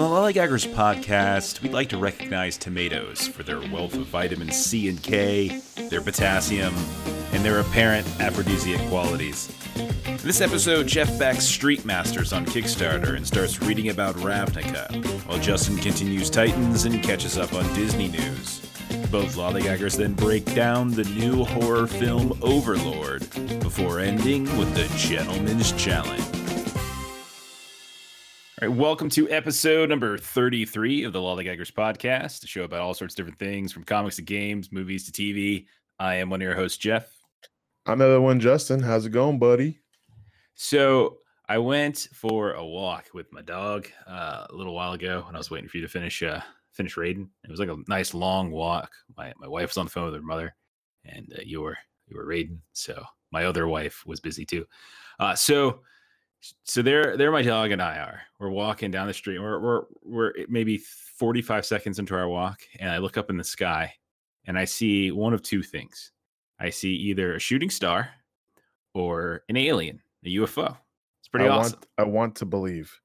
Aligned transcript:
On 0.00 0.08
the 0.08 0.16
Lollygaggers 0.16 0.66
podcast, 0.72 1.60
we'd 1.60 1.74
like 1.74 1.90
to 1.90 1.98
recognize 1.98 2.56
tomatoes 2.56 3.28
for 3.28 3.42
their 3.42 3.60
wealth 3.70 3.92
of 3.92 4.06
vitamin 4.06 4.50
C 4.50 4.88
and 4.88 5.02
K, 5.02 5.60
their 5.90 6.00
potassium, 6.00 6.74
and 7.34 7.44
their 7.44 7.60
apparent 7.60 8.06
aphrodisiac 8.18 8.80
qualities. 8.88 9.54
In 10.06 10.16
this 10.16 10.40
episode, 10.40 10.86
Jeff 10.86 11.18
backs 11.18 11.44
Street 11.44 11.84
Masters 11.84 12.32
on 12.32 12.46
Kickstarter 12.46 13.14
and 13.14 13.26
starts 13.26 13.60
reading 13.60 13.90
about 13.90 14.14
Ravnica, 14.16 15.04
while 15.26 15.38
Justin 15.38 15.76
continues 15.76 16.30
Titans 16.30 16.86
and 16.86 17.02
catches 17.02 17.36
up 17.36 17.52
on 17.52 17.70
Disney 17.74 18.08
news. 18.08 18.60
Both 19.10 19.36
lollygaggers 19.36 19.98
then 19.98 20.14
break 20.14 20.46
down 20.54 20.92
the 20.92 21.04
new 21.04 21.44
horror 21.44 21.86
film 21.86 22.38
Overlord 22.40 23.28
before 23.60 24.00
ending 24.00 24.44
with 24.56 24.74
the 24.74 24.90
Gentleman's 24.96 25.72
Challenge. 25.72 26.29
All 28.60 28.68
right, 28.68 28.76
welcome 28.76 29.08
to 29.10 29.30
episode 29.30 29.88
number 29.88 30.18
33 30.18 31.04
of 31.04 31.14
the 31.14 31.18
Lollygaggers 31.18 31.72
podcast, 31.72 32.44
a 32.44 32.46
show 32.46 32.64
about 32.64 32.82
all 32.82 32.92
sorts 32.92 33.14
of 33.14 33.16
different 33.16 33.38
things 33.38 33.72
from 33.72 33.84
comics 33.84 34.16
to 34.16 34.22
games, 34.22 34.70
movies 34.70 35.10
to 35.10 35.12
TV. 35.12 35.64
I 35.98 36.16
am 36.16 36.28
one 36.28 36.42
of 36.42 36.44
your 36.44 36.54
hosts, 36.54 36.76
Jeff. 36.76 37.10
I'm 37.86 38.00
the 38.00 38.04
other 38.04 38.20
one, 38.20 38.38
Justin. 38.38 38.82
How's 38.82 39.06
it 39.06 39.12
going, 39.12 39.38
buddy? 39.38 39.80
So 40.56 41.20
I 41.48 41.56
went 41.56 42.08
for 42.12 42.52
a 42.52 42.62
walk 42.62 43.06
with 43.14 43.32
my 43.32 43.40
dog 43.40 43.88
uh, 44.06 44.46
a 44.50 44.54
little 44.54 44.74
while 44.74 44.92
ago 44.92 45.22
when 45.24 45.34
I 45.34 45.38
was 45.38 45.50
waiting 45.50 45.70
for 45.70 45.78
you 45.78 45.82
to 45.84 45.88
finish 45.88 46.22
uh, 46.22 46.42
finish 46.72 46.98
raiding. 46.98 47.30
It 47.44 47.50
was 47.50 47.60
like 47.60 47.70
a 47.70 47.78
nice 47.88 48.12
long 48.12 48.50
walk. 48.50 48.90
My 49.16 49.32
my 49.38 49.48
wife 49.48 49.70
was 49.70 49.78
on 49.78 49.86
the 49.86 49.90
phone 49.90 50.04
with 50.04 50.14
her 50.16 50.20
mother, 50.20 50.54
and 51.06 51.32
uh, 51.34 51.40
you 51.46 51.62
were 51.62 51.78
you 52.08 52.16
were 52.18 52.26
raiding. 52.26 52.60
So 52.74 53.02
my 53.32 53.46
other 53.46 53.68
wife 53.68 54.02
was 54.04 54.20
busy 54.20 54.44
too. 54.44 54.66
Uh, 55.18 55.34
so 55.34 55.80
so 56.64 56.82
there 56.82 57.16
there 57.16 57.30
my 57.30 57.42
dog 57.42 57.70
and 57.70 57.82
I 57.82 57.98
are. 57.98 58.22
We're 58.38 58.50
walking 58.50 58.90
down 58.90 59.06
the 59.06 59.14
street. 59.14 59.38
We're 59.38 59.58
we're 59.60 59.82
we're 60.02 60.32
maybe 60.48 60.78
45 60.78 61.66
seconds 61.66 61.98
into 61.98 62.14
our 62.14 62.28
walk, 62.28 62.62
and 62.78 62.90
I 62.90 62.98
look 62.98 63.16
up 63.16 63.30
in 63.30 63.36
the 63.36 63.44
sky, 63.44 63.94
and 64.46 64.58
I 64.58 64.64
see 64.64 65.10
one 65.10 65.34
of 65.34 65.42
two 65.42 65.62
things. 65.62 66.12
I 66.58 66.70
see 66.70 66.94
either 66.94 67.34
a 67.34 67.38
shooting 67.38 67.70
star 67.70 68.10
or 68.94 69.42
an 69.48 69.56
alien, 69.56 70.00
a 70.24 70.28
UFO. 70.36 70.76
It's 71.20 71.28
pretty 71.28 71.46
I 71.46 71.50
awesome. 71.50 71.78
Want, 71.78 71.86
I 71.98 72.02
want 72.04 72.36
to 72.36 72.46
believe. 72.46 72.98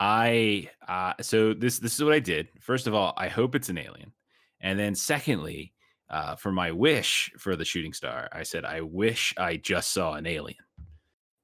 I 0.00 0.68
uh, 0.88 1.14
so 1.20 1.54
this 1.54 1.78
this 1.78 1.94
is 1.94 2.04
what 2.04 2.14
I 2.14 2.20
did. 2.20 2.48
First 2.60 2.86
of 2.86 2.94
all, 2.94 3.14
I 3.16 3.28
hope 3.28 3.54
it's 3.54 3.68
an 3.68 3.78
alien, 3.78 4.12
and 4.60 4.78
then 4.78 4.94
secondly, 4.94 5.72
uh, 6.10 6.36
for 6.36 6.52
my 6.52 6.72
wish 6.72 7.30
for 7.38 7.56
the 7.56 7.64
shooting 7.64 7.92
star, 7.92 8.28
I 8.32 8.42
said 8.42 8.64
I 8.64 8.80
wish 8.80 9.34
I 9.36 9.56
just 9.56 9.92
saw 9.92 10.14
an 10.14 10.26
alien. 10.26 10.58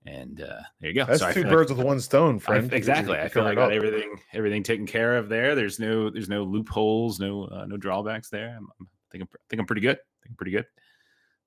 And 0.09 0.41
uh, 0.41 0.61
there 0.81 0.91
you 0.91 0.95
go. 0.95 1.05
That's 1.05 1.21
So 1.21 1.33
two 1.33 1.45
birds 1.45 1.71
like, 1.71 1.79
with 1.79 1.87
one 1.87 2.01
stone, 2.01 2.37
I- 2.37 2.39
friend. 2.39 2.73
exactly. 2.73 3.19
I 3.19 3.29
feel 3.29 3.45
like 3.45 3.53
I 3.53 3.55
got 3.55 3.73
everything 3.73 4.19
everything 4.33 4.63
taken 4.63 4.87
care 4.87 5.17
of 5.19 5.29
there. 5.29 5.55
There's 5.55 5.79
no 5.79 6.09
there's 6.09 6.29
no 6.31 6.45
loopholes, 6.45 7.21
no 7.21 7.45
uh, 7.45 7.67
no 7.67 7.77
drawbacks 7.77 8.31
there. 8.31 8.57
I'm, 8.57 8.69
I'm 8.81 8.89
I 8.91 9.07
think 9.13 9.23
I'm, 9.23 9.29
I 9.35 9.39
think 9.51 9.61
I'm 9.61 9.67
pretty 9.67 9.83
good. 9.83 9.97
I 9.97 10.17
think 10.23 10.31
I'm 10.31 10.37
pretty 10.37 10.53
good. 10.53 10.67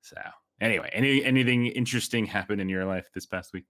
So 0.01 0.15
anyway, 0.59 0.89
any 0.93 1.23
anything 1.23 1.67
interesting 1.67 2.25
happened 2.25 2.61
in 2.61 2.69
your 2.69 2.85
life 2.85 3.09
this 3.13 3.25
past 3.25 3.51
week? 3.53 3.65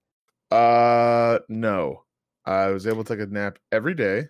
Uh, 0.50 1.38
no. 1.48 2.04
I 2.44 2.66
was 2.68 2.86
able 2.88 3.04
to 3.04 3.16
take 3.16 3.24
a 3.26 3.30
nap 3.30 3.58
every 3.70 3.94
day, 3.94 4.24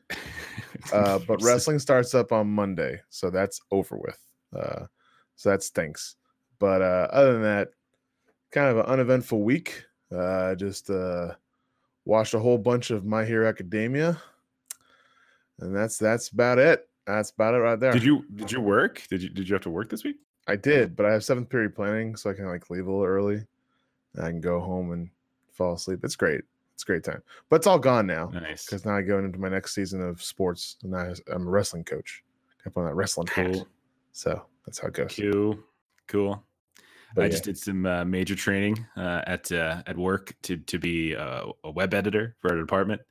uh, 0.93 1.19
but 1.27 1.43
wrestling 1.43 1.79
starts 1.79 2.15
up 2.15 2.31
on 2.31 2.47
Monday, 2.47 3.01
so 3.09 3.31
that's 3.31 3.59
over 3.71 3.97
with. 3.97 4.19
Uh, 4.55 4.85
so 5.35 5.49
that 5.49 5.63
stinks. 5.63 6.17
But 6.59 6.83
uh, 6.83 7.09
other 7.11 7.33
than 7.33 7.43
that, 7.43 7.69
kind 8.51 8.69
of 8.69 8.77
an 8.77 8.85
uneventful 8.85 9.43
week. 9.43 9.85
Uh, 10.15 10.55
just 10.55 10.91
uh, 10.91 11.35
watched 12.05 12.35
a 12.35 12.39
whole 12.39 12.59
bunch 12.59 12.91
of 12.91 13.05
My 13.05 13.25
Hero 13.25 13.49
Academia, 13.49 14.21
and 15.61 15.75
that's 15.75 15.99
that's 15.99 16.29
about 16.29 16.59
it. 16.59 16.89
That's 17.07 17.31
about 17.31 17.55
it 17.55 17.59
right 17.59 17.79
there. 17.81 17.93
Did 17.93 18.05
you 18.05 18.25
did 18.35 18.53
you 18.53 18.61
work? 18.61 19.03
Did 19.09 19.23
you 19.23 19.29
did 19.29 19.49
you 19.49 19.55
have 19.55 19.63
to 19.63 19.71
work 19.71 19.89
this 19.91 20.05
week? 20.05 20.17
I 20.49 20.57
did, 20.57 20.97
but 20.97 21.07
I 21.07 21.13
have 21.13 21.25
seventh 21.25 21.49
period 21.49 21.75
planning, 21.75 22.17
so 22.17 22.31
I 22.31 22.35
can 22.35 22.47
like 22.47 22.69
leave 22.71 22.87
a 22.87 22.91
little 22.91 23.05
early. 23.05 23.45
and 24.15 24.25
I 24.25 24.29
can 24.31 24.41
go 24.41 24.61
home 24.61 24.93
and 24.93 25.09
fall 25.53 25.75
asleep. 25.75 26.01
It's 26.05 26.17
great. 26.17 26.43
It's 26.75 26.83
a 26.83 26.87
great 26.87 27.05
time, 27.05 27.23
but 27.49 27.57
it's 27.57 27.67
all 27.67 27.79
gone 27.79 28.07
now 28.07 28.29
Nice. 28.33 28.65
because 28.65 28.85
now 28.85 28.97
I 28.97 29.03
go 29.03 29.19
into 29.19 29.39
my 29.39 29.49
next 29.51 29.75
season 29.75 30.03
of 30.03 30.23
sports, 30.23 30.77
and 30.83 30.97
I, 30.97 31.13
I'm 31.33 31.47
a 31.47 31.51
wrestling 31.51 31.85
coach. 31.85 32.25
I 32.67 32.71
put 32.71 32.81
on 32.81 32.87
that 32.87 32.95
wrestling 32.95 33.27
hat, 33.29 33.65
so 34.13 34.43
that's 34.67 34.79
how 34.79 34.89
it 34.89 34.95
goes. 34.95 35.15
Cool. 35.21 35.59
Cool. 36.09 36.43
But 37.15 37.23
I 37.23 37.25
yeah. 37.27 37.31
just 37.31 37.45
did 37.45 37.59
some 37.59 37.87
uh, 37.87 38.05
major 38.05 38.35
training 38.35 38.85
uh, 38.97 39.23
at 39.27 39.51
uh, 39.53 39.83
at 39.87 39.97
work 39.97 40.35
to 40.43 40.57
to 40.57 40.79
be 40.79 41.15
uh, 41.15 41.47
a 41.65 41.71
web 41.71 41.95
editor 41.95 42.37
for 42.41 42.53
our 42.53 42.59
department, 42.59 43.03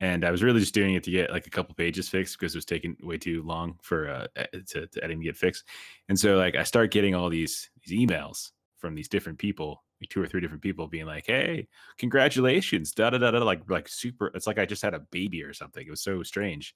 and 0.00 0.24
I 0.24 0.30
was 0.30 0.42
really 0.42 0.60
just 0.60 0.74
doing 0.74 0.94
it 0.94 1.04
to 1.04 1.10
get 1.10 1.30
like 1.30 1.46
a 1.46 1.50
couple 1.50 1.74
pages 1.74 2.08
fixed 2.08 2.38
because 2.38 2.54
it 2.54 2.58
was 2.58 2.64
taking 2.64 2.96
way 3.02 3.18
too 3.18 3.42
long 3.42 3.78
for 3.82 4.08
uh, 4.08 4.26
to, 4.52 4.86
to 4.86 5.04
editing 5.04 5.20
to 5.20 5.24
get 5.24 5.36
fixed. 5.36 5.64
And 6.08 6.18
so 6.18 6.36
like 6.36 6.56
I 6.56 6.64
start 6.64 6.90
getting 6.90 7.14
all 7.14 7.30
these 7.30 7.70
these 7.84 7.98
emails 7.98 8.50
from 8.78 8.94
these 8.94 9.08
different 9.08 9.38
people, 9.38 9.82
like 10.00 10.10
two 10.10 10.20
or 10.20 10.26
three 10.26 10.40
different 10.40 10.62
people, 10.62 10.88
being 10.88 11.06
like, 11.06 11.26
"Hey, 11.26 11.68
congratulations!" 11.98 12.92
Da 12.92 13.10
da 13.10 13.18
da 13.18 13.30
da. 13.30 13.38
Like 13.38 13.62
like 13.70 13.88
super. 13.88 14.30
It's 14.34 14.46
like 14.46 14.58
I 14.58 14.66
just 14.66 14.82
had 14.82 14.94
a 14.94 15.06
baby 15.10 15.42
or 15.42 15.52
something. 15.52 15.86
It 15.86 15.90
was 15.90 16.02
so 16.02 16.22
strange. 16.22 16.74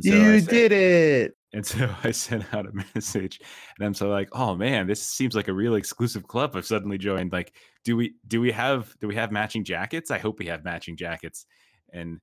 So 0.00 0.14
you 0.14 0.40
said- 0.40 0.48
did 0.50 0.72
it. 0.72 1.36
and 1.52 1.64
so 1.64 1.94
I 2.04 2.10
sent 2.10 2.52
out 2.52 2.66
a 2.66 2.72
message, 2.94 3.40
and 3.78 3.86
I'm 3.86 3.94
so 3.94 4.08
like, 4.08 4.28
"Oh 4.32 4.54
man, 4.56 4.86
this 4.86 5.06
seems 5.06 5.34
like 5.36 5.48
a 5.48 5.52
real 5.54 5.76
exclusive 5.76 6.26
club." 6.26 6.56
I've 6.56 6.66
suddenly 6.66 6.98
joined. 6.98 7.32
Like, 7.32 7.54
do 7.84 7.96
we 7.96 8.14
do 8.26 8.40
we 8.40 8.50
have 8.52 8.92
do 9.00 9.06
we 9.08 9.14
have 9.14 9.30
matching 9.30 9.62
jackets? 9.64 10.10
I 10.10 10.18
hope 10.18 10.38
we 10.38 10.46
have 10.46 10.64
matching 10.64 10.96
jackets. 10.96 11.46
And 11.92 12.20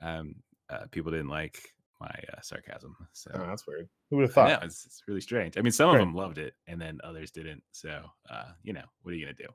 um, 0.00 0.36
uh, 0.70 0.86
people 0.90 1.10
didn't 1.10 1.28
like 1.28 1.60
my 2.00 2.06
uh, 2.32 2.40
sarcasm. 2.40 2.96
So 3.12 3.30
Oh, 3.34 3.46
that's 3.46 3.66
weird. 3.66 3.86
Who 4.08 4.16
would 4.16 4.30
have 4.30 4.48
yeah, 4.48 4.54
thought? 4.56 4.64
it's, 4.64 4.86
it's 4.86 5.02
really 5.06 5.20
strange. 5.20 5.58
I 5.58 5.60
mean, 5.60 5.72
some 5.72 5.90
of 5.90 5.98
them 5.98 6.14
loved 6.14 6.38
it, 6.38 6.54
and 6.66 6.80
then 6.80 6.98
others 7.04 7.30
didn't. 7.30 7.62
So 7.72 8.02
uh, 8.30 8.52
you 8.62 8.72
know, 8.72 8.84
what 9.02 9.12
are 9.12 9.16
you 9.16 9.26
gonna 9.26 9.34
do? 9.34 9.48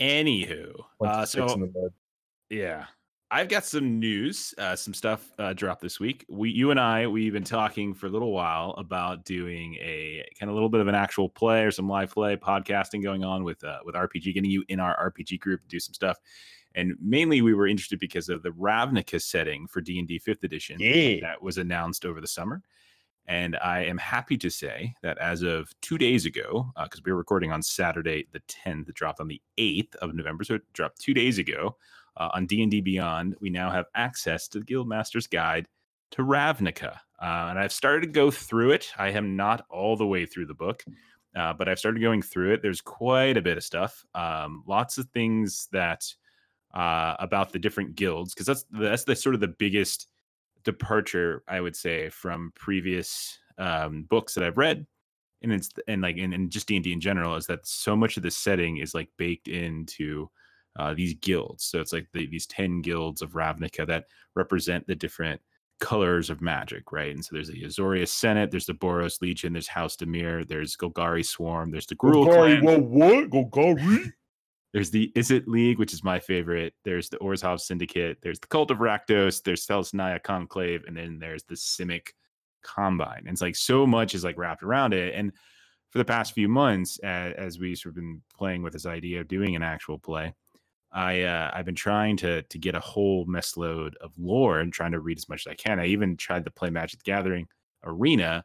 Anywho, 0.00 0.72
uh, 1.04 1.26
so 1.26 1.68
yeah. 2.48 2.86
I've 3.32 3.48
got 3.48 3.64
some 3.64 4.00
news, 4.00 4.52
uh, 4.58 4.74
some 4.74 4.92
stuff 4.92 5.30
uh, 5.38 5.52
dropped 5.52 5.82
this 5.82 6.00
week. 6.00 6.26
We, 6.28 6.50
you 6.50 6.72
and 6.72 6.80
I, 6.80 7.06
we've 7.06 7.32
been 7.32 7.44
talking 7.44 7.94
for 7.94 8.06
a 8.06 8.10
little 8.10 8.32
while 8.32 8.72
about 8.76 9.24
doing 9.24 9.74
a 9.76 10.28
kind 10.38 10.48
of 10.48 10.52
a 10.52 10.54
little 10.54 10.68
bit 10.68 10.80
of 10.80 10.88
an 10.88 10.96
actual 10.96 11.28
play 11.28 11.62
or 11.62 11.70
some 11.70 11.88
live 11.88 12.10
play 12.10 12.34
podcasting 12.36 13.04
going 13.04 13.22
on 13.22 13.44
with 13.44 13.62
uh, 13.62 13.78
with 13.84 13.94
RPG, 13.94 14.34
getting 14.34 14.50
you 14.50 14.64
in 14.68 14.80
our 14.80 15.12
RPG 15.12 15.38
group 15.38 15.62
to 15.62 15.68
do 15.68 15.78
some 15.78 15.94
stuff. 15.94 16.18
And 16.74 16.94
mainly, 17.00 17.40
we 17.40 17.54
were 17.54 17.68
interested 17.68 18.00
because 18.00 18.28
of 18.28 18.42
the 18.42 18.50
Ravnica 18.50 19.22
setting 19.22 19.68
for 19.68 19.80
D 19.80 20.00
and 20.00 20.08
D 20.08 20.18
Fifth 20.18 20.42
Edition 20.42 20.78
Yeah. 20.80 21.20
that 21.20 21.40
was 21.40 21.56
announced 21.56 22.04
over 22.04 22.20
the 22.20 22.28
summer. 22.28 22.62
And 23.26 23.56
I 23.62 23.84
am 23.84 23.98
happy 23.98 24.36
to 24.38 24.50
say 24.50 24.92
that 25.02 25.18
as 25.18 25.42
of 25.42 25.72
two 25.82 25.98
days 25.98 26.26
ago, 26.26 26.72
because 26.82 27.00
we 27.04 27.12
were 27.12 27.18
recording 27.18 27.52
on 27.52 27.62
Saturday 27.62 28.26
the 28.32 28.40
10th, 28.40 28.88
it 28.88 28.94
dropped 28.96 29.20
on 29.20 29.28
the 29.28 29.40
8th 29.56 29.94
of 29.96 30.14
November, 30.14 30.42
so 30.42 30.54
it 30.54 30.62
dropped 30.72 31.00
two 31.00 31.14
days 31.14 31.38
ago 31.38 31.76
uh, 32.20 32.28
on 32.34 32.46
D&D 32.46 32.82
Beyond. 32.82 33.34
We 33.40 33.50
now 33.50 33.70
have 33.70 33.86
access 33.94 34.46
to 34.48 34.60
the 34.60 34.64
Guildmaster's 34.64 35.26
Guide 35.26 35.66
to 36.12 36.22
Ravnica. 36.22 36.98
Uh, 37.20 37.48
and 37.48 37.58
I've 37.58 37.72
started 37.72 38.02
to 38.02 38.12
go 38.12 38.30
through 38.30 38.72
it. 38.72 38.92
I 38.96 39.08
am 39.10 39.36
not 39.36 39.64
all 39.70 39.96
the 39.96 40.06
way 40.06 40.26
through 40.26 40.46
the 40.46 40.54
book, 40.54 40.84
uh, 41.34 41.54
but 41.54 41.68
I've 41.68 41.78
started 41.78 42.00
going 42.00 42.22
through 42.22 42.52
it. 42.52 42.62
There's 42.62 42.82
quite 42.82 43.36
a 43.36 43.42
bit 43.42 43.56
of 43.56 43.64
stuff, 43.64 44.04
um, 44.14 44.62
lots 44.66 44.98
of 44.98 45.08
things 45.08 45.68
that 45.72 46.04
uh, 46.74 47.16
about 47.18 47.52
the 47.52 47.58
different 47.58 47.96
guilds, 47.96 48.34
because 48.34 48.46
that's 48.46 48.64
that's 48.70 49.04
the 49.04 49.16
sort 49.16 49.34
of 49.34 49.40
the 49.40 49.48
biggest 49.48 50.06
departure 50.62 51.42
I 51.48 51.60
would 51.60 51.74
say 51.74 52.10
from 52.10 52.52
previous 52.54 53.38
um, 53.58 54.04
books 54.04 54.34
that 54.34 54.44
I've 54.44 54.58
read, 54.58 54.86
and 55.42 55.52
it's 55.52 55.70
and 55.88 56.00
like 56.00 56.16
and, 56.16 56.32
and 56.32 56.50
just 56.50 56.68
D 56.68 56.76
and 56.76 56.84
D 56.84 56.92
in 56.92 57.00
general 57.00 57.34
is 57.36 57.46
that 57.46 57.66
so 57.66 57.96
much 57.96 58.16
of 58.16 58.22
the 58.22 58.30
setting 58.30 58.78
is 58.78 58.94
like 58.94 59.08
baked 59.18 59.48
into 59.48 60.30
uh, 60.78 60.94
these 60.94 61.14
guilds. 61.14 61.64
So 61.64 61.80
it's 61.80 61.92
like 61.92 62.06
the, 62.12 62.26
these 62.26 62.46
ten 62.46 62.80
guilds 62.82 63.22
of 63.22 63.32
Ravnica 63.32 63.86
that 63.86 64.06
represent 64.34 64.86
the 64.86 64.94
different 64.94 65.40
colors 65.80 66.30
of 66.30 66.40
magic, 66.40 66.92
right? 66.92 67.14
And 67.14 67.24
so 67.24 67.30
there's 67.32 67.48
the 67.48 67.62
Azorius 67.62 68.08
Senate, 68.08 68.50
there's 68.50 68.66
the 68.66 68.74
Boros 68.74 69.20
Legion, 69.22 69.54
there's 69.54 69.66
House 69.66 69.96
Dimir, 69.96 70.46
there's 70.46 70.76
Golgari 70.76 71.24
Swarm, 71.24 71.70
there's 71.70 71.86
the 71.86 71.96
Gruul 71.96 72.26
Golgari, 72.26 72.60
Clan. 72.60 72.90
what? 72.90 73.30
Golgari? 73.30 74.12
There's 74.72 74.90
the 74.90 75.10
Izzet 75.16 75.48
League, 75.48 75.78
which 75.78 75.92
is 75.92 76.04
my 76.04 76.20
favorite. 76.20 76.74
There's 76.84 77.08
the 77.08 77.18
Orzhov 77.18 77.60
Syndicate. 77.60 78.18
There's 78.22 78.38
the 78.38 78.46
Cult 78.46 78.70
of 78.70 78.78
Rakdos. 78.78 79.42
There's 79.42 79.66
Selesnya 79.66 80.22
Conclave, 80.22 80.84
and 80.86 80.96
then 80.96 81.18
there's 81.18 81.42
the 81.42 81.56
Simic 81.56 82.10
Combine. 82.62 83.24
And 83.26 83.30
it's 83.30 83.40
like 83.40 83.56
so 83.56 83.84
much 83.84 84.14
is 84.14 84.22
like 84.22 84.38
wrapped 84.38 84.62
around 84.62 84.94
it. 84.94 85.14
And 85.14 85.32
for 85.88 85.98
the 85.98 86.04
past 86.04 86.34
few 86.34 86.48
months, 86.48 86.98
as, 87.00 87.34
as 87.36 87.58
we 87.58 87.74
sort 87.74 87.92
of 87.92 87.96
been 87.96 88.22
playing 88.36 88.62
with 88.62 88.72
this 88.72 88.86
idea 88.86 89.20
of 89.20 89.26
doing 89.26 89.56
an 89.56 89.62
actual 89.64 89.98
play, 89.98 90.34
I 90.92 91.22
uh, 91.22 91.50
I've 91.54 91.64
been 91.66 91.74
trying 91.74 92.16
to 92.18 92.42
to 92.42 92.58
get 92.58 92.74
a 92.74 92.80
whole 92.80 93.24
mess 93.26 93.56
load 93.56 93.96
of 94.00 94.12
lore 94.18 94.60
and 94.60 94.72
trying 94.72 94.92
to 94.92 95.00
read 95.00 95.18
as 95.18 95.28
much 95.28 95.46
as 95.46 95.50
I 95.50 95.54
can. 95.54 95.80
I 95.80 95.86
even 95.86 96.16
tried 96.16 96.44
to 96.44 96.50
play 96.50 96.70
Magic 96.70 97.00
the 97.00 97.04
Gathering 97.04 97.48
Arena, 97.84 98.44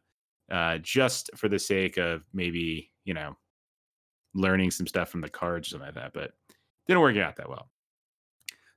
uh, 0.51 0.77
just 0.79 1.29
for 1.35 1.49
the 1.49 1.59
sake 1.59 1.97
of 1.97 2.25
maybe 2.33 2.91
you 3.05 3.13
know 3.13 3.35
learning 4.33 4.71
some 4.71 4.87
stuff 4.87 5.09
from 5.09 5.21
the 5.21 5.29
cards 5.29 5.69
something 5.69 5.85
like 5.87 5.95
that, 5.95 6.13
but 6.13 6.33
didn't 6.87 7.01
work 7.01 7.17
out 7.17 7.35
that 7.37 7.49
well. 7.49 7.69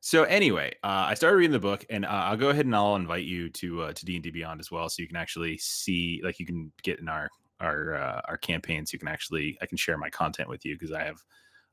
So 0.00 0.22
anyway, 0.24 0.74
uh, 0.84 1.06
I 1.08 1.14
started 1.14 1.36
reading 1.36 1.52
the 1.52 1.58
book, 1.58 1.84
and 1.90 2.04
uh, 2.04 2.08
I'll 2.08 2.36
go 2.36 2.50
ahead 2.50 2.66
and 2.66 2.74
I'll 2.74 2.94
invite 2.96 3.24
you 3.24 3.50
to 3.50 3.82
uh, 3.82 3.92
to 3.92 4.04
D 4.04 4.14
and 4.14 4.22
D 4.22 4.30
Beyond 4.30 4.60
as 4.60 4.70
well, 4.70 4.88
so 4.88 5.02
you 5.02 5.08
can 5.08 5.16
actually 5.16 5.58
see, 5.58 6.20
like, 6.24 6.38
you 6.38 6.46
can 6.46 6.72
get 6.82 7.00
in 7.00 7.08
our 7.08 7.28
our 7.60 7.96
uh, 7.96 8.20
our 8.28 8.36
campaigns. 8.38 8.92
You 8.92 8.98
can 9.00 9.08
actually, 9.08 9.58
I 9.60 9.66
can 9.66 9.76
share 9.76 9.98
my 9.98 10.08
content 10.10 10.48
with 10.48 10.64
you 10.64 10.76
because 10.76 10.92
I 10.92 11.02
have 11.04 11.18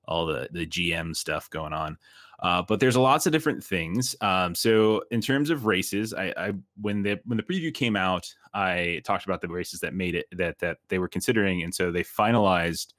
all 0.08 0.26
the 0.26 0.48
the 0.52 0.66
GM 0.66 1.16
stuff 1.16 1.50
going 1.50 1.74
on. 1.74 1.98
Uh, 2.40 2.62
but 2.62 2.80
there's 2.80 2.98
lots 2.98 3.26
of 3.26 3.32
different 3.32 3.64
things. 3.64 4.16
Um, 4.20 4.54
so 4.54 5.04
in 5.12 5.22
terms 5.22 5.50
of 5.50 5.66
races, 5.66 6.14
I, 6.14 6.34
I 6.36 6.54
when 6.82 7.02
the 7.02 7.20
when 7.26 7.38
the 7.38 7.44
preview 7.44 7.74
came 7.74 7.96
out, 7.96 8.34
I 8.54 9.02
talked 9.06 9.26
about 9.26 9.42
the 9.42 9.48
races 9.48 9.80
that 9.80 9.94
made 9.94 10.16
it 10.16 10.26
that 10.34 10.60
that 10.60 10.78
they 10.90 11.00
were 11.00 11.08
considering, 11.08 11.64
and 11.64 11.74
so 11.74 11.92
they 11.92 12.04
finalized 12.04 12.94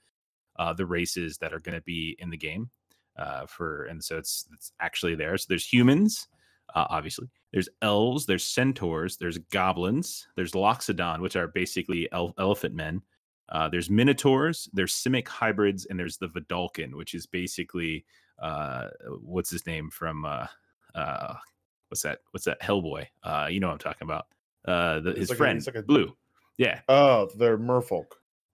uh, 0.58 0.72
the 0.72 0.86
races 0.86 1.38
that 1.38 1.52
are 1.52 1.60
going 1.60 1.74
to 1.74 1.82
be 1.82 2.16
in 2.18 2.30
the 2.30 2.36
game 2.36 2.70
uh, 3.18 3.46
for, 3.46 3.84
and 3.84 4.02
so 4.02 4.16
it's 4.16 4.46
it's 4.52 4.72
actually 4.80 5.14
there. 5.14 5.36
So 5.36 5.46
there's 5.48 5.66
humans, 5.66 6.28
uh, 6.74 6.86
obviously. 6.88 7.28
There's 7.52 7.68
elves, 7.82 8.26
there's 8.26 8.44
centaurs, 8.44 9.16
there's 9.16 9.38
goblins, 9.38 10.26
there's 10.36 10.52
loxodon, 10.52 11.20
which 11.20 11.36
are 11.36 11.48
basically 11.48 12.08
el- 12.12 12.34
elephant 12.38 12.74
men. 12.74 13.02
Uh, 13.48 13.68
there's 13.68 13.88
minotaurs, 13.90 14.68
there's 14.72 14.92
simic 14.94 15.28
hybrids, 15.28 15.86
and 15.86 15.98
there's 15.98 16.16
the 16.18 16.28
Vedalken, 16.28 16.94
which 16.94 17.14
is 17.14 17.26
basically 17.26 18.04
uh, 18.42 18.88
what's 19.22 19.50
his 19.50 19.66
name 19.66 19.88
from 19.90 20.24
uh, 20.24 20.46
uh, 20.94 21.34
what's 21.88 22.02
that? 22.02 22.20
What's 22.32 22.44
that? 22.46 22.60
Hellboy. 22.60 23.06
Uh, 23.22 23.48
you 23.50 23.60
know 23.60 23.68
what 23.68 23.74
I'm 23.74 23.78
talking 23.78 24.06
about. 24.06 24.26
Uh, 24.66 25.00
the, 25.00 25.12
his 25.12 25.28
like 25.30 25.38
friend, 25.38 25.58
it's 25.58 25.66
like 25.66 25.76
a- 25.76 25.82
Blue. 25.82 26.16
Yeah, 26.58 26.80
Oh, 26.88 27.28
they're 27.36 27.58
merfolk. 27.58 28.06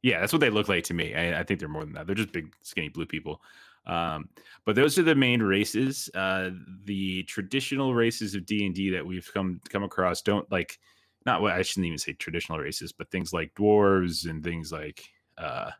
yeah, 0.02 0.18
that's 0.20 0.32
what 0.32 0.40
they 0.40 0.50
look 0.50 0.68
like 0.68 0.82
to 0.84 0.94
me. 0.94 1.14
I, 1.14 1.40
I 1.40 1.42
think 1.44 1.60
they're 1.60 1.68
more 1.68 1.84
than 1.84 1.94
that. 1.94 2.06
They're 2.06 2.16
just 2.16 2.32
big, 2.32 2.52
skinny 2.62 2.88
blue 2.88 3.06
people. 3.06 3.40
Um, 3.86 4.28
but 4.64 4.74
those 4.76 4.98
are 4.98 5.02
the 5.04 5.14
main 5.14 5.40
races. 5.42 6.10
Uh, 6.14 6.50
the 6.84 7.22
traditional 7.24 7.94
races 7.94 8.34
of 8.34 8.44
D 8.44 8.66
and 8.66 8.74
D 8.74 8.90
that 8.90 9.06
we've 9.06 9.30
come 9.32 9.60
come 9.70 9.84
across 9.84 10.20
don't 10.20 10.50
like 10.52 10.78
not 11.26 11.42
what 11.42 11.52
I 11.52 11.62
shouldn't 11.62 11.86
even 11.86 11.98
say 11.98 12.12
traditional 12.12 12.58
races, 12.58 12.92
but 12.92 13.10
things 13.10 13.32
like 13.32 13.54
dwarves 13.54 14.28
and 14.28 14.42
things 14.42 14.72
like 14.72 15.04
uh, 15.38 15.70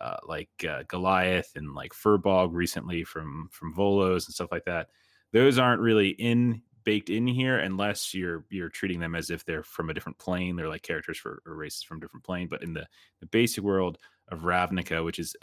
uh, 0.00 0.16
like 0.26 0.50
uh, 0.68 0.82
Goliath 0.88 1.52
and 1.56 1.74
like 1.74 1.92
Firbolg 1.92 2.50
recently 2.52 3.04
from 3.04 3.48
from 3.52 3.74
Volo's 3.74 4.26
and 4.26 4.34
stuff 4.34 4.52
like 4.52 4.64
that. 4.64 4.88
Those 5.32 5.58
aren't 5.58 5.80
really 5.80 6.10
in 6.10 6.62
baked 6.84 7.10
in 7.10 7.26
here 7.26 7.58
unless 7.58 8.14
you're 8.14 8.44
you're 8.48 8.68
treating 8.68 9.00
them 9.00 9.14
as 9.14 9.28
if 9.28 9.44
they're 9.44 9.62
from 9.62 9.90
a 9.90 9.94
different 9.94 10.18
plane. 10.18 10.56
They're 10.56 10.68
like 10.68 10.82
characters 10.82 11.18
for 11.18 11.42
or 11.44 11.54
races 11.54 11.82
from 11.82 11.98
a 11.98 12.00
different 12.00 12.24
plane. 12.24 12.48
But 12.48 12.62
in 12.62 12.72
the, 12.72 12.86
the 13.20 13.26
basic 13.26 13.64
world 13.64 13.98
of 14.28 14.40
Ravnica, 14.40 15.04
which 15.04 15.18
is 15.18 15.36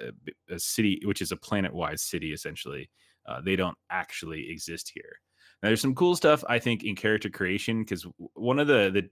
a 0.49 0.59
city, 0.59 1.01
which 1.05 1.21
is 1.21 1.31
a 1.31 1.37
planet-wide 1.37 1.99
city 1.99 2.33
essentially, 2.33 2.89
uh, 3.25 3.41
they 3.41 3.55
don't 3.55 3.77
actually 3.89 4.49
exist 4.49 4.91
here. 4.93 5.19
Now, 5.61 5.69
there's 5.69 5.81
some 5.81 5.95
cool 5.95 6.15
stuff 6.15 6.43
I 6.49 6.59
think 6.59 6.83
in 6.83 6.95
character 6.95 7.29
creation 7.29 7.81
because 7.81 8.05
one 8.33 8.59
of 8.59 8.67
the 8.67 8.89
the 8.93 9.09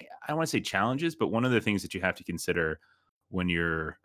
I 0.00 0.28
don't 0.28 0.36
want 0.36 0.48
to 0.48 0.50
say 0.50 0.60
challenges, 0.60 1.14
but 1.14 1.28
one 1.28 1.44
of 1.44 1.52
the 1.52 1.60
things 1.60 1.82
that 1.82 1.94
you 1.94 2.00
have 2.00 2.14
to 2.16 2.24
consider 2.24 2.80
when 3.30 3.48
you're 3.48 3.98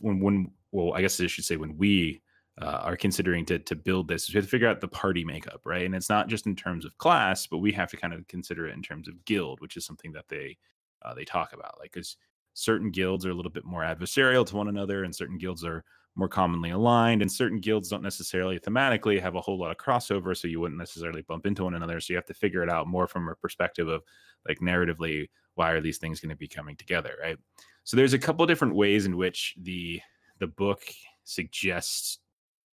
when 0.00 0.20
when 0.20 0.50
well, 0.72 0.94
I 0.94 1.00
guess 1.00 1.20
I 1.20 1.26
should 1.26 1.44
say 1.44 1.56
when 1.56 1.76
we 1.76 2.22
uh, 2.60 2.80
are 2.82 2.96
considering 2.96 3.44
to 3.46 3.58
to 3.58 3.76
build 3.76 4.08
this 4.08 4.24
is 4.24 4.34
we 4.34 4.38
have 4.38 4.44
to 4.44 4.50
figure 4.50 4.68
out 4.68 4.80
the 4.80 4.88
party 4.88 5.24
makeup, 5.24 5.60
right? 5.64 5.84
And 5.84 5.94
it's 5.94 6.08
not 6.08 6.28
just 6.28 6.46
in 6.46 6.56
terms 6.56 6.84
of 6.84 6.96
class, 6.98 7.46
but 7.46 7.58
we 7.58 7.72
have 7.72 7.90
to 7.90 7.96
kind 7.96 8.14
of 8.14 8.26
consider 8.28 8.66
it 8.66 8.74
in 8.74 8.82
terms 8.82 9.08
of 9.08 9.24
guild, 9.24 9.60
which 9.60 9.76
is 9.76 9.84
something 9.86 10.12
that 10.12 10.28
they 10.28 10.56
uh, 11.02 11.14
they 11.14 11.24
talk 11.24 11.52
about, 11.52 11.78
like 11.78 11.92
because 11.92 12.16
certain 12.54 12.90
guilds 12.90 13.26
are 13.26 13.30
a 13.30 13.34
little 13.34 13.50
bit 13.50 13.64
more 13.64 13.82
adversarial 13.82 14.46
to 14.46 14.56
one 14.56 14.68
another, 14.68 15.04
and 15.04 15.14
certain 15.14 15.38
guilds 15.38 15.64
are 15.64 15.84
more 16.16 16.28
commonly 16.28 16.70
aligned, 16.70 17.22
and 17.22 17.30
certain 17.30 17.60
guilds 17.60 17.88
don't 17.88 18.02
necessarily 18.02 18.58
thematically 18.58 19.20
have 19.20 19.34
a 19.34 19.40
whole 19.40 19.58
lot 19.58 19.70
of 19.70 19.76
crossover, 19.76 20.36
so 20.36 20.48
you 20.48 20.60
wouldn't 20.60 20.78
necessarily 20.78 21.22
bump 21.22 21.46
into 21.46 21.64
one 21.64 21.74
another. 21.74 22.00
So 22.00 22.12
you 22.12 22.16
have 22.16 22.26
to 22.26 22.34
figure 22.34 22.62
it 22.62 22.70
out 22.70 22.88
more 22.88 23.06
from 23.06 23.28
a 23.28 23.34
perspective 23.34 23.88
of 23.88 24.02
like 24.48 24.58
narratively, 24.60 25.28
why 25.54 25.70
are 25.72 25.80
these 25.80 25.98
things 25.98 26.20
going 26.20 26.30
to 26.30 26.36
be 26.36 26.48
coming 26.48 26.76
together, 26.76 27.14
right? 27.22 27.38
So 27.84 27.96
there's 27.96 28.14
a 28.14 28.18
couple 28.18 28.46
different 28.46 28.74
ways 28.74 29.06
in 29.06 29.16
which 29.16 29.54
the 29.60 30.00
the 30.38 30.46
book 30.46 30.82
suggests 31.24 32.18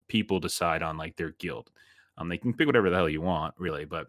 people 0.08 0.40
decide 0.40 0.84
on 0.84 0.98
like 0.98 1.16
their 1.18 1.32
guild. 1.40 1.72
Um, 2.18 2.30
they 2.30 2.38
can 2.38 2.54
pick 2.54 2.68
whatever 2.68 2.90
the 2.90 2.96
hell 2.96 3.10
you 3.10 3.22
want, 3.22 3.56
really, 3.58 3.86
but 3.86 4.08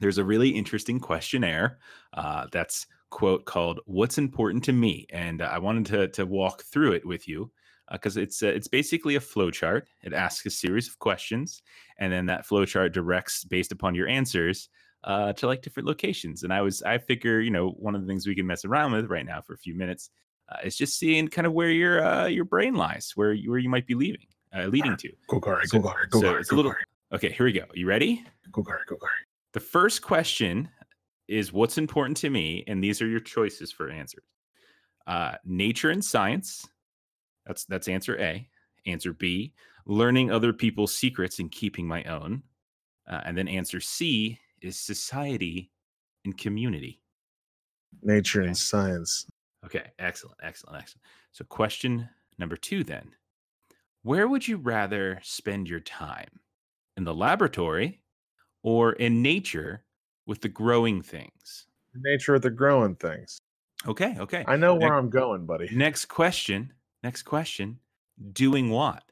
there's 0.00 0.18
a 0.18 0.24
really 0.24 0.48
interesting 0.50 1.00
questionnaire 1.00 1.78
uh, 2.14 2.46
that's 2.52 2.86
quote 3.10 3.44
called 3.44 3.80
"What's 3.86 4.18
Important 4.18 4.64
to 4.64 4.72
Me," 4.72 5.06
and 5.10 5.42
I 5.42 5.58
wanted 5.58 5.86
to 5.86 6.08
to 6.08 6.26
walk 6.26 6.62
through 6.62 6.92
it 6.92 7.06
with 7.06 7.28
you 7.28 7.50
because 7.90 8.16
it's 8.16 8.42
uh, 8.42 8.48
it's 8.48 8.68
basically 8.68 9.16
a 9.16 9.20
flow 9.20 9.50
chart. 9.50 9.88
It 10.02 10.12
asks 10.12 10.46
a 10.46 10.50
series 10.50 10.88
of 10.88 10.98
questions, 10.98 11.62
and 11.98 12.12
then 12.12 12.26
that 12.26 12.46
flow 12.46 12.64
chart 12.64 12.92
directs 12.92 13.44
based 13.44 13.72
upon 13.72 13.94
your 13.94 14.08
answers 14.08 14.68
uh, 15.04 15.32
to 15.34 15.46
like 15.46 15.62
different 15.62 15.86
locations. 15.88 16.42
And 16.42 16.52
I 16.52 16.62
was 16.62 16.82
I 16.82 16.98
figure 16.98 17.40
you 17.40 17.50
know 17.50 17.70
one 17.70 17.94
of 17.94 18.00
the 18.02 18.06
things 18.06 18.26
we 18.26 18.34
can 18.34 18.46
mess 18.46 18.64
around 18.64 18.92
with 18.92 19.10
right 19.10 19.26
now 19.26 19.40
for 19.40 19.54
a 19.54 19.58
few 19.58 19.74
minutes 19.74 20.10
uh, 20.50 20.56
is 20.64 20.76
just 20.76 20.98
seeing 20.98 21.28
kind 21.28 21.46
of 21.46 21.52
where 21.52 21.70
your 21.70 22.04
uh, 22.04 22.26
your 22.26 22.44
brain 22.44 22.74
lies, 22.74 23.12
where 23.14 23.32
you, 23.32 23.50
where 23.50 23.58
you 23.58 23.68
might 23.68 23.86
be 23.86 23.94
leaving, 23.94 24.26
uh, 24.56 24.64
leading 24.66 24.96
to. 24.96 25.10
Golgari, 25.28 25.64
So- 25.66 25.78
Golgari, 25.80 26.10
so 26.12 26.20
Golgari, 26.20 26.40
it's 26.40 26.52
a 26.52 26.54
little- 26.54 26.74
Okay, 27.12 27.32
here 27.32 27.44
we 27.44 27.52
go. 27.52 27.64
You 27.74 27.86
ready? 27.88 28.24
Golgari, 28.52 28.84
Golgari. 28.88 29.08
The 29.52 29.58
first 29.60 30.00
question 30.00 30.68
is 31.26 31.52
what's 31.52 31.76
important 31.76 32.16
to 32.18 32.30
me, 32.30 32.62
and 32.68 32.82
these 32.82 33.02
are 33.02 33.06
your 33.08 33.18
choices 33.18 33.72
for 33.72 33.90
answers. 33.90 34.22
Uh, 35.08 35.34
nature 35.44 35.90
and 35.90 36.04
science. 36.04 36.68
That's 37.50 37.64
that's 37.64 37.88
answer 37.88 38.16
A. 38.20 38.48
Answer 38.86 39.12
B, 39.12 39.52
learning 39.86 40.30
other 40.30 40.52
people's 40.52 40.94
secrets 40.94 41.40
and 41.40 41.50
keeping 41.50 41.84
my 41.86 42.04
own. 42.04 42.44
Uh, 43.10 43.22
and 43.24 43.36
then 43.36 43.48
answer 43.48 43.80
C 43.80 44.38
is 44.62 44.78
society 44.78 45.72
and 46.24 46.38
community. 46.38 47.02
Nature 48.02 48.42
Okay. 48.42 48.46
and 48.48 48.56
science. 48.56 49.26
Okay, 49.66 49.82
excellent, 49.98 50.38
excellent, 50.44 50.78
excellent. 50.80 51.02
So, 51.32 51.44
question 51.44 52.08
number 52.38 52.56
two 52.56 52.84
then 52.84 53.10
Where 54.02 54.28
would 54.28 54.46
you 54.46 54.56
rather 54.58 55.18
spend 55.24 55.68
your 55.68 55.80
time? 55.80 56.28
In 56.96 57.02
the 57.02 57.14
laboratory 57.14 58.00
or 58.62 58.92
in 58.92 59.22
nature 59.22 59.82
with 60.26 60.40
the 60.40 60.48
growing 60.48 61.02
things? 61.02 61.66
Nature 61.96 62.34
with 62.34 62.42
the 62.42 62.50
growing 62.50 62.94
things. 62.94 63.38
Okay, 63.88 64.14
okay. 64.20 64.44
I 64.46 64.54
know 64.56 64.74
where 64.76 64.90
Next- 64.90 64.98
I'm 64.98 65.10
going, 65.10 65.46
buddy. 65.46 65.68
Next 65.74 66.04
question. 66.04 66.72
Next 67.02 67.22
question. 67.22 67.78
Doing 68.32 68.70
what? 68.70 69.02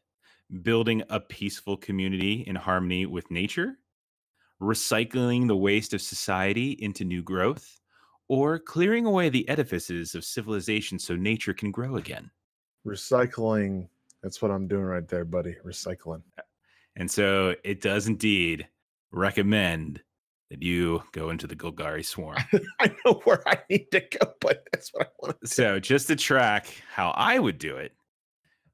Building 0.62 1.02
a 1.08 1.20
peaceful 1.20 1.76
community 1.76 2.44
in 2.46 2.56
harmony 2.56 3.06
with 3.06 3.30
nature? 3.30 3.78
Recycling 4.60 5.46
the 5.46 5.56
waste 5.56 5.94
of 5.94 6.02
society 6.02 6.72
into 6.72 7.04
new 7.04 7.22
growth? 7.22 7.78
Or 8.28 8.58
clearing 8.58 9.06
away 9.06 9.30
the 9.30 9.48
edifices 9.48 10.14
of 10.14 10.24
civilization 10.24 10.98
so 10.98 11.16
nature 11.16 11.54
can 11.54 11.70
grow 11.70 11.96
again? 11.96 12.30
Recycling. 12.86 13.88
That's 14.22 14.42
what 14.42 14.50
I'm 14.50 14.68
doing 14.68 14.84
right 14.84 15.08
there, 15.08 15.24
buddy. 15.24 15.56
Recycling. 15.64 16.22
And 16.96 17.10
so 17.10 17.54
it 17.64 17.80
does 17.80 18.06
indeed 18.06 18.68
recommend 19.12 20.02
that 20.50 20.62
you 20.62 21.02
go 21.12 21.30
into 21.30 21.46
the 21.46 21.56
Golgari 21.56 22.04
swarm. 22.04 22.38
I 22.80 22.94
know 23.04 23.20
where 23.24 23.46
I 23.46 23.58
need 23.68 23.90
to 23.92 24.00
go, 24.00 24.32
but 24.40 24.66
that's 24.72 24.90
what 24.92 25.06
I 25.06 25.10
want 25.20 25.40
to 25.40 25.46
so 25.46 25.78
just 25.78 26.06
to 26.08 26.16
track 26.16 26.66
how 26.90 27.10
I 27.10 27.38
would 27.38 27.58
do 27.58 27.76
it, 27.76 27.92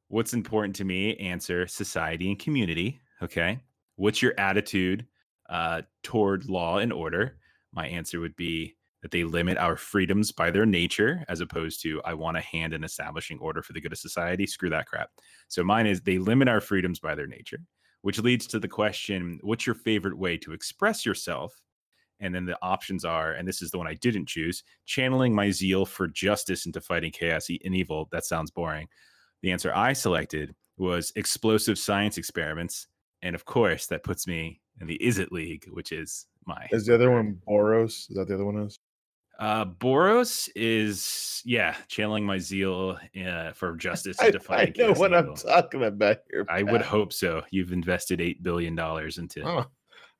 what's 0.08 0.34
important 0.34 0.76
to 0.76 0.84
me? 0.84 1.16
Answer 1.16 1.66
society 1.66 2.30
and 2.30 2.38
community. 2.38 3.00
Okay. 3.22 3.60
What's 3.96 4.22
your 4.22 4.34
attitude 4.38 5.06
uh, 5.48 5.82
toward 6.02 6.48
law 6.48 6.78
and 6.78 6.92
order? 6.92 7.38
My 7.72 7.88
answer 7.88 8.20
would 8.20 8.36
be 8.36 8.76
that 9.02 9.10
they 9.10 9.24
limit 9.24 9.58
our 9.58 9.76
freedoms 9.76 10.32
by 10.32 10.50
their 10.50 10.64
nature, 10.64 11.24
as 11.28 11.40
opposed 11.40 11.82
to 11.82 12.00
I 12.04 12.14
want 12.14 12.38
a 12.38 12.40
hand 12.40 12.72
in 12.72 12.84
establishing 12.84 13.38
order 13.38 13.62
for 13.62 13.74
the 13.74 13.80
good 13.80 13.92
of 13.92 13.98
society. 13.98 14.46
Screw 14.46 14.70
that 14.70 14.86
crap. 14.86 15.10
So 15.48 15.62
mine 15.62 15.86
is 15.86 16.00
they 16.00 16.16
limit 16.16 16.48
our 16.48 16.60
freedoms 16.60 17.00
by 17.00 17.14
their 17.14 17.26
nature, 17.26 17.58
which 18.00 18.18
leads 18.18 18.46
to 18.46 18.58
the 18.58 18.66
question 18.66 19.38
what's 19.42 19.66
your 19.66 19.74
favorite 19.74 20.16
way 20.16 20.38
to 20.38 20.52
express 20.52 21.04
yourself? 21.04 21.54
And 22.24 22.34
then 22.34 22.46
the 22.46 22.56
options 22.62 23.04
are, 23.04 23.32
and 23.32 23.46
this 23.46 23.60
is 23.60 23.70
the 23.70 23.76
one 23.76 23.86
I 23.86 23.92
didn't 23.94 24.26
choose 24.26 24.64
channeling 24.86 25.34
my 25.34 25.50
zeal 25.50 25.84
for 25.84 26.08
justice 26.08 26.64
into 26.64 26.80
fighting 26.80 27.12
chaos 27.12 27.50
and 27.50 27.74
evil. 27.74 28.08
That 28.12 28.24
sounds 28.24 28.50
boring. 28.50 28.88
The 29.42 29.52
answer 29.52 29.74
I 29.74 29.92
selected 29.92 30.54
was 30.78 31.12
explosive 31.16 31.78
science 31.78 32.16
experiments. 32.16 32.86
And 33.20 33.34
of 33.34 33.44
course, 33.44 33.86
that 33.88 34.04
puts 34.04 34.26
me 34.26 34.62
in 34.80 34.86
the 34.86 34.98
Izzet 35.04 35.32
League, 35.32 35.66
which 35.70 35.92
is 35.92 36.26
my. 36.46 36.66
Is 36.70 36.86
the 36.86 36.94
other 36.94 37.10
one 37.10 37.40
Boros? 37.46 38.10
Is 38.10 38.16
that 38.16 38.26
the 38.26 38.34
other 38.34 38.46
one 38.46 38.56
is? 38.56 38.78
Uh, 39.38 39.66
Boros 39.66 40.48
is, 40.54 41.42
yeah, 41.44 41.74
channeling 41.88 42.24
my 42.24 42.38
zeal 42.38 42.96
uh, 43.22 43.52
for 43.52 43.76
justice 43.76 44.16
I, 44.20 44.26
into 44.28 44.38
I 44.38 44.42
fighting 44.42 44.86
know 44.86 44.92
what 44.94 45.12
and 45.12 45.28
I'm 45.28 45.34
talking 45.34 45.84
about 45.84 46.18
here. 46.30 46.46
I 46.48 46.62
would 46.62 46.82
hope 46.82 47.12
so. 47.12 47.42
You've 47.50 47.72
invested 47.72 48.20
$8 48.20 48.42
billion 48.42 48.78
into. 48.78 49.42
Oh, 49.44 49.66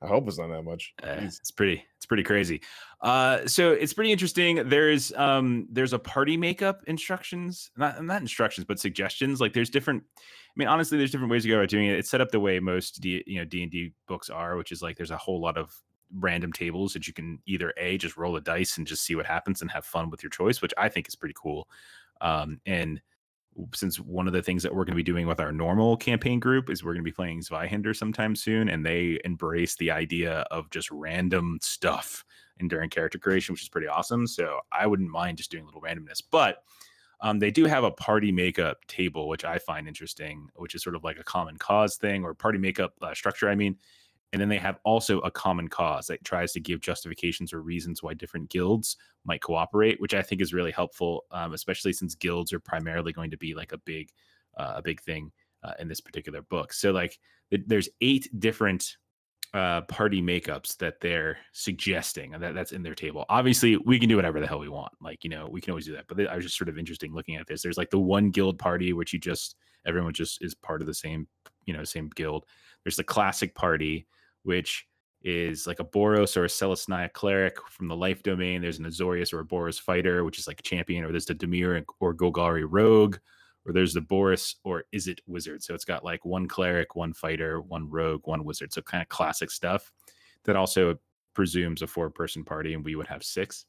I 0.04 0.08
hope 0.08 0.28
it's 0.28 0.38
not 0.38 0.48
that 0.48 0.62
much. 0.62 0.94
Uh, 1.02 1.16
it's 1.20 1.50
pretty 1.50 1.84
it's 1.96 2.06
pretty 2.06 2.22
crazy. 2.22 2.60
Uh, 3.00 3.46
so 3.46 3.72
it's 3.72 3.94
pretty 3.94 4.12
interesting. 4.12 4.68
There's 4.68 5.12
um 5.14 5.66
there's 5.70 5.92
a 5.92 5.98
party 5.98 6.36
makeup 6.36 6.82
instructions, 6.86 7.70
not 7.76 8.04
not 8.04 8.20
instructions, 8.20 8.66
but 8.66 8.78
suggestions. 8.78 9.40
Like 9.40 9.52
there's 9.52 9.70
different. 9.70 10.04
I 10.16 10.54
mean, 10.56 10.68
honestly, 10.68 10.98
there's 10.98 11.10
different 11.10 11.30
ways 11.30 11.42
to 11.44 11.48
go 11.48 11.56
about 11.56 11.70
doing 11.70 11.86
it. 11.86 11.98
It's 11.98 12.10
set 12.10 12.20
up 12.20 12.30
the 12.30 12.40
way 12.40 12.60
most 12.60 13.00
D, 13.00 13.24
you 13.26 13.38
know 13.38 13.44
D 13.44 13.62
and 13.62 13.72
D 13.72 13.92
books 14.06 14.28
are, 14.30 14.56
which 14.56 14.72
is 14.72 14.82
like 14.82 14.96
there's 14.96 15.10
a 15.10 15.16
whole 15.16 15.40
lot 15.40 15.56
of 15.56 15.74
random 16.18 16.52
tables 16.52 16.92
that 16.92 17.06
you 17.06 17.12
can 17.12 17.38
either 17.46 17.72
a 17.76 17.96
just 17.98 18.16
roll 18.16 18.36
a 18.36 18.40
dice 18.40 18.76
and 18.76 18.86
just 18.86 19.02
see 19.02 19.14
what 19.14 19.26
happens 19.26 19.62
and 19.62 19.70
have 19.70 19.84
fun 19.84 20.10
with 20.10 20.22
your 20.22 20.30
choice, 20.30 20.60
which 20.60 20.74
I 20.76 20.88
think 20.88 21.08
is 21.08 21.16
pretty 21.16 21.34
cool. 21.36 21.68
Um, 22.20 22.60
and 22.66 23.00
since 23.74 23.98
one 23.98 24.26
of 24.26 24.32
the 24.32 24.42
things 24.42 24.62
that 24.62 24.74
we're 24.74 24.84
going 24.84 24.92
to 24.92 24.96
be 24.96 25.02
doing 25.02 25.26
with 25.26 25.40
our 25.40 25.52
normal 25.52 25.96
campaign 25.96 26.40
group 26.40 26.70
is 26.70 26.82
we're 26.82 26.92
going 26.92 27.04
to 27.04 27.10
be 27.10 27.12
playing 27.12 27.40
Zweihander 27.40 27.94
sometime 27.94 28.34
soon, 28.34 28.68
and 28.68 28.84
they 28.84 29.18
embrace 29.24 29.76
the 29.76 29.90
idea 29.90 30.40
of 30.50 30.70
just 30.70 30.90
random 30.90 31.58
stuff 31.62 32.24
in 32.58 32.68
during 32.68 32.90
character 32.90 33.18
creation, 33.18 33.52
which 33.52 33.62
is 33.62 33.68
pretty 33.68 33.88
awesome. 33.88 34.26
So 34.26 34.60
I 34.72 34.86
wouldn't 34.86 35.10
mind 35.10 35.38
just 35.38 35.50
doing 35.50 35.64
a 35.64 35.66
little 35.66 35.82
randomness, 35.82 36.22
but 36.30 36.62
um, 37.20 37.38
they 37.38 37.50
do 37.50 37.64
have 37.64 37.84
a 37.84 37.90
party 37.90 38.32
makeup 38.32 38.84
table, 38.86 39.28
which 39.28 39.44
I 39.44 39.58
find 39.58 39.88
interesting, 39.88 40.48
which 40.56 40.74
is 40.74 40.82
sort 40.82 40.96
of 40.96 41.04
like 41.04 41.18
a 41.18 41.24
common 41.24 41.56
cause 41.56 41.96
thing 41.96 42.24
or 42.24 42.34
party 42.34 42.58
makeup 42.58 42.94
uh, 43.00 43.14
structure. 43.14 43.48
I 43.48 43.54
mean, 43.54 43.76
and 44.34 44.40
then 44.40 44.48
they 44.48 44.58
have 44.58 44.80
also 44.84 45.20
a 45.20 45.30
common 45.30 45.68
cause 45.68 46.08
that 46.08 46.24
tries 46.24 46.52
to 46.52 46.60
give 46.60 46.80
justifications 46.80 47.52
or 47.52 47.62
reasons 47.62 48.02
why 48.02 48.14
different 48.14 48.50
guilds 48.50 48.96
might 49.24 49.40
cooperate, 49.40 50.00
which 50.00 50.12
I 50.12 50.22
think 50.22 50.42
is 50.42 50.52
really 50.52 50.72
helpful, 50.72 51.22
um, 51.30 51.54
especially 51.54 51.92
since 51.92 52.16
guilds 52.16 52.52
are 52.52 52.58
primarily 52.58 53.12
going 53.12 53.30
to 53.30 53.38
be 53.38 53.54
like 53.54 53.70
a 53.70 53.78
big, 53.78 54.10
uh, 54.58 54.72
a 54.74 54.82
big 54.82 55.00
thing 55.00 55.30
uh, 55.62 55.74
in 55.78 55.86
this 55.86 56.00
particular 56.00 56.42
book. 56.42 56.72
So 56.72 56.90
like, 56.90 57.16
there's 57.52 57.88
eight 58.00 58.28
different 58.40 58.96
uh, 59.54 59.82
party 59.82 60.20
makeups 60.20 60.78
that 60.78 61.00
they're 61.00 61.38
suggesting, 61.52 62.34
and 62.34 62.42
that, 62.42 62.56
that's 62.56 62.72
in 62.72 62.82
their 62.82 62.96
table. 62.96 63.24
Obviously, 63.28 63.76
we 63.76 64.00
can 64.00 64.08
do 64.08 64.16
whatever 64.16 64.40
the 64.40 64.48
hell 64.48 64.58
we 64.58 64.68
want. 64.68 64.92
Like, 65.00 65.22
you 65.22 65.30
know, 65.30 65.48
we 65.48 65.60
can 65.60 65.70
always 65.70 65.86
do 65.86 65.92
that. 65.92 66.06
But 66.08 66.26
I 66.26 66.34
was 66.34 66.44
just 66.44 66.58
sort 66.58 66.68
of 66.68 66.76
interesting 66.76 67.14
looking 67.14 67.36
at 67.36 67.46
this. 67.46 67.62
There's 67.62 67.78
like 67.78 67.90
the 67.90 68.00
one 68.00 68.30
guild 68.30 68.58
party, 68.58 68.92
which 68.92 69.12
you 69.12 69.20
just 69.20 69.54
everyone 69.86 70.12
just 70.12 70.42
is 70.42 70.56
part 70.56 70.80
of 70.80 70.88
the 70.88 70.94
same, 70.94 71.28
you 71.66 71.72
know, 71.72 71.84
same 71.84 72.10
guild. 72.16 72.46
There's 72.82 72.96
the 72.96 73.04
classic 73.04 73.54
party, 73.54 74.08
which 74.44 74.86
is 75.22 75.66
like 75.66 75.80
a 75.80 75.84
Boros 75.84 76.36
or 76.36 76.44
a 76.44 76.48
Selesnya 76.48 77.12
cleric 77.12 77.56
from 77.70 77.88
the 77.88 77.96
life 77.96 78.22
domain. 78.22 78.60
There's 78.60 78.78
an 78.78 78.84
Azorius 78.84 79.32
or 79.32 79.40
a 79.40 79.44
Boros 79.44 79.80
fighter, 79.80 80.22
which 80.22 80.38
is 80.38 80.46
like 80.46 80.62
champion, 80.62 81.04
or 81.04 81.10
there's 81.10 81.26
the 81.26 81.34
Dimir 81.34 81.82
or 82.00 82.14
Golgari 82.14 82.66
rogue, 82.68 83.16
or 83.64 83.72
there's 83.72 83.94
the 83.94 84.00
Boros 84.00 84.54
or 84.64 84.84
Izzet 84.94 85.18
wizard. 85.26 85.62
So 85.62 85.74
it's 85.74 85.86
got 85.86 86.04
like 86.04 86.24
one 86.24 86.46
cleric, 86.46 86.94
one 86.94 87.14
fighter, 87.14 87.62
one 87.62 87.88
rogue, 87.88 88.26
one 88.26 88.44
wizard. 88.44 88.72
So 88.72 88.82
kind 88.82 89.02
of 89.02 89.08
classic 89.08 89.50
stuff 89.50 89.90
that 90.44 90.56
also 90.56 90.96
presumes 91.34 91.80
a 91.80 91.86
four 91.86 92.10
person 92.10 92.44
party, 92.44 92.74
and 92.74 92.84
we 92.84 92.94
would 92.94 93.06
have 93.08 93.24
six. 93.24 93.64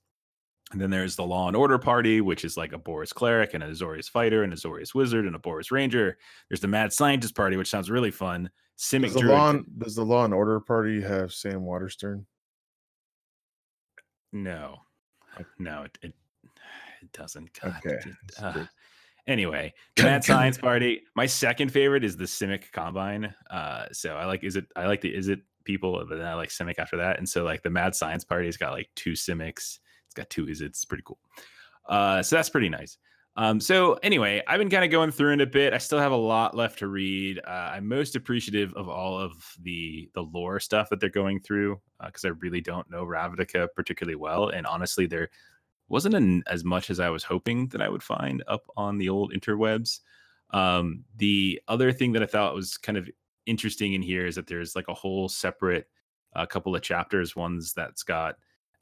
And 0.72 0.82
then 0.82 0.90
there's 0.90 1.16
the 1.16 1.24
Law 1.24 1.48
and 1.48 1.56
Order 1.56 1.78
Party, 1.78 2.22
which 2.22 2.44
is 2.44 2.58
like 2.58 2.74
a 2.74 2.80
Boros 2.80 3.14
cleric 3.14 3.54
and 3.54 3.64
an 3.64 3.72
Azorius 3.72 4.10
fighter 4.10 4.44
and 4.44 4.52
a 4.52 4.56
Azorius 4.56 4.96
wizard 4.96 5.26
and 5.26 5.36
a 5.36 5.40
Boros 5.40 5.72
ranger. 5.72 6.18
There's 6.50 6.60
the 6.60 6.68
Mad 6.68 6.92
Scientist 6.92 7.36
Party, 7.36 7.56
which 7.56 7.70
sounds 7.70 7.92
really 7.92 8.12
fun. 8.12 8.50
Simic 8.78 9.14
does 9.14 9.14
the, 9.14 9.22
law 9.22 9.50
and, 9.52 9.66
does 9.78 9.96
the 9.96 10.04
Law 10.04 10.26
and 10.26 10.34
Order 10.34 10.60
Party 10.60 11.02
have 11.02 11.34
Sam 11.34 11.64
Waterston? 11.64 12.26
No, 14.34 14.78
no, 15.60 15.84
it 15.84 15.98
it, 16.02 16.14
it 17.02 17.12
doesn't. 17.14 17.50
God, 17.60 17.76
okay. 17.86 17.96
It, 17.96 18.16
uh, 18.42 18.66
anyway, 19.28 19.74
the 19.96 20.04
Mad 20.04 20.24
Science 20.24 20.58
Party. 20.58 21.04
My 21.16 21.26
second 21.26 21.72
favorite 21.72 22.04
is 22.04 22.18
the 22.18 22.26
Simic 22.26 22.72
Combine. 22.74 23.34
Uh, 23.50 23.86
so 23.94 24.16
I 24.16 24.26
like 24.26 24.44
is 24.44 24.58
it 24.58 24.66
I 24.76 24.88
like 24.88 25.02
the 25.02 25.14
Izzet 25.14 25.42
people, 25.64 26.04
but 26.08 26.18
then 26.18 26.28
I 26.28 26.34
like 26.34 26.50
Simic 26.50 26.78
after 26.78 26.98
that. 26.98 27.18
And 27.18 27.28
so 27.28 27.44
like 27.44 27.64
the 27.64 27.70
Mad 27.70 27.96
Science 27.96 28.24
Party's 28.24 28.58
got 28.58 28.74
like 28.74 28.90
two 28.96 29.14
Simics 29.14 29.80
It's 30.06 30.14
got 30.14 30.30
two 30.30 30.48
is 30.48 30.62
it's 30.62 30.86
pretty 30.86 31.04
cool. 31.06 31.20
Uh, 31.88 32.22
so 32.24 32.36
that's 32.36 32.50
pretty 32.50 32.70
nice. 32.70 32.98
Um, 33.38 33.60
so 33.60 33.94
anyway, 33.96 34.42
I've 34.48 34.60
been 34.60 34.70
kind 34.70 34.86
of 34.86 34.92
going 34.92 35.12
through 35.12 35.34
it 35.34 35.42
a 35.42 35.46
bit. 35.46 35.74
I 35.74 35.78
still 35.78 36.00
have 36.00 36.14
a 36.14 36.18
lot 36.18 36.56
left 36.56 36.80
to 36.80 36.88
read. 36.88 37.40
Uh, 37.46 37.72
I'm 37.74 37.88
most 37.88 38.16
appreciative 38.16 38.74
of 38.76 38.88
all 38.88 39.20
of 39.20 39.34
the 39.62 40.10
the 40.14 40.22
lore 40.22 40.60
stuff 40.60 40.90
that 40.90 41.02
they're 41.02 41.10
going 41.10 41.42
through 41.42 41.82
because 42.06 42.24
uh, 42.24 42.30
I 42.30 42.32
really 42.40 42.62
don't 42.62 42.90
know 42.90 43.06
Ravnica 43.06 43.68
particularly 43.76 44.16
well, 44.16 44.50
and 44.50 44.66
honestly, 44.66 45.06
there 45.06 45.30
wasn't 45.90 46.16
an, 46.16 46.44
as 46.48 46.64
much 46.64 46.90
as 46.90 47.00
I 47.00 47.10
was 47.10 47.24
hoping 47.24 47.68
that 47.70 47.82
I 47.82 47.90
would 47.90 48.04
find 48.04 48.44
up 48.48 48.64
on 48.78 48.98
the 48.98 49.10
old 49.10 49.34
interwebs. 49.34 50.00
Um, 50.52 51.04
the 51.18 51.62
other 51.68 51.92
thing 51.92 52.14
that 52.14 52.24
I 52.24 52.28
thought 52.28 52.56
was 52.56 52.78
kind 52.78 52.98
of 52.98 53.10
interesting 53.46 53.94
in 53.94 54.02
here 54.02 54.26
is 54.26 54.36
that 54.36 54.48
there's 54.48 54.76
like 54.76 54.88
a 54.88 54.94
whole 54.94 55.28
separate 55.30 55.88
a 56.36 56.40
uh, 56.40 56.46
couple 56.46 56.76
of 56.76 56.82
chapters. 56.82 57.36
One's 57.36 57.74
that's 57.74 58.04
got 58.04 58.36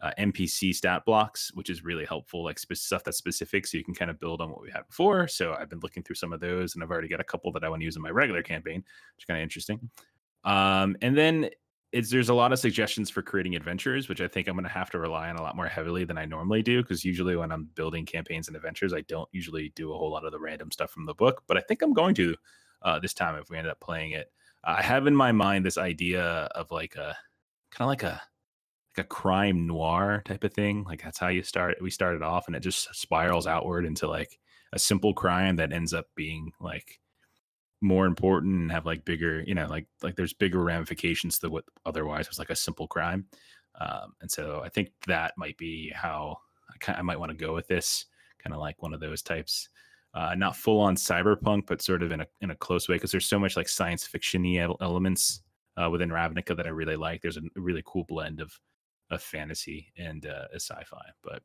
uh, 0.03 0.11
NPC 0.19 0.75
stat 0.75 1.05
blocks, 1.05 1.49
which 1.53 1.69
is 1.69 1.85
really 1.85 2.03
helpful, 2.03 2.43
like 2.43 2.59
sp- 2.59 2.75
stuff 2.75 3.05
that's 3.05 3.17
specific, 3.17 3.65
so 3.65 3.77
you 3.77 3.85
can 3.85 3.95
kind 3.95 4.11
of 4.11 4.19
build 4.19 4.41
on 4.41 4.51
what 4.51 4.61
we 4.61 4.69
had 4.69 4.85
before. 4.85 5.29
So 5.29 5.55
I've 5.57 5.69
been 5.69 5.79
looking 5.79 6.03
through 6.03 6.17
some 6.17 6.33
of 6.33 6.41
those, 6.41 6.75
and 6.75 6.83
I've 6.83 6.91
already 6.91 7.07
got 7.07 7.21
a 7.21 7.23
couple 7.23 7.53
that 7.53 7.63
I 7.63 7.69
want 7.69 7.79
to 7.79 7.85
use 7.85 7.95
in 7.95 8.01
my 8.01 8.09
regular 8.09 8.43
campaign, 8.43 8.83
which 9.15 9.23
is 9.23 9.25
kind 9.25 9.39
of 9.39 9.43
interesting. 9.43 9.89
Um, 10.43 10.97
and 11.01 11.17
then 11.17 11.49
it's 11.93 12.09
there's 12.09 12.27
a 12.27 12.33
lot 12.33 12.51
of 12.51 12.59
suggestions 12.59 13.09
for 13.09 13.21
creating 13.21 13.55
adventures, 13.55 14.09
which 14.09 14.19
I 14.19 14.27
think 14.27 14.49
I'm 14.49 14.55
going 14.55 14.65
to 14.65 14.69
have 14.69 14.89
to 14.89 14.99
rely 14.99 15.29
on 15.29 15.37
a 15.37 15.41
lot 15.41 15.55
more 15.55 15.67
heavily 15.67 16.03
than 16.03 16.17
I 16.17 16.25
normally 16.25 16.61
do, 16.61 16.81
because 16.81 17.05
usually 17.05 17.37
when 17.37 17.49
I'm 17.49 17.69
building 17.73 18.05
campaigns 18.05 18.49
and 18.49 18.57
adventures, 18.57 18.93
I 18.93 19.01
don't 19.01 19.29
usually 19.31 19.71
do 19.73 19.93
a 19.93 19.97
whole 19.97 20.11
lot 20.11 20.25
of 20.25 20.33
the 20.33 20.39
random 20.39 20.69
stuff 20.69 20.91
from 20.91 21.05
the 21.05 21.13
book. 21.13 21.43
But 21.47 21.55
I 21.55 21.61
think 21.61 21.81
I'm 21.81 21.93
going 21.93 22.15
to 22.15 22.35
uh, 22.81 22.99
this 22.99 23.13
time 23.13 23.35
if 23.35 23.49
we 23.49 23.57
end 23.57 23.67
up 23.67 23.79
playing 23.79 24.11
it. 24.11 24.33
Uh, 24.65 24.75
I 24.79 24.81
have 24.81 25.07
in 25.07 25.15
my 25.15 25.31
mind 25.31 25.65
this 25.65 25.77
idea 25.77 26.23
of 26.55 26.71
like 26.71 26.95
a 26.95 27.15
kind 27.71 27.85
of 27.85 27.87
like 27.87 28.03
a 28.03 28.21
like 28.95 29.05
a 29.05 29.07
crime 29.07 29.65
noir 29.67 30.21
type 30.25 30.43
of 30.43 30.53
thing. 30.53 30.83
Like 30.83 31.03
that's 31.03 31.19
how 31.19 31.29
you 31.29 31.43
start. 31.43 31.77
We 31.81 31.89
started 31.89 32.21
off, 32.21 32.47
and 32.47 32.55
it 32.55 32.61
just 32.61 32.93
spirals 32.95 33.47
outward 33.47 33.85
into 33.85 34.07
like 34.07 34.39
a 34.73 34.79
simple 34.79 35.13
crime 35.13 35.55
that 35.57 35.71
ends 35.71 35.93
up 35.93 36.07
being 36.15 36.51
like 36.59 36.99
more 37.81 38.05
important 38.05 38.55
and 38.55 38.71
have 38.71 38.85
like 38.85 39.05
bigger, 39.05 39.43
you 39.45 39.55
know, 39.55 39.67
like 39.67 39.87
like 40.01 40.15
there's 40.15 40.33
bigger 40.33 40.63
ramifications 40.63 41.39
to 41.39 41.49
what 41.49 41.65
otherwise 41.85 42.29
was 42.29 42.39
like 42.39 42.49
a 42.49 42.55
simple 42.55 42.87
crime. 42.87 43.25
Um, 43.79 44.13
and 44.21 44.29
so 44.29 44.61
I 44.63 44.69
think 44.69 44.91
that 45.07 45.33
might 45.37 45.57
be 45.57 45.91
how 45.95 46.37
I, 46.69 46.77
kind 46.79 46.97
I 46.97 47.01
might 47.01 47.19
want 47.19 47.31
to 47.31 47.45
go 47.45 47.53
with 47.53 47.67
this, 47.67 48.05
kind 48.41 48.53
of 48.53 48.59
like 48.59 48.81
one 48.81 48.93
of 48.93 48.99
those 48.99 49.21
types. 49.21 49.69
Uh, 50.13 50.35
not 50.35 50.55
full 50.55 50.79
on 50.79 50.95
cyberpunk, 50.95 51.65
but 51.65 51.81
sort 51.81 52.03
of 52.03 52.11
in 52.11 52.21
a 52.21 52.27
in 52.41 52.51
a 52.51 52.55
close 52.55 52.87
way 52.87 52.95
because 52.95 53.11
there's 53.11 53.25
so 53.25 53.39
much 53.39 53.57
like 53.57 53.67
science 53.67 54.07
fictiony 54.07 54.59
elements 54.81 55.41
uh, 55.81 55.89
within 55.89 56.09
Ravnica 56.09 56.55
that 56.55 56.67
I 56.67 56.69
really 56.69 56.95
like. 56.95 57.23
There's 57.23 57.37
a 57.37 57.41
really 57.55 57.81
cool 57.83 58.03
blend 58.03 58.39
of 58.39 58.53
a 59.09 59.17
fantasy 59.17 59.91
and 59.97 60.25
uh, 60.25 60.45
a 60.53 60.59
sci-fi. 60.59 61.05
But 61.23 61.43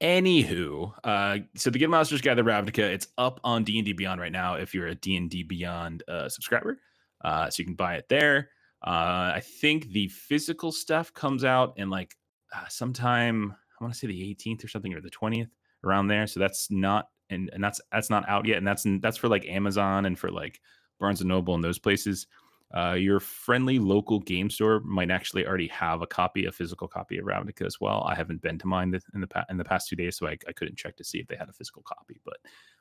anywho, 0.00 0.92
uh, 1.04 1.38
so 1.56 1.70
the 1.70 1.78
Guild 1.78 1.90
Masters 1.90 2.20
to 2.20 2.28
Ravnica, 2.28 2.78
it's 2.78 3.08
up 3.18 3.40
on 3.44 3.64
D 3.64 3.78
and 3.78 3.84
D 3.84 3.92
Beyond 3.92 4.20
right 4.20 4.32
now. 4.32 4.54
If 4.54 4.74
you're 4.74 4.88
a 4.88 4.94
D 4.94 5.16
and 5.16 5.30
D 5.30 5.42
Beyond 5.42 6.02
uh, 6.08 6.28
subscriber, 6.28 6.78
uh, 7.24 7.50
so 7.50 7.60
you 7.60 7.66
can 7.66 7.74
buy 7.74 7.96
it 7.96 8.08
there. 8.08 8.50
Uh, 8.86 9.32
I 9.34 9.42
think 9.60 9.88
the 9.88 10.08
physical 10.08 10.72
stuff 10.72 11.12
comes 11.12 11.44
out 11.44 11.74
in 11.76 11.90
like 11.90 12.16
uh, 12.54 12.66
sometime 12.68 13.54
I 13.80 13.84
want 13.84 13.94
to 13.94 13.98
say 13.98 14.06
the 14.06 14.34
18th 14.34 14.64
or 14.64 14.68
something 14.68 14.94
or 14.94 15.00
the 15.00 15.10
20th 15.10 15.50
around 15.84 16.08
there. 16.08 16.26
So 16.26 16.40
that's 16.40 16.70
not 16.70 17.08
and 17.30 17.50
and 17.52 17.62
that's 17.62 17.80
that's 17.92 18.10
not 18.10 18.28
out 18.28 18.46
yet, 18.46 18.58
and 18.58 18.66
that's 18.66 18.84
that's 19.00 19.16
for 19.16 19.28
like 19.28 19.46
Amazon 19.46 20.06
and 20.06 20.18
for 20.18 20.30
like 20.30 20.60
Barnes 20.98 21.20
and 21.20 21.28
Noble 21.28 21.54
and 21.54 21.64
those 21.64 21.78
places 21.78 22.26
uh, 22.72 22.92
your 22.92 23.18
friendly 23.18 23.80
local 23.80 24.20
game 24.20 24.48
store 24.48 24.80
might 24.80 25.10
actually 25.10 25.44
already 25.44 25.66
have 25.68 26.02
a 26.02 26.06
copy, 26.06 26.46
a 26.46 26.52
physical 26.52 26.86
copy 26.86 27.18
of 27.18 27.24
Ravnica 27.24 27.66
as 27.66 27.80
well. 27.80 28.04
I 28.08 28.14
haven't 28.14 28.42
been 28.42 28.58
to 28.58 28.66
mine 28.66 28.94
in 29.12 29.20
the 29.20 29.26
pa- 29.26 29.44
in 29.50 29.56
the 29.56 29.64
past 29.64 29.88
two 29.88 29.96
days, 29.96 30.16
so 30.16 30.28
I, 30.28 30.36
I 30.46 30.52
couldn't 30.52 30.78
check 30.78 30.96
to 30.96 31.04
see 31.04 31.18
if 31.18 31.26
they 31.26 31.34
had 31.34 31.48
a 31.48 31.52
physical 31.52 31.82
copy. 31.82 32.20
But 32.24 32.36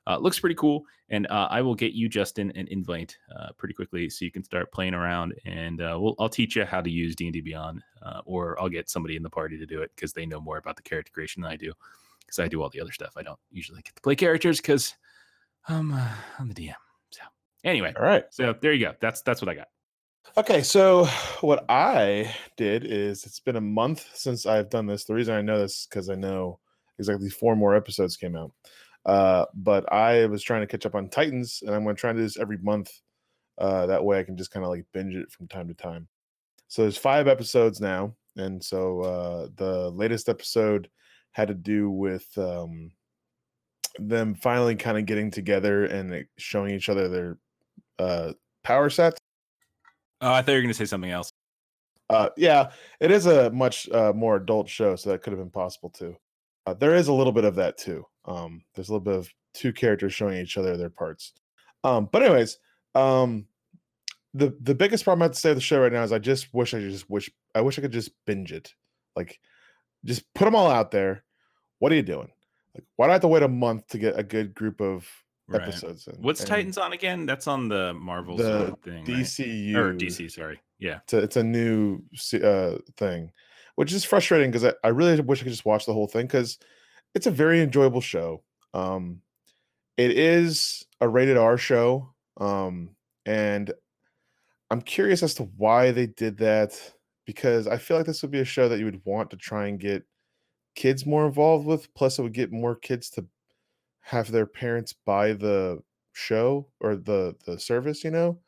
uh, 0.06 0.18
looks 0.18 0.40
pretty 0.40 0.56
cool, 0.56 0.86
and 1.10 1.26
uh, 1.28 1.48
I 1.50 1.62
will 1.62 1.74
get 1.74 1.94
you 1.94 2.08
Justin 2.08 2.52
an 2.56 2.68
invite 2.68 3.18
uh, 3.36 3.50
pretty 3.58 3.74
quickly 3.74 4.10
so 4.10 4.26
you 4.26 4.32
can 4.32 4.44
start 4.44 4.72
playing 4.72 4.94
around, 4.94 5.34
and 5.46 5.82
uh, 5.82 5.98
we'll 6.00 6.16
I'll 6.20 6.30
teach 6.30 6.56
you 6.56 6.66
how 6.66 6.82
to 6.82 6.90
use 6.90 7.16
D 7.16 7.26
and 7.26 7.34
D 7.34 7.42
Beyond, 7.42 7.82
uh, 8.04 8.22
or 8.26 8.62
I'll 8.62 8.70
get 8.70 8.90
somebody 8.90 9.16
in 9.16 9.24
the 9.24 9.30
party 9.30 9.58
to 9.58 9.66
do 9.66 9.82
it 9.82 9.92
because 9.96 10.14
they 10.14 10.28
know 10.28 10.40
more 10.40 10.58
about 10.58 10.76
the 10.76 10.84
character 10.84 11.12
creation 11.12 11.42
than 11.42 11.52
I 11.52 11.56
do. 11.56 11.74
Because 12.20 12.38
I 12.38 12.48
do 12.48 12.62
all 12.62 12.70
the 12.70 12.80
other 12.80 12.92
stuff, 12.92 13.14
I 13.18 13.24
don't 13.24 13.40
usually 13.50 13.82
get 13.82 13.96
to 13.96 14.02
play 14.04 14.16
characters 14.16 14.62
because 14.62 14.94
I'm 15.68 15.92
I'm 16.38 16.48
the 16.48 16.54
DM. 16.54 16.76
So 17.10 17.22
anyway, 17.64 17.92
all 17.98 18.06
right. 18.06 18.26
So 18.30 18.54
there 18.62 18.72
you 18.72 18.86
go. 18.86 18.94
That's 19.00 19.24
that's 19.24 19.42
what 19.42 19.50
I 19.50 19.56
got. 19.56 19.68
Okay, 20.38 20.62
so 20.62 21.06
what 21.42 21.66
I 21.70 22.34
did 22.58 22.86
is 22.86 23.26
it's 23.26 23.40
been 23.40 23.56
a 23.56 23.62
month 23.62 24.06
since 24.14 24.46
I've 24.46 24.70
done 24.70 24.86
this. 24.86 25.06
The 25.06 25.14
reason 25.14 25.36
I 25.36 25.42
know 25.42 25.60
this 25.60 25.88
because 25.90 26.10
I 26.10 26.16
know 26.16 26.60
exactly 27.00 27.30
four 27.30 27.56
more 27.56 27.76
episodes 27.76 28.18
came 28.18 28.36
out. 28.36 28.52
Uh, 29.06 29.46
but 29.54 29.92
I 29.92 30.26
was 30.28 30.44
trying 30.44 30.62
to 30.62 30.68
catch 30.68 30.86
up 30.86 30.96
on 30.96 31.10
Titans, 31.10 31.64
and 31.66 31.74
I'm 31.74 31.84
going 31.84 31.96
to 31.96 32.00
try 32.00 32.12
to 32.12 32.18
do 32.18 32.24
this 32.24 32.38
every 32.38 32.58
month. 32.58 32.92
Uh, 33.58 33.86
that 33.88 34.04
way, 34.04 34.20
I 34.20 34.24
can 34.24 34.38
just 34.38 34.52
kind 34.52 34.64
of 34.64 34.70
like 34.70 34.86
binge 34.94 35.16
it 35.16 35.32
from 35.32 35.48
time 35.48 35.68
to 35.68 35.74
time. 35.74 36.08
So 36.68 36.84
there's 36.84 36.98
five 36.98 37.28
episodes 37.28 37.82
now, 37.82 38.14
and 38.36 38.64
so 38.64 39.02
uh, 39.02 39.48
the 39.56 39.90
latest 39.90 40.30
episode 40.30 40.90
had 41.32 41.48
to 41.48 41.54
do 41.54 41.90
with 41.90 42.28
um, 42.38 42.92
them 43.98 44.36
finally 44.36 44.76
kind 44.76 44.98
of 44.98 45.06
getting 45.06 45.32
together 45.32 45.86
and 45.86 46.26
showing 46.38 46.76
each 46.76 46.90
other 46.90 47.08
their 47.08 47.38
uh, 47.98 48.34
power 48.64 48.90
sets 48.90 49.20
Oh, 50.22 50.34
I 50.34 50.42
thought 50.42 50.52
you 50.52 50.58
were 50.58 50.62
going 50.62 50.74
to 50.74 50.78
say 50.78 50.86
something 50.86 51.12
else. 51.12 51.32
Uh, 52.10 52.30
yeah, 52.36 52.72
it 53.00 53.12
is 53.12 53.26
a 53.26 53.52
much 53.52 53.88
uh, 53.90 54.12
more 54.14 54.38
adult 54.38 54.68
show, 54.68 54.96
so 54.96 55.12
that 55.12 55.22
could 55.22 55.32
have 55.32 55.40
been 55.40 55.52
possible 55.52 55.90
too. 55.90 56.16
Uh, 56.66 56.74
there 56.74 56.96
is 56.96 57.08
a 57.08 57.14
little 57.14 57.32
bit 57.32 57.46
of 57.46 57.56
that 57.56 57.78
too. 57.78 58.06
Um, 58.26 58.64
there's 58.74 58.90
a 58.90 58.92
little 58.92 59.04
bit 59.04 59.16
of 59.16 59.30
two 59.54 59.72
characters 59.72 60.14
showing 60.14 60.38
each 60.38 60.58
other 60.58 60.76
their 60.76 60.90
parts. 60.90 61.34
Um, 61.84 62.10
but 62.12 62.24
anyways, 62.24 62.58
um, 62.96 63.46
the 64.34 64.56
the 64.62 64.76
biggest 64.76 65.04
problem 65.04 65.22
I 65.22 65.26
have 65.26 65.34
to 65.34 65.40
say 65.40 65.50
with 65.50 65.58
the 65.58 65.62
show 65.62 65.82
right 65.82 65.94
now 65.94 66.04
is 66.04 66.12
I 66.12 66.20
just 66.20 66.54
wish 66.54 66.74
I 66.74 66.80
just 66.80 67.10
wish 67.10 67.30
I 67.56 67.62
wish 67.62 67.78
I 67.78 67.82
could 67.82 67.92
just 67.92 68.12
binge 68.26 68.52
it, 68.52 68.74
like 69.16 69.40
just 70.06 70.32
put 70.34 70.46
them 70.46 70.56
all 70.56 70.70
out 70.70 70.92
there. 70.92 71.24
What 71.80 71.92
are 71.92 71.96
you 71.96 72.04
doing? 72.04 72.30
Like, 72.76 72.86
why 72.96 73.08
do 73.08 73.10
I 73.12 73.14
have 73.14 73.22
to 73.22 73.28
wait 73.28 73.44
a 73.44 73.48
month 73.48 73.88
to 73.90 73.98
get 73.98 74.20
a 74.20 74.24
good 74.24 74.54
group 74.54 74.82
of 74.82 75.08
Right. 75.58 75.62
episodes? 75.64 76.08
In? 76.08 76.16
What's 76.22 76.42
And 76.42 76.50
Titans 76.50 76.78
on 76.78 76.94
again? 76.94 77.26
That's 77.26 77.48
on 77.48 77.68
the 77.70 77.94
Marvel 77.94 78.38
The 78.38 78.76
thing. 78.84 79.06
right? 79.06 79.06
DCU 79.06 79.76
or 79.76 79.94
DC, 79.94 80.32
sorry. 80.32 80.60
Yeah. 80.78 81.00
It's 81.04 81.14
a, 81.14 81.18
it's 81.20 81.38
a 81.38 81.44
new 81.44 82.02
uh, 82.44 82.78
thing, 82.98 83.32
which 83.76 83.92
is 83.94 84.06
frustrating 84.06 84.52
because 84.52 84.66
I, 84.66 84.74
I 84.84 84.90
really 84.90 85.20
wish 85.22 85.42
I 85.42 85.44
could 85.44 85.52
just 85.52 85.66
watch 85.66 85.86
the 85.86 85.94
whole 85.94 86.08
thing 86.08 86.26
because 86.28 86.58
it's 87.16 87.28
a 87.28 87.32
very 87.32 87.62
enjoyable 87.62 88.02
show. 88.02 88.44
Um, 88.74 89.22
it 89.98 90.12
is 90.18 90.86
a 91.02 91.08
rated 91.10 91.38
R 91.38 91.58
show, 91.58 92.14
um, 92.40 92.92
and 93.26 93.74
I'm 94.72 94.82
curious 94.82 95.24
as 95.24 95.34
to 95.36 95.44
why 95.58 95.92
they 95.92 96.08
did 96.08 96.38
that 96.38 96.80
because 97.26 97.68
I 97.68 97.78
feel 97.78 97.98
like 97.98 98.06
this 98.06 98.22
would 98.22 98.32
be 98.32 98.40
a 98.40 98.46
show 98.46 98.70
that 98.70 98.80
you 98.80 98.86
would 98.86 99.02
want 99.04 99.32
to 99.32 99.38
try 99.38 99.68
and 99.68 99.80
get 99.80 100.04
kids 100.76 101.06
more 101.06 101.26
involved 101.26 101.66
with. 101.66 101.94
Plus, 101.96 102.18
it 102.20 102.22
would 102.22 102.34
get 102.34 102.52
more 102.52 102.76
kids 102.76 103.10
to 103.12 103.26
have 104.10 104.32
their 104.32 104.48
parents 104.48 104.94
buy 105.06 105.34
the 105.34 105.80
show 106.14 106.68
or 106.80 106.96
the 106.96 107.36
the 107.46 107.60
service. 107.60 108.04
You 108.04 108.12
know, 108.12 108.40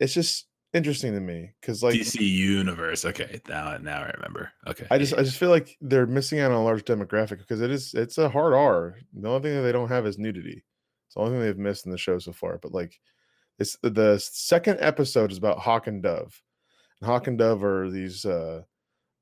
it's 0.00 0.12
just 0.12 0.46
interesting 0.74 1.12
to 1.14 1.20
me 1.20 1.52
because 1.60 1.82
like 1.82 1.94
DC 1.94 2.20
Universe. 2.20 3.04
Okay. 3.04 3.40
Now 3.48 3.76
now 3.78 4.02
I 4.02 4.10
remember. 4.16 4.50
Okay. 4.66 4.86
I 4.90 4.98
just 4.98 5.14
I 5.14 5.22
just 5.22 5.38
feel 5.38 5.50
like 5.50 5.76
they're 5.80 6.06
missing 6.06 6.40
out 6.40 6.50
on 6.50 6.56
a 6.56 6.64
large 6.64 6.84
demographic 6.84 7.38
because 7.38 7.60
it 7.60 7.70
is 7.70 7.94
it's 7.94 8.18
a 8.18 8.28
hard 8.28 8.54
R. 8.54 8.96
The 9.14 9.28
only 9.28 9.42
thing 9.42 9.56
that 9.56 9.62
they 9.62 9.72
don't 9.72 9.88
have 9.88 10.06
is 10.06 10.18
nudity. 10.18 10.64
It's 11.06 11.14
the 11.14 11.20
only 11.20 11.32
thing 11.32 11.40
they've 11.42 11.58
missed 11.58 11.86
in 11.86 11.92
the 11.92 11.98
show 11.98 12.18
so 12.18 12.32
far. 12.32 12.58
But 12.58 12.72
like 12.72 12.98
it's 13.58 13.76
the 13.82 14.18
second 14.20 14.78
episode 14.80 15.30
is 15.30 15.38
about 15.38 15.58
Hawk 15.60 15.86
and 15.86 16.02
Dove. 16.02 16.42
And 17.00 17.08
Hawk 17.08 17.28
and 17.28 17.38
Dove 17.38 17.62
are 17.62 17.88
these 17.88 18.24
uh 18.24 18.62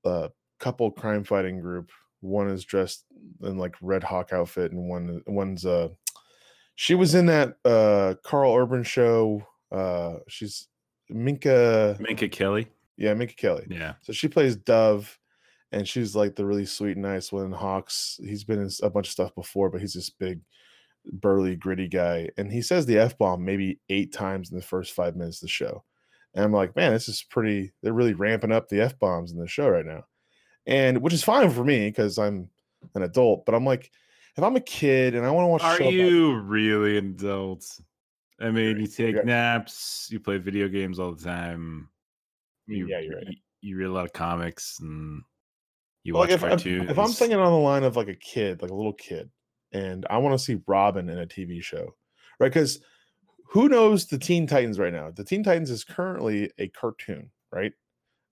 uh 0.06 0.28
couple 0.58 0.90
crime 0.90 1.22
fighting 1.22 1.60
group. 1.60 1.90
One 2.26 2.48
is 2.48 2.64
dressed 2.64 3.04
in 3.42 3.58
like 3.58 3.74
red 3.80 4.02
hawk 4.02 4.32
outfit 4.32 4.72
and 4.72 4.88
one 4.88 5.22
one's 5.26 5.64
uh 5.64 5.88
she 6.74 6.94
was 6.94 7.14
in 7.14 7.26
that 7.26 7.56
uh 7.64 8.14
Karl 8.22 8.54
Urban 8.54 8.82
show. 8.82 9.46
Uh 9.72 10.16
she's 10.28 10.68
Minka 11.08 11.96
Minka 12.00 12.28
Kelly. 12.28 12.68
yeah, 12.96 13.14
Minka 13.14 13.34
Kelly. 13.34 13.66
Yeah. 13.70 13.94
So 14.02 14.12
she 14.12 14.28
plays 14.28 14.56
Dove, 14.56 15.18
and 15.72 15.86
she's 15.86 16.16
like 16.16 16.34
the 16.34 16.44
really 16.44 16.66
sweet, 16.66 16.96
nice 16.96 17.32
one. 17.32 17.52
Hawks, 17.52 18.18
he's 18.22 18.44
been 18.44 18.60
in 18.60 18.70
a 18.82 18.90
bunch 18.90 19.08
of 19.08 19.12
stuff 19.12 19.34
before, 19.34 19.70
but 19.70 19.80
he's 19.80 19.94
this 19.94 20.10
big, 20.10 20.40
burly, 21.12 21.56
gritty 21.56 21.88
guy. 21.88 22.28
And 22.36 22.50
he 22.52 22.62
says 22.62 22.86
the 22.86 22.98
F 22.98 23.16
bomb 23.18 23.44
maybe 23.44 23.80
eight 23.88 24.12
times 24.12 24.50
in 24.50 24.56
the 24.56 24.64
first 24.64 24.92
five 24.92 25.14
minutes 25.16 25.38
of 25.38 25.46
the 25.46 25.52
show. 25.52 25.84
And 26.34 26.44
I'm 26.44 26.52
like, 26.52 26.76
man, 26.76 26.92
this 26.92 27.08
is 27.08 27.24
pretty, 27.30 27.72
they're 27.82 27.92
really 27.92 28.14
ramping 28.14 28.52
up 28.52 28.68
the 28.68 28.80
F 28.80 28.98
bombs 28.98 29.32
in 29.32 29.38
the 29.38 29.46
show 29.48 29.68
right 29.68 29.86
now. 29.86 30.04
And 30.66 31.00
which 31.00 31.14
is 31.14 31.22
fine 31.22 31.50
for 31.50 31.64
me 31.64 31.88
because 31.88 32.18
I'm 32.18 32.48
an 32.94 33.02
adult, 33.02 33.46
but 33.46 33.54
I'm 33.54 33.64
like, 33.64 33.90
if 34.36 34.42
I'm 34.44 34.56
a 34.56 34.60
kid 34.60 35.14
and 35.14 35.24
I 35.24 35.30
want 35.30 35.44
to 35.44 35.48
watch 35.48 35.62
Are 35.62 35.76
show 35.76 35.84
about- 35.84 35.92
you 35.92 36.36
really 36.40 36.98
an 36.98 37.10
adult? 37.18 37.64
I 38.40 38.50
mean, 38.50 38.78
you 38.78 38.86
take 38.86 39.24
naps, 39.24 40.08
you 40.10 40.20
play 40.20 40.36
video 40.38 40.68
games 40.68 40.98
all 40.98 41.14
the 41.14 41.24
time. 41.24 41.88
You, 42.66 42.86
Yeah, 42.86 43.00
you're 43.00 43.16
right. 43.16 43.26
You, 43.28 43.36
you 43.62 43.76
read 43.78 43.86
a 43.86 43.92
lot 43.92 44.04
of 44.04 44.12
comics 44.12 44.78
and 44.80 45.22
you 46.02 46.12
But, 46.12 46.18
watch 46.18 46.28
like 46.30 46.34
if, 46.34 46.40
cartoons. 46.42 46.90
if 46.90 46.98
I'm 46.98 47.08
thinking 47.12 47.38
on 47.38 47.50
the 47.50 47.58
line 47.58 47.82
of 47.84 47.96
like 47.96 48.08
a 48.08 48.14
kid, 48.14 48.60
like 48.60 48.70
a 48.70 48.74
little 48.74 48.92
kid, 48.92 49.30
and 49.72 50.04
I 50.10 50.18
want 50.18 50.38
to 50.38 50.44
see 50.44 50.60
Robin 50.66 51.08
in 51.08 51.18
a 51.18 51.26
TV 51.26 51.62
show, 51.62 51.94
right? 52.38 52.48
Because 52.52 52.80
who 53.48 53.68
knows 53.68 54.06
the 54.06 54.18
Teen 54.18 54.46
Titans 54.46 54.78
right 54.78 54.92
now? 54.92 55.10
The 55.10 55.24
Teen 55.24 55.42
Titans 55.42 55.70
is 55.70 55.82
currently 55.84 56.50
a 56.58 56.68
cartoon, 56.68 57.30
right? 57.52 57.72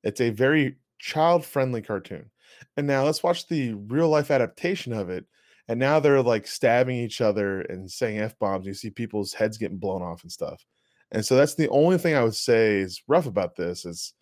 It's 0.03 0.21
a 0.21 0.29
very 0.31 0.77
child 1.05 1.45
friendly 1.45 1.83
cartoon. 1.83 2.31
And 2.79 2.87
now 2.87 3.05
let's 3.05 3.23
watch 3.23 3.47
the 3.47 3.75
real 3.75 4.09
life 4.09 4.31
adaptation 4.31 4.93
of 4.95 5.11
it. 5.11 5.27
And 5.69 5.79
now 5.79 6.01
they're 6.01 6.23
like 6.23 6.47
stabbing 6.47 6.97
each 6.97 7.21
other 7.21 7.61
and 7.61 7.91
saying 7.91 8.19
F 8.19 8.39
bombs. 8.39 8.67
You 8.67 8.73
see 8.73 8.91
people's 8.91 9.35
heads 9.35 9.59
getting 9.59 9.77
blown 9.77 10.03
off 10.03 10.23
and 10.23 10.33
stuff. 10.33 10.65
And 11.13 11.25
so 11.25 11.37
that's 11.37 11.55
the 11.55 11.69
only 11.69 11.99
thing 11.99 12.15
I 12.15 12.25
would 12.25 12.35
say 12.35 12.79
is 12.79 13.03
rough 13.07 13.27
about 13.27 13.55
this 13.55 13.85
is 13.85 14.15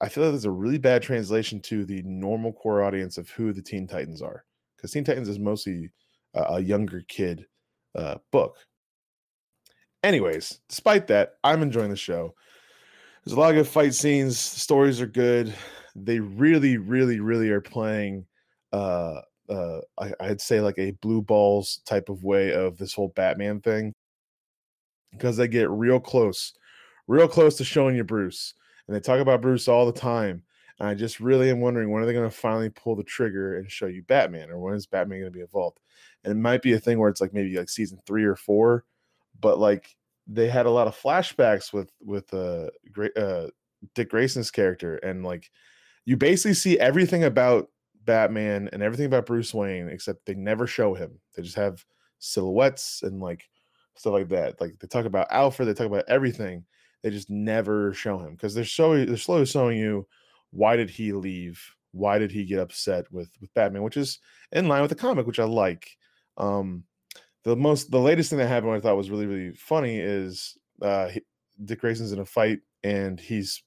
I 0.00 0.08
feel 0.08 0.24
like 0.24 0.32
there's 0.32 0.44
a 0.44 0.50
really 0.50 0.78
bad 0.78 1.02
translation 1.02 1.60
to 1.62 1.84
the 1.84 2.02
normal 2.04 2.52
core 2.52 2.82
audience 2.82 3.18
of 3.18 3.28
who 3.30 3.52
the 3.52 3.60
Teen 3.60 3.86
Titans 3.86 4.22
are, 4.22 4.44
because 4.76 4.92
Teen 4.92 5.04
Titans 5.04 5.28
is 5.28 5.38
mostly 5.38 5.90
a, 6.34 6.42
a 6.54 6.60
younger 6.60 7.02
kid 7.08 7.46
uh, 7.96 8.16
book. 8.30 8.56
Anyways, 10.02 10.60
despite 10.68 11.08
that, 11.08 11.34
I'm 11.44 11.62
enjoying 11.62 11.90
the 11.90 11.96
show. 11.96 12.34
There's 13.24 13.36
a 13.36 13.40
lot 13.40 13.50
of 13.50 13.56
good 13.56 13.68
fight 13.68 13.92
scenes. 13.92 14.54
The 14.54 14.60
stories 14.60 15.00
are 15.00 15.06
good. 15.06 15.52
They 15.94 16.20
really, 16.20 16.76
really, 16.76 17.20
really 17.20 17.50
are 17.50 17.60
playing. 17.60 18.26
Uh, 18.72 19.20
uh, 19.48 19.80
I, 19.98 20.12
I'd 20.20 20.40
say 20.40 20.60
like 20.60 20.78
a 20.78 20.92
blue 21.02 21.22
balls 21.22 21.80
type 21.84 22.08
of 22.08 22.22
way 22.22 22.52
of 22.54 22.78
this 22.78 22.94
whole 22.94 23.12
Batman 23.16 23.60
thing, 23.60 23.94
because 25.12 25.36
they 25.36 25.48
get 25.48 25.70
real 25.70 25.98
close, 25.98 26.52
real 27.08 27.26
close 27.28 27.56
to 27.56 27.64
showing 27.64 27.96
you 27.96 28.04
Bruce 28.04 28.54
and 28.86 28.96
they 28.96 29.00
talk 29.00 29.20
about 29.20 29.40
Bruce 29.40 29.68
all 29.68 29.86
the 29.86 29.92
time. 29.92 30.42
And 30.78 30.88
I 30.88 30.94
just 30.94 31.20
really 31.20 31.50
am 31.50 31.60
wondering 31.60 31.90
when 31.90 32.02
are 32.02 32.06
they 32.06 32.12
going 32.12 32.28
to 32.28 32.36
finally 32.36 32.70
pull 32.70 32.96
the 32.96 33.04
trigger 33.04 33.58
and 33.58 33.70
show 33.70 33.86
you 33.86 34.02
Batman, 34.02 34.50
or 34.50 34.58
when 34.58 34.74
is 34.74 34.86
Batman 34.86 35.20
going 35.20 35.32
to 35.32 35.36
be 35.36 35.42
involved? 35.42 35.78
And 36.24 36.32
it 36.32 36.40
might 36.40 36.62
be 36.62 36.72
a 36.72 36.80
thing 36.80 36.98
where 36.98 37.08
it's 37.08 37.20
like 37.20 37.32
maybe 37.32 37.56
like 37.56 37.68
season 37.68 38.00
three 38.04 38.24
or 38.24 38.34
four, 38.34 38.84
but 39.40 39.58
like 39.58 39.94
they 40.26 40.48
had 40.48 40.66
a 40.66 40.70
lot 40.70 40.88
of 40.88 41.00
flashbacks 41.00 41.72
with 41.72 41.92
with 42.00 42.32
uh, 42.34 42.66
great 42.90 43.16
uh 43.16 43.48
Dick 43.94 44.10
Grayson's 44.10 44.50
character, 44.50 44.96
and 44.96 45.24
like 45.24 45.50
you 46.04 46.16
basically 46.16 46.54
see 46.54 46.78
everything 46.78 47.24
about 47.24 47.68
Batman 48.04 48.68
and 48.72 48.82
everything 48.82 49.06
about 49.06 49.26
Bruce 49.26 49.52
Wayne, 49.54 49.88
except 49.88 50.26
they 50.26 50.34
never 50.34 50.66
show 50.66 50.94
him. 50.94 51.18
They 51.36 51.42
just 51.42 51.56
have 51.56 51.84
silhouettes 52.18 53.02
and 53.02 53.20
like 53.20 53.48
stuff 53.96 54.12
like 54.12 54.28
that. 54.30 54.60
Like 54.60 54.78
they 54.78 54.86
talk 54.88 55.04
about 55.04 55.30
Alfred, 55.30 55.68
they 55.68 55.74
talk 55.74 55.86
about 55.86 56.04
everything 56.08 56.64
they 57.02 57.10
just 57.10 57.30
never 57.30 57.92
show 57.94 58.18
him 58.18 58.32
because 58.32 58.54
they're 58.54 58.64
showing 58.64 59.06
they're 59.06 59.16
slowly 59.16 59.46
showing 59.46 59.78
you 59.78 60.06
why 60.50 60.76
did 60.76 60.90
he 60.90 61.12
leave 61.12 61.62
why 61.92 62.18
did 62.18 62.30
he 62.30 62.44
get 62.44 62.60
upset 62.60 63.10
with 63.10 63.30
with 63.40 63.52
batman 63.54 63.82
which 63.82 63.96
is 63.96 64.18
in 64.52 64.68
line 64.68 64.82
with 64.82 64.90
the 64.90 64.94
comic 64.94 65.26
which 65.26 65.38
i 65.38 65.44
like 65.44 65.96
um 66.36 66.84
the 67.44 67.56
most 67.56 67.90
the 67.90 67.98
latest 67.98 68.30
thing 68.30 68.38
that 68.38 68.48
happened 68.48 68.72
i 68.72 68.80
thought 68.80 68.96
was 68.96 69.10
really 69.10 69.26
really 69.26 69.54
funny 69.54 69.98
is 69.98 70.56
uh 70.82 71.08
dick 71.64 71.80
grayson's 71.80 72.12
in 72.12 72.20
a 72.20 72.24
fight 72.24 72.60
and 72.84 73.18
he's 73.18 73.62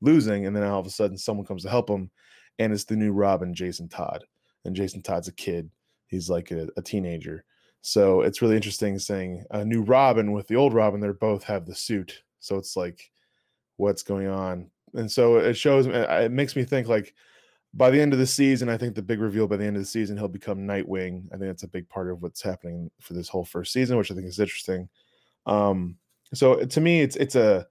losing 0.00 0.46
and 0.46 0.54
then 0.54 0.62
all 0.62 0.80
of 0.80 0.86
a 0.86 0.90
sudden 0.90 1.16
someone 1.16 1.46
comes 1.46 1.62
to 1.62 1.70
help 1.70 1.88
him 1.88 2.10
and 2.58 2.72
it's 2.72 2.84
the 2.84 2.96
new 2.96 3.12
robin 3.12 3.54
jason 3.54 3.88
todd 3.88 4.24
and 4.64 4.76
jason 4.76 5.02
todd's 5.02 5.28
a 5.28 5.32
kid 5.32 5.70
he's 6.06 6.28
like 6.28 6.50
a, 6.50 6.68
a 6.76 6.82
teenager 6.82 7.44
so 7.80 8.20
it's 8.22 8.42
really 8.42 8.56
interesting 8.56 8.98
saying 8.98 9.44
a 9.52 9.64
new 9.64 9.82
robin 9.82 10.32
with 10.32 10.46
the 10.48 10.56
old 10.56 10.74
robin 10.74 11.00
they 11.00 11.08
both 11.08 11.44
have 11.44 11.64
the 11.64 11.74
suit 11.74 12.22
so 12.46 12.56
it's 12.56 12.76
like, 12.76 13.10
what's 13.76 14.02
going 14.02 14.28
on? 14.28 14.70
And 14.94 15.10
so 15.10 15.36
it 15.36 15.54
shows, 15.54 15.86
uh, 15.88 16.20
it 16.24 16.30
makes 16.30 16.54
me 16.54 16.64
think 16.64 16.88
like 16.88 17.12
by 17.74 17.90
the 17.90 18.00
end 18.00 18.12
of 18.12 18.18
the 18.18 18.26
season, 18.26 18.68
I 18.68 18.78
think 18.78 18.94
the 18.94 19.02
big 19.02 19.20
reveal 19.20 19.48
by 19.48 19.56
the 19.56 19.64
end 19.64 19.76
of 19.76 19.82
the 19.82 19.86
season, 19.86 20.16
he'll 20.16 20.28
become 20.28 20.60
Nightwing. 20.60 21.26
I 21.26 21.36
think 21.36 21.48
that's 21.48 21.64
a 21.64 21.68
big 21.68 21.88
part 21.88 22.08
of 22.08 22.22
what's 22.22 22.40
happening 22.40 22.90
for 23.00 23.14
this 23.14 23.28
whole 23.28 23.44
first 23.44 23.72
season, 23.72 23.98
which 23.98 24.10
I 24.10 24.14
think 24.14 24.28
is 24.28 24.38
interesting. 24.38 24.88
Um, 25.44 25.96
so 26.32 26.64
to 26.64 26.80
me, 26.80 27.02
it's 27.02 27.16
it's 27.16 27.34
a 27.34 27.66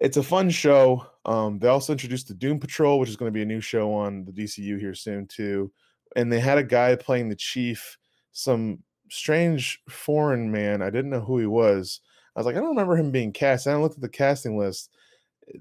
it's 0.00 0.16
a 0.16 0.22
fun 0.22 0.50
show. 0.50 1.06
Um, 1.26 1.58
they 1.58 1.68
also 1.68 1.92
introduced 1.92 2.28
the 2.28 2.34
Doom 2.34 2.58
Patrol, 2.58 2.98
which 2.98 3.10
is 3.10 3.16
going 3.16 3.30
to 3.30 3.36
be 3.36 3.42
a 3.42 3.46
new 3.46 3.60
show 3.60 3.92
on 3.92 4.24
the 4.24 4.32
DCU 4.32 4.80
here 4.80 4.94
soon 4.94 5.26
too. 5.26 5.70
And 6.16 6.32
they 6.32 6.40
had 6.40 6.58
a 6.58 6.64
guy 6.64 6.96
playing 6.96 7.28
the 7.28 7.36
chief, 7.36 7.98
some 8.32 8.82
strange 9.10 9.80
foreign 9.88 10.50
man. 10.50 10.82
I 10.82 10.90
didn't 10.90 11.10
know 11.10 11.20
who 11.20 11.38
he 11.38 11.46
was. 11.46 12.00
I 12.34 12.40
was 12.40 12.46
like, 12.46 12.56
I 12.56 12.60
don't 12.60 12.70
remember 12.70 12.96
him 12.96 13.10
being 13.10 13.32
cast. 13.32 13.66
And 13.66 13.76
I 13.76 13.78
looked 13.78 13.96
at 13.96 14.00
the 14.00 14.08
casting 14.08 14.56
list. 14.56 14.90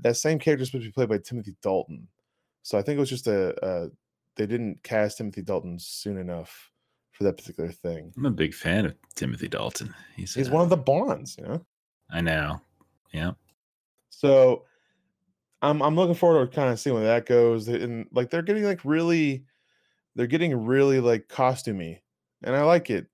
That 0.01 0.17
same 0.17 0.39
character 0.39 0.63
is 0.63 0.69
supposed 0.69 0.85
to 0.85 0.89
be 0.89 0.93
played 0.93 1.09
by 1.09 1.17
Timothy 1.17 1.55
Dalton. 1.61 2.07
So 2.63 2.77
I 2.77 2.81
think 2.81 2.97
it 2.97 2.99
was 2.99 3.09
just 3.09 3.27
a, 3.27 3.53
a 3.65 3.89
they 4.37 4.45
didn't 4.45 4.81
cast 4.83 5.17
Timothy 5.17 5.41
Dalton 5.41 5.77
soon 5.79 6.17
enough 6.17 6.71
for 7.11 7.25
that 7.25 7.37
particular 7.37 7.71
thing. 7.71 8.13
I'm 8.15 8.25
a 8.25 8.31
big 8.31 8.53
fan 8.53 8.85
of 8.85 8.95
Timothy 9.15 9.49
Dalton. 9.49 9.93
He's 10.15 10.33
He's 10.33 10.49
uh, 10.49 10.51
one 10.51 10.63
of 10.63 10.69
the 10.69 10.77
Bonds, 10.77 11.35
you 11.37 11.45
know. 11.45 11.65
I 12.09 12.21
know. 12.21 12.61
Yeah. 13.11 13.31
So 14.19 14.65
I'm 15.61 15.81
I'm 15.81 15.95
looking 15.95 16.15
forward 16.15 16.51
to 16.51 16.55
kind 16.55 16.71
of 16.71 16.79
seeing 16.79 16.95
where 16.95 17.05
that 17.05 17.25
goes. 17.25 17.67
And 17.67 18.07
like 18.11 18.29
they're 18.29 18.41
getting 18.41 18.63
like 18.63 18.85
really, 18.85 19.45
they're 20.15 20.27
getting 20.27 20.65
really 20.65 20.99
like 20.99 21.27
costumey, 21.29 21.99
and 22.43 22.55
I 22.55 22.63
like 22.63 22.89
it. 22.91 23.07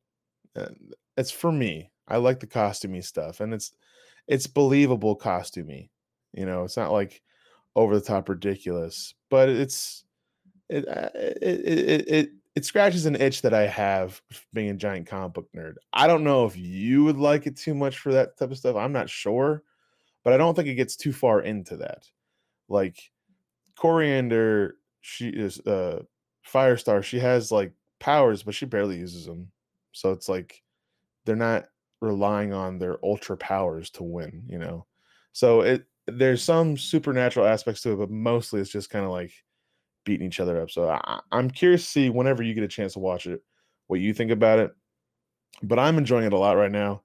Uh, 0.55 0.67
It's 1.17 1.31
for 1.31 1.51
me. 1.51 1.91
I 2.09 2.17
like 2.17 2.39
the 2.41 2.47
costumey 2.47 3.03
stuff, 3.03 3.41
and 3.41 3.53
it's 3.53 3.73
it's 4.27 4.47
believable 4.47 5.17
costumey. 5.17 5.89
You 6.33 6.45
know, 6.47 6.63
it's 6.65 6.77
not 6.77 6.91
like 6.93 7.21
over 7.75 7.95
the 7.99 8.05
top 8.05 8.29
ridiculous, 8.29 9.15
but 9.29 9.49
it's 9.49 10.05
it 10.69 10.87
uh, 10.87 11.09
it 11.15 11.37
it 11.41 12.09
it, 12.09 12.31
it 12.55 12.65
scratches 12.65 13.05
an 13.05 13.15
itch 13.15 13.41
that 13.43 13.53
I 13.53 13.67
have 13.67 14.21
being 14.53 14.69
a 14.69 14.73
giant 14.75 15.07
comic 15.07 15.33
book 15.33 15.49
nerd. 15.55 15.75
I 15.93 16.07
don't 16.07 16.23
know 16.23 16.45
if 16.45 16.57
you 16.57 17.03
would 17.05 17.17
like 17.17 17.47
it 17.47 17.57
too 17.57 17.75
much 17.75 17.97
for 17.99 18.13
that 18.13 18.37
type 18.37 18.51
of 18.51 18.57
stuff. 18.57 18.75
I'm 18.75 18.93
not 18.93 19.09
sure, 19.09 19.63
but 20.25 20.33
I 20.33 20.37
don't 20.37 20.55
think 20.55 20.69
it 20.69 20.75
gets 20.75 20.97
too 20.97 21.13
far 21.13 21.41
into 21.41 21.77
that. 21.77 22.09
Like 22.69 22.99
Koriand'r, 23.77 24.73
she 25.01 25.29
is 25.29 25.59
uh 25.61 26.03
Firestar. 26.47 27.03
She 27.03 27.19
has 27.19 27.51
like 27.51 27.73
powers, 27.99 28.43
but 28.43 28.55
she 28.55 28.65
barely 28.65 28.97
uses 28.97 29.25
them. 29.25 29.51
So 29.93 30.11
it's 30.11 30.29
like 30.29 30.63
they're 31.25 31.35
not 31.35 31.67
relying 32.01 32.53
on 32.53 32.79
their 32.79 32.97
ultra 33.05 33.37
powers 33.37 33.89
to 33.91 34.03
win, 34.03 34.43
you 34.47 34.59
know. 34.59 34.87
So 35.33 35.61
it 35.61 35.85
there's 36.07 36.43
some 36.43 36.77
supernatural 36.77 37.47
aspects 37.47 37.81
to 37.83 37.93
it, 37.93 37.97
but 37.97 38.11
mostly 38.11 38.61
it's 38.61 38.71
just 38.71 38.91
kind 38.91 39.05
of 39.05 39.11
like 39.11 39.31
beating 40.05 40.27
each 40.27 40.39
other 40.41 40.61
up. 40.61 40.71
So 40.71 40.89
I, 40.89 41.21
I'm 41.31 41.49
curious 41.51 41.83
to 41.85 41.89
see 41.91 42.09
whenever 42.11 42.43
you 42.43 42.53
get 42.53 42.63
a 42.63 42.69
chance 42.69 42.93
to 42.93 42.99
watch 42.99 43.27
it, 43.27 43.43
what 43.87 43.99
you 44.01 44.13
think 44.13 44.31
about 44.31 44.59
it. 44.59 44.75
But 45.63 45.79
I'm 45.79 45.97
enjoying 45.97 46.25
it 46.25 46.33
a 46.33 46.37
lot 46.37 46.57
right 46.57 46.71
now. 46.71 47.03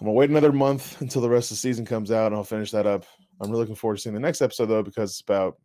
I'm 0.00 0.06
gonna 0.06 0.12
wait 0.12 0.30
another 0.30 0.52
month 0.52 1.00
until 1.00 1.22
the 1.22 1.30
rest 1.30 1.50
of 1.50 1.56
the 1.56 1.60
season 1.60 1.84
comes 1.84 2.10
out, 2.10 2.26
and 2.26 2.36
I'll 2.36 2.44
finish 2.44 2.70
that 2.70 2.86
up. 2.86 3.04
I'm 3.40 3.50
really 3.50 3.60
looking 3.60 3.74
forward 3.74 3.96
to 3.96 4.02
seeing 4.02 4.14
the 4.14 4.20
next 4.20 4.40
episode 4.40 4.66
though, 4.66 4.82
because 4.82 5.10
it's 5.10 5.20
about 5.20 5.56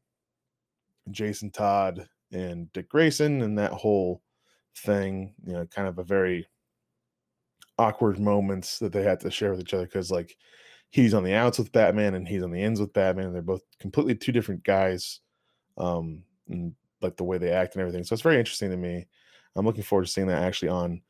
Jason 1.12 1.52
Todd 1.52 2.08
and 2.32 2.72
Dick 2.74 2.90
Grayson 2.90 3.42
and 3.42 3.58
that 3.58 3.72
whole 3.72 4.22
thing. 4.78 5.34
You 5.46 5.54
know, 5.54 5.66
kind 5.68 5.88
of 5.88 6.00
a 6.00 6.04
very 6.04 6.48
awkward 7.78 8.20
moments 8.20 8.80
that 8.80 8.92
they 8.92 9.04
had 9.04 9.20
to 9.20 9.32
share 9.32 9.52
with 9.52 9.60
each 9.60 9.74
other 9.74 9.86
because 9.86 10.12
like 10.12 10.36
he's 10.90 11.14
on 11.14 11.24
the 11.24 11.34
outs 11.34 11.58
with 11.58 11.72
Batman 11.72 12.14
and 12.14 12.28
he's 12.28 12.44
on 12.44 12.52
the 12.52 12.62
ends 12.62 12.80
with 12.80 12.94
Batman. 12.94 13.28
And 13.28 13.36
they're 13.36 13.42
both 13.42 13.64
completely 13.80 14.16
two 14.16 14.32
different 14.32 14.64
guys. 14.64 15.22
Um, 15.78 16.24
and 16.50 16.74
like 17.02 17.18
the 17.18 17.24
way 17.24 17.38
they 17.38 17.52
act 17.52 17.76
and 17.76 17.82
everything. 17.82 18.04
So 18.04 18.14
it's 18.14 18.22
very 18.22 18.38
interesting 18.38 18.70
to 18.70 18.78
me. 18.78 19.08
I'm 19.56 19.66
looking 19.66 19.84
forward 19.84 20.06
to 20.06 20.12
seeing 20.12 20.28
that 20.28 20.44
actually 20.44 20.70
on 20.70 21.02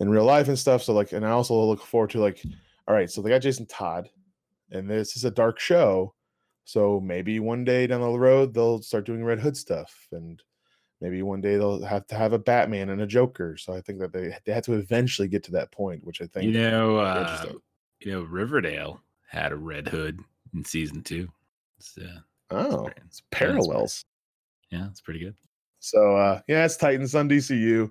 in 0.00 0.10
real 0.10 0.24
life 0.24 0.48
and 0.48 0.58
stuff. 0.58 0.82
So 0.82 0.92
like, 0.92 1.12
and 1.12 1.24
I 1.24 1.30
also 1.30 1.54
look 1.62 1.82
forward 1.82 2.10
to 2.10 2.20
like, 2.20 2.42
all 2.88 2.94
right, 2.94 3.10
so 3.10 3.22
they 3.22 3.30
got 3.30 3.42
Jason 3.42 3.66
Todd, 3.66 4.08
and 4.70 4.90
this 4.90 5.16
is 5.16 5.24
a 5.24 5.30
dark 5.30 5.60
show. 5.60 6.14
So 6.64 7.00
maybe 7.00 7.40
one 7.40 7.64
day 7.64 7.86
down 7.86 8.00
the 8.00 8.18
road 8.18 8.54
they'll 8.54 8.82
start 8.82 9.06
doing 9.06 9.24
Red 9.24 9.40
Hood 9.40 9.56
stuff, 9.56 10.08
and 10.12 10.42
maybe 11.00 11.22
one 11.22 11.40
day 11.40 11.56
they'll 11.56 11.82
have 11.82 12.06
to 12.08 12.14
have 12.14 12.32
a 12.32 12.38
Batman 12.38 12.90
and 12.90 13.02
a 13.02 13.06
Joker. 13.06 13.56
So 13.56 13.72
I 13.72 13.80
think 13.80 14.00
that 14.00 14.12
they 14.12 14.34
they 14.44 14.52
had 14.52 14.64
to 14.64 14.74
eventually 14.74 15.28
get 15.28 15.44
to 15.44 15.52
that 15.52 15.70
point, 15.72 16.04
which 16.04 16.20
I 16.20 16.26
think 16.26 16.46
you 16.46 16.52
know, 16.52 16.96
uh, 16.96 17.52
you 18.00 18.12
know, 18.12 18.22
Riverdale 18.22 19.00
had 19.28 19.52
a 19.52 19.56
Red 19.56 19.88
Hood 19.88 20.20
in 20.54 20.64
season 20.64 21.02
two. 21.02 21.28
So, 21.78 22.02
oh, 22.50 22.86
it's, 22.86 22.98
it's 23.06 23.22
parallels. 23.30 24.04
Yeah, 24.70 24.86
it's 24.86 25.00
pretty 25.00 25.20
good. 25.20 25.34
So 25.80 26.16
uh 26.16 26.40
yeah, 26.46 26.64
it's 26.64 26.76
Titans 26.76 27.14
on 27.14 27.28
DCU. 27.28 27.90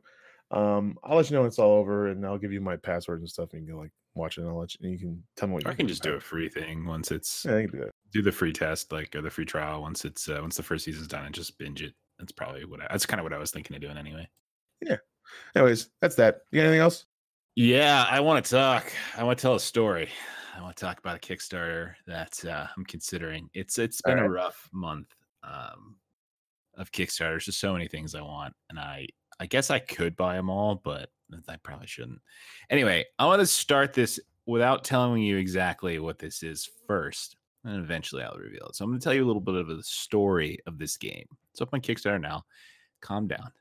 Um, 0.52 0.98
I'll 1.04 1.18
let 1.18 1.30
you 1.30 1.36
know 1.36 1.42
when 1.42 1.48
it's 1.48 1.60
all 1.60 1.74
over, 1.74 2.08
and 2.08 2.26
I'll 2.26 2.38
give 2.38 2.52
you 2.52 2.62
my 2.62 2.76
passwords 2.76 3.22
and 3.22 3.30
stuff, 3.30 3.54
and 3.54 3.62
you 3.62 3.68
can 3.68 3.80
like 3.80 3.92
watch 4.16 4.38
it. 4.38 4.42
And 4.42 4.50
I'll 4.50 4.60
let 4.60 4.74
you. 4.74 4.80
And 4.84 4.92
you 4.92 5.00
can 5.00 5.24
tell 5.36 5.48
me 5.48 5.56
what. 5.56 5.68
I 5.68 5.74
can 5.74 5.88
just 5.88 6.04
do 6.04 6.14
a 6.14 6.20
free 6.20 6.50
thing 6.50 6.86
once 6.86 7.12
it's. 7.12 7.46
Yeah, 7.46 7.66
do, 7.72 7.90
do 8.12 8.22
the 8.22 8.32
free 8.32 8.54
test, 8.54 8.92
like 8.92 9.16
or 9.16 9.22
the 9.22 9.30
free 9.30 9.46
trial 9.46 9.82
once 9.82 10.06
it's 10.06 10.28
uh, 10.28 10.40
once 10.42 10.58
the 10.58 10.64
first 10.64 10.86
season's 10.86 11.08
done, 11.08 11.26
and 11.26 11.36
just 11.36 11.58
binge 11.58 11.82
it. 11.82 11.94
That's 12.18 12.32
probably 12.32 12.66
what 12.66 12.82
I, 12.82 12.88
that's 12.90 13.06
kind 13.06 13.20
of 13.20 13.24
what 13.24 13.34
I 13.34 13.38
was 13.38 13.52
thinking 13.52 13.76
of 13.76 13.82
doing 13.82 13.98
anyway. 13.98 14.28
Yeah. 14.82 14.98
Anyways, 15.56 15.90
that's 16.02 16.16
that. 16.16 16.42
You 16.52 16.60
got 16.60 16.68
anything 16.68 16.82
else? 16.82 17.06
Yeah, 17.56 18.06
I 18.10 18.20
want 18.20 18.44
to 18.44 18.52
talk. 18.52 18.92
I 19.18 19.24
want 19.24 19.38
to 19.38 19.42
tell 19.42 19.56
a 19.56 19.60
story. 19.60 20.10
I 20.58 20.62
want 20.62 20.76
to 20.76 20.84
talk 20.84 21.00
about 21.00 21.18
a 21.18 21.20
Kickstarter 21.20 21.94
that 22.08 22.44
uh, 22.46 22.68
I'm 22.76 22.86
considering. 22.86 23.50
It's 23.54 23.78
it's 23.78 24.02
been 24.02 24.18
right. 24.18 24.26
a 24.26 24.30
rough 24.30 24.70
month 24.74 25.14
um, 25.44 25.96
of 26.78 26.92
Kickstarters. 26.92 27.46
There's 27.46 27.58
so 27.58 27.74
many 27.74 27.88
things 27.88 28.16
I 28.16 28.22
want, 28.22 28.54
and 28.70 28.80
I 28.80 29.08
I 29.39 29.45
guess 29.45 29.69
I 29.69 29.80
could 29.80 30.15
buy 30.15 30.36
them 30.36 30.49
all, 30.49 30.75
but 30.84 31.10
I 31.47 31.56
probably 31.63 31.88
shouldn't. 31.88 32.19
Anyway, 32.69 33.06
I 33.17 33.25
want 33.25 33.39
to 33.39 33.45
start 33.45 33.93
this 33.93 34.19
without 34.45 34.84
telling 34.84 35.21
you 35.21 35.38
exactly 35.38 35.99
what 35.99 36.19
this 36.19 36.43
is 36.43 36.69
first, 36.88 37.38
and 37.63 37.82
eventually 37.84 38.23
I'll 38.23 38.38
reveal 38.38 38.67
it. 38.67 38.75
So 38.75 38.84
I'm 38.84 38.91
going 38.91 38.99
to 38.99 39.04
tell 39.04 39.13
you 39.13 39.23
a 39.23 39.28
little 39.28 39.41
bit 39.41 39.56
of 39.56 39.67
the 39.67 39.84
story 39.84 40.60
of 40.65 40.78
this 40.78 40.97
game. 40.97 41.25
It's 41.52 41.62
up 41.62 41.69
on 41.73 41.82
Kickstarter 41.82 42.19
now. 42.19 42.43
Calm 43.02 43.28
down. 43.28 43.52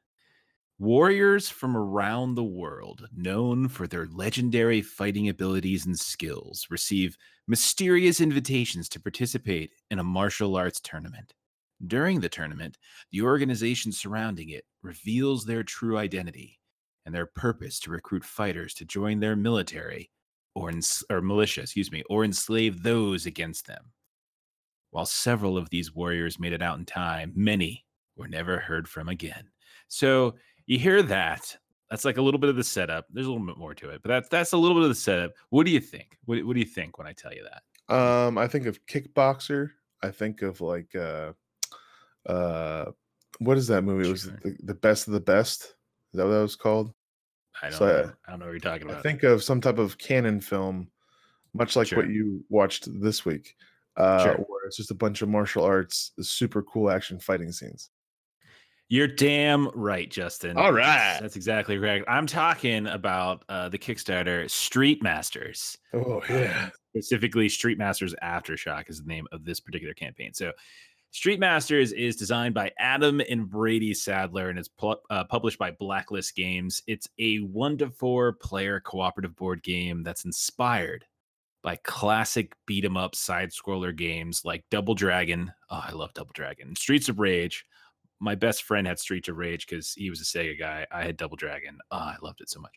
Warriors 0.81 1.49
from 1.49 1.77
around 1.77 2.35
the 2.37 2.45
world, 2.45 3.09
known 3.13 3.69
for 3.69 3.89
their 3.89 4.07
legendary 4.07 4.81
fighting 4.81 5.29
abilities 5.29 5.87
and 5.87 5.99
skills, 5.99 6.67
receive 6.71 7.17
mysterious 7.49 8.21
invitations 8.21 8.89
to 8.91 9.01
participate 9.01 9.73
in 9.91 9.99
a 9.99 10.05
martial 10.05 10.57
arts 10.57 10.81
tournament. 10.81 11.35
During 11.87 12.21
the 12.21 12.29
tournament, 12.29 12.77
the 13.13 13.23
organization 13.23 13.93
surrounding 13.93 14.51
it 14.51 14.65
reveals 14.83 15.45
their 15.45 15.63
true 15.63 15.97
identity 15.97 16.59
and 17.07 17.15
their 17.15 17.27
purpose 17.27 17.79
to 17.81 17.91
recruit 17.91 18.25
fighters 18.25 18.75
to 18.75 18.85
join 18.85 19.21
their 19.21 19.37
military 19.37 20.11
or, 20.55 20.71
ens- 20.71 21.05
or 21.09 21.23
militia, 21.23 21.63
excuse 21.63 21.93
me, 21.93 22.03
or 22.11 22.25
enslave 22.25 22.83
those 22.83 23.27
against 23.27 23.67
them. 23.67 23.93
While 24.91 25.07
several 25.07 25.57
of 25.57 25.71
these 25.71 25.95
warriors 25.95 26.41
made 26.41 26.53
it 26.53 26.63
out 26.63 26.79
in 26.79 26.85
time, 26.85 27.33
many 27.37 27.85
were 28.17 28.29
never 28.29 28.59
heard 28.59 28.89
from 28.89 29.09
again. 29.09 29.49
So 29.87 30.35
you 30.67 30.79
hear 30.79 31.03
that. 31.03 31.57
That's 31.91 32.05
like 32.05 32.19
a 32.19 32.23
little 32.23 32.41
bit 32.41 32.51
of 32.51 32.57
the 32.57 32.65
setup. 32.65 33.07
There's 33.11 33.27
a 33.27 33.31
little 33.31 33.47
bit 33.47 33.57
more 33.57 33.75
to 33.75 33.91
it, 33.91 34.03
but 34.03 34.09
that's 34.09 34.29
that's 34.29 34.53
a 34.53 34.59
little 34.59 34.77
bit 34.77 34.83
of 34.83 34.91
the 34.91 34.95
setup. 34.95 35.33
What 35.51 35.65
do 35.65 35.73
you 35.73 35.81
think? 35.81 36.19
What, 36.27 36.45
what 36.45 36.55
do 36.55 36.61
you 36.61 36.67
think 36.67 36.99
when 36.99 37.07
I 37.07 37.13
tell 37.13 37.33
you 37.33 37.45
that? 37.45 37.95
Um, 37.95 38.37
I 38.37 38.47
think 38.47 38.67
of 38.67 38.85
Kickboxer. 38.87 39.71
I 40.03 40.11
think 40.11 40.43
of 40.43 40.61
like 40.61 40.95
uh 40.95 41.33
uh 42.29 42.87
what 43.39 43.57
is 43.57 43.69
that 43.69 43.83
movie? 43.83 44.09
It 44.09 44.13
was 44.13 44.25
the, 44.25 44.57
the 44.65 44.75
best 44.75 45.07
of 45.07 45.13
the 45.13 45.21
best. 45.21 45.63
Is 45.63 45.73
that 46.15 46.25
what 46.25 46.33
that 46.33 46.43
was 46.43 46.57
called? 46.57 46.93
I 47.63 47.71
don't 47.71 47.79
so 47.79 47.87
know. 47.87 47.93
I, 47.93 48.03
I, 48.27 48.31
don't 48.31 48.41
know 48.41 48.47
what 48.47 48.53
you're 48.53 48.61
talking 48.61 48.89
about. 48.89 48.99
I 48.99 49.03
think 49.03 49.23
of 49.23 49.43
some 49.43 49.61
type 49.61 49.79
of 49.79 49.99
Cannon 49.99 50.41
film, 50.41 50.89
much 51.55 51.77
like 51.77 51.89
sure. 51.89 51.99
what 51.99 52.09
you 52.09 52.45
watched 52.49 52.89
this 53.01 53.25
week. 53.25 53.55
Uh 53.97 54.25
sure. 54.25 54.35
where 54.35 54.67
it's 54.67 54.77
just 54.77 54.91
a 54.91 54.95
bunch 54.95 55.23
of 55.23 55.29
martial 55.29 55.65
arts, 55.65 56.13
super 56.21 56.63
cool 56.63 56.91
action 56.91 57.19
fighting 57.19 57.53
scenes. 57.53 57.91
You're 58.91 59.07
damn 59.07 59.69
right, 59.75 60.11
Justin. 60.11 60.57
All 60.57 60.73
right. 60.73 61.19
That's 61.21 61.37
exactly 61.37 61.77
correct. 61.77 62.07
I'm 62.09 62.27
talking 62.27 62.87
about 62.87 63.45
uh, 63.47 63.69
the 63.69 63.77
Kickstarter 63.77 64.51
Street 64.51 65.03
Masters. 65.03 65.77
Oh, 65.93 66.23
yeah. 66.31 66.71
Specifically, 66.97 67.51
Street 67.51 67.77
Masters 67.77 68.15
Aftershock 68.23 68.89
is 68.89 69.03
the 69.03 69.07
name 69.07 69.27
of 69.31 69.45
this 69.45 69.61
particular 69.61 69.93
campaign. 69.93 70.33
So, 70.33 70.53
Street 71.11 71.41
Masters 71.41 71.93
is 71.93 72.17
designed 72.17 72.55
by 72.55 72.71
Adam 72.79 73.21
and 73.29 73.49
Brady 73.49 73.95
Sadler 73.95 74.51
and 74.51 74.59
it's 74.59 74.69
pu- 74.69 74.97
uh, 75.11 75.25
published 75.25 75.59
by 75.59 75.71
Blacklist 75.71 76.37
Games. 76.37 76.83
It's 76.87 77.09
a 77.19 77.39
one 77.39 77.79
to 77.79 77.91
four 77.91 78.33
player 78.35 78.79
cooperative 78.81 79.35
board 79.35 79.63
game 79.63 80.03
that's 80.03 80.25
inspired 80.27 81.07
by 81.63 81.77
classic 81.77 82.55
beat 82.67 82.85
'em 82.85 82.97
up 82.97 83.15
side 83.17 83.51
scroller 83.51 83.95
games 83.97 84.45
like 84.45 84.65
Double 84.71 84.95
Dragon. 84.95 85.53
Oh, 85.71 85.83
I 85.89 85.93
love 85.93 86.13
Double 86.15 86.33
Dragon. 86.35 86.77
Streets 86.77 87.09
of 87.09 87.19
Rage. 87.19 87.65
My 88.21 88.35
best 88.35 88.65
friend 88.65 88.87
had 88.87 88.99
Streets 88.99 89.29
of 89.29 89.37
Rage 89.37 89.67
because 89.67 89.95
he 89.95 90.11
was 90.11 90.21
a 90.21 90.25
Sega 90.25 90.59
guy. 90.59 90.87
I 90.91 91.05
had 91.05 91.17
Double 91.17 91.37
Dragon. 91.37 91.79
Oh, 91.91 91.97
I 91.97 92.17
loved 92.23 92.41
it 92.41 92.51
so 92.51 92.61
much. 92.61 92.75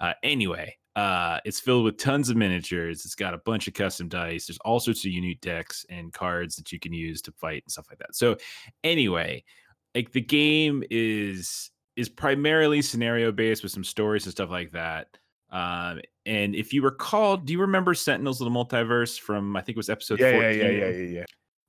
Uh, 0.00 0.14
anyway, 0.22 0.76
uh, 0.96 1.40
it's 1.44 1.60
filled 1.60 1.84
with 1.84 1.96
tons 1.96 2.30
of 2.30 2.36
miniatures. 2.36 3.04
It's 3.04 3.14
got 3.14 3.34
a 3.34 3.38
bunch 3.38 3.66
of 3.66 3.74
custom 3.74 4.08
dice. 4.08 4.46
There's 4.46 4.58
all 4.64 4.78
sorts 4.80 5.04
of 5.04 5.10
unique 5.10 5.40
decks 5.40 5.84
and 5.88 6.12
cards 6.12 6.56
that 6.56 6.70
you 6.70 6.78
can 6.78 6.92
use 6.92 7.20
to 7.22 7.32
fight 7.32 7.64
and 7.64 7.72
stuff 7.72 7.86
like 7.90 7.98
that. 7.98 8.14
So, 8.14 8.36
anyway, 8.84 9.42
like 9.94 10.12
the 10.12 10.20
game 10.20 10.84
is 10.90 11.70
is 11.96 12.08
primarily 12.08 12.82
scenario 12.82 13.32
based 13.32 13.62
with 13.62 13.72
some 13.72 13.84
stories 13.84 14.24
and 14.24 14.32
stuff 14.32 14.50
like 14.50 14.72
that. 14.72 15.08
Um, 15.50 16.00
and 16.26 16.54
if 16.54 16.72
you 16.72 16.82
recall, 16.82 17.36
do 17.36 17.52
you 17.52 17.60
remember 17.60 17.94
Sentinels 17.94 18.40
of 18.40 18.46
the 18.46 18.50
Multiverse 18.50 19.18
from 19.18 19.56
I 19.56 19.60
think 19.60 19.76
it 19.76 19.78
was 19.78 19.90
episode 19.90 20.20
yeah, 20.20 20.32
14? 20.32 20.58
Yeah, 20.58 20.66
yeah, 20.66 20.70
yeah, 20.70 20.88
yeah, 20.88 21.08
yeah 21.18 21.24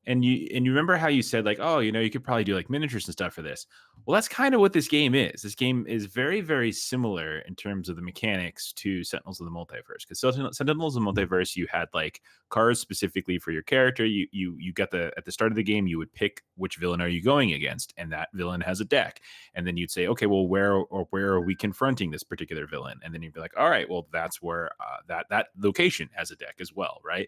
and 0.08 0.24
you 0.24 0.48
and 0.54 0.66
you 0.66 0.72
remember 0.72 0.98
how 0.98 1.08
you 1.08 1.22
said 1.22 1.46
like 1.46 1.58
oh 1.60 1.80
you 1.80 1.92
know 1.92 2.00
you 2.00 2.10
could 2.10 2.24
probably 2.24 2.44
do 2.44 2.56
like 2.56 2.70
miniatures 2.70 3.08
and 3.08 3.14
stuff 3.14 3.34
for 3.34 3.42
this. 3.42 3.68
Well 4.06 4.16
that's 4.16 4.28
kind 4.28 4.54
of 4.54 4.62
what 4.62 4.74
this 4.74 4.88
game 4.88 5.16
is. 5.16 5.42
This 5.42 5.56
game 5.56 5.86
is 5.88 6.06
very 6.06 6.42
very 6.42 6.72
similar 6.72 7.40
in 7.40 7.56
terms 7.56 7.90
of 7.90 7.96
the 7.96 8.02
mechanics 8.02 8.72
to 8.74 9.04
sentinels 9.04 9.40
of 9.40 9.46
the 9.46 9.52
multiverse 9.52 10.08
because 10.08 10.20
sentinels 10.20 10.60
of 10.60 10.68
the 10.68 10.74
mm-hmm. 10.74 11.08
multiverse 11.08 11.56
you 11.56 11.68
had 11.72 11.88
like 11.94 12.22
cards 12.56 12.80
specifically 12.80 13.38
for 13.38 13.52
your 13.52 13.62
character 13.62 14.06
you 14.06 14.28
you 14.32 14.56
you 14.58 14.72
got 14.72 14.92
the 14.92 15.12
at 15.18 15.26
the 15.26 15.32
start 15.32 15.52
of 15.52 15.56
the 15.56 15.64
game 15.64 15.88
you 15.88 15.98
would 15.98 16.14
pick 16.14 16.42
which 16.56 16.78
villain 16.78 17.02
are 17.02 17.08
you 17.08 17.22
going 17.22 17.52
against 17.52 17.94
and 17.98 18.12
that 18.12 18.30
villain 18.34 18.62
has 18.62 18.80
a 18.80 18.86
deck 18.86 19.20
and 19.56 19.68
then 19.68 19.76
you'd 19.76 19.92
say 19.92 20.08
okay 20.08 20.26
well 20.26 20.48
where 20.48 20.74
or 20.74 21.08
where 21.10 21.34
are 21.34 21.42
we 21.42 21.54
confronting 21.56 22.12
this 22.12 22.24
particular 22.24 22.66
villain 22.66 22.98
and 23.04 23.14
then 23.14 23.22
you'd 23.22 23.34
be 23.34 23.42
like 23.42 23.58
all 23.58 23.70
right 23.70 23.90
well 23.90 24.08
that's 24.14 24.42
where 24.42 24.72
uh, 24.80 24.98
that 25.08 25.26
that 25.30 25.48
location 25.60 26.10
has 26.14 26.32
a 26.32 26.36
deck 26.38 26.56
as 26.62 26.74
well 26.74 27.02
right 27.04 27.28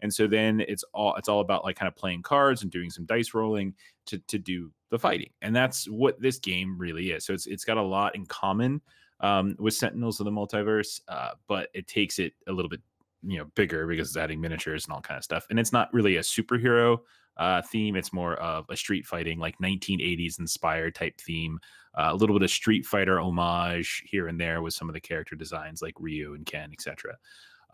and 0.00 0.14
so 0.14 0.26
then 0.26 0.60
it's 0.68 0.84
all 0.94 1.14
it's 1.16 1.28
all 1.28 1.40
about 1.40 1.64
like 1.64 1.76
kind 1.76 1.88
of 1.88 1.96
playing 1.96 2.22
cards 2.22 2.62
and 2.62 2.70
doing 2.70 2.90
some 2.90 3.04
dice 3.04 3.34
rolling 3.34 3.74
to 4.06 4.18
to 4.28 4.38
do 4.38 4.70
the 4.90 4.98
fighting. 4.98 5.30
And 5.42 5.54
that's 5.54 5.88
what 5.88 6.20
this 6.20 6.38
game 6.38 6.78
really 6.78 7.10
is. 7.10 7.24
So 7.24 7.32
it's 7.32 7.46
it's 7.46 7.64
got 7.64 7.76
a 7.76 7.82
lot 7.82 8.14
in 8.14 8.26
common 8.26 8.80
um, 9.20 9.56
with 9.58 9.74
Sentinels 9.74 10.20
of 10.20 10.24
the 10.24 10.30
Multiverse, 10.30 11.00
uh, 11.08 11.30
but 11.46 11.68
it 11.74 11.86
takes 11.86 12.18
it 12.18 12.32
a 12.46 12.52
little 12.52 12.68
bit 12.68 12.80
you 13.22 13.38
know 13.38 13.44
bigger 13.54 13.86
because 13.86 14.08
it's 14.08 14.16
adding 14.16 14.40
miniatures 14.40 14.84
and 14.84 14.92
all 14.92 15.00
kind 15.00 15.18
of 15.18 15.24
stuff. 15.24 15.46
And 15.50 15.58
it's 15.58 15.72
not 15.72 15.92
really 15.92 16.16
a 16.16 16.20
superhero 16.20 16.98
uh, 17.38 17.62
theme. 17.62 17.96
It's 17.96 18.12
more 18.12 18.34
of 18.34 18.66
a 18.68 18.76
street 18.76 19.06
fighting, 19.06 19.38
like 19.38 19.58
1980s 19.58 20.38
inspired 20.38 20.94
type 20.94 21.20
theme. 21.20 21.58
Uh, 21.94 22.10
a 22.10 22.14
little 22.14 22.36
bit 22.36 22.44
of 22.44 22.50
Street 22.50 22.86
Fighter 22.86 23.18
homage 23.18 24.04
here 24.06 24.28
and 24.28 24.40
there 24.40 24.62
with 24.62 24.74
some 24.74 24.88
of 24.88 24.94
the 24.94 25.00
character 25.00 25.34
designs, 25.34 25.82
like 25.82 25.94
Ryu 25.98 26.34
and 26.34 26.46
Ken, 26.46 26.70
etc. 26.72 27.16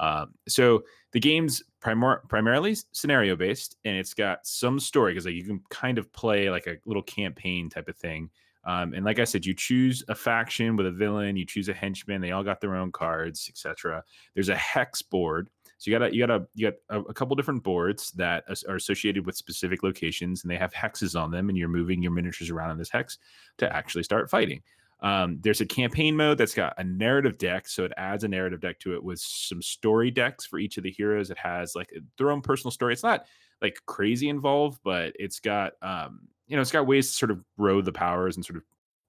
Um, 0.00 0.34
so 0.48 0.84
the 1.12 1.20
game's 1.20 1.62
primar- 1.80 2.26
primarily 2.28 2.76
scenario 2.92 3.36
based, 3.36 3.76
and 3.84 3.96
it's 3.96 4.14
got 4.14 4.46
some 4.46 4.80
story 4.80 5.12
because 5.12 5.26
like 5.26 5.34
you 5.34 5.44
can 5.44 5.60
kind 5.70 5.98
of 5.98 6.12
play 6.12 6.50
like 6.50 6.66
a 6.66 6.76
little 6.86 7.02
campaign 7.02 7.68
type 7.68 7.88
of 7.88 7.96
thing. 7.96 8.30
Um, 8.66 8.94
and 8.94 9.04
like 9.04 9.18
I 9.18 9.24
said, 9.24 9.44
you 9.44 9.54
choose 9.54 10.02
a 10.08 10.14
faction 10.14 10.76
with 10.76 10.86
a 10.86 10.90
villain, 10.90 11.36
you 11.36 11.44
choose 11.44 11.68
a 11.68 11.74
henchman. 11.74 12.20
They 12.20 12.30
all 12.30 12.42
got 12.42 12.60
their 12.60 12.74
own 12.76 12.92
cards, 12.92 13.46
etc. 13.48 14.02
There's 14.34 14.48
a 14.48 14.56
hex 14.56 15.02
board, 15.02 15.50
so 15.78 15.90
you 15.90 15.98
got 15.98 16.08
a, 16.08 16.14
you 16.14 16.26
got 16.26 16.30
a 16.30 16.46
you 16.54 16.70
got 16.70 16.96
a, 16.96 17.00
a, 17.02 17.14
couple 17.14 17.36
different 17.36 17.62
boards 17.62 18.10
that 18.12 18.44
are 18.68 18.76
associated 18.76 19.26
with 19.26 19.36
specific 19.36 19.82
locations, 19.82 20.42
and 20.42 20.50
they 20.50 20.56
have 20.56 20.72
hexes 20.72 21.20
on 21.20 21.30
them, 21.30 21.48
and 21.48 21.58
you're 21.58 21.68
moving 21.68 22.02
your 22.02 22.12
miniatures 22.12 22.50
around 22.50 22.70
in 22.70 22.78
this 22.78 22.90
hex 22.90 23.18
to 23.58 23.70
actually 23.74 24.02
start 24.02 24.30
fighting. 24.30 24.62
Um, 25.00 25.38
there's 25.42 25.60
a 25.60 25.66
campaign 25.66 26.16
mode 26.16 26.38
that's 26.38 26.54
got 26.54 26.72
a 26.78 26.84
narrative 26.84 27.36
deck, 27.36 27.68
so 27.68 27.84
it 27.84 27.92
adds 27.98 28.24
a 28.24 28.28
narrative 28.28 28.60
deck 28.60 28.78
to 28.80 28.94
it 28.94 29.04
with 29.04 29.18
some 29.20 29.60
story 29.60 30.10
decks 30.10 30.46
for 30.46 30.58
each 30.58 30.78
of 30.78 30.84
the 30.84 30.90
heroes. 30.90 31.30
It 31.30 31.38
has 31.38 31.74
like 31.74 31.90
their 32.16 32.30
own 32.30 32.40
personal 32.40 32.70
story. 32.70 32.94
It's 32.94 33.02
not 33.02 33.26
like 33.60 33.76
crazy 33.86 34.30
involved, 34.30 34.80
but 34.84 35.12
it's 35.18 35.40
got 35.40 35.74
um, 35.82 36.20
you 36.46 36.56
know, 36.56 36.62
it's 36.62 36.72
got 36.72 36.86
ways 36.86 37.08
to 37.10 37.14
sort 37.14 37.30
of 37.30 37.40
grow 37.58 37.80
the 37.80 37.92
powers 37.92 38.36
and 38.36 38.44
sort 38.44 38.56
of 38.56 38.64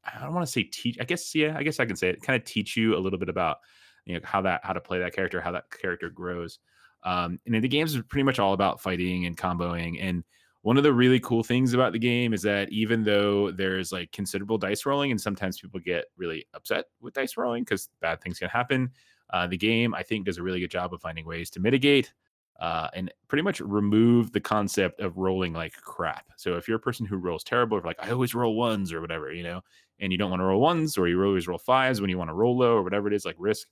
I 0.05 0.23
don't 0.23 0.33
want 0.33 0.45
to 0.45 0.51
say 0.51 0.63
teach. 0.63 0.97
I 0.99 1.03
guess 1.03 1.33
yeah, 1.33 1.55
I 1.57 1.63
guess 1.63 1.79
I 1.79 1.85
can 1.85 1.95
say 1.95 2.09
it. 2.09 2.21
Kind 2.21 2.39
of 2.39 2.45
teach 2.45 2.77
you 2.77 2.95
a 2.95 2.99
little 2.99 3.19
bit 3.19 3.29
about 3.29 3.57
you 4.05 4.15
know 4.15 4.21
how 4.23 4.41
that 4.41 4.61
how 4.63 4.73
to 4.73 4.81
play 4.81 4.99
that 4.99 5.13
character, 5.13 5.41
how 5.41 5.51
that 5.51 5.65
character 5.71 6.09
grows. 6.09 6.59
Um, 7.03 7.39
and 7.45 7.63
the 7.63 7.67
games 7.67 7.95
is 7.95 8.01
pretty 8.03 8.23
much 8.23 8.39
all 8.39 8.53
about 8.53 8.81
fighting 8.81 9.25
and 9.25 9.37
comboing. 9.37 9.97
And 10.01 10.23
one 10.61 10.77
of 10.77 10.83
the 10.83 10.93
really 10.93 11.19
cool 11.19 11.43
things 11.43 11.73
about 11.73 11.93
the 11.93 11.99
game 11.99 12.33
is 12.33 12.41
that 12.41 12.71
even 12.71 13.03
though 13.03 13.51
there's 13.51 13.91
like 13.91 14.11
considerable 14.11 14.57
dice 14.57 14.85
rolling, 14.85 15.11
and 15.11 15.21
sometimes 15.21 15.59
people 15.59 15.79
get 15.79 16.05
really 16.17 16.47
upset 16.53 16.85
with 17.01 17.13
dice 17.13 17.37
rolling 17.37 17.63
because 17.63 17.89
bad 18.01 18.21
things 18.21 18.39
can 18.39 18.49
happen, 18.49 18.91
uh, 19.31 19.47
the 19.47 19.57
game 19.57 19.93
I 19.93 20.03
think 20.03 20.25
does 20.25 20.37
a 20.37 20.43
really 20.43 20.59
good 20.59 20.71
job 20.71 20.93
of 20.93 21.01
finding 21.01 21.25
ways 21.25 21.49
to 21.51 21.59
mitigate 21.59 22.11
uh, 22.59 22.87
and 22.93 23.11
pretty 23.27 23.41
much 23.41 23.59
remove 23.59 24.31
the 24.31 24.39
concept 24.39 25.01
of 25.01 25.17
rolling 25.17 25.53
like 25.53 25.73
crap. 25.73 26.25
So 26.37 26.55
if 26.55 26.67
you're 26.67 26.77
a 26.77 26.81
person 26.81 27.05
who 27.05 27.17
rolls 27.17 27.43
terrible, 27.43 27.81
like 27.83 27.97
I 28.01 28.11
always 28.11 28.33
roll 28.33 28.55
ones 28.55 28.93
or 28.93 29.01
whatever, 29.01 29.31
you 29.33 29.43
know, 29.43 29.61
and 29.99 30.11
you 30.11 30.17
don't 30.17 30.29
want 30.29 30.39
to 30.41 30.45
roll 30.45 30.61
ones 30.61 30.97
or 30.97 31.07
you 31.07 31.21
always 31.23 31.47
roll 31.47 31.57
fives 31.57 32.01
when 32.01 32.09
you 32.09 32.17
want 32.17 32.29
to 32.29 32.33
roll 32.33 32.57
low 32.57 32.75
or 32.75 32.83
whatever 32.83 33.07
it 33.07 33.13
is, 33.13 33.25
like 33.25 33.35
risk, 33.37 33.67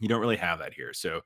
you 0.00 0.08
don't 0.08 0.20
really 0.20 0.36
have 0.36 0.58
that 0.60 0.72
here. 0.72 0.92
So 0.92 1.20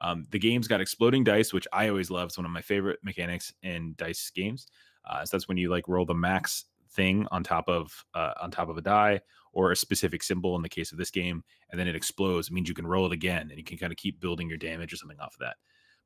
um, 0.00 0.26
the 0.30 0.38
game's 0.38 0.68
got 0.68 0.80
exploding 0.80 1.24
dice, 1.24 1.52
which 1.52 1.66
I 1.72 1.88
always 1.88 2.10
love. 2.10 2.28
It's 2.28 2.38
one 2.38 2.44
of 2.44 2.52
my 2.52 2.62
favorite 2.62 3.00
mechanics 3.02 3.52
in 3.62 3.94
dice 3.96 4.30
games. 4.30 4.66
Uh, 5.08 5.24
so 5.24 5.36
that's 5.36 5.48
when 5.48 5.56
you 5.56 5.70
like 5.70 5.88
roll 5.88 6.04
the 6.04 6.14
max 6.14 6.66
thing 6.90 7.26
on 7.30 7.42
top 7.42 7.68
of 7.68 8.04
uh, 8.14 8.32
on 8.40 8.50
top 8.50 8.68
of 8.68 8.76
a 8.76 8.82
die 8.82 9.20
or 9.52 9.72
a 9.72 9.76
specific 9.76 10.22
symbol 10.22 10.54
in 10.56 10.62
the 10.62 10.68
case 10.68 10.92
of 10.92 10.98
this 10.98 11.10
game, 11.10 11.42
and 11.70 11.80
then 11.80 11.88
it 11.88 11.96
explodes. 11.96 12.48
It 12.48 12.52
means 12.52 12.68
you 12.68 12.74
can 12.74 12.86
roll 12.86 13.06
it 13.06 13.12
again, 13.12 13.48
and 13.50 13.58
you 13.58 13.64
can 13.64 13.78
kind 13.78 13.92
of 13.92 13.96
keep 13.96 14.20
building 14.20 14.48
your 14.48 14.58
damage 14.58 14.92
or 14.92 14.96
something 14.96 15.18
off 15.20 15.34
of 15.34 15.40
that. 15.40 15.56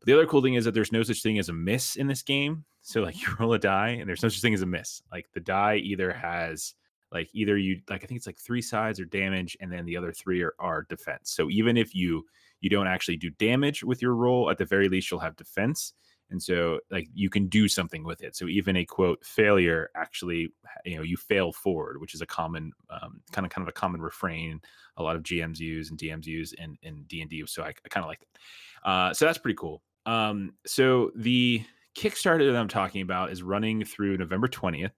But 0.02 0.06
the 0.06 0.14
other 0.14 0.26
cool 0.26 0.42
thing 0.42 0.54
is 0.54 0.64
that 0.64 0.74
there's 0.74 0.90
no 0.90 1.04
such 1.04 1.22
thing 1.22 1.38
as 1.38 1.48
a 1.48 1.52
miss 1.52 1.94
in 1.94 2.08
this 2.08 2.22
game. 2.22 2.64
So 2.80 3.02
like 3.02 3.22
you 3.22 3.28
roll 3.38 3.52
a 3.52 3.58
die, 3.58 3.90
and 3.90 4.08
there's 4.08 4.22
no 4.22 4.28
such 4.28 4.42
thing 4.42 4.54
as 4.54 4.62
a 4.62 4.66
miss. 4.66 5.00
Like 5.12 5.28
the 5.32 5.40
die 5.40 5.76
either 5.76 6.12
has 6.12 6.74
like 7.12 7.28
either 7.32 7.56
you 7.56 7.80
like 7.88 8.02
I 8.02 8.06
think 8.06 8.18
it's 8.18 8.26
like 8.26 8.38
three 8.38 8.62
sides 8.62 8.98
or 8.98 9.04
damage, 9.04 9.56
and 9.60 9.72
then 9.72 9.86
the 9.86 9.96
other 9.96 10.12
three 10.12 10.42
are, 10.42 10.54
are 10.58 10.82
defense. 10.82 11.30
So 11.30 11.48
even 11.50 11.76
if 11.76 11.94
you 11.94 12.26
you 12.60 12.68
don't 12.68 12.88
actually 12.88 13.16
do 13.16 13.30
damage 13.30 13.84
with 13.84 14.02
your 14.02 14.14
roll, 14.14 14.50
at 14.50 14.58
the 14.58 14.64
very 14.64 14.88
least 14.88 15.10
you'll 15.10 15.20
have 15.20 15.36
defense. 15.36 15.92
And 16.30 16.42
so 16.42 16.80
like 16.90 17.08
you 17.12 17.28
can 17.28 17.46
do 17.46 17.68
something 17.68 18.02
with 18.04 18.22
it. 18.22 18.34
So 18.34 18.46
even 18.46 18.76
a 18.76 18.84
quote 18.86 19.22
failure 19.24 19.90
actually, 19.94 20.48
you 20.84 20.96
know, 20.96 21.02
you 21.02 21.16
fail 21.16 21.52
forward, 21.52 22.00
which 22.00 22.14
is 22.14 22.22
a 22.22 22.26
common 22.26 22.72
um, 22.88 23.20
kind 23.32 23.44
of 23.44 23.52
kind 23.52 23.62
of 23.62 23.68
a 23.68 23.72
common 23.72 24.00
refrain 24.00 24.60
a 24.96 25.02
lot 25.02 25.14
of 25.14 25.22
GMs 25.22 25.58
use 25.58 25.90
and 25.90 25.98
DMs 25.98 26.26
use 26.26 26.54
in 26.54 26.76
in 26.82 27.04
D 27.04 27.20
and 27.20 27.30
D. 27.30 27.44
So 27.46 27.62
I, 27.62 27.68
I 27.68 27.88
kind 27.90 28.02
of 28.02 28.08
like 28.08 28.20
that. 28.20 28.88
Uh, 28.88 29.14
so 29.14 29.26
that's 29.26 29.38
pretty 29.38 29.56
cool. 29.56 29.82
Um, 30.06 30.54
so 30.66 31.10
the 31.14 31.62
Kickstarter 31.96 32.50
that 32.50 32.58
I'm 32.58 32.68
talking 32.68 33.02
about 33.02 33.30
is 33.30 33.42
running 33.42 33.84
through 33.84 34.16
November 34.18 34.48
20th 34.48 34.92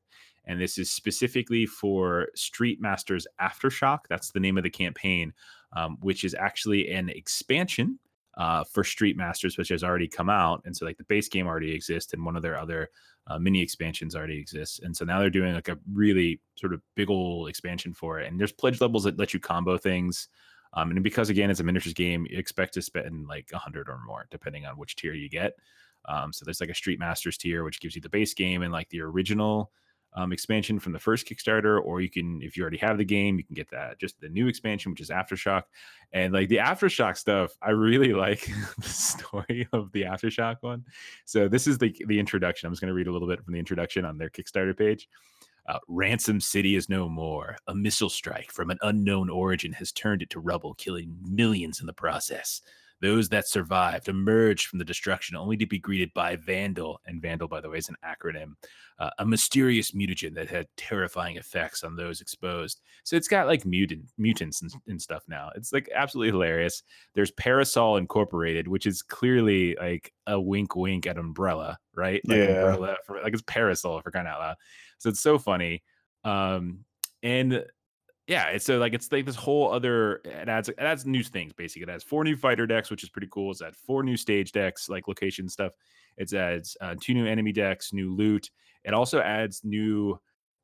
and 0.46 0.60
this 0.60 0.78
is 0.78 0.90
specifically 0.90 1.66
for 1.66 2.28
Street 2.34 2.80
Masters 2.80 3.26
Aftershock. 3.40 4.00
That's 4.08 4.30
the 4.30 4.40
name 4.40 4.58
of 4.58 4.64
the 4.64 4.70
campaign, 4.70 5.32
um, 5.74 5.96
which 6.00 6.24
is 6.24 6.34
actually 6.34 6.90
an 6.90 7.08
expansion 7.08 7.98
uh, 8.36 8.64
for 8.64 8.84
Street 8.84 9.16
Masters, 9.16 9.56
which 9.56 9.68
has 9.68 9.84
already 9.84 10.08
come 10.08 10.28
out. 10.28 10.62
And 10.64 10.76
so, 10.76 10.84
like, 10.84 10.98
the 10.98 11.04
base 11.04 11.28
game 11.28 11.46
already 11.46 11.72
exists, 11.72 12.12
and 12.12 12.24
one 12.24 12.36
of 12.36 12.42
their 12.42 12.58
other 12.58 12.90
uh, 13.26 13.38
mini 13.38 13.62
expansions 13.62 14.14
already 14.14 14.38
exists. 14.38 14.80
And 14.80 14.94
so 14.94 15.04
now 15.04 15.18
they're 15.18 15.30
doing 15.30 15.54
like 15.54 15.68
a 15.68 15.78
really 15.92 16.40
sort 16.56 16.74
of 16.74 16.82
big 16.94 17.10
old 17.10 17.48
expansion 17.48 17.94
for 17.94 18.20
it. 18.20 18.28
And 18.28 18.38
there's 18.38 18.52
pledge 18.52 18.80
levels 18.80 19.04
that 19.04 19.18
let 19.18 19.32
you 19.32 19.40
combo 19.40 19.78
things. 19.78 20.28
Um, 20.74 20.90
and 20.90 21.02
because 21.02 21.30
again, 21.30 21.50
it's 21.50 21.60
a 21.60 21.64
miniatures 21.64 21.94
game, 21.94 22.26
you 22.28 22.38
expect 22.38 22.74
to 22.74 22.82
spend 22.82 23.26
like 23.28 23.50
a 23.52 23.58
hundred 23.58 23.88
or 23.88 23.98
more, 24.04 24.26
depending 24.30 24.66
on 24.66 24.76
which 24.76 24.96
tier 24.96 25.14
you 25.14 25.28
get. 25.28 25.54
Um, 26.06 26.32
so 26.32 26.44
there's 26.44 26.60
like 26.60 26.70
a 26.70 26.74
Street 26.74 26.98
Masters 26.98 27.38
tier, 27.38 27.64
which 27.64 27.80
gives 27.80 27.94
you 27.94 28.02
the 28.02 28.08
base 28.08 28.34
game 28.34 28.62
and 28.62 28.72
like 28.72 28.88
the 28.90 29.00
original 29.00 29.70
um, 30.16 30.32
expansion 30.32 30.78
from 30.78 30.92
the 30.92 30.98
first 30.98 31.26
Kickstarter, 31.26 31.82
or 31.82 32.00
you 32.00 32.08
can, 32.08 32.40
if 32.40 32.56
you 32.56 32.62
already 32.62 32.78
have 32.78 32.98
the 32.98 33.04
game, 33.04 33.36
you 33.36 33.44
can 33.44 33.54
get 33.54 33.70
that 33.70 33.98
just 33.98 34.20
the 34.20 34.28
new 34.28 34.46
expansion, 34.46 34.92
which 34.92 35.00
is 35.00 35.10
Aftershock. 35.10 35.64
And 36.12 36.32
like 36.32 36.48
the 36.48 36.58
Aftershock 36.58 37.16
stuff, 37.16 37.52
I 37.60 37.70
really 37.70 38.12
like 38.12 38.48
the 38.78 38.88
story 38.88 39.66
of 39.72 39.90
the 39.92 40.02
Aftershock 40.02 40.56
one. 40.60 40.84
So 41.24 41.48
this 41.48 41.66
is 41.66 41.78
the 41.78 41.94
the 42.06 42.18
introduction. 42.18 42.66
I'm 42.66 42.72
just 42.72 42.80
going 42.80 42.90
to 42.90 42.94
read 42.94 43.08
a 43.08 43.12
little 43.12 43.28
bit 43.28 43.42
from 43.44 43.52
the 43.52 43.58
introduction 43.58 44.04
on 44.04 44.18
their 44.18 44.30
Kickstarter 44.30 44.76
page. 44.76 45.08
Uh, 45.66 45.78
Ransom 45.88 46.40
City 46.40 46.76
is 46.76 46.88
no 46.88 47.08
more. 47.08 47.56
A 47.68 47.74
missile 47.74 48.10
strike 48.10 48.52
from 48.52 48.70
an 48.70 48.78
unknown 48.82 49.30
origin 49.30 49.72
has 49.72 49.92
turned 49.92 50.22
it 50.22 50.30
to 50.30 50.40
rubble, 50.40 50.74
killing 50.74 51.16
millions 51.22 51.80
in 51.80 51.86
the 51.86 51.92
process. 51.92 52.60
Those 53.00 53.28
that 53.30 53.48
survived 53.48 54.08
emerged 54.08 54.68
from 54.68 54.78
the 54.78 54.84
destruction 54.84 55.36
only 55.36 55.56
to 55.58 55.66
be 55.66 55.78
greeted 55.78 56.14
by 56.14 56.36
Vandal. 56.36 57.00
And 57.06 57.20
Vandal, 57.20 57.48
by 57.48 57.60
the 57.60 57.68
way, 57.68 57.78
is 57.78 57.90
an 57.90 57.96
acronym, 58.04 58.54
uh, 58.98 59.10
a 59.18 59.26
mysterious 59.26 59.90
mutagen 59.90 60.34
that 60.36 60.48
had 60.48 60.68
terrifying 60.76 61.36
effects 61.36 61.82
on 61.82 61.96
those 61.96 62.20
exposed. 62.20 62.80
So 63.02 63.16
it's 63.16 63.28
got 63.28 63.46
like 63.46 63.66
mutant 63.66 64.06
mutants 64.16 64.62
and, 64.62 64.72
and 64.86 65.02
stuff 65.02 65.24
now. 65.28 65.50
It's 65.54 65.72
like 65.72 65.90
absolutely 65.94 66.30
hilarious. 66.30 66.82
There's 67.14 67.32
Parasol 67.32 67.96
Incorporated, 67.96 68.68
which 68.68 68.86
is 68.86 69.02
clearly 69.02 69.76
like 69.78 70.12
a 70.26 70.40
wink 70.40 70.74
wink 70.74 71.06
at 71.06 71.18
Umbrella, 71.18 71.78
right? 71.94 72.22
Like 72.26 72.38
yeah. 72.38 72.44
Umbrella 72.44 72.96
for 73.06 73.20
like 73.22 73.34
it's 73.34 73.42
Parasol 73.42 74.00
for 74.00 74.12
crying 74.12 74.28
out 74.28 74.38
loud. 74.40 74.56
So 74.98 75.08
it's 75.08 75.20
so 75.20 75.38
funny. 75.38 75.82
Um, 76.24 76.84
and 77.22 77.64
yeah, 78.26 78.46
it's 78.48 78.64
so 78.64 78.78
like 78.78 78.94
it's 78.94 79.10
like 79.12 79.26
this 79.26 79.36
whole 79.36 79.70
other 79.70 80.22
it 80.24 80.48
adds 80.48 80.68
it 80.68 80.78
adds 80.78 81.04
new 81.04 81.22
things 81.22 81.52
basically. 81.52 81.82
It 81.82 81.88
has 81.90 82.02
four 82.02 82.24
new 82.24 82.36
fighter 82.36 82.66
decks, 82.66 82.90
which 82.90 83.02
is 83.02 83.10
pretty 83.10 83.28
cool. 83.30 83.50
It's 83.50 83.62
had 83.62 83.76
four 83.76 84.02
new 84.02 84.16
stage 84.16 84.52
decks, 84.52 84.88
like 84.88 85.08
location 85.08 85.48
stuff. 85.48 85.72
It 86.16 86.32
adds 86.32 86.76
uh, 86.80 86.94
two 87.00 87.14
new 87.14 87.26
enemy 87.26 87.52
decks, 87.52 87.92
new 87.92 88.14
loot. 88.14 88.50
It 88.84 88.94
also 88.94 89.20
adds 89.20 89.62
new 89.64 90.18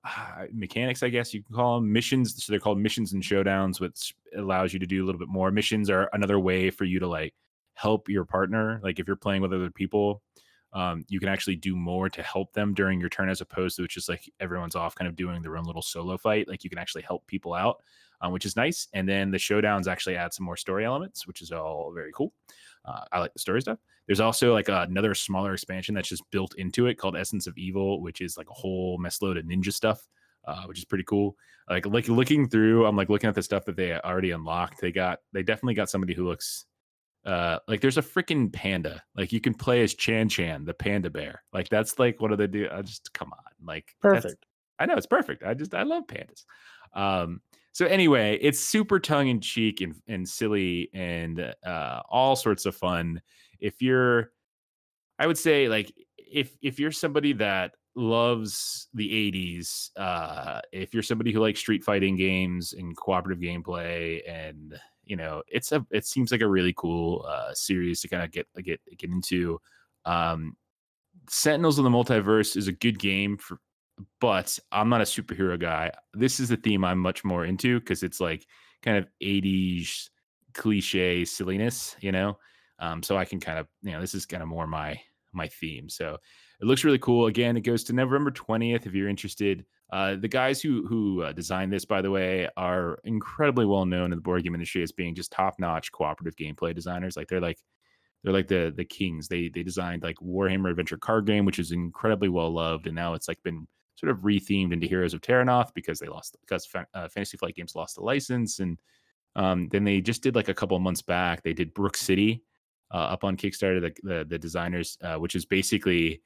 uh, 0.05 0.47
mechanics, 0.53 1.03
I 1.03 1.09
guess 1.09 1.35
you 1.35 1.43
can 1.43 1.55
call 1.55 1.81
them 1.81 1.93
missions. 1.93 2.43
So 2.45 2.53
they're 2.53 2.61
called 2.61 2.79
missions 2.79 3.13
and 3.13 3.23
showdowns, 3.23 3.81
which 3.81 4.15
allows 4.37 4.73
you 4.73 4.79
to 4.79 4.87
do 4.87 5.05
a 5.05 5.07
little 5.07 5.19
bit 5.19 5.29
more. 5.29 5.51
Missions 5.51 5.91
are 5.91 6.09
another 6.13 6.39
way 6.39 6.71
for 6.71 6.85
you 6.85 7.01
to 7.01 7.09
like 7.09 7.35
help 7.75 8.09
your 8.09 8.25
partner. 8.25 8.81
Like 8.83 8.99
if 8.99 9.07
you're 9.07 9.17
playing 9.17 9.43
with 9.43 9.53
other 9.53 9.71
people, 9.71 10.23
um, 10.73 11.05
you 11.09 11.19
can 11.19 11.29
actually 11.29 11.57
do 11.57 11.75
more 11.75 12.09
to 12.09 12.23
help 12.23 12.53
them 12.53 12.75
during 12.75 13.01
your 13.01 13.09
turn 13.09 13.29
as 13.29 13.41
opposed 13.41 13.77
to 13.77 13.89
just 13.89 14.09
like 14.09 14.31
everyone's 14.39 14.77
off 14.77 14.95
kind 14.95 15.09
of 15.09 15.17
doing 15.17 15.43
their 15.43 15.57
own 15.57 15.65
little 15.65 15.83
solo 15.83 16.17
fight. 16.17 16.49
Like 16.49 16.63
you 16.63 16.71
can 16.71 16.79
actually 16.79 17.03
help 17.03 17.27
people 17.27 17.55
out, 17.55 17.83
um, 18.21 18.33
which 18.33 18.47
is 18.47 18.57
nice. 18.57 18.87
And 18.95 19.09
then 19.09 19.31
the 19.31 19.39
showdowns 19.39 19.89
actually 19.89 20.17
add 20.17 20.33
some 20.33 20.47
more 20.47 20.57
story 20.57 20.85
elements, 20.85 21.27
which 21.27 21.43
is 21.43 21.51
all 21.51 21.93
very 21.93 22.13
cool. 22.13 22.33
Uh, 22.85 23.03
I 23.13 23.19
like 23.19 23.33
the 23.33 23.41
story 23.41 23.61
stuff. 23.61 23.79
There's 24.07 24.21
also 24.21 24.53
like 24.53 24.69
another 24.69 25.15
smaller 25.15 25.53
expansion 25.53 25.95
that's 25.95 26.09
just 26.09 26.29
built 26.31 26.55
into 26.57 26.87
it 26.87 26.95
called 26.95 27.17
Essence 27.17 27.47
of 27.47 27.59
Evil, 27.59 28.01
which 28.01 28.21
is 28.21 28.37
like 28.37 28.51
a 28.51 28.55
whole 28.55 28.97
mess 28.99 29.21
load 29.23 29.37
of 29.37 29.45
ninja 29.45 29.73
stuff. 29.73 30.07
Uh, 30.47 30.65
which 30.65 30.79
is 30.79 30.87
pretty 30.87 31.05
cool. 31.05 31.37
Like 31.69 31.85
like 31.85 32.09
looking 32.09 32.49
through, 32.49 32.87
I'm 32.87 32.97
like 32.97 33.11
looking 33.11 33.29
at 33.29 33.35
the 33.35 33.43
stuff 33.43 33.67
that 33.67 33.77
they 33.77 33.93
already 33.93 34.31
unlocked. 34.31 34.81
They 34.81 34.91
got 34.91 35.21
they 35.35 35.43
definitely 35.43 35.75
got 35.75 35.91
somebody 35.91 36.15
who 36.15 36.27
looks 36.27 36.65
uh 37.25 37.59
like 37.69 37.81
there's 37.81 37.99
a 37.99 38.03
freaking 38.03 38.53
panda. 38.53 39.03
Like 39.17 39.33
you 39.33 39.41
can 39.41 39.55
play 39.55 39.83
as 39.83 39.95
chan 39.95 40.29
chan 40.29 40.65
the 40.65 40.75
panda 40.75 41.11
bear. 41.11 41.43
Like 41.53 41.69
that's 41.69 41.99
like 41.99 42.21
what 42.21 42.29
do 42.31 42.37
they 42.37 42.47
do? 42.47 42.69
I 42.73 42.83
just 42.83 43.13
come 43.13 43.33
on. 43.33 43.67
Like 43.67 43.95
perfect. 44.01 44.47
I 44.79 44.87
know 44.87 44.95
it's 44.95 45.07
perfect. 45.07 45.43
I 45.43 45.55
just 45.55 45.75
i 45.75 45.83
love 45.83 46.05
pandas. 46.07 46.45
Um 46.95 47.41
so 47.73 47.87
anyway 47.87 48.39
it's 48.41 48.59
super 48.59 48.99
tongue-in-cheek 48.99 49.81
and, 49.81 49.95
and 50.09 50.29
silly 50.29 50.91
and 50.93 51.55
uh 51.65 52.01
all 52.09 52.37
sorts 52.37 52.67
of 52.67 52.75
fun. 52.75 53.21
If 53.59 53.83
you're 53.83 54.33
i 55.19 55.27
would 55.27 55.39
say 55.39 55.69
like 55.69 55.93
if 56.17 56.57
if 56.63 56.81
you're 56.81 56.91
somebody 56.91 57.33
that 57.35 57.73
loves 57.97 58.89
the 58.95 59.09
80s 59.33 59.91
uh 59.97 60.61
if 60.73 60.95
you're 60.95 61.03
somebody 61.03 61.33
who 61.33 61.41
likes 61.41 61.61
street 61.61 61.85
fighting 61.85 62.17
games 62.17 62.73
and 62.73 62.97
cooperative 62.97 63.43
gameplay 63.43 64.21
and 64.29 64.79
you 65.11 65.17
know 65.17 65.43
it's 65.49 65.73
a 65.73 65.85
it 65.91 66.07
seems 66.07 66.31
like 66.31 66.41
a 66.41 66.49
really 66.49 66.73
cool 66.77 67.27
uh 67.29 67.53
series 67.53 68.01
to 68.01 68.09
kind 68.09 68.23
of 68.23 68.31
get 68.31 68.47
get 68.63 68.81
get 68.97 69.11
into 69.11 69.61
um 70.05 70.57
Sentinels 71.29 71.79
of 71.79 71.85
the 71.85 71.91
Multiverse 71.91 72.57
is 72.57 72.69
a 72.69 72.73
good 72.73 72.99
game 72.99 73.37
for, 73.37 73.59
but 74.21 74.59
I'm 74.73 74.89
not 74.89 75.01
a 75.01 75.05
superhero 75.05 75.59
guy. 75.59 75.93
This 76.15 76.41
is 76.41 76.49
the 76.49 76.57
theme 76.57 76.85
I'm 76.85 76.99
much 76.99 77.25
more 77.25 77.45
into 77.45 77.81
because 77.81 78.03
it's 78.03 78.21
like 78.21 78.47
kind 78.83 78.97
of 78.97 79.07
80s 79.21 80.11
cliche 80.55 81.25
silliness, 81.25 81.97
you 82.01 82.13
know. 82.13 82.39
Um, 82.79 83.03
so 83.03 83.17
I 83.17 83.25
can 83.25 83.41
kind 83.41 83.59
of, 83.59 83.69
you 83.83 83.93
know, 83.93 84.01
this 84.01 84.15
is 84.15 84.27
kind 84.27 84.43
of 84.43 84.49
more 84.49 84.67
my 84.67 85.01
my 85.33 85.47
theme. 85.49 85.89
So 85.89 86.17
it 86.61 86.65
looks 86.65 86.85
really 86.85 86.99
cool. 86.99 87.27
Again, 87.27 87.57
it 87.57 87.61
goes 87.61 87.85
to 87.85 87.93
November 87.93 88.31
20th 88.31 88.87
if 88.87 88.95
you're 88.95 89.09
interested. 89.09 89.65
Uh, 89.93 90.17
the 90.17 90.29
guys 90.29 90.61
who 90.61 90.87
who 90.87 91.23
uh, 91.23 91.33
designed 91.33 91.73
this, 91.73 91.85
by 91.85 92.01
the 92.01 92.11
way, 92.11 92.49
are 92.57 92.99
incredibly 93.05 93.67
well 93.67 93.85
known 93.85 94.13
in 94.13 94.19
the 94.19 94.23
board 94.23 94.45
game 94.45 94.55
industry 94.55 94.83
as 94.83 94.93
being 94.93 95.15
just 95.15 95.33
top 95.33 95.59
notch 95.59 95.91
cooperative 95.91 96.37
gameplay 96.37 96.75
designers. 96.75 97.17
Like 97.17 97.29
they're 97.29 97.41
like 97.41 97.59
they're 98.23 98.33
like 98.33 98.49
the 98.49 98.73
the 98.77 98.85
kings. 98.85 99.27
They 99.27 99.49
they 99.49 99.63
designed 99.63 100.03
like 100.03 100.17
Warhammer 100.17 100.71
Adventure 100.71 100.97
card 100.99 101.27
game, 101.27 101.45
which 101.45 101.59
is 101.59 101.73
incredibly 101.73 102.29
well 102.29 102.51
loved, 102.51 102.87
and 102.87 102.95
now 102.95 103.15
it's 103.15 103.27
like 103.27 103.43
been 103.43 103.67
sort 103.97 104.11
of 104.11 104.19
rethemed 104.19 104.73
into 104.73 104.87
Heroes 104.87 105.13
of 105.13 105.21
Terrinoth 105.21 105.75
because 105.75 105.99
they 105.99 106.07
lost 106.07 106.37
because 106.41 106.69
uh, 106.95 107.09
Fantasy 107.09 107.37
Flight 107.37 107.57
Games 107.57 107.75
lost 107.75 107.97
the 107.97 108.03
license, 108.03 108.61
and 108.61 108.79
um, 109.35 109.69
then 109.71 109.85
they 109.85 110.01
just 110.01 110.23
did 110.23 110.37
like 110.37 110.49
a 110.49 110.55
couple 110.55 110.77
of 110.77 110.83
months 110.83 111.03
back. 111.03 111.43
They 111.43 111.53
did 111.53 111.75
Brook 111.75 111.97
City 111.97 112.45
uh, 112.93 112.99
up 112.99 113.25
on 113.25 113.37
Kickstarter. 113.37 113.81
The 113.81 113.95
the, 114.03 114.25
the 114.25 114.39
designers, 114.39 114.99
uh, 115.03 115.17
which 115.17 115.35
is 115.35 115.47
basically 115.47 116.23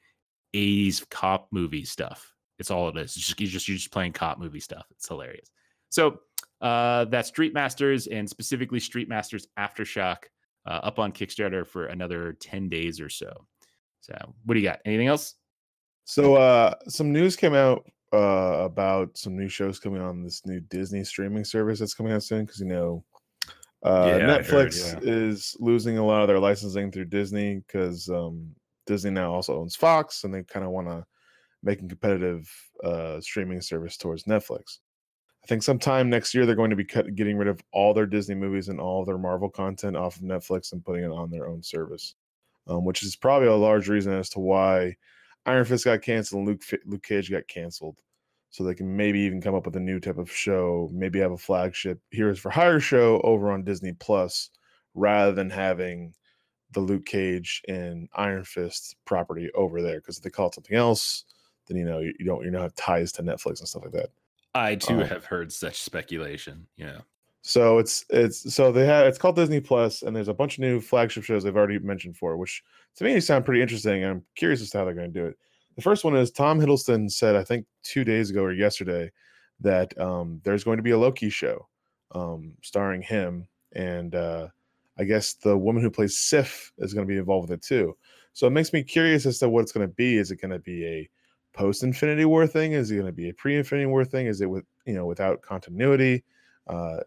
80s 0.53 1.09
cop 1.09 1.47
movie 1.51 1.85
stuff. 1.85 2.34
It's 2.59 2.71
all 2.71 2.89
it 2.89 2.97
is. 2.97 3.15
It's 3.15 3.27
just, 3.27 3.39
you're 3.39 3.49
just 3.49 3.67
you're 3.67 3.77
just 3.77 3.91
playing 3.91 4.13
cop 4.13 4.39
movie 4.39 4.59
stuff. 4.59 4.85
It's 4.91 5.07
hilarious. 5.07 5.49
So 5.89 6.19
uh, 6.61 7.05
that's 7.05 7.29
Street 7.29 7.53
Masters 7.53 8.07
and 8.07 8.29
specifically 8.29 8.79
Street 8.79 9.09
Masters 9.09 9.47
Aftershock 9.57 10.17
uh, 10.65 10.79
up 10.83 10.99
on 10.99 11.11
Kickstarter 11.11 11.65
for 11.65 11.87
another 11.87 12.33
10 12.39 12.69
days 12.69 12.99
or 12.99 13.09
so. 13.09 13.45
So, 14.01 14.13
what 14.45 14.53
do 14.53 14.59
you 14.59 14.67
got? 14.67 14.79
Anything 14.85 15.07
else? 15.07 15.35
So, 16.05 16.35
uh, 16.35 16.73
some 16.87 17.11
news 17.11 17.35
came 17.35 17.55
out 17.55 17.89
uh, 18.13 18.63
about 18.63 19.17
some 19.17 19.35
new 19.35 19.49
shows 19.49 19.79
coming 19.79 20.01
on 20.01 20.23
this 20.23 20.45
new 20.45 20.59
Disney 20.59 21.03
streaming 21.03 21.43
service 21.43 21.79
that's 21.79 21.93
coming 21.93 22.13
out 22.13 22.23
soon 22.23 22.45
because 22.45 22.59
you 22.59 22.67
know 22.67 23.03
uh, 23.83 24.05
yeah, 24.07 24.19
Netflix 24.19 24.93
heard, 24.93 25.03
yeah. 25.03 25.11
is 25.11 25.55
losing 25.59 25.97
a 25.97 26.05
lot 26.05 26.21
of 26.21 26.27
their 26.27 26.39
licensing 26.39 26.91
through 26.91 27.05
Disney 27.05 27.63
because 27.67 28.09
um, 28.09 28.47
Disney 28.87 29.11
now 29.11 29.31
also 29.31 29.59
owns 29.59 29.75
Fox 29.75 30.23
and 30.23 30.33
they 30.33 30.43
kind 30.43 30.65
of 30.65 30.71
want 30.71 30.87
to 30.87 31.03
make 31.65 31.81
a 31.81 31.87
competitive 31.87 32.49
uh, 32.83 33.19
streaming 33.19 33.59
service 33.59 33.97
towards 33.97 34.23
Netflix. 34.23 34.77
I 35.43 35.47
think 35.47 35.63
sometime 35.63 36.09
next 36.09 36.33
year 36.33 36.45
they're 36.45 36.55
going 36.55 36.69
to 36.69 36.75
be 36.75 36.85
cut, 36.85 37.13
getting 37.15 37.37
rid 37.37 37.47
of 37.47 37.61
all 37.73 37.93
their 37.93 38.05
Disney 38.05 38.35
movies 38.35 38.69
and 38.69 38.79
all 38.79 39.03
their 39.03 39.17
Marvel 39.17 39.49
content 39.49 39.97
off 39.97 40.15
of 40.15 40.23
Netflix 40.23 40.71
and 40.71 40.83
putting 40.83 41.03
it 41.03 41.11
on 41.11 41.29
their 41.29 41.47
own 41.47 41.61
service, 41.61 42.15
um, 42.67 42.85
which 42.85 43.03
is 43.03 43.15
probably 43.15 43.47
a 43.47 43.55
large 43.55 43.89
reason 43.89 44.13
as 44.13 44.29
to 44.29 44.39
why 44.39 44.95
Iron 45.45 45.65
Fist 45.65 45.85
got 45.85 46.01
canceled 46.01 46.39
and 46.39 46.47
Luke 46.47 46.63
Luke 46.85 47.03
Cage 47.03 47.29
got 47.29 47.47
canceled. 47.47 47.97
So 48.49 48.63
they 48.63 48.73
can 48.73 48.95
maybe 48.95 49.19
even 49.19 49.41
come 49.41 49.53
up 49.53 49.65
with 49.65 49.75
a 49.75 49.81
new 49.81 49.99
type 49.99 50.17
of 50.17 50.31
show, 50.31 50.89
maybe 50.93 51.19
have 51.19 51.33
a 51.33 51.37
flagship 51.37 51.99
Heroes 52.11 52.39
for 52.39 52.49
Hire 52.49 52.79
show 52.79 53.19
over 53.21 53.51
on 53.51 53.65
Disney 53.65 53.91
Plus, 53.91 54.49
rather 54.93 55.33
than 55.33 55.49
having 55.49 56.13
the 56.71 56.79
Luke 56.79 57.05
Cage 57.05 57.61
and 57.67 58.07
Iron 58.15 58.45
Fist 58.45 58.95
property 59.05 59.49
over 59.55 59.81
there. 59.81 59.99
Because 59.99 60.17
if 60.17 60.23
they 60.23 60.29
call 60.29 60.47
it 60.47 60.55
something 60.55 60.77
else, 60.77 61.25
then 61.67 61.77
you 61.77 61.85
know 61.85 61.99
you, 61.99 62.13
you 62.19 62.25
don't 62.25 62.43
you 62.43 62.51
don't 62.51 62.61
have 62.61 62.75
ties 62.75 63.11
to 63.13 63.23
Netflix 63.23 63.59
and 63.59 63.67
stuff 63.67 63.83
like 63.83 63.93
that. 63.93 64.09
I 64.53 64.75
too 64.75 65.01
um, 65.01 65.07
have 65.07 65.25
heard 65.25 65.51
such 65.51 65.81
speculation. 65.81 66.65
Yeah. 66.77 66.99
So 67.41 67.77
it's 67.77 68.05
it's 68.09 68.55
so 68.55 68.71
they 68.71 68.85
have 68.85 69.05
it's 69.05 69.19
called 69.19 69.35
Disney 69.35 69.59
Plus, 69.59 70.01
and 70.01 70.15
there's 70.15 70.29
a 70.29 70.33
bunch 70.33 70.57
of 70.57 70.61
new 70.61 70.81
flagship 70.81 71.23
shows 71.23 71.43
they've 71.43 71.55
already 71.55 71.77
mentioned 71.77 72.17
for, 72.17 72.37
which 72.37 72.63
to 72.95 73.03
me 73.03 73.19
sound 73.19 73.45
pretty 73.45 73.61
interesting. 73.61 74.03
I'm 74.03 74.23
curious 74.35 74.61
as 74.61 74.71
to 74.71 74.79
how 74.79 74.85
they're 74.85 74.95
going 74.95 75.13
to 75.13 75.19
do 75.19 75.27
it. 75.27 75.37
The 75.75 75.81
first 75.81 76.03
one 76.03 76.15
is 76.15 76.31
Tom 76.31 76.59
Hiddleston 76.59 77.11
said, 77.11 77.35
I 77.35 77.43
think 77.43 77.65
two 77.83 78.03
days 78.03 78.29
ago 78.29 78.41
or 78.41 78.53
yesterday, 78.53 79.11
that 79.59 79.95
um, 79.99 80.41
there's 80.43 80.63
going 80.63 80.77
to 80.77 80.83
be 80.83 80.91
a 80.91 80.97
Loki 80.97 81.29
show 81.29 81.67
um, 82.13 82.53
starring 82.63 83.01
him, 83.01 83.47
and 83.73 84.15
uh, 84.15 84.47
I 84.97 85.03
guess 85.03 85.33
the 85.33 85.57
woman 85.57 85.83
who 85.83 85.91
plays 85.91 86.17
Sif 86.17 86.71
is 86.77 86.93
going 86.93 87.05
to 87.05 87.13
be 87.13 87.19
involved 87.19 87.49
with 87.49 87.59
it 87.59 87.63
too. 87.63 87.95
So 88.33 88.47
it 88.47 88.51
makes 88.51 88.73
me 88.73 88.83
curious 88.83 89.25
as 89.25 89.37
to 89.39 89.49
what 89.49 89.61
it's 89.61 89.71
going 89.71 89.87
to 89.87 89.93
be. 89.93 90.17
Is 90.17 90.31
it 90.31 90.41
going 90.41 90.51
to 90.51 90.59
be 90.59 90.85
a 90.85 91.09
post 91.55 91.83
Infinity 91.83 92.25
War 92.25 92.45
thing? 92.45 92.73
Is 92.73 92.91
it 92.91 92.95
going 92.95 93.07
to 93.07 93.11
be 93.11 93.29
a 93.29 93.33
pre 93.33 93.55
Infinity 93.57 93.87
War 93.87 94.05
thing? 94.05 94.27
Is 94.27 94.41
it 94.41 94.49
with 94.49 94.65
you 94.85 94.93
know 94.93 95.05
without 95.05 95.41
continuity? 95.41 96.23
Uh, 96.67 96.97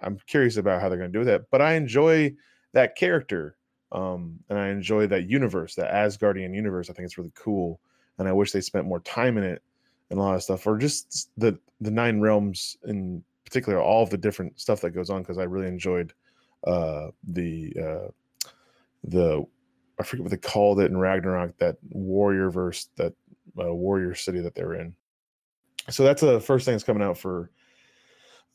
I'm 0.00 0.18
curious 0.26 0.56
about 0.56 0.80
how 0.80 0.88
they're 0.88 0.98
going 0.98 1.12
to 1.12 1.18
do 1.18 1.24
that. 1.24 1.50
But 1.50 1.62
I 1.62 1.74
enjoy 1.74 2.34
that 2.72 2.96
character, 2.96 3.56
um, 3.92 4.38
and 4.48 4.58
I 4.58 4.68
enjoy 4.68 5.06
that 5.08 5.28
universe, 5.28 5.74
that 5.76 5.92
Asgardian 5.92 6.54
universe. 6.54 6.90
I 6.90 6.92
think 6.92 7.06
it's 7.06 7.18
really 7.18 7.32
cool, 7.34 7.80
and 8.18 8.28
I 8.28 8.32
wish 8.32 8.52
they 8.52 8.60
spent 8.60 8.86
more 8.86 9.00
time 9.00 9.38
in 9.38 9.44
it 9.44 9.62
and 10.10 10.18
a 10.18 10.22
lot 10.22 10.34
of 10.34 10.42
stuff, 10.42 10.66
or 10.66 10.78
just 10.78 11.30
the 11.38 11.58
the 11.80 11.90
nine 11.90 12.20
realms 12.20 12.76
in 12.84 13.24
particular, 13.44 13.80
all 13.80 14.02
of 14.02 14.10
the 14.10 14.18
different 14.18 14.60
stuff 14.60 14.80
that 14.82 14.90
goes 14.90 15.10
on. 15.10 15.22
Because 15.22 15.38
I 15.38 15.44
really 15.44 15.68
enjoyed 15.68 16.12
uh, 16.66 17.08
the 17.26 17.72
uh, 17.80 18.48
the 19.04 19.44
I 19.98 20.02
forget 20.02 20.24
what 20.24 20.30
they 20.30 20.36
called 20.36 20.80
it 20.80 20.90
in 20.90 20.96
Ragnarok, 20.96 21.56
that 21.58 21.76
warrior 21.90 22.50
verse, 22.50 22.88
that 22.96 23.12
uh, 23.58 23.72
warrior 23.74 24.14
city 24.14 24.40
that 24.40 24.54
they're 24.54 24.74
in. 24.74 24.94
So 25.90 26.02
that's 26.02 26.20
the 26.20 26.40
first 26.40 26.64
thing 26.64 26.74
that's 26.74 26.84
coming 26.84 27.02
out 27.02 27.18
for 27.18 27.50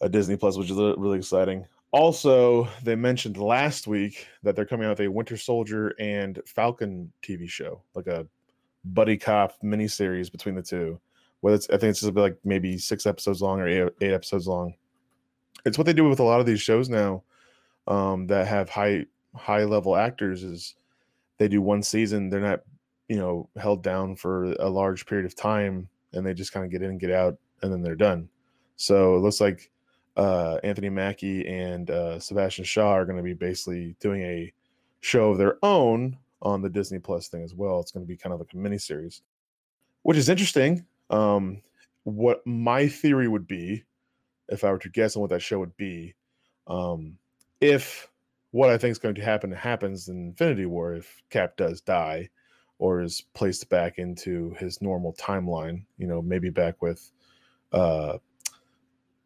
uh, 0.01 0.07
Disney 0.07 0.35
Plus, 0.35 0.57
which 0.57 0.71
is 0.71 0.77
really 0.77 1.17
exciting. 1.17 1.65
Also, 1.91 2.67
they 2.83 2.95
mentioned 2.95 3.37
last 3.37 3.87
week 3.87 4.27
that 4.43 4.55
they're 4.55 4.65
coming 4.65 4.85
out 4.85 4.91
with 4.91 5.07
a 5.07 5.11
Winter 5.11 5.37
Soldier 5.37 5.93
and 5.99 6.39
Falcon 6.45 7.11
TV 7.23 7.49
show, 7.49 7.81
like 7.95 8.07
a 8.07 8.27
buddy 8.85 9.17
cop 9.17 9.53
miniseries 9.63 10.31
between 10.31 10.55
the 10.55 10.61
two. 10.61 10.99
Whether 11.41 11.55
it's, 11.55 11.69
I 11.69 11.77
think 11.77 11.91
it's 11.91 12.01
just 12.01 12.13
like 12.13 12.37
maybe 12.43 12.77
six 12.77 13.05
episodes 13.05 13.41
long 13.41 13.59
or 13.59 13.67
eight, 13.67 13.93
eight 14.01 14.13
episodes 14.13 14.47
long. 14.47 14.73
It's 15.65 15.77
what 15.77 15.85
they 15.85 15.93
do 15.93 16.07
with 16.07 16.19
a 16.19 16.23
lot 16.23 16.39
of 16.39 16.45
these 16.45 16.61
shows 16.61 16.89
now 16.89 17.23
um, 17.87 18.27
that 18.27 18.47
have 18.47 18.69
high 18.69 19.05
high 19.35 19.63
level 19.63 19.95
actors. 19.95 20.43
Is 20.43 20.75
they 21.37 21.47
do 21.47 21.61
one 21.61 21.81
season, 21.81 22.29
they're 22.29 22.39
not 22.39 22.61
you 23.09 23.17
know 23.17 23.49
held 23.57 23.83
down 23.83 24.15
for 24.15 24.53
a 24.53 24.69
large 24.69 25.05
period 25.05 25.25
of 25.25 25.35
time 25.35 25.89
and 26.13 26.25
they 26.25 26.33
just 26.33 26.53
kind 26.53 26.65
of 26.65 26.71
get 26.71 26.81
in 26.81 26.91
and 26.91 26.99
get 26.99 27.11
out 27.11 27.37
and 27.61 27.71
then 27.71 27.81
they're 27.81 27.95
done. 27.95 28.29
So 28.77 29.15
it 29.15 29.19
looks 29.19 29.41
like 29.41 29.69
uh, 30.15 30.59
anthony 30.63 30.89
mackie 30.89 31.47
and 31.47 31.89
uh, 31.89 32.19
sebastian 32.19 32.65
shaw 32.65 32.91
are 32.91 33.05
going 33.05 33.17
to 33.17 33.23
be 33.23 33.33
basically 33.33 33.95
doing 33.99 34.21
a 34.23 34.53
show 35.01 35.31
of 35.31 35.37
their 35.37 35.57
own 35.63 36.17
on 36.41 36.61
the 36.61 36.69
disney 36.69 36.99
plus 36.99 37.27
thing 37.27 37.43
as 37.43 37.53
well. 37.53 37.79
It's 37.81 37.91
going 37.91 38.05
to 38.05 38.07
be 38.07 38.17
kind 38.17 38.33
of 38.33 38.39
like 38.39 38.53
a 38.53 38.57
mini 38.57 38.77
series 38.77 39.21
which 40.03 40.17
is 40.17 40.29
interesting. 40.29 40.85
Um, 41.09 41.61
what 42.03 42.45
my 42.45 42.87
theory 42.87 43.27
would 43.27 43.47
be 43.47 43.83
if 44.47 44.63
i 44.63 44.71
were 44.71 44.79
to 44.79 44.89
guess 44.89 45.15
on 45.15 45.21
what 45.21 45.29
that 45.29 45.41
show 45.41 45.59
would 45.59 45.75
be 45.77 46.15
um, 46.67 47.17
if 47.61 48.07
what 48.51 48.69
i 48.69 48.77
think 48.77 48.91
is 48.91 48.97
going 48.97 49.15
to 49.15 49.21
happen 49.21 49.51
happens 49.51 50.07
in 50.07 50.29
infinity 50.29 50.65
war 50.65 50.95
if 50.95 51.21
cap 51.29 51.55
does 51.57 51.81
die 51.81 52.27
or 52.79 53.01
is 53.01 53.21
placed 53.33 53.69
back 53.69 53.99
into 53.99 54.55
his 54.57 54.81
normal 54.81 55.13
timeline. 55.13 55.83
You 55.97 56.07
know, 56.07 56.21
maybe 56.21 56.49
back 56.49 56.81
with 56.81 57.11
uh, 57.71 58.17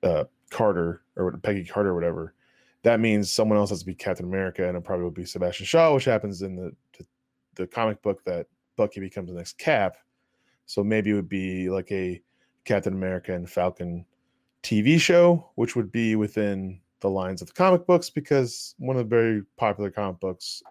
uh, 0.01 0.25
Carter 0.49 1.03
or 1.15 1.37
Peggy 1.37 1.63
Carter 1.63 1.89
or 1.89 1.95
whatever. 1.95 2.33
That 2.81 2.99
means 2.99 3.31
someone 3.31 3.57
else 3.57 3.69
has 3.69 3.79
to 3.79 3.85
be 3.85 3.95
Captain 3.95 4.25
America, 4.25 4.67
and 4.67 4.75
it 4.75 4.83
probably 4.83 5.05
would 5.05 5.13
be 5.13 5.23
Sebastian 5.23 5.65
Shaw, 5.65 5.93
which 5.93 6.05
happens 6.05 6.41
in 6.41 6.55
the 6.55 6.75
the, 6.97 7.05
the 7.55 7.67
comic 7.67 8.01
book 8.01 8.23
that 8.25 8.47
Bucky 8.75 8.99
becomes 8.99 9.29
the 9.29 9.35
next 9.35 9.57
Cap. 9.57 9.95
So 10.65 10.83
maybe 10.83 11.11
it 11.11 11.13
would 11.13 11.29
be 11.29 11.69
like 11.69 11.91
a 11.91 12.21
Captain 12.65 12.93
America 12.93 13.33
and 13.33 13.49
Falcon 13.49 14.05
TV 14.63 14.99
show, 14.99 15.49
which 15.55 15.75
would 15.75 15.91
be 15.91 16.15
within 16.15 16.79
the 17.01 17.09
lines 17.09 17.41
of 17.41 17.47
the 17.47 17.53
comic 17.53 17.85
books 17.85 18.09
because 18.09 18.75
one 18.79 18.97
of 18.97 19.03
the 19.03 19.15
very 19.15 19.43
popular 19.57 19.91
comic 19.91 20.19
books 20.19 20.63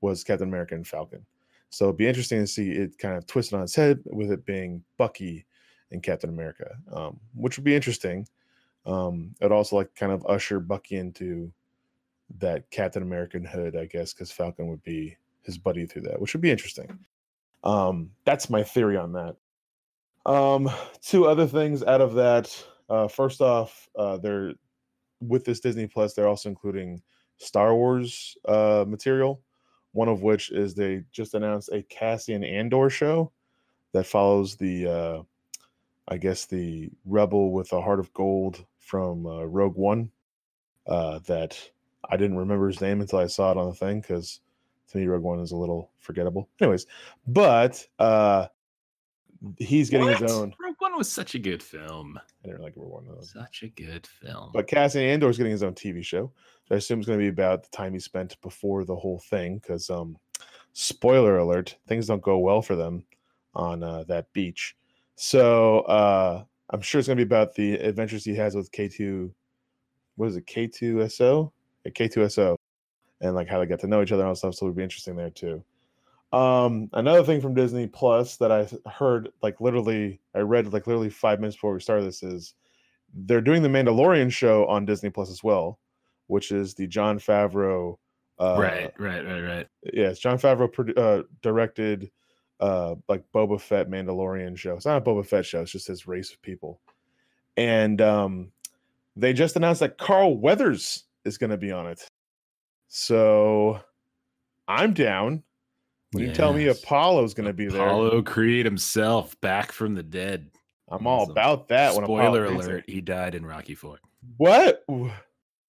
was 0.00 0.22
Captain 0.22 0.48
America 0.48 0.74
and 0.74 0.86
Falcon. 0.86 1.26
So 1.74 1.86
it'd 1.86 1.96
be 1.96 2.06
interesting 2.06 2.38
to 2.38 2.46
see 2.46 2.70
it 2.70 2.98
kind 2.98 3.16
of 3.16 3.26
twisted 3.26 3.54
on 3.54 3.64
its 3.64 3.74
head 3.74 3.98
with 4.06 4.30
it 4.30 4.46
being 4.46 4.84
Bucky 4.96 5.44
and 5.90 6.04
Captain 6.04 6.30
America, 6.30 6.76
um, 6.92 7.18
which 7.34 7.58
would 7.58 7.64
be 7.64 7.74
interesting. 7.74 8.28
Um, 8.86 9.34
I'd 9.42 9.50
also 9.50 9.74
like 9.74 9.92
kind 9.96 10.12
of 10.12 10.24
usher 10.28 10.60
Bucky 10.60 10.94
into 10.94 11.52
that 12.38 12.70
Captain 12.70 13.02
American 13.02 13.44
hood, 13.44 13.76
I 13.76 13.86
guess, 13.86 14.12
because 14.12 14.30
Falcon 14.30 14.68
would 14.68 14.84
be 14.84 15.16
his 15.42 15.58
buddy 15.58 15.84
through 15.84 16.02
that, 16.02 16.20
which 16.20 16.32
would 16.32 16.42
be 16.42 16.52
interesting. 16.52 16.96
Um, 17.64 18.12
that's 18.24 18.48
my 18.48 18.62
theory 18.62 18.96
on 18.96 19.12
that. 19.14 19.34
Um, 20.26 20.70
two 21.02 21.26
other 21.26 21.48
things 21.48 21.82
out 21.82 22.00
of 22.00 22.14
that. 22.14 22.64
Uh, 22.88 23.08
first 23.08 23.40
off, 23.40 23.88
uh, 23.98 24.18
they're 24.18 24.52
with 25.20 25.44
this 25.44 25.58
Disney 25.58 25.88
Plus, 25.88 26.14
they're 26.14 26.28
also 26.28 26.48
including 26.50 27.02
Star 27.38 27.74
Wars 27.74 28.36
uh, 28.46 28.84
material 28.86 29.42
one 29.94 30.08
of 30.08 30.22
which 30.22 30.50
is 30.52 30.74
they 30.74 31.02
just 31.10 31.34
announced 31.34 31.70
a 31.72 31.82
Cassian 31.84 32.44
Andor 32.44 32.90
show 32.90 33.32
that 33.92 34.06
follows 34.06 34.56
the, 34.56 34.86
uh, 34.86 35.22
I 36.08 36.18
guess, 36.18 36.44
the 36.46 36.90
rebel 37.06 37.50
with 37.52 37.72
a 37.72 37.80
heart 37.80 38.00
of 38.00 38.12
gold 38.12 38.64
from 38.78 39.24
uh, 39.26 39.44
Rogue 39.44 39.76
One. 39.76 40.10
Uh, 40.86 41.20
that 41.20 41.58
I 42.10 42.18
didn't 42.18 42.36
remember 42.36 42.66
his 42.66 42.82
name 42.82 43.00
until 43.00 43.20
I 43.20 43.26
saw 43.26 43.50
it 43.52 43.56
on 43.56 43.68
the 43.68 43.74
thing 43.74 44.02
because 44.02 44.40
To 44.90 44.98
me, 44.98 45.06
Rogue 45.06 45.22
One 45.22 45.40
is 45.40 45.52
a 45.52 45.56
little 45.56 45.90
forgettable. 45.98 46.48
Anyways, 46.60 46.86
but 47.26 47.86
uh 47.98 48.48
he's 49.58 49.88
getting 49.90 50.08
What? 50.08 50.20
his 50.20 50.30
own. 50.32 50.54
One 50.94 51.00
was 51.00 51.10
such 51.10 51.34
a 51.34 51.40
good 51.40 51.60
film. 51.60 52.20
I 52.44 52.46
didn't 52.46 52.62
like 52.62 52.74
Rogue 52.76 53.04
One. 53.04 53.18
of. 53.18 53.24
Such 53.24 53.64
a 53.64 53.68
good 53.68 54.06
film. 54.06 54.50
But 54.54 54.68
Cassian 54.68 55.02
Andor 55.02 55.28
is 55.28 55.36
getting 55.36 55.50
his 55.50 55.64
own 55.64 55.74
TV 55.74 56.04
show. 56.04 56.30
So 56.68 56.76
I 56.76 56.78
assume 56.78 57.00
it's 57.00 57.08
going 57.08 57.18
to 57.18 57.24
be 57.24 57.30
about 57.30 57.64
the 57.64 57.76
time 57.76 57.94
he 57.94 57.98
spent 57.98 58.40
before 58.42 58.84
the 58.84 58.94
whole 58.94 59.18
thing. 59.28 59.58
Because, 59.58 59.90
um, 59.90 60.16
spoiler 60.72 61.38
alert, 61.38 61.76
things 61.88 62.06
don't 62.06 62.22
go 62.22 62.38
well 62.38 62.62
for 62.62 62.76
them 62.76 63.04
on 63.56 63.82
uh, 63.82 64.04
that 64.04 64.32
beach. 64.32 64.76
So 65.16 65.80
uh, 65.80 66.44
I'm 66.70 66.80
sure 66.80 67.00
it's 67.00 67.08
going 67.08 67.18
to 67.18 67.24
be 67.24 67.28
about 67.28 67.56
the 67.56 67.72
adventures 67.74 68.24
he 68.24 68.36
has 68.36 68.54
with 68.54 68.70
K2. 68.70 69.32
What 70.14 70.28
is 70.28 70.36
it? 70.36 70.46
K2SO? 70.46 71.50
Yeah, 71.84 71.90
K2SO. 71.90 72.56
And 73.20 73.34
like 73.34 73.48
how 73.48 73.58
they 73.58 73.66
get 73.66 73.80
to 73.80 73.88
know 73.88 74.00
each 74.00 74.12
other 74.12 74.22
and 74.22 74.28
all 74.28 74.36
stuff. 74.36 74.54
So 74.54 74.66
it 74.66 74.68
would 74.68 74.76
be 74.76 74.84
interesting 74.84 75.16
there 75.16 75.30
too. 75.30 75.64
Um, 76.34 76.90
another 76.92 77.22
thing 77.22 77.40
from 77.40 77.54
Disney 77.54 77.86
Plus 77.86 78.36
that 78.38 78.50
I 78.50 78.68
heard, 78.90 79.30
like 79.42 79.60
literally, 79.60 80.20
I 80.34 80.40
read 80.40 80.72
like 80.72 80.86
literally 80.86 81.10
five 81.10 81.40
minutes 81.40 81.56
before 81.56 81.74
we 81.74 81.80
started 81.80 82.06
this 82.06 82.22
is 82.22 82.54
they're 83.14 83.40
doing 83.40 83.62
the 83.62 83.68
Mandalorian 83.68 84.32
show 84.32 84.66
on 84.66 84.84
Disney 84.84 85.10
Plus 85.10 85.30
as 85.30 85.44
well, 85.44 85.78
which 86.26 86.50
is 86.50 86.74
the 86.74 86.86
Jon 86.86 87.18
Favreau. 87.18 87.98
Uh, 88.38 88.56
right, 88.58 88.92
right, 88.98 89.24
right, 89.24 89.40
right. 89.42 89.68
Yes, 89.92 90.18
Jon 90.18 90.38
Favreau 90.38 90.68
produ- 90.68 90.98
uh, 90.98 91.22
directed 91.40 92.10
uh, 92.58 92.96
like 93.08 93.22
Boba 93.32 93.60
Fett 93.60 93.88
Mandalorian 93.88 94.56
show. 94.56 94.74
It's 94.74 94.86
not 94.86 94.98
a 94.98 95.00
Boba 95.00 95.24
Fett 95.24 95.46
show; 95.46 95.62
it's 95.62 95.70
just 95.70 95.86
his 95.86 96.08
race 96.08 96.32
of 96.32 96.42
people. 96.42 96.80
And 97.56 98.00
um, 98.00 98.50
they 99.14 99.32
just 99.32 99.54
announced 99.54 99.80
that 99.80 99.98
Carl 99.98 100.36
Weathers 100.36 101.04
is 101.24 101.38
going 101.38 101.50
to 101.50 101.56
be 101.56 101.70
on 101.70 101.86
it. 101.86 102.08
So 102.88 103.80
I'm 104.66 104.94
down. 104.94 105.44
You 106.14 106.32
tell 106.32 106.52
me 106.52 106.66
Apollo's 106.68 107.34
going 107.34 107.46
to 107.46 107.52
be 107.52 107.66
there, 107.66 107.86
Apollo 107.86 108.22
Creed 108.22 108.64
himself, 108.66 109.38
back 109.40 109.72
from 109.72 109.94
the 109.94 110.02
dead. 110.02 110.50
I'm 110.90 111.06
all 111.06 111.22
Awesome. 111.22 111.32
about 111.32 111.68
that. 111.68 111.94
When 111.94 112.04
Spoiler 112.04 112.44
Apollo 112.44 112.54
gets 112.56 112.66
there. 112.66 112.74
alert: 112.76 112.84
He 112.88 113.00
died 113.00 113.34
in 113.34 113.44
Rocky 113.46 113.74
Four. 113.74 113.98
What? 114.36 114.84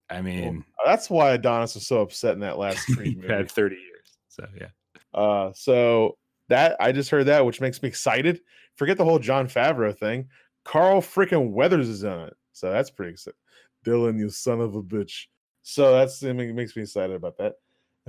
I 0.09 0.21
mean, 0.21 0.65
That's 0.85 1.09
why 1.09 1.31
Adonis 1.31 1.75
was 1.75 1.87
so 1.87 2.01
upset 2.01 2.33
in 2.33 2.39
that 2.41 2.57
last 2.57 2.85
Creed 2.95 3.17
movie. 3.17 3.33
had 3.33 3.49
30 3.49 3.75
years. 3.75 4.17
So 4.29 4.45
yeah. 4.59 4.67
Uh, 5.13 5.51
so 5.53 6.17
that 6.49 6.75
I 6.79 6.91
just 6.91 7.09
heard 7.09 7.25
that, 7.27 7.45
which 7.45 7.61
makes 7.61 7.81
me 7.81 7.87
excited. 7.89 8.41
Forget 8.75 8.97
the 8.97 9.05
whole 9.05 9.19
Jon 9.19 9.47
Favreau 9.47 9.97
thing. 9.97 10.27
Carl 10.65 11.01
freaking 11.01 11.51
Weathers 11.51 11.87
is 11.89 12.03
on 12.03 12.27
it, 12.27 12.37
so 12.53 12.71
that's 12.71 12.89
pretty 12.89 13.11
exciting. 13.13 13.37
Dylan, 13.85 14.19
you 14.19 14.29
son 14.29 14.61
of 14.61 14.75
a 14.75 14.83
bitch. 14.83 15.25
So 15.63 15.91
that's 15.93 16.21
it 16.23 16.33
makes 16.33 16.75
me 16.75 16.83
excited 16.83 17.15
about 17.15 17.37
that. 17.37 17.55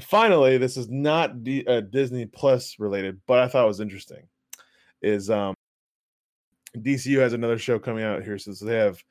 Finally, 0.00 0.58
this 0.58 0.76
is 0.76 0.88
not 0.88 1.44
D, 1.44 1.64
uh, 1.66 1.80
Disney 1.80 2.26
Plus 2.26 2.78
related, 2.78 3.20
but 3.26 3.38
I 3.38 3.48
thought 3.48 3.64
it 3.64 3.68
was 3.68 3.80
interesting. 3.80 4.26
Is 5.02 5.28
um, 5.30 5.54
DCU 6.76 7.18
has 7.18 7.32
another 7.32 7.58
show 7.58 7.78
coming 7.78 8.04
out 8.04 8.22
here, 8.22 8.38
so 8.38 8.52
they 8.64 8.76
have 8.76 9.02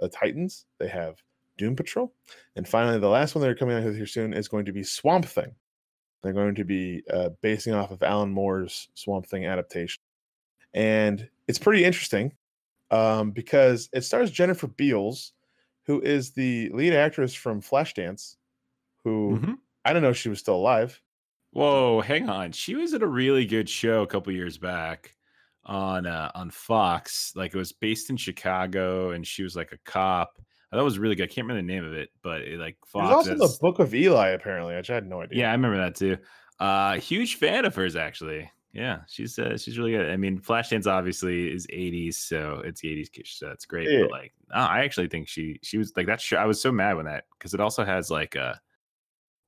uh, 0.00 0.08
Titans, 0.12 0.66
they 0.78 0.88
have 0.88 1.16
Doom 1.58 1.74
Patrol, 1.74 2.12
and 2.56 2.66
finally, 2.68 2.98
the 2.98 3.08
last 3.08 3.34
one 3.34 3.42
they're 3.42 3.54
coming 3.54 3.76
out 3.76 3.82
here 3.94 4.06
soon 4.06 4.32
is 4.32 4.48
going 4.48 4.64
to 4.66 4.72
be 4.72 4.82
Swamp 4.84 5.24
Thing. 5.24 5.52
They're 6.22 6.32
going 6.32 6.54
to 6.56 6.64
be 6.64 7.02
uh, 7.12 7.30
basing 7.40 7.74
off 7.74 7.90
of 7.90 8.02
Alan 8.02 8.30
Moore's 8.30 8.88
Swamp 8.94 9.26
Thing 9.26 9.46
adaptation. 9.46 10.00
And 10.74 11.28
it's 11.48 11.58
pretty 11.58 11.84
interesting 11.84 12.32
um, 12.90 13.30
because 13.32 13.88
it 13.92 14.02
stars 14.04 14.30
Jennifer 14.30 14.66
Beals, 14.68 15.32
who 15.86 16.00
is 16.02 16.30
the 16.30 16.68
lead 16.70 16.92
actress 16.92 17.34
from 17.34 17.60
Flashdance, 17.60 18.36
who 19.02 19.38
Mhm. 19.40 19.58
I 19.84 19.92
don't 19.92 20.02
know 20.02 20.10
if 20.10 20.16
she 20.16 20.28
was 20.28 20.38
still 20.38 20.56
alive. 20.56 21.00
Whoa, 21.52 22.00
hang 22.00 22.28
on. 22.28 22.52
She 22.52 22.76
was 22.76 22.94
at 22.94 23.02
a 23.02 23.06
really 23.06 23.44
good 23.44 23.68
show 23.68 24.02
a 24.02 24.06
couple 24.06 24.32
years 24.32 24.56
back 24.58 25.16
on 25.64 26.06
uh, 26.06 26.30
on 26.34 26.50
Fox. 26.50 27.32
Like 27.34 27.54
it 27.54 27.58
was 27.58 27.72
based 27.72 28.10
in 28.10 28.16
Chicago, 28.16 29.10
and 29.10 29.26
she 29.26 29.42
was 29.42 29.56
like 29.56 29.72
a 29.72 29.78
cop. 29.84 30.40
That 30.72 30.84
was 30.84 31.00
really 31.00 31.16
good. 31.16 31.24
I 31.24 31.26
can't 31.26 31.48
remember 31.48 31.62
the 31.66 31.74
name 31.74 31.84
of 31.84 31.94
it, 31.94 32.10
but 32.22 32.42
it, 32.42 32.60
like 32.60 32.76
Fox. 32.86 33.12
also 33.12 33.32
in 33.32 33.38
the 33.38 33.56
Book 33.60 33.80
of 33.80 33.92
Eli, 33.92 34.28
apparently, 34.28 34.76
which 34.76 34.90
I 34.90 34.94
had 34.94 35.06
no 35.06 35.22
idea. 35.22 35.40
yeah, 35.40 35.48
I 35.48 35.52
remember 35.52 35.78
that 35.78 35.96
too. 35.96 36.16
Uh, 36.60 36.94
huge 37.00 37.36
fan 37.36 37.64
of 37.64 37.74
hers, 37.74 37.96
actually. 37.96 38.50
Yeah, 38.72 39.00
she's 39.08 39.36
uh, 39.38 39.56
she's 39.56 39.78
really 39.78 39.92
good. 39.92 40.08
I 40.08 40.16
mean, 40.16 40.38
Flashdance 40.38 40.86
obviously 40.86 41.52
is 41.52 41.66
'80s, 41.66 42.14
so 42.14 42.62
it's 42.64 42.82
'80s, 42.82 43.08
so 43.24 43.48
that's 43.48 43.64
great. 43.64 43.90
Yeah. 43.90 44.02
But 44.02 44.10
like, 44.12 44.32
no, 44.48 44.60
I 44.60 44.84
actually 44.84 45.08
think 45.08 45.26
she 45.26 45.58
she 45.62 45.76
was 45.76 45.92
like 45.96 46.06
that. 46.06 46.20
Show, 46.20 46.36
I 46.36 46.44
was 46.44 46.62
so 46.62 46.70
mad 46.70 46.96
when 46.96 47.06
that 47.06 47.24
because 47.36 47.52
it 47.52 47.60
also 47.60 47.84
has 47.84 48.12
like 48.12 48.36
uh, 48.36 48.54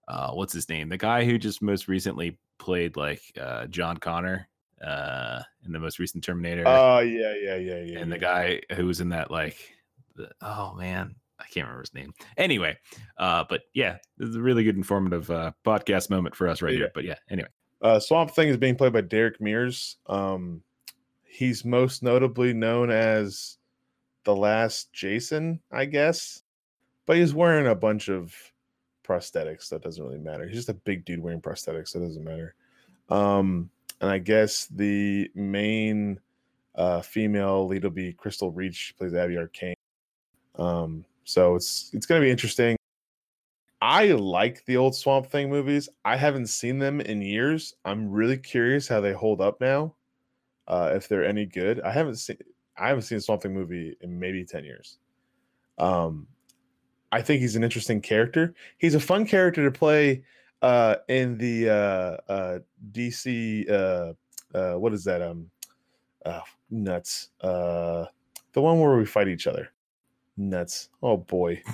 uh, 0.09 0.33
what's 0.33 0.53
his 0.53 0.69
name? 0.69 0.89
The 0.89 0.99
guy 0.99 1.25
who 1.25 1.39
just 1.39 1.63
most 1.63 1.89
recently 1.89 2.39
played 2.59 2.97
like 2.97 3.23
uh 3.41 3.67
John 3.67 3.97
Connor 3.97 4.49
uh 4.85 5.43
in 5.65 5.73
the 5.73 5.79
most 5.79 5.99
recent 5.99 6.23
Terminator, 6.25 6.65
Oh, 6.67 6.99
yeah, 7.01 7.35
yeah, 7.41 7.57
yeah, 7.57 7.81
yeah. 7.83 7.99
and 7.99 8.11
the 8.11 8.17
yeah. 8.17 8.21
guy 8.69 8.75
who 8.75 8.87
was 8.87 9.01
in 9.01 9.11
that 9.11 9.31
like, 9.31 9.57
the, 10.17 10.31
oh 10.41 10.75
man, 10.75 11.15
I 11.39 11.45
can't 11.45 11.67
remember 11.67 11.83
his 11.83 11.95
name. 11.95 12.13
Anyway, 12.37 12.77
uh, 13.17 13.45
but 13.49 13.63
yeah, 13.75 13.99
this 14.19 14.29
is 14.29 14.37
a 14.37 14.43
really 14.43 14.65
good 14.65 14.77
informative 14.77 15.31
uh 15.31 15.53
podcast 15.65 16.11
moment 16.11 16.35
for 16.37 16.49
us 16.49 16.63
right 16.63 16.73
Yeah. 16.73 16.79
here. 16.79 16.91
But 16.95 17.05
yeah, 17.05 17.17
anyway. 17.31 17.49
Uh, 17.81 17.99
Swamp 17.99 18.31
Thing 18.31 18.49
is 18.49 18.57
being 18.57 18.77
played 18.77 18.93
by 18.93 19.01
Derek 19.01 19.41
Mears. 19.41 19.97
Um, 20.07 20.63
he's 21.25 21.65
most 21.65 22.03
notably 22.05 22.53
known 22.53 22.91
as 22.93 23.59
the 24.25 24.37
last 24.37 24.93
Jason, 24.93 25.59
I 25.73 25.87
guess, 25.87 26.43
but 27.07 27.17
he's 27.17 27.35
wearing 27.35 27.67
a 27.67 27.75
bunch 27.75 28.09
of 28.09 28.33
prosthetics. 29.13 29.69
That 29.69 29.83
doesn't 29.83 30.03
really 30.03 30.19
matter. 30.19 30.47
He's 30.47 30.57
just 30.57 30.69
a 30.69 30.75
big 30.75 31.05
dude 31.05 31.21
wearing 31.21 31.41
prosthetics. 31.41 31.93
That 31.93 32.01
doesn't 32.01 32.25
matter. 32.25 32.55
Um, 33.09 33.71
and 34.01 34.11
I 34.11 34.19
guess 34.19 34.67
the 34.67 35.31
main 35.35 36.19
uh, 36.75 37.03
female 37.03 37.67
lead 37.67 37.85
will 37.85 37.91
be 37.91 38.13
Crystal 38.13 38.51
Reach. 38.51 38.75
She 38.75 38.93
plays 38.95 39.15
Abby 39.15 39.37
Arcane. 39.37 39.75
Um, 40.57 41.05
so 41.25 41.55
it's 41.55 41.91
it's 41.93 42.07
to 42.07 42.21
be 42.21 42.31
interesting. 42.31 42.77
I 43.81 44.13
like 44.13 44.65
the 44.67 44.77
old 44.77 44.95
Swamp 44.95 45.27
Thing 45.27 45.51
movies. 45.51 45.89
I 46.05 46.17
haven't 46.17 46.47
seen 46.47 46.79
them 46.79 47.01
in 47.01 47.21
years. 47.21 47.75
I'm 47.85 48.11
really 48.11 48.37
curious 48.37 48.87
how 48.87 49.01
they 49.01 49.13
hold 49.13 49.41
up 49.41 49.61
now. 49.61 49.95
Uh, 50.69 50.93
if 50.95 51.09
they're 51.09 51.25
any 51.25 51.45
good. 51.45 51.81
I 51.81 51.91
haven't 51.91 52.17
seen 52.17 52.39
I 52.77 52.89
haven't 52.89 53.03
seen 53.03 53.19
a 53.19 53.21
Swamp 53.21 53.43
Thing 53.43 53.53
movie 53.53 53.97
in 54.01 54.19
maybe 54.19 54.45
10 54.45 54.65
years. 54.65 54.99
Um 55.79 56.27
I 57.13 57.21
think 57.23 57.41
he's 57.41 57.57
an 57.57 57.63
interesting 57.63 58.01
character. 58.01 58.55
He's 58.79 58.95
a 58.95 59.01
fun 59.01 59.27
character 59.27 59.63
to 59.65 59.71
play 59.71 60.25
uh 60.63 60.97
in 61.09 61.37
the 61.39 61.69
uh 61.69 62.33
uh 62.33 62.59
DC 62.93 63.69
uh 63.71 64.13
uh 64.57 64.75
what 64.79 64.93
is 64.93 65.05
that 65.05 65.21
um 65.21 65.51
uh 66.25 66.41
nuts 66.71 67.31
uh 67.41 68.07
the 68.53 68.61
one 68.61 68.79
where 68.81 68.97
we 68.97 69.05
fight 69.05 69.29
each 69.29 69.47
other. 69.47 69.71
Nuts. 70.37 70.89
Oh 71.03 71.19
boy. 71.19 71.63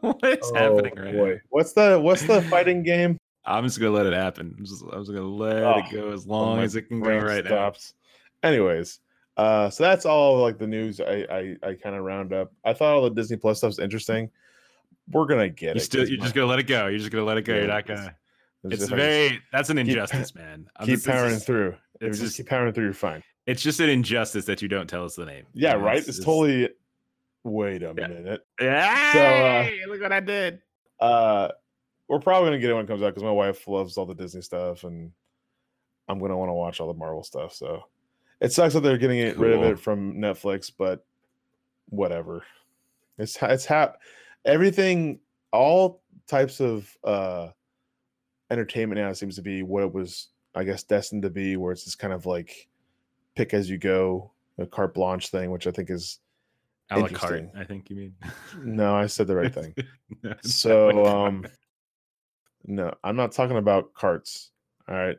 What's 0.00 0.50
Oh, 0.50 0.54
happening 0.54 0.94
right 0.96 1.12
boy. 1.14 1.30
now? 1.34 1.40
What's 1.50 1.72
the 1.74 2.00
what's 2.00 2.26
the 2.26 2.40
fighting 2.42 2.82
game? 2.92 3.18
I'm 3.44 3.64
just 3.64 3.78
gonna 3.78 3.92
let 3.92 4.06
it 4.06 4.12
happen. 4.14 4.54
I'm 4.58 4.64
just, 4.64 4.82
I'm 4.92 5.00
just 5.00 5.12
gonna 5.12 5.26
let 5.26 5.62
Oh, 5.62 5.76
it 5.78 5.92
go 5.92 6.12
as 6.12 6.26
Oh, 6.26 6.30
long 6.30 6.60
as 6.60 6.76
it 6.76 6.82
can 6.82 7.00
go 7.00 7.18
right 7.18 7.44
now. 7.44 7.50
stops. 7.50 7.94
Anyways, 8.42 9.00
uh, 9.36 9.70
so 9.70 9.82
that's 9.84 10.04
all 10.06 10.40
like 10.40 10.58
the 10.58 10.66
news 10.66 11.00
I 11.00 11.26
I, 11.30 11.56
I 11.70 11.74
kind 11.74 11.96
of 11.96 12.04
round 12.04 12.32
up. 12.32 12.52
I 12.64 12.72
thought 12.74 12.94
all 12.94 13.02
the 13.02 13.10
Disney 13.10 13.36
Plus 13.36 13.58
stuff 13.58 13.72
stuff's 13.72 13.82
interesting. 13.84 14.30
We're 15.10 15.26
gonna 15.26 15.48
get 15.48 15.74
You 15.74 15.80
it. 15.80 15.84
still, 15.84 16.06
you're 16.08 16.18
my- 16.18 16.24
just 16.24 16.34
gonna 16.34 16.46
let 16.46 16.58
it 16.58 16.66
go. 16.66 16.86
You're 16.86 16.98
just 16.98 17.10
gonna 17.10 17.24
let 17.24 17.36
it 17.38 17.42
go. 17.42 17.52
Yeah, 17.54 17.58
You're 17.60 17.68
not 17.68 17.86
gonna. 17.86 18.14
it's 18.64 18.74
It's 18.74 18.80
just- 18.82 18.92
very. 18.92 19.40
That's 19.52 19.68
an 19.70 19.76
keep- 19.78 19.88
injustice, 19.88 20.34
man. 20.36 20.66
I'm 20.76 20.86
keep 20.86 20.96
just- 20.96 21.06
powering 21.06 21.34
just- 21.34 21.46
through. 21.46 21.74
If 22.00 22.08
It's 22.08 22.18
just 22.18 22.22
just. 22.30 22.36
keep 22.38 22.46
powering 22.48 22.72
through. 22.72 22.84
You're 22.84 22.92
fine. 22.94 23.22
It's 23.46 23.62
just 23.62 23.80
an 23.80 23.88
injustice 23.88 24.44
that 24.46 24.60
you 24.62 24.68
don't 24.68 24.88
tell 24.88 25.04
us 25.04 25.16
the 25.16 25.24
name. 25.24 25.44
Yeah, 25.54 25.74
right. 25.74 25.98
It's, 26.06 26.18
totally. 26.18 26.68
Wait 27.44 27.82
a 27.82 27.92
Yeah. 27.96 28.06
minute. 28.06 28.40
Yeah. 28.60 29.68
look 29.88 30.00
what 30.00 30.12
I 30.12 30.20
did. 30.20 30.60
Uh, 31.00 31.48
we're 32.08 32.20
probably 32.20 32.48
gonna 32.50 32.58
get 32.60 32.70
it 32.70 32.74
when 32.74 32.84
it 32.84 32.88
comes 32.88 33.02
out 33.02 33.08
because 33.10 33.24
my 33.24 33.32
wife 33.32 33.66
loves 33.66 33.96
all 33.96 34.06
the 34.06 34.14
Disney 34.14 34.42
stuff, 34.42 34.84
and 34.84 35.10
I'm 36.08 36.20
gonna 36.20 36.36
want 36.36 36.50
to 36.50 36.54
watch 36.54 36.78
all 36.80 36.86
the 36.92 36.98
Marvel 36.98 37.24
stuff. 37.24 37.52
So 37.54 37.82
it 38.42 38.52
sucks 38.52 38.74
that 38.74 38.80
they're 38.80 38.98
getting 38.98 39.20
it 39.20 39.38
rid 39.38 39.52
of 39.52 39.62
it 39.62 39.78
from 39.78 40.14
Netflix, 40.14 40.70
but 40.76 41.06
whatever. 41.88 42.44
It's 43.18 43.38
it's 43.42 43.64
hap 43.64 43.98
everything. 44.44 45.20
All 45.52 46.02
types 46.26 46.60
of 46.60 46.90
uh 47.04 47.48
entertainment 48.50 49.00
now 49.00 49.12
seems 49.12 49.36
to 49.36 49.42
be 49.42 49.62
what 49.62 49.84
it 49.84 49.92
was, 49.94 50.28
I 50.54 50.64
guess, 50.64 50.82
destined 50.82 51.22
to 51.22 51.30
be, 51.30 51.56
where 51.56 51.72
it's 51.72 51.84
just 51.84 51.98
kind 51.98 52.12
of 52.12 52.26
like 52.26 52.68
pick 53.36 53.54
as 53.54 53.70
you 53.70 53.78
go, 53.78 54.32
a 54.58 54.66
carte 54.66 54.94
blanche 54.94 55.28
thing, 55.28 55.50
which 55.50 55.66
I 55.66 55.70
think 55.70 55.88
is 55.88 56.18
A 56.90 56.98
la 56.98 57.08
carte, 57.08 57.48
I 57.56 57.64
think 57.64 57.88
you 57.90 57.96
mean. 57.96 58.14
no, 58.58 58.94
I 58.94 59.06
said 59.06 59.26
the 59.26 59.36
right 59.36 59.54
thing. 59.60 59.74
No, 60.22 60.30
it's 60.32 60.64
a 60.64 60.68
la 60.68 60.92
So 60.92 61.06
um 61.06 61.46
no, 62.64 62.92
I'm 63.02 63.16
not 63.16 63.32
talking 63.32 63.56
about 63.56 63.94
carts. 63.94 64.50
All 64.88 64.94
right. 64.94 65.18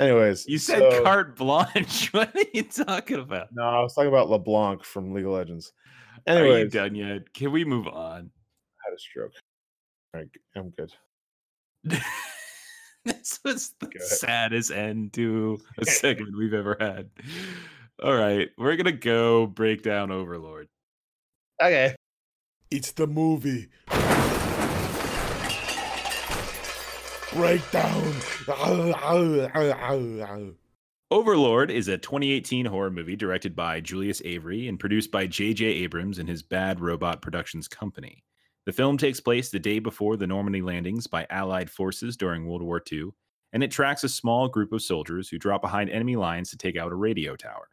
Anyways, 0.00 0.46
you 0.48 0.56
said 0.56 0.78
so- 0.78 1.02
carte 1.02 1.36
blanche. 1.36 2.10
What 2.14 2.34
are 2.34 2.44
you 2.54 2.62
talking 2.62 3.18
about? 3.18 3.48
No, 3.52 3.62
I 3.62 3.80
was 3.80 3.94
talking 3.94 4.08
about 4.08 4.30
LeBlanc 4.30 4.82
from 4.82 5.12
League 5.12 5.26
of 5.26 5.32
Legends. 5.32 5.72
Are 6.26 6.38
you 6.38 6.40
Anyways, 6.40 6.72
done 6.72 6.94
yet? 6.94 7.32
Can 7.34 7.52
we 7.52 7.64
move 7.66 7.86
on? 7.86 8.30
I 8.30 8.88
had 8.88 8.94
a 8.94 8.98
stroke. 8.98 9.32
All 10.14 10.20
right, 10.20 10.28
I'm 10.56 10.70
good. 10.70 10.92
this 13.04 13.40
was 13.44 13.74
the 13.78 13.90
saddest 14.00 14.70
end 14.70 15.12
to 15.14 15.60
a 15.78 15.84
segment 15.86 16.36
we've 16.36 16.54
ever 16.54 16.76
had. 16.80 17.10
All 18.02 18.16
right, 18.16 18.48
we're 18.56 18.76
gonna 18.76 18.92
go 18.92 19.46
break 19.46 19.82
down 19.82 20.10
Overlord. 20.10 20.68
Okay. 21.62 21.94
It's 22.70 22.92
the 22.92 23.06
movie. 23.06 23.68
Breakdown. 27.32 28.12
Overlord 31.12 31.70
is 31.70 31.88
a 31.88 31.98
2018 31.98 32.66
horror 32.66 32.90
movie 32.90 33.16
directed 33.16 33.56
by 33.56 33.80
Julius 33.80 34.22
Avery 34.24 34.68
and 34.68 34.78
produced 34.78 35.10
by 35.10 35.26
J.J. 35.26 35.64
Abrams 35.64 36.18
and 36.18 36.28
his 36.28 36.42
Bad 36.42 36.80
Robot 36.80 37.22
Productions 37.22 37.68
Company. 37.68 38.24
The 38.66 38.72
film 38.72 38.98
takes 38.98 39.20
place 39.20 39.50
the 39.50 39.58
day 39.58 39.78
before 39.78 40.16
the 40.16 40.26
Normandy 40.26 40.62
landings 40.62 41.06
by 41.06 41.26
Allied 41.30 41.70
forces 41.70 42.16
during 42.16 42.46
World 42.46 42.62
War 42.62 42.82
II, 42.92 43.10
and 43.52 43.64
it 43.64 43.70
tracks 43.70 44.04
a 44.04 44.08
small 44.08 44.48
group 44.48 44.72
of 44.72 44.82
soldiers 44.82 45.28
who 45.28 45.38
drop 45.38 45.62
behind 45.62 45.90
enemy 45.90 46.16
lines 46.16 46.50
to 46.50 46.56
take 46.56 46.76
out 46.76 46.92
a 46.92 46.96
radio 46.96 47.36
tower. 47.36 47.68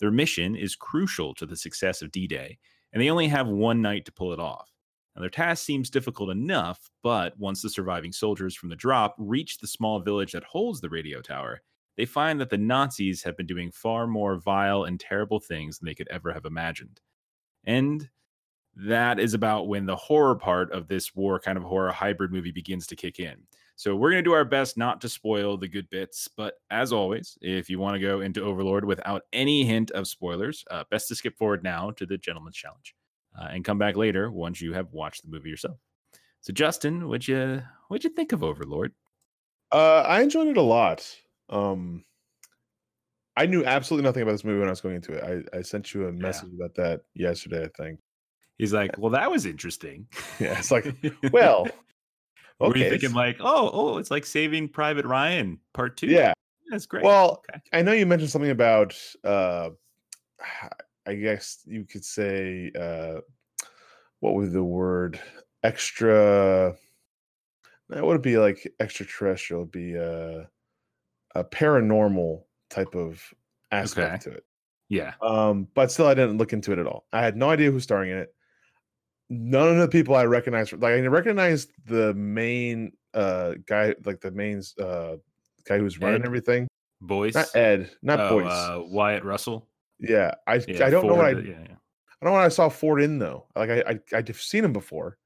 Their 0.00 0.10
mission 0.10 0.56
is 0.56 0.74
crucial 0.74 1.34
to 1.34 1.46
the 1.46 1.56
success 1.56 2.02
of 2.02 2.10
D 2.10 2.26
Day, 2.26 2.58
and 2.92 3.00
they 3.00 3.10
only 3.10 3.28
have 3.28 3.46
one 3.46 3.82
night 3.82 4.04
to 4.06 4.12
pull 4.12 4.32
it 4.32 4.40
off. 4.40 4.71
Now, 5.14 5.20
their 5.20 5.30
task 5.30 5.64
seems 5.64 5.90
difficult 5.90 6.30
enough, 6.30 6.90
but 7.02 7.38
once 7.38 7.60
the 7.60 7.68
surviving 7.68 8.12
soldiers 8.12 8.56
from 8.56 8.70
the 8.70 8.76
drop 8.76 9.14
reach 9.18 9.58
the 9.58 9.66
small 9.66 10.00
village 10.00 10.32
that 10.32 10.44
holds 10.44 10.80
the 10.80 10.88
radio 10.88 11.20
tower, 11.20 11.60
they 11.96 12.06
find 12.06 12.40
that 12.40 12.48
the 12.48 12.58
Nazis 12.58 13.22
have 13.22 13.36
been 13.36 13.46
doing 13.46 13.70
far 13.70 14.06
more 14.06 14.36
vile 14.36 14.84
and 14.84 14.98
terrible 14.98 15.40
things 15.40 15.78
than 15.78 15.86
they 15.86 15.94
could 15.94 16.08
ever 16.08 16.32
have 16.32 16.46
imagined. 16.46 17.00
And 17.64 18.08
that 18.74 19.20
is 19.20 19.34
about 19.34 19.68
when 19.68 19.84
the 19.84 19.96
horror 19.96 20.34
part 20.34 20.72
of 20.72 20.88
this 20.88 21.14
war 21.14 21.38
kind 21.38 21.58
of 21.58 21.64
horror 21.64 21.92
hybrid 21.92 22.32
movie 22.32 22.52
begins 22.52 22.86
to 22.86 22.96
kick 22.96 23.20
in. 23.20 23.36
So 23.76 23.94
we're 23.94 24.10
going 24.10 24.24
to 24.24 24.28
do 24.28 24.34
our 24.34 24.44
best 24.46 24.78
not 24.78 25.00
to 25.02 25.08
spoil 25.08 25.58
the 25.58 25.68
good 25.68 25.90
bits, 25.90 26.28
but 26.36 26.54
as 26.70 26.92
always, 26.92 27.36
if 27.42 27.68
you 27.68 27.78
want 27.78 27.94
to 27.94 28.00
go 28.00 28.20
into 28.20 28.42
Overlord 28.42 28.84
without 28.84 29.22
any 29.32 29.64
hint 29.64 29.90
of 29.90 30.06
spoilers, 30.06 30.64
uh, 30.70 30.84
best 30.90 31.08
to 31.08 31.14
skip 31.14 31.36
forward 31.36 31.62
now 31.62 31.90
to 31.92 32.06
the 32.06 32.16
Gentleman's 32.16 32.56
Challenge 32.56 32.94
uh, 33.38 33.48
and 33.50 33.64
come 33.64 33.78
back 33.78 33.96
later 33.96 34.30
once 34.30 34.60
you 34.60 34.72
have 34.72 34.92
watched 34.92 35.22
the 35.22 35.30
movie 35.30 35.50
yourself. 35.50 35.78
So 36.40 36.52
Justin, 36.52 37.08
what'd 37.08 37.28
you 37.28 37.62
what'd 37.88 38.04
you 38.04 38.10
think 38.10 38.32
of 38.32 38.42
Overlord? 38.42 38.92
Uh, 39.70 40.02
I 40.06 40.22
enjoyed 40.22 40.48
it 40.48 40.56
a 40.56 40.62
lot. 40.62 41.08
Um, 41.48 42.04
I 43.36 43.46
knew 43.46 43.64
absolutely 43.64 44.06
nothing 44.06 44.22
about 44.22 44.32
this 44.32 44.44
movie 44.44 44.58
when 44.58 44.68
I 44.68 44.72
was 44.72 44.80
going 44.80 44.96
into 44.96 45.12
it. 45.12 45.46
I, 45.54 45.58
I 45.58 45.62
sent 45.62 45.94
you 45.94 46.08
a 46.08 46.12
message 46.12 46.50
yeah. 46.52 46.64
about 46.64 46.74
that 46.74 47.00
yesterday, 47.14 47.64
I 47.64 47.82
think. 47.82 48.00
He's 48.58 48.72
like, 48.72 48.98
"Well, 48.98 49.10
that 49.12 49.30
was 49.30 49.46
interesting." 49.46 50.06
Yeah, 50.40 50.58
it's 50.58 50.70
like, 50.70 50.94
well, 51.32 51.62
okay. 51.62 51.72
Were 52.60 52.76
you 52.76 52.90
thinking 52.90 53.12
like, 53.12 53.36
"Oh, 53.40 53.70
oh, 53.72 53.98
it's 53.98 54.10
like 54.10 54.26
Saving 54.26 54.68
Private 54.68 55.06
Ryan 55.06 55.58
Part 55.72 55.96
Two? 55.96 56.08
Yeah, 56.08 56.34
that's 56.70 56.86
great. 56.86 57.04
Well, 57.04 57.42
okay. 57.48 57.60
I 57.72 57.82
know 57.82 57.92
you 57.92 58.04
mentioned 58.04 58.30
something 58.30 58.50
about, 58.50 58.98
uh, 59.24 59.70
I 61.06 61.14
guess 61.14 61.62
you 61.66 61.84
could 61.84 62.04
say, 62.04 62.70
uh, 62.78 63.20
what 64.20 64.34
was 64.34 64.52
the 64.52 64.62
word? 64.62 65.20
Extra. 65.62 66.74
That 67.88 68.04
would 68.04 68.22
be 68.22 68.38
like 68.38 68.72
extraterrestrial. 68.80 69.62
It'd 69.62 69.72
be 69.72 69.98
uh, 69.98 70.44
a 71.34 71.44
paranormal 71.44 72.42
type 72.70 72.94
of 72.94 73.22
aspect 73.70 74.26
okay. 74.26 74.30
to 74.30 74.36
it. 74.38 74.44
Yeah. 74.88 75.14
Um, 75.22 75.68
but 75.74 75.90
still, 75.90 76.06
I 76.06 76.14
didn't 76.14 76.38
look 76.38 76.52
into 76.52 76.72
it 76.72 76.78
at 76.78 76.86
all. 76.86 77.06
I 77.12 77.22
had 77.22 77.36
no 77.36 77.50
idea 77.50 77.70
who's 77.70 77.82
starring 77.82 78.10
in 78.10 78.18
it. 78.18 78.34
None 79.30 79.68
of 79.68 79.78
the 79.78 79.88
people 79.88 80.14
I 80.14 80.24
recognized, 80.24 80.72
like 80.74 80.92
I 80.92 81.00
recognized 81.06 81.70
the 81.86 82.12
main 82.14 82.92
uh 83.14 83.54
guy, 83.66 83.94
like 84.04 84.20
the 84.20 84.30
main 84.30 84.62
uh 84.78 85.16
guy 85.66 85.78
who's 85.78 85.98
running 85.98 86.22
Ed 86.22 86.26
everything. 86.26 86.68
Boyce, 87.00 87.34
not 87.34 87.56
Ed, 87.56 87.90
not 88.02 88.20
oh, 88.20 88.28
Boyce. 88.28 88.52
Uh, 88.52 88.82
Wyatt 88.84 89.24
Russell. 89.24 89.66
Yeah, 90.02 90.34
I 90.46 90.56
yeah, 90.66 90.86
I 90.86 90.90
don't 90.90 91.02
Ford, 91.02 91.12
know 91.12 91.22
what 91.22 91.26
I. 91.26 91.30
Yeah, 91.30 91.58
yeah. 91.68 91.76
I 92.20 92.24
don't 92.24 92.24
know 92.24 92.32
what 92.32 92.44
I 92.44 92.48
saw 92.48 92.68
Ford 92.68 93.00
in 93.00 93.18
though. 93.18 93.46
Like 93.56 93.70
I, 93.70 93.82
I 93.86 93.98
I've 94.16 94.40
seen 94.40 94.64
him 94.64 94.72
before. 94.72 95.18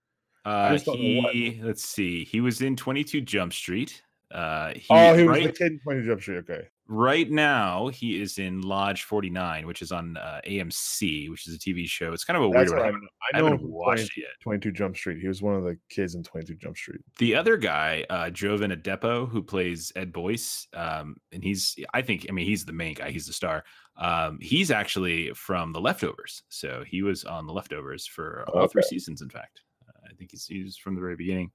Uh, 0.45 0.79
he 0.79 1.61
let's 1.63 1.85
see. 1.85 2.25
He 2.25 2.41
was 2.41 2.61
in 2.61 2.77
Twenty 2.77 3.03
Two 3.03 3.21
Jump 3.21 3.53
Street. 3.53 4.03
Uh, 4.31 4.73
he, 4.75 4.87
oh, 4.91 5.15
he 5.15 5.25
was 5.25 5.39
right, 5.39 5.45
the 5.45 5.53
kid 5.53 5.73
in 5.73 5.81
Twenty 5.81 6.03
Two 6.03 6.09
Jump 6.09 6.21
Street. 6.23 6.37
Okay. 6.39 6.69
Right 6.89 7.29
now, 7.29 7.89
he 7.89 8.21
is 8.21 8.39
in 8.39 8.61
Lodge 8.61 9.03
49, 9.03 9.67
which 9.67 9.83
is 9.83 9.91
on 9.91 10.17
uh, 10.17 10.41
AMC, 10.47 11.29
which 11.31 11.49
is 11.49 11.57
a 11.57 11.59
TV 11.59 11.85
show. 11.89 12.13
It's 12.13 12.23
kind 12.23 12.37
of 12.37 12.45
a 12.45 12.49
weird 12.49 12.71
one. 12.71 12.81
I 12.81 12.85
haven't, 12.85 13.09
I, 13.23 13.39
I 13.39 13.43
haven't 13.43 13.63
watched 13.63 13.99
20, 13.99 14.05
it 14.05 14.11
yet. 14.17 14.31
22 14.43 14.73
Jump 14.73 14.97
Street. 14.97 15.21
He 15.21 15.27
was 15.27 15.43
one 15.43 15.57
of 15.57 15.65
the 15.65 15.77
kids 15.91 16.15
in 16.15 16.23
22 16.23 16.55
Jump 16.55 16.77
Street. 16.77 17.01
The 17.19 17.35
other 17.35 17.57
guy, 17.57 18.05
uh, 18.09 18.31
Jovan 18.31 18.71
Adepo, 18.71 19.29
who 19.29 19.43
plays 19.43 19.91
Ed 19.97 20.13
Boyce, 20.13 20.69
um, 20.75 21.17
and 21.33 21.43
he's, 21.43 21.75
I 21.93 22.03
think, 22.03 22.27
I 22.29 22.33
mean, 22.33 22.47
he's 22.47 22.65
the 22.65 22.73
main 22.73 22.95
guy. 22.95 23.11
He's 23.11 23.27
the 23.27 23.33
star. 23.33 23.65
Um, 23.97 24.39
he's 24.41 24.71
actually 24.71 25.33
from 25.35 25.73
The 25.73 25.81
Leftovers. 25.81 26.45
So 26.51 26.85
he 26.87 27.03
was 27.03 27.25
on 27.25 27.49
The 27.49 27.53
Leftovers 27.53 28.07
for 28.07 28.45
all 28.49 28.63
okay. 28.63 28.73
three 28.73 28.83
seasons, 28.83 29.23
in 29.23 29.29
fact. 29.29 29.63
Uh, 29.89 30.07
I 30.09 30.15
think 30.15 30.31
he's, 30.31 30.47
he's 30.47 30.77
from 30.77 30.95
the 30.95 31.01
very 31.01 31.17
beginning. 31.17 31.51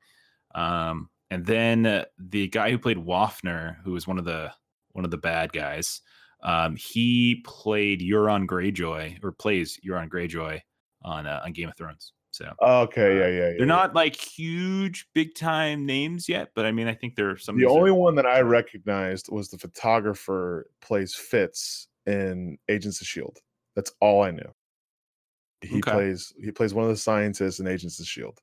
Um, 0.55 1.09
and 1.29 1.45
then 1.45 1.85
uh, 1.85 2.05
the 2.19 2.49
guy 2.49 2.69
who 2.69 2.77
played 2.77 2.97
Wafner, 2.97 3.77
who 3.85 3.93
was 3.93 4.05
one 4.05 4.19
of 4.19 4.25
the 4.25 4.51
one 4.93 5.05
of 5.05 5.11
the 5.11 5.17
bad 5.17 5.53
guys. 5.53 6.01
Um, 6.43 6.75
he 6.75 7.43
played 7.45 8.01
Euron 8.01 8.47
Greyjoy 8.47 9.23
or 9.23 9.31
plays 9.31 9.79
Euron 9.85 10.09
Greyjoy 10.09 10.59
on 11.03 11.27
uh, 11.27 11.41
on 11.45 11.51
Game 11.51 11.69
of 11.69 11.77
Thrones. 11.77 12.13
So 12.31 12.53
okay, 12.61 13.17
yeah, 13.17 13.23
uh, 13.23 13.27
yeah, 13.27 13.27
yeah 13.27 13.39
they're 13.39 13.59
yeah. 13.59 13.65
not 13.65 13.93
like 13.93 14.15
huge 14.15 15.07
big 15.13 15.35
time 15.35 15.85
names 15.85 16.29
yet, 16.29 16.51
but 16.55 16.65
I 16.65 16.71
mean, 16.71 16.87
I 16.87 16.93
think 16.93 17.15
they're 17.15 17.37
some. 17.37 17.57
The 17.57 17.65
only 17.65 17.91
are- 17.91 17.95
one 17.95 18.15
that 18.15 18.25
I 18.25 18.39
recognized 18.41 19.29
was 19.29 19.49
the 19.49 19.57
photographer 19.57 20.67
plays 20.81 21.13
Fitz 21.13 21.87
in 22.05 22.57
Agents 22.69 23.01
of 23.01 23.07
Shield. 23.07 23.39
That's 23.75 23.91
all 23.99 24.23
I 24.23 24.31
knew. 24.31 24.49
He 25.61 25.77
okay. 25.77 25.91
plays 25.91 26.33
he 26.41 26.51
plays 26.51 26.73
one 26.73 26.85
of 26.85 26.89
the 26.89 26.97
scientists 26.97 27.59
in 27.59 27.67
Agents 27.67 27.99
of 27.99 28.07
Shield, 28.07 28.39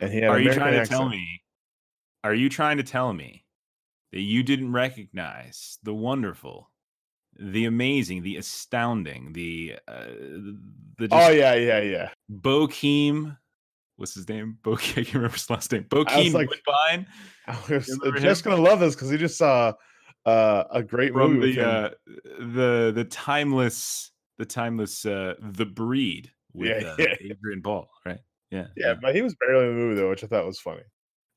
and 0.00 0.12
he 0.12 0.20
had. 0.20 0.30
Are 0.30 0.40
you 0.40 0.52
trying 0.52 0.74
accent. 0.74 0.88
to 0.88 0.96
tell 0.96 1.08
me? 1.08 1.42
Are 2.24 2.34
you 2.34 2.48
trying 2.48 2.76
to 2.76 2.82
tell 2.82 3.12
me 3.12 3.44
that 4.12 4.20
you 4.20 4.42
didn't 4.42 4.72
recognize 4.72 5.78
the 5.82 5.94
wonderful, 5.94 6.70
the 7.38 7.64
amazing, 7.64 8.22
the 8.22 8.36
astounding, 8.36 9.32
the 9.32 9.76
uh, 9.86 10.06
the 10.98 11.08
oh 11.10 11.30
yeah 11.30 11.54
yeah 11.54 11.80
yeah 11.80 12.10
Bokeem. 12.30 13.36
What's 13.96 14.14
his 14.14 14.28
name? 14.28 14.58
bokeem 14.62 14.72
I 14.92 15.04
can't 15.04 15.14
remember 15.14 15.34
his 15.34 15.50
last 15.50 15.72
name. 15.72 15.84
Bokeem 15.84 16.32
like, 16.32 16.48
Woodbine. 16.48 17.06
I 17.46 17.58
was 17.68 18.22
just 18.22 18.44
gonna 18.44 18.60
love 18.60 18.80
this 18.80 18.94
because 18.94 19.10
he 19.10 19.18
just 19.18 19.36
saw 19.36 19.72
uh, 20.26 20.64
a 20.70 20.82
great 20.82 21.12
from 21.12 21.34
movie 21.34 21.56
the 21.56 21.66
uh, 21.66 21.90
the 22.38 22.92
the 22.94 23.04
timeless 23.04 24.10
the 24.38 24.46
timeless 24.46 25.04
uh, 25.06 25.34
the 25.40 25.66
breed 25.66 26.30
with 26.52 26.82
yeah, 26.82 26.88
uh, 26.88 26.96
yeah. 26.98 27.14
Adrian 27.32 27.62
Paul, 27.62 27.88
right? 28.04 28.18
Yeah, 28.50 28.66
yeah, 28.76 28.94
but 29.00 29.14
he 29.14 29.22
was 29.22 29.36
barely 29.36 29.68
in 29.68 29.74
the 29.74 29.80
movie 29.80 29.94
though, 29.94 30.10
which 30.10 30.24
I 30.24 30.26
thought 30.26 30.44
was 30.44 30.58
funny. 30.58 30.82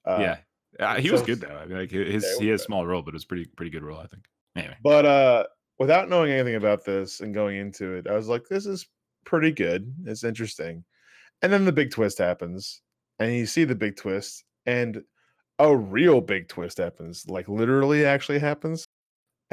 Uh, 0.06 0.18
yeah, 0.20 0.38
uh, 0.80 0.96
he 0.96 1.08
so, 1.08 1.14
was 1.14 1.22
good 1.22 1.42
though. 1.42 1.56
I 1.56 1.66
mean, 1.66 1.78
like 1.78 1.92
his 1.92 2.26
he 2.38 2.48
has 2.50 2.62
a 2.62 2.64
small 2.64 2.86
role, 2.86 3.02
but 3.02 3.14
it 3.14 3.16
was 3.16 3.26
pretty 3.26 3.46
pretty 3.46 3.72
good 3.72 3.84
role, 3.84 4.00
I 4.00 4.08
think. 4.08 4.26
Anyway, 4.56 4.78
but 4.84 5.06
uh, 5.06 5.44
without 5.80 6.10
knowing 6.10 6.32
anything 6.32 6.56
about 6.56 6.86
this 6.86 7.22
and 7.22 7.34
going 7.34 7.58
into 7.58 7.94
it, 7.94 8.08
I 8.08 8.14
was 8.14 8.28
like, 8.28 8.48
this 8.50 8.66
is 8.66 8.88
pretty 9.26 9.52
good. 9.52 9.94
It's 10.06 10.24
interesting, 10.24 10.84
and 11.42 11.52
then 11.52 11.66
the 11.66 11.72
big 11.72 11.92
twist 11.92 12.18
happens, 12.18 12.82
and 13.20 13.34
you 13.34 13.46
see 13.46 13.64
the 13.64 13.76
big 13.76 13.96
twist, 13.96 14.44
and 14.66 15.02
a 15.60 15.76
real 15.76 16.22
big 16.22 16.48
twist 16.48 16.78
happens, 16.78 17.26
like 17.28 17.48
literally 17.48 18.06
actually 18.06 18.40
happens. 18.40 18.86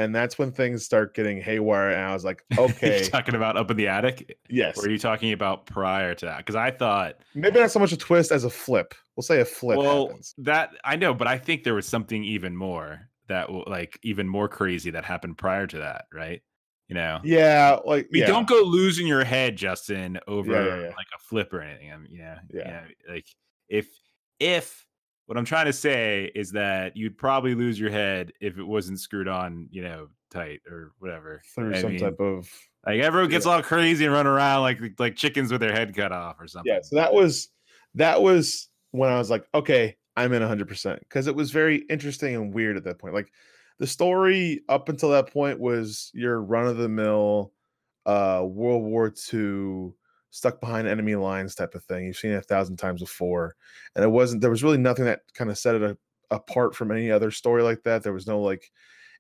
And 0.00 0.14
that's 0.14 0.38
when 0.38 0.50
things 0.50 0.82
start 0.82 1.14
getting 1.14 1.42
haywire. 1.42 1.90
And 1.90 2.00
I 2.00 2.14
was 2.14 2.24
like, 2.24 2.42
okay. 2.58 3.06
talking 3.08 3.34
about 3.34 3.58
up 3.58 3.70
in 3.70 3.76
the 3.76 3.88
attic? 3.88 4.38
Yes. 4.48 4.78
Or 4.78 4.86
are 4.86 4.90
you 4.90 4.98
talking 4.98 5.32
about 5.32 5.66
prior 5.66 6.14
to 6.14 6.26
that? 6.26 6.38
Because 6.38 6.56
I 6.56 6.70
thought 6.70 7.16
maybe 7.34 7.60
not 7.60 7.70
so 7.70 7.78
much 7.78 7.92
a 7.92 7.98
twist 7.98 8.32
as 8.32 8.44
a 8.44 8.50
flip. 8.50 8.94
We'll 9.14 9.22
say 9.22 9.40
a 9.40 9.44
flip. 9.44 9.76
Well, 9.76 10.06
happens. 10.08 10.34
that 10.38 10.70
I 10.84 10.96
know, 10.96 11.12
but 11.12 11.26
I 11.26 11.36
think 11.36 11.64
there 11.64 11.74
was 11.74 11.86
something 11.86 12.24
even 12.24 12.56
more 12.56 13.10
that 13.28 13.50
like 13.50 13.98
even 14.02 14.26
more 14.26 14.48
crazy 14.48 14.90
that 14.90 15.04
happened 15.04 15.36
prior 15.36 15.66
to 15.66 15.78
that, 15.78 16.06
right? 16.14 16.40
You 16.88 16.94
know? 16.94 17.20
Yeah, 17.22 17.78
like 17.84 18.08
we 18.10 18.20
yeah. 18.20 18.26
don't 18.26 18.48
go 18.48 18.62
losing 18.62 19.06
your 19.06 19.22
head, 19.22 19.56
Justin, 19.56 20.18
over 20.26 20.52
yeah, 20.52 20.80
yeah, 20.80 20.86
like 20.88 21.06
a 21.14 21.20
flip 21.28 21.52
or 21.52 21.60
anything. 21.60 21.92
I 21.92 21.96
mean, 21.98 22.12
yeah, 22.12 22.38
yeah. 22.52 22.84
like 23.08 23.26
if 23.68 23.86
if 24.38 24.86
what 25.30 25.38
I'm 25.38 25.44
trying 25.44 25.66
to 25.66 25.72
say 25.72 26.32
is 26.34 26.50
that 26.50 26.96
you'd 26.96 27.16
probably 27.16 27.54
lose 27.54 27.78
your 27.78 27.88
head 27.88 28.32
if 28.40 28.58
it 28.58 28.64
wasn't 28.64 28.98
screwed 28.98 29.28
on, 29.28 29.68
you 29.70 29.80
know, 29.80 30.08
tight 30.32 30.58
or 30.68 30.90
whatever. 30.98 31.40
Through 31.54 31.76
I 31.76 31.80
some 31.82 31.92
mean, 31.92 32.00
type 32.00 32.18
of 32.18 32.52
like 32.84 32.98
everyone 32.98 33.30
gets 33.30 33.46
yeah. 33.46 33.52
all 33.52 33.62
crazy 33.62 34.04
and 34.06 34.12
run 34.12 34.26
around 34.26 34.62
like 34.62 34.80
like 34.98 35.14
chickens 35.14 35.52
with 35.52 35.60
their 35.60 35.70
head 35.70 35.94
cut 35.94 36.10
off 36.10 36.40
or 36.40 36.48
something. 36.48 36.72
Yeah, 36.72 36.80
so 36.82 36.96
that 36.96 37.14
was 37.14 37.48
that 37.94 38.20
was 38.20 38.70
when 38.90 39.08
I 39.08 39.18
was 39.18 39.30
like, 39.30 39.44
okay, 39.54 39.96
I'm 40.16 40.32
in 40.32 40.42
100% 40.42 40.98
because 40.98 41.28
it 41.28 41.36
was 41.36 41.52
very 41.52 41.76
interesting 41.88 42.34
and 42.34 42.52
weird 42.52 42.76
at 42.76 42.82
that 42.82 42.98
point. 42.98 43.14
Like 43.14 43.30
the 43.78 43.86
story 43.86 44.62
up 44.68 44.88
until 44.88 45.10
that 45.10 45.32
point 45.32 45.60
was 45.60 46.10
your 46.12 46.42
run 46.42 46.66
of 46.66 46.76
the 46.76 46.88
mill 46.88 47.52
uh 48.04 48.42
World 48.44 48.82
War 48.82 49.14
II 49.32 49.92
stuck 50.30 50.60
behind 50.60 50.86
enemy 50.88 51.14
lines 51.16 51.54
type 51.54 51.74
of 51.74 51.84
thing. 51.84 52.06
You've 52.06 52.16
seen 52.16 52.30
it 52.32 52.36
a 52.36 52.42
thousand 52.42 52.76
times 52.76 53.00
before, 53.00 53.54
and 53.94 54.04
it 54.04 54.08
wasn't. 54.08 54.40
There 54.40 54.50
was 54.50 54.62
really 54.64 54.78
nothing 54.78 55.04
that 55.06 55.20
kind 55.34 55.50
of 55.50 55.58
set 55.58 55.74
it 55.74 55.82
a, 55.82 55.96
apart 56.30 56.74
from 56.74 56.90
any 56.92 57.10
other 57.10 57.30
story 57.30 57.62
like 57.62 57.82
that. 57.84 58.02
There 58.02 58.12
was 58.12 58.26
no 58.26 58.40
like 58.40 58.70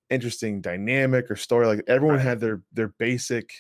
interesting 0.08 0.60
dynamic 0.60 1.30
or 1.30 1.36
story. 1.36 1.66
Like 1.66 1.82
everyone 1.86 2.16
Right. 2.16 2.26
had 2.26 2.40
their 2.40 2.62
their 2.72 2.88
basic. 2.88 3.52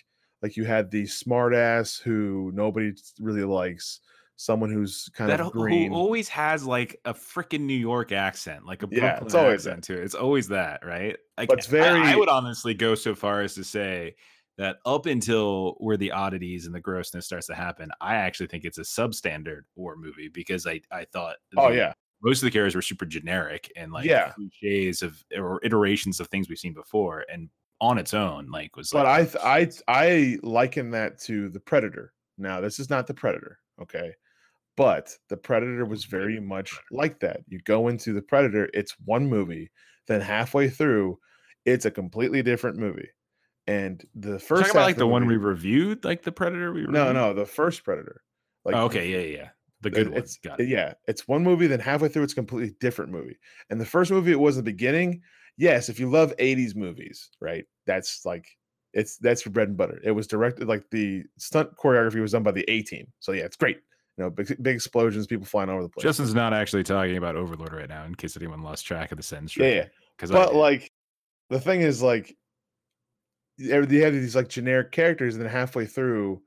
Like 0.42 0.56
you 0.56 0.64
had 0.64 0.90
the 0.90 1.06
smart 1.06 1.54
ass 1.54 1.96
who 1.98 2.50
nobody 2.54 2.92
really 3.20 3.44
likes, 3.44 4.00
someone 4.36 4.70
who's 4.70 5.10
kind 5.12 5.30
that 5.30 5.40
of 5.40 5.52
who- 5.52 5.60
green. 5.60 5.90
who 5.92 5.98
always 5.98 6.28
has 6.30 6.64
like 6.64 6.98
a 7.04 7.12
freaking 7.12 7.60
New 7.62 7.74
York 7.76 8.10
accent, 8.10 8.64
like 8.64 8.82
a 8.82 8.88
Yeah, 8.90 9.18
it's 9.22 9.34
always 9.34 9.66
accent 9.66 9.84
to 9.84 9.98
it. 10.00 10.04
It's 10.04 10.14
always 10.14 10.48
that, 10.48 10.82
right? 10.82 11.16
Like, 11.36 11.48
But 11.50 11.58
it's 11.58 11.70
I- 11.74 12.12
I, 12.12 12.16
would 12.16 12.30
honestly 12.30 12.72
go 12.72 12.94
so 12.94 13.14
far 13.14 13.42
as 13.42 13.54
to 13.56 13.64
say 13.64 14.14
that 14.60 14.76
up 14.84 15.06
until 15.06 15.72
where 15.78 15.96
the 15.96 16.12
oddities 16.12 16.66
and 16.66 16.74
the 16.74 16.80
grossness 16.80 17.24
starts 17.26 17.46
to 17.48 17.54
happen, 17.54 17.90
I 18.00 18.16
actually 18.16 18.46
think 18.48 18.64
it's 18.64 18.78
a 18.78 18.82
substandard 18.82 19.62
war 19.74 19.96
movie 19.96 20.28
because 20.28 20.66
I 20.66 20.80
I 20.92 21.06
thought 21.06 21.36
oh 21.56 21.70
the- 21.70 21.76
yeah, 21.76 21.92
most 22.22 22.42
of 22.42 22.46
the 22.46 22.50
characters 22.50 22.74
were 22.74 22.82
super 22.82 23.06
generic 23.06 23.72
and 23.76 23.90
like 23.92 24.04
Yeah. 24.04 24.32
cliches 24.32 25.02
of 25.02 25.24
or 25.36 25.58
iterations 25.64 26.20
of 26.20 26.28
things 26.28 26.48
we've 26.48 26.58
seen 26.58 26.74
before, 26.74 27.24
and 27.32 27.48
on 27.80 27.96
its 27.96 28.12
own, 28.12 28.50
like 28.50 28.76
was 28.76 28.90
but 28.90 29.06
like, 29.06 29.34
I 29.34 29.66
th- 29.66 29.80
I 29.88 29.94
I 30.02 30.38
liken 30.42 30.90
that 30.90 31.18
to 31.20 31.48
the 31.48 31.60
Predator. 31.60 32.12
Now 32.36 32.60
this 32.60 32.78
is 32.78 32.90
not 32.90 33.06
the 33.06 33.14
Predator, 33.14 33.58
okay, 33.80 34.12
but 34.76 35.16
the 35.30 35.36
Predator 35.38 35.86
was 35.86 36.04
very 36.04 36.38
much 36.40 36.78
like 36.90 37.20
that. 37.20 37.40
You 37.48 37.60
go 37.60 37.88
into 37.88 38.12
the 38.12 38.22
Predator, 38.22 38.68
it's 38.74 38.94
one 39.06 39.26
movie, 39.26 39.70
then 40.06 40.20
halfway 40.20 40.68
through, 40.68 41.18
it's 41.64 41.86
a 41.86 41.90
completely 41.90 42.42
different 42.42 42.76
movie. 42.78 43.08
And 43.70 44.04
the 44.14 44.38
first 44.38 44.62
talking 44.62 44.70
about 44.72 44.84
like 44.84 44.94
of 44.94 44.98
the 44.98 45.06
one 45.06 45.26
we 45.26 45.36
reviewed, 45.36 46.04
like 46.04 46.22
the 46.22 46.32
Predator. 46.32 46.72
We 46.72 46.82
no 46.82 46.86
reviewed? 46.86 46.94
no 46.94 47.12
no, 47.12 47.34
the 47.34 47.46
first 47.46 47.84
Predator. 47.84 48.22
Like 48.64 48.74
Oh, 48.74 48.84
okay, 48.84 49.08
yeah, 49.08 49.38
yeah, 49.38 49.48
the 49.80 49.90
good 49.90 50.10
one. 50.10 50.24
Got 50.44 50.60
it. 50.60 50.68
yeah 50.68 50.94
it's 51.06 51.26
one 51.26 51.42
movie 51.42 51.66
then 51.66 51.80
halfway 51.80 52.08
through 52.08 52.24
it's 52.24 52.32
a 52.32 52.36
completely 52.36 52.74
different 52.80 53.10
movie 53.10 53.38
and 53.70 53.80
the 53.80 53.86
first 53.86 54.10
movie 54.10 54.32
it 54.32 54.40
was 54.40 54.56
in 54.56 54.64
the 54.64 54.70
beginning 54.70 55.22
yes 55.56 55.88
if 55.88 55.98
you 55.98 56.10
love 56.10 56.34
80s 56.38 56.76
movies 56.76 57.30
right 57.40 57.64
that's 57.86 58.24
like 58.24 58.46
it's 58.92 59.16
that's 59.18 59.44
your 59.44 59.52
bread 59.52 59.68
and 59.68 59.76
butter 59.76 60.00
it 60.04 60.10
was 60.10 60.26
directed 60.26 60.68
like 60.68 60.84
the 60.90 61.24
stunt 61.38 61.70
choreography 61.76 62.20
was 62.20 62.32
done 62.32 62.42
by 62.42 62.50
the 62.50 62.68
a 62.68 62.82
team 62.82 63.06
so 63.20 63.32
yeah 63.32 63.44
it's 63.44 63.56
great 63.56 63.78
you 64.18 64.24
know 64.24 64.30
big, 64.30 64.48
big 64.62 64.74
explosions 64.74 65.26
people 65.26 65.46
flying 65.46 65.70
over 65.70 65.82
the 65.82 65.88
place 65.88 66.02
Justin's 66.02 66.34
not 66.34 66.52
actually 66.52 66.82
talking 66.82 67.16
about 67.16 67.36
Overlord 67.36 67.72
right 67.72 67.88
now, 67.88 68.04
in 68.04 68.14
case 68.14 68.36
anyone 68.36 68.62
lost 68.62 68.84
track 68.84 69.12
of 69.12 69.16
the 69.16 69.22
sentence. 69.22 69.56
yeah 69.56 69.68
yeah 69.68 69.86
because 70.16 70.30
but 70.30 70.54
like 70.54 70.90
the 71.48 71.60
thing 71.60 71.80
is 71.80 72.02
like 72.02 72.36
you 73.60 74.02
have 74.02 74.12
these 74.12 74.36
like 74.36 74.48
generic 74.48 74.92
characters 74.92 75.34
and 75.34 75.44
then 75.44 75.50
halfway 75.50 75.86
through 75.86 76.40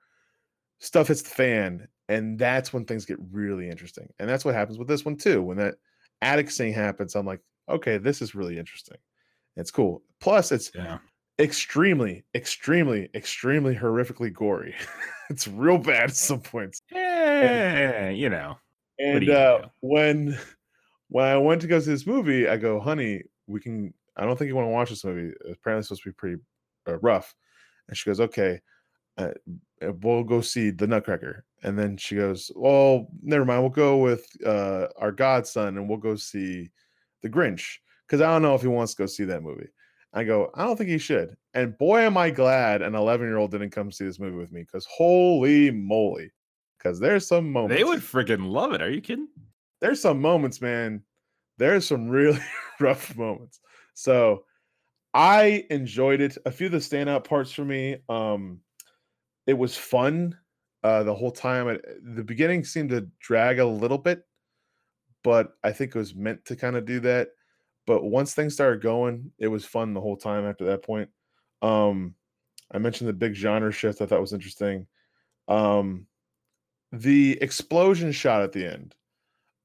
stuff 0.79 1.07
hits 1.07 1.21
the 1.21 1.29
fan 1.29 1.87
and 2.09 2.37
that's 2.37 2.73
when 2.73 2.85
things 2.85 3.05
get 3.05 3.17
really 3.31 3.69
interesting 3.69 4.07
and 4.19 4.29
that's 4.29 4.43
what 4.43 4.55
happens 4.55 4.77
with 4.77 4.87
this 4.87 5.05
one 5.05 5.15
too. 5.15 5.41
When 5.41 5.57
that 5.57 5.75
attic 6.21 6.49
scene 6.49 6.73
happens 6.73 7.15
i'm 7.15 7.25
like 7.25 7.41
okay 7.69 7.97
this 7.97 8.21
is 8.21 8.35
really 8.35 8.57
interesting. 8.57 8.97
It's 9.55 9.71
cool. 9.71 10.01
Plus 10.19 10.51
it's 10.51 10.71
yeah, 10.73 10.97
extremely 11.39 12.23
extremely 12.35 13.09
extremely 13.13 13.75
horrifically 13.75 14.33
gory. 14.33 14.75
It's 15.29 15.47
real 15.47 15.77
bad 15.77 16.09
at 16.09 16.15
some 16.15 16.41
points. 16.41 16.81
Yeah, 16.91 18.09
you 18.09 18.29
know, 18.29 18.57
and 18.99 19.23
you 19.23 19.33
uh, 19.33 19.67
when 19.79 20.37
when 21.07 21.25
I 21.25 21.37
went 21.37 21.61
to 21.61 21.67
go 21.67 21.79
see 21.79 21.91
this 21.91 22.05
movie, 22.05 22.47
I 22.47 22.57
go, 22.57 22.79
honey, 22.79 23.23
we 23.47 23.59
can. 23.59 23.93
I 24.17 24.25
don't 24.25 24.37
think 24.37 24.49
you 24.49 24.55
want 24.55 24.67
to 24.67 24.71
watch 24.71 24.89
this 24.89 25.05
movie. 25.05 25.33
Apparently, 25.49 25.79
it's 25.79 25.87
supposed 25.87 26.03
to 26.03 26.09
be 26.09 26.13
pretty 26.13 26.41
uh, 26.87 26.97
rough. 26.99 27.33
And 27.87 27.97
she 27.97 28.09
goes, 28.09 28.19
okay, 28.19 28.59
uh, 29.17 29.29
uh, 29.81 29.93
we'll 30.01 30.23
go 30.23 30.41
see 30.41 30.69
the 30.71 30.87
Nutcracker. 30.87 31.45
And 31.63 31.77
then 31.77 31.97
she 31.97 32.15
goes, 32.15 32.51
well, 32.55 33.07
never 33.21 33.45
mind. 33.45 33.61
We'll 33.61 33.69
go 33.69 33.97
with 33.97 34.25
uh, 34.45 34.87
our 34.97 35.11
godson, 35.11 35.77
and 35.77 35.87
we'll 35.87 35.97
go 35.97 36.15
see 36.15 36.69
the 37.21 37.29
Grinch 37.29 37.77
because 38.07 38.21
I 38.21 38.31
don't 38.31 38.41
know 38.41 38.55
if 38.55 38.61
he 38.61 38.67
wants 38.67 38.93
to 38.93 39.03
go 39.03 39.05
see 39.05 39.23
that 39.25 39.43
movie. 39.43 39.69
I 40.13 40.23
go, 40.23 40.51
I 40.55 40.63
don't 40.63 40.77
think 40.77 40.89
he 40.89 40.97
should. 40.97 41.35
And 41.53 41.77
boy, 41.77 42.01
am 42.01 42.17
I 42.17 42.29
glad 42.29 42.81
an 42.81 42.95
11 42.95 43.25
year 43.25 43.37
old 43.37 43.51
didn't 43.51 43.71
come 43.71 43.91
see 43.91 44.05
this 44.05 44.19
movie 44.19 44.37
with 44.37 44.51
me 44.51 44.61
because 44.61 44.85
holy 44.85 45.71
moly. 45.71 46.31
Because 46.77 46.99
there's 46.99 47.25
some 47.25 47.49
moments 47.49 47.77
they 47.77 47.85
would 47.85 48.01
freaking 48.01 48.51
love 48.51 48.73
it. 48.73 48.81
Are 48.81 48.91
you 48.91 48.99
kidding? 48.99 49.29
there's 49.83 49.99
some 49.99 50.21
moments, 50.21 50.61
man. 50.61 51.03
There's 51.57 51.85
some 51.85 52.07
really 52.07 52.39
rough 52.79 53.15
moments. 53.17 53.59
So 53.93 54.45
I 55.13 55.65
enjoyed 55.69 56.21
it. 56.21 56.37
A 56.45 56.51
few 56.51 56.67
of 56.67 56.71
the 56.71 56.79
standout 56.79 57.23
parts 57.23 57.51
for 57.51 57.63
me. 57.65 57.97
Um, 58.09 58.61
it 59.45 59.53
was 59.53 59.77
fun 59.77 60.37
uh, 60.83 61.03
the 61.03 61.13
whole 61.13 61.31
time. 61.31 61.67
It, 61.67 61.85
the 62.15 62.23
beginning 62.23 62.63
seemed 62.63 62.89
to 62.89 63.07
drag 63.19 63.59
a 63.59 63.65
little 63.65 63.97
bit, 63.97 64.23
but 65.23 65.53
I 65.63 65.71
think 65.71 65.95
it 65.95 65.99
was 65.99 66.15
meant 66.15 66.45
to 66.45 66.55
kind 66.55 66.75
of 66.75 66.85
do 66.85 66.99
that. 67.01 67.29
But 67.85 68.03
once 68.03 68.33
things 68.33 68.53
started 68.53 68.81
going, 68.81 69.31
it 69.37 69.47
was 69.47 69.65
fun 69.65 69.93
the 69.93 70.01
whole 70.01 70.17
time 70.17 70.45
after 70.45 70.65
that 70.65 70.83
point. 70.83 71.09
Um, 71.61 72.15
I 72.71 72.77
mentioned 72.79 73.09
the 73.09 73.13
big 73.13 73.35
genre 73.35 73.71
shift. 73.71 74.01
I 74.01 74.05
thought 74.05 74.21
was 74.21 74.33
interesting. 74.33 74.87
Um, 75.47 76.07
the 76.91 77.37
explosion 77.41 78.11
shot 78.11 78.41
at 78.41 78.51
the 78.51 78.65
end. 78.65 78.95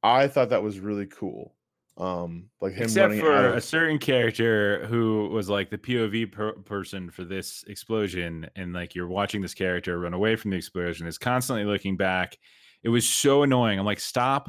I 0.03 0.29
thought 0.29 0.51
that 0.51 0.63
was 0.63 0.81
really 0.81 1.07
cool. 1.07 1.55
Um, 1.99 2.49
like 2.61 2.75
him 2.75 2.85
Except 2.85 3.15
for 3.15 3.33
out 3.33 3.57
a 3.57 3.61
certain 3.61 3.99
character 3.99 4.87
who 4.87 5.29
was 5.31 5.49
like 5.49 5.69
the 5.69 5.79
POV 5.79 6.31
per- 6.31 6.53
person 6.53 7.11
for 7.11 7.25
this 7.25 7.65
explosion, 7.67 8.49
and 8.55 8.73
like 8.73 8.95
you're 8.95 9.09
watching 9.09 9.43
this 9.43 9.55
character 9.55 9.99
run 9.99 10.15
away 10.15 10.37
from 10.37 10.53
the 10.53 10.57
explosion, 10.57 11.09
is 11.09 11.19
constantly 11.19 11.65
looking 11.65 11.97
back. 11.97 12.39
It 12.85 12.89
was 12.89 13.09
so 13.09 13.43
annoying. 13.43 13.81
I'm 13.81 13.85
like, 13.85 13.99
stop 13.99 14.49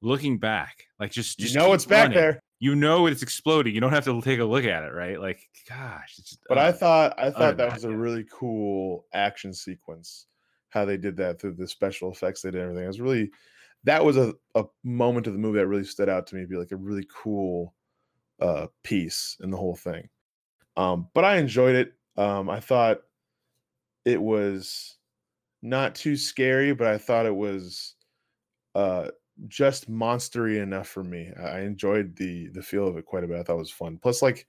looking 0.00 0.38
back. 0.38 0.84
Like 0.98 1.12
just, 1.12 1.38
you 1.38 1.54
know 1.54 1.74
it's 1.74 1.84
back 1.84 2.04
running. 2.04 2.16
there. 2.16 2.40
You 2.60 2.74
know 2.74 3.06
it's 3.06 3.22
exploding. 3.22 3.74
You 3.74 3.82
don't 3.82 3.92
have 3.92 4.06
to 4.06 4.18
take 4.22 4.40
a 4.40 4.44
look 4.44 4.64
at 4.64 4.82
it, 4.82 4.92
right? 4.94 5.20
Like, 5.20 5.40
gosh. 5.68 6.14
It's 6.16 6.30
just, 6.30 6.40
But 6.48 6.56
I 6.56 6.68
uh, 6.68 6.72
thought 6.72 7.14
I 7.18 7.30
thought 7.30 7.58
than 7.58 7.68
that 7.68 7.74
was 7.74 7.84
a 7.84 7.94
really 7.94 8.24
cool 8.32 9.04
action 9.12 9.52
sequence. 9.52 10.28
How 10.70 10.86
they 10.86 10.96
did 10.96 11.18
that 11.18 11.38
through 11.38 11.56
the 11.56 11.68
special 11.68 12.10
effects 12.10 12.40
they 12.40 12.50
did 12.50 12.62
everything. 12.62 12.84
It 12.84 12.88
was 12.88 13.00
really 13.02 13.30
that 13.86 14.04
was 14.04 14.18
a, 14.18 14.34
a 14.56 14.66
moment 14.84 15.26
of 15.28 15.34
the 15.34 15.40
movie 15.40 15.58
that 15.58 15.68
really 15.68 15.84
stood 15.84 16.10
out 16.10 16.28
to 16.28 16.36
me, 16.36 16.42
to 16.42 16.48
be 16.48 16.56
like 16.58 16.72
a 16.72 16.76
really 16.76 17.06
cool 17.10 17.74
uh 18.40 18.68
piece 18.84 19.36
in 19.42 19.50
the 19.50 19.58
whole 19.58 19.76
thing. 19.76 20.08
Um, 20.76 21.10
but 21.14 21.24
I 21.24 21.38
enjoyed 21.38 21.76
it. 21.76 21.94
Um, 22.16 22.50
I 22.50 22.60
thought 22.60 23.02
it 24.04 24.20
was 24.20 24.98
not 25.62 25.94
too 25.94 26.16
scary, 26.16 26.74
but 26.74 26.88
I 26.88 26.98
thought 26.98 27.26
it 27.26 27.36
was 27.36 27.96
uh 28.74 29.10
just 29.48 29.90
monstery 29.90 30.62
enough 30.62 30.88
for 30.88 31.04
me. 31.04 31.32
I 31.34 31.60
enjoyed 31.62 32.16
the 32.16 32.48
the 32.50 32.62
feel 32.62 32.88
of 32.88 32.98
it 32.98 33.06
quite 33.06 33.24
a 33.24 33.28
bit. 33.28 33.38
I 33.40 33.44
thought 33.44 33.56
it 33.56 33.58
was 33.58 33.72
fun. 33.72 33.98
Plus, 33.98 34.22
like, 34.22 34.48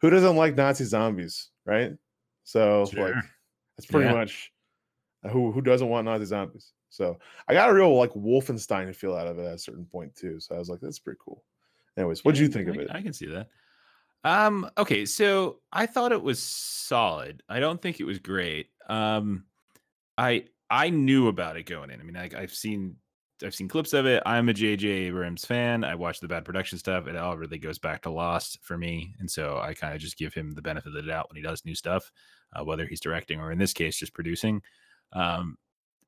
who 0.00 0.10
doesn't 0.10 0.36
like 0.36 0.56
Nazi 0.56 0.84
zombies, 0.84 1.50
right? 1.66 1.92
So 2.44 2.94
like 2.96 3.18
that's 3.76 3.86
pretty 3.86 4.08
Yeah. 4.08 4.10
much 4.10 4.52
uh, 5.24 5.30
who 5.30 5.52
who 5.52 5.62
doesn't 5.62 5.88
want 5.90 6.06
Nazi 6.06 6.26
zombies. 6.26 6.74
So 6.96 7.18
I 7.46 7.52
got 7.52 7.68
a 7.68 7.74
real 7.74 7.94
like 7.94 8.12
Wolfenstein 8.12 8.94
feel 8.94 9.14
out 9.14 9.26
of 9.26 9.38
it 9.38 9.44
at 9.44 9.54
a 9.54 9.58
certain 9.58 9.84
point 9.84 10.14
too. 10.16 10.40
So 10.40 10.54
I 10.54 10.58
was 10.58 10.68
like, 10.68 10.80
that's 10.80 10.98
pretty 10.98 11.18
cool. 11.22 11.44
Anyways, 11.96 12.24
what 12.24 12.32
would 12.32 12.38
you 12.38 12.48
think 12.48 12.68
of 12.68 12.76
it? 12.76 12.88
I 12.90 13.02
can 13.02 13.12
see 13.12 13.26
that. 13.26 13.48
Um, 14.24 14.68
okay, 14.76 15.06
so 15.06 15.60
I 15.72 15.86
thought 15.86 16.12
it 16.12 16.22
was 16.22 16.42
solid. 16.42 17.42
I 17.48 17.60
don't 17.60 17.80
think 17.80 18.00
it 18.00 18.04
was 18.04 18.18
great. 18.18 18.70
Um, 18.88 19.44
I 20.18 20.46
I 20.70 20.90
knew 20.90 21.28
about 21.28 21.56
it 21.56 21.64
going 21.64 21.90
in. 21.90 22.00
I 22.00 22.02
mean, 22.02 22.16
I, 22.16 22.30
I've 22.36 22.54
seen 22.54 22.96
I've 23.44 23.54
seen 23.54 23.68
clips 23.68 23.92
of 23.92 24.06
it. 24.06 24.22
I'm 24.24 24.48
a 24.48 24.54
J.J. 24.54 24.88
Abrams 24.88 25.44
fan. 25.44 25.84
I 25.84 25.94
watch 25.94 26.20
the 26.20 26.28
bad 26.28 26.44
production 26.44 26.78
stuff. 26.78 27.06
It 27.06 27.16
all 27.16 27.36
really 27.36 27.58
goes 27.58 27.78
back 27.78 28.02
to 28.02 28.10
Lost 28.10 28.58
for 28.62 28.78
me, 28.78 29.14
and 29.20 29.30
so 29.30 29.58
I 29.58 29.74
kind 29.74 29.94
of 29.94 30.00
just 30.00 30.18
give 30.18 30.32
him 30.32 30.52
the 30.52 30.62
benefit 30.62 30.88
of 30.88 30.94
the 30.94 31.02
doubt 31.02 31.28
when 31.28 31.36
he 31.36 31.42
does 31.42 31.64
new 31.64 31.74
stuff, 31.74 32.10
uh, 32.54 32.64
whether 32.64 32.86
he's 32.86 33.00
directing 33.00 33.38
or 33.38 33.52
in 33.52 33.58
this 33.58 33.74
case 33.74 33.96
just 33.96 34.14
producing. 34.14 34.62
Um, 35.12 35.58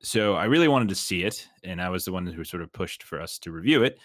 so 0.01 0.35
I 0.35 0.45
really 0.45 0.67
wanted 0.67 0.89
to 0.89 0.95
see 0.95 1.23
it, 1.23 1.47
and 1.63 1.81
I 1.81 1.89
was 1.89 2.05
the 2.05 2.11
one 2.11 2.25
who 2.25 2.43
sort 2.43 2.63
of 2.63 2.71
pushed 2.71 3.03
for 3.03 3.21
us 3.21 3.37
to 3.39 3.51
review 3.51 3.83
it. 3.83 3.99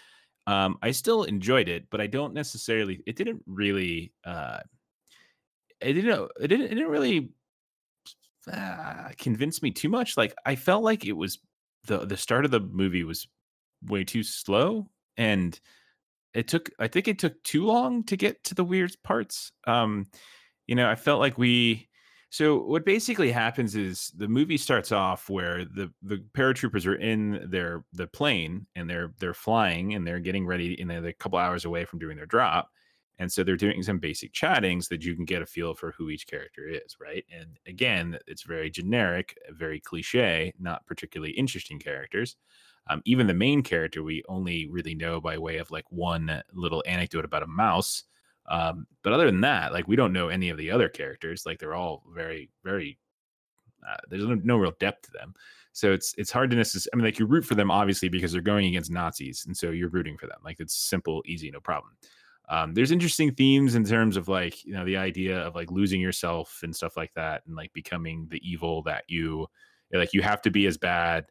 Um, 0.47 0.77
I 0.81 0.91
still 0.91 1.23
enjoyed 1.23 1.69
it, 1.69 1.89
but 1.89 2.01
I 2.01 2.07
don't 2.07 2.33
necessarily. 2.33 3.01
It 3.05 3.15
didn't 3.15 3.41
really. 3.47 4.11
Uh, 4.23 4.59
it 5.81 5.93
didn't. 5.93 6.31
It 6.39 6.47
didn't. 6.47 6.65
It 6.65 6.75
didn't 6.75 6.89
really 6.91 7.29
uh, 8.51 9.09
convince 9.17 9.61
me 9.61 9.71
too 9.71 9.89
much. 9.89 10.17
Like 10.17 10.35
I 10.45 10.55
felt 10.55 10.83
like 10.83 11.05
it 11.05 11.13
was 11.13 11.39
the 11.85 12.05
the 12.05 12.17
start 12.17 12.45
of 12.45 12.51
the 12.51 12.59
movie 12.59 13.03
was 13.03 13.27
way 13.87 14.03
too 14.03 14.23
slow, 14.23 14.89
and 15.17 15.59
it 16.33 16.47
took. 16.47 16.69
I 16.77 16.87
think 16.87 17.07
it 17.07 17.19
took 17.19 17.41
too 17.43 17.65
long 17.65 18.03
to 18.05 18.17
get 18.17 18.43
to 18.45 18.55
the 18.55 18.63
weird 18.63 18.95
parts. 19.03 19.51
Um, 19.65 20.07
you 20.67 20.75
know, 20.75 20.89
I 20.89 20.95
felt 20.95 21.19
like 21.19 21.37
we. 21.37 21.87
So 22.29 22.57
what 22.57 22.85
basically 22.85 23.31
happens 23.31 23.75
is 23.75 24.11
the 24.17 24.27
movie 24.27 24.57
starts 24.57 24.91
off 24.91 25.29
where 25.29 25.63
the 25.63 25.91
the 26.01 26.17
paratroopers 26.33 26.85
are 26.85 26.95
in 26.95 27.47
their 27.49 27.85
the 27.93 28.07
plane 28.07 28.67
and 28.75 28.89
they're 28.89 29.13
they're 29.19 29.33
flying 29.33 29.93
and 29.93 30.05
they're 30.05 30.19
getting 30.19 30.45
ready 30.45 30.79
and 30.79 30.89
they're 30.89 31.05
a 31.05 31.13
couple 31.13 31.39
hours 31.39 31.63
away 31.65 31.85
from 31.85 31.99
doing 31.99 32.17
their 32.17 32.25
drop. 32.25 32.71
And 33.17 33.31
so 33.31 33.43
they're 33.45 33.55
doing 33.55 33.81
some 33.81 33.99
basic 33.99 34.33
chatting 34.33 34.81
so 34.81 34.87
that 34.93 35.05
you 35.05 35.15
can 35.15 35.23
get 35.23 35.41
a 35.41 35.45
feel 35.45 35.73
for 35.73 35.91
who 35.93 36.09
each 36.09 36.27
character 36.27 36.67
is, 36.67 36.97
right? 36.99 37.23
And 37.31 37.57
again, 37.65 38.19
it's 38.27 38.43
very 38.43 38.69
generic, 38.69 39.37
very 39.51 39.79
cliche, 39.79 40.53
not 40.59 40.85
particularly 40.85 41.31
interesting 41.31 41.79
characters. 41.79 42.35
Um, 42.87 43.01
even 43.05 43.27
the 43.27 43.33
main 43.33 43.63
character, 43.63 44.03
we 44.03 44.21
only 44.27 44.67
really 44.67 44.95
know 44.95 45.21
by 45.21 45.37
way 45.37 45.57
of 45.57 45.71
like 45.71 45.85
one 45.89 46.43
little 46.53 46.83
anecdote 46.85 47.23
about 47.25 47.43
a 47.43 47.47
mouse. 47.47 48.03
Um, 48.47 48.87
but 49.03 49.13
other 49.13 49.25
than 49.25 49.41
that, 49.41 49.73
like 49.73 49.87
we 49.87 49.95
don't 49.95 50.13
know 50.13 50.29
any 50.29 50.49
of 50.49 50.57
the 50.57 50.71
other 50.71 50.89
characters. 50.89 51.45
Like 51.45 51.59
they're 51.59 51.75
all 51.75 52.03
very, 52.13 52.49
very. 52.63 52.97
Uh, 53.87 53.97
there's 54.09 54.25
no, 54.25 54.35
no 54.43 54.57
real 54.57 54.73
depth 54.79 55.03
to 55.03 55.11
them, 55.11 55.33
so 55.71 55.91
it's 55.91 56.13
it's 56.17 56.31
hard 56.31 56.49
to 56.49 56.55
necessarily. 56.55 56.89
I 56.93 56.95
mean, 56.97 57.05
like 57.05 57.19
you 57.19 57.25
root 57.25 57.45
for 57.45 57.55
them 57.55 57.69
obviously 57.69 58.09
because 58.09 58.31
they're 58.31 58.41
going 58.41 58.65
against 58.67 58.91
Nazis, 58.91 59.45
and 59.45 59.55
so 59.55 59.71
you're 59.71 59.89
rooting 59.89 60.17
for 60.17 60.27
them. 60.27 60.39
Like 60.43 60.59
it's 60.59 60.75
simple, 60.75 61.21
easy, 61.25 61.51
no 61.51 61.59
problem. 61.59 61.93
Um, 62.49 62.73
there's 62.73 62.91
interesting 62.91 63.33
themes 63.33 63.75
in 63.75 63.83
terms 63.83 64.17
of 64.17 64.27
like 64.27 64.63
you 64.65 64.73
know 64.73 64.85
the 64.85 64.97
idea 64.97 65.39
of 65.39 65.55
like 65.55 65.71
losing 65.71 66.01
yourself 66.01 66.61
and 66.63 66.75
stuff 66.75 66.97
like 66.97 67.13
that, 67.15 67.43
and 67.45 67.55
like 67.55 67.73
becoming 67.73 68.27
the 68.29 68.41
evil 68.47 68.81
that 68.83 69.03
you 69.07 69.47
like. 69.93 70.13
You 70.13 70.21
have 70.21 70.41
to 70.43 70.51
be 70.51 70.65
as 70.65 70.77
bad 70.77 71.25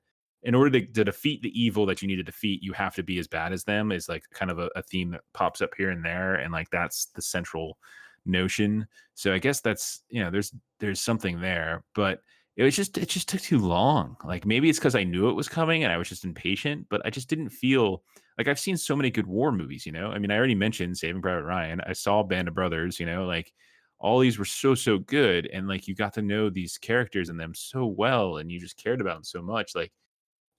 in 0.45 0.55
order 0.55 0.71
to, 0.79 0.87
to, 0.87 1.05
defeat 1.05 1.43
the 1.43 1.61
evil 1.61 1.87
that 1.87 2.03
you 2.03 2.09
need 2.09 2.17
to 2.17 2.23
defeat, 2.23 2.63
you 2.63 2.73
have 2.75 2.95
to 2.95 3.03
be 3.03 3.19
as 3.19 3.27
bad 3.27 3.53
as 3.53 3.65
them 3.65 3.91
is 3.91 4.09
like 4.09 4.25
kind 4.31 4.51
of 4.51 4.59
a, 4.59 4.69
a, 4.77 4.83
theme 4.83 5.11
that 5.11 5.23
pops 5.33 5.63
up 5.63 5.71
here 5.77 5.91
and 5.91 6.05
there. 6.05 6.35
And 6.35 6.53
like 6.53 6.69
that's 6.71 7.07
the 7.07 7.23
central 7.23 7.79
notion. 8.27 8.87
So 9.15 9.33
I 9.33 9.39
guess 9.39 9.61
that's 9.61 10.03
you 10.09 10.23
know, 10.23 10.31
there's 10.31 10.55
there's 10.81 11.01
something 11.01 11.41
there, 11.41 11.83
but 11.95 12.21
it 12.57 12.63
was 12.63 12.77
just 12.77 12.99
it 12.99 13.09
just 13.09 13.29
took 13.29 13.41
too 13.41 13.59
long. 13.59 14.17
Like 14.25 14.45
maybe 14.45 14.69
it's 14.69 14.79
because 14.79 14.95
I 14.95 15.05
knew 15.05 15.31
it 15.31 15.35
was 15.35 15.49
coming 15.49 15.83
and 15.83 15.93
I 15.93 15.97
was 15.97 16.09
just 16.09 16.25
impatient, 16.25 16.87
but 16.91 17.01
I 17.05 17.11
just 17.11 17.29
didn't 17.29 17.49
feel 17.49 18.03
like 18.37 18.47
I've 18.47 18.61
seen 18.61 18.77
so 18.77 18.95
many 18.95 19.11
good 19.11 19.27
war 19.27 19.51
movies, 19.51 19.87
you 19.87 19.93
know. 19.93 20.11
I 20.11 20.19
mean, 20.19 20.31
I 20.31 20.37
already 20.37 20.55
mentioned 20.55 20.99
Saving 20.99 21.23
Private 21.23 21.45
Ryan. 21.45 21.81
I 21.87 21.95
saw 21.95 22.23
Band 22.23 22.49
of 22.49 22.55
Brothers, 22.55 23.01
you 23.01 23.07
know, 23.07 23.25
like 23.25 23.53
all 23.99 24.19
these 24.19 24.39
were 24.39 24.45
so 24.45 24.75
so 24.75 24.99
good 24.99 25.49
and 25.53 25.67
like 25.67 25.89
you 25.89 25.95
got 25.95 26.13
to 26.13 26.23
know 26.23 26.51
these 26.51 26.77
characters 26.77 27.31
and 27.31 27.41
them 27.41 27.55
so 27.55 27.87
well 27.87 28.37
and 28.37 28.51
you 28.51 28.61
just 28.61 28.77
cared 28.77 29.01
about 29.01 29.15
them 29.15 29.25
so 29.25 29.41
much 29.41 29.75
like 29.75 29.93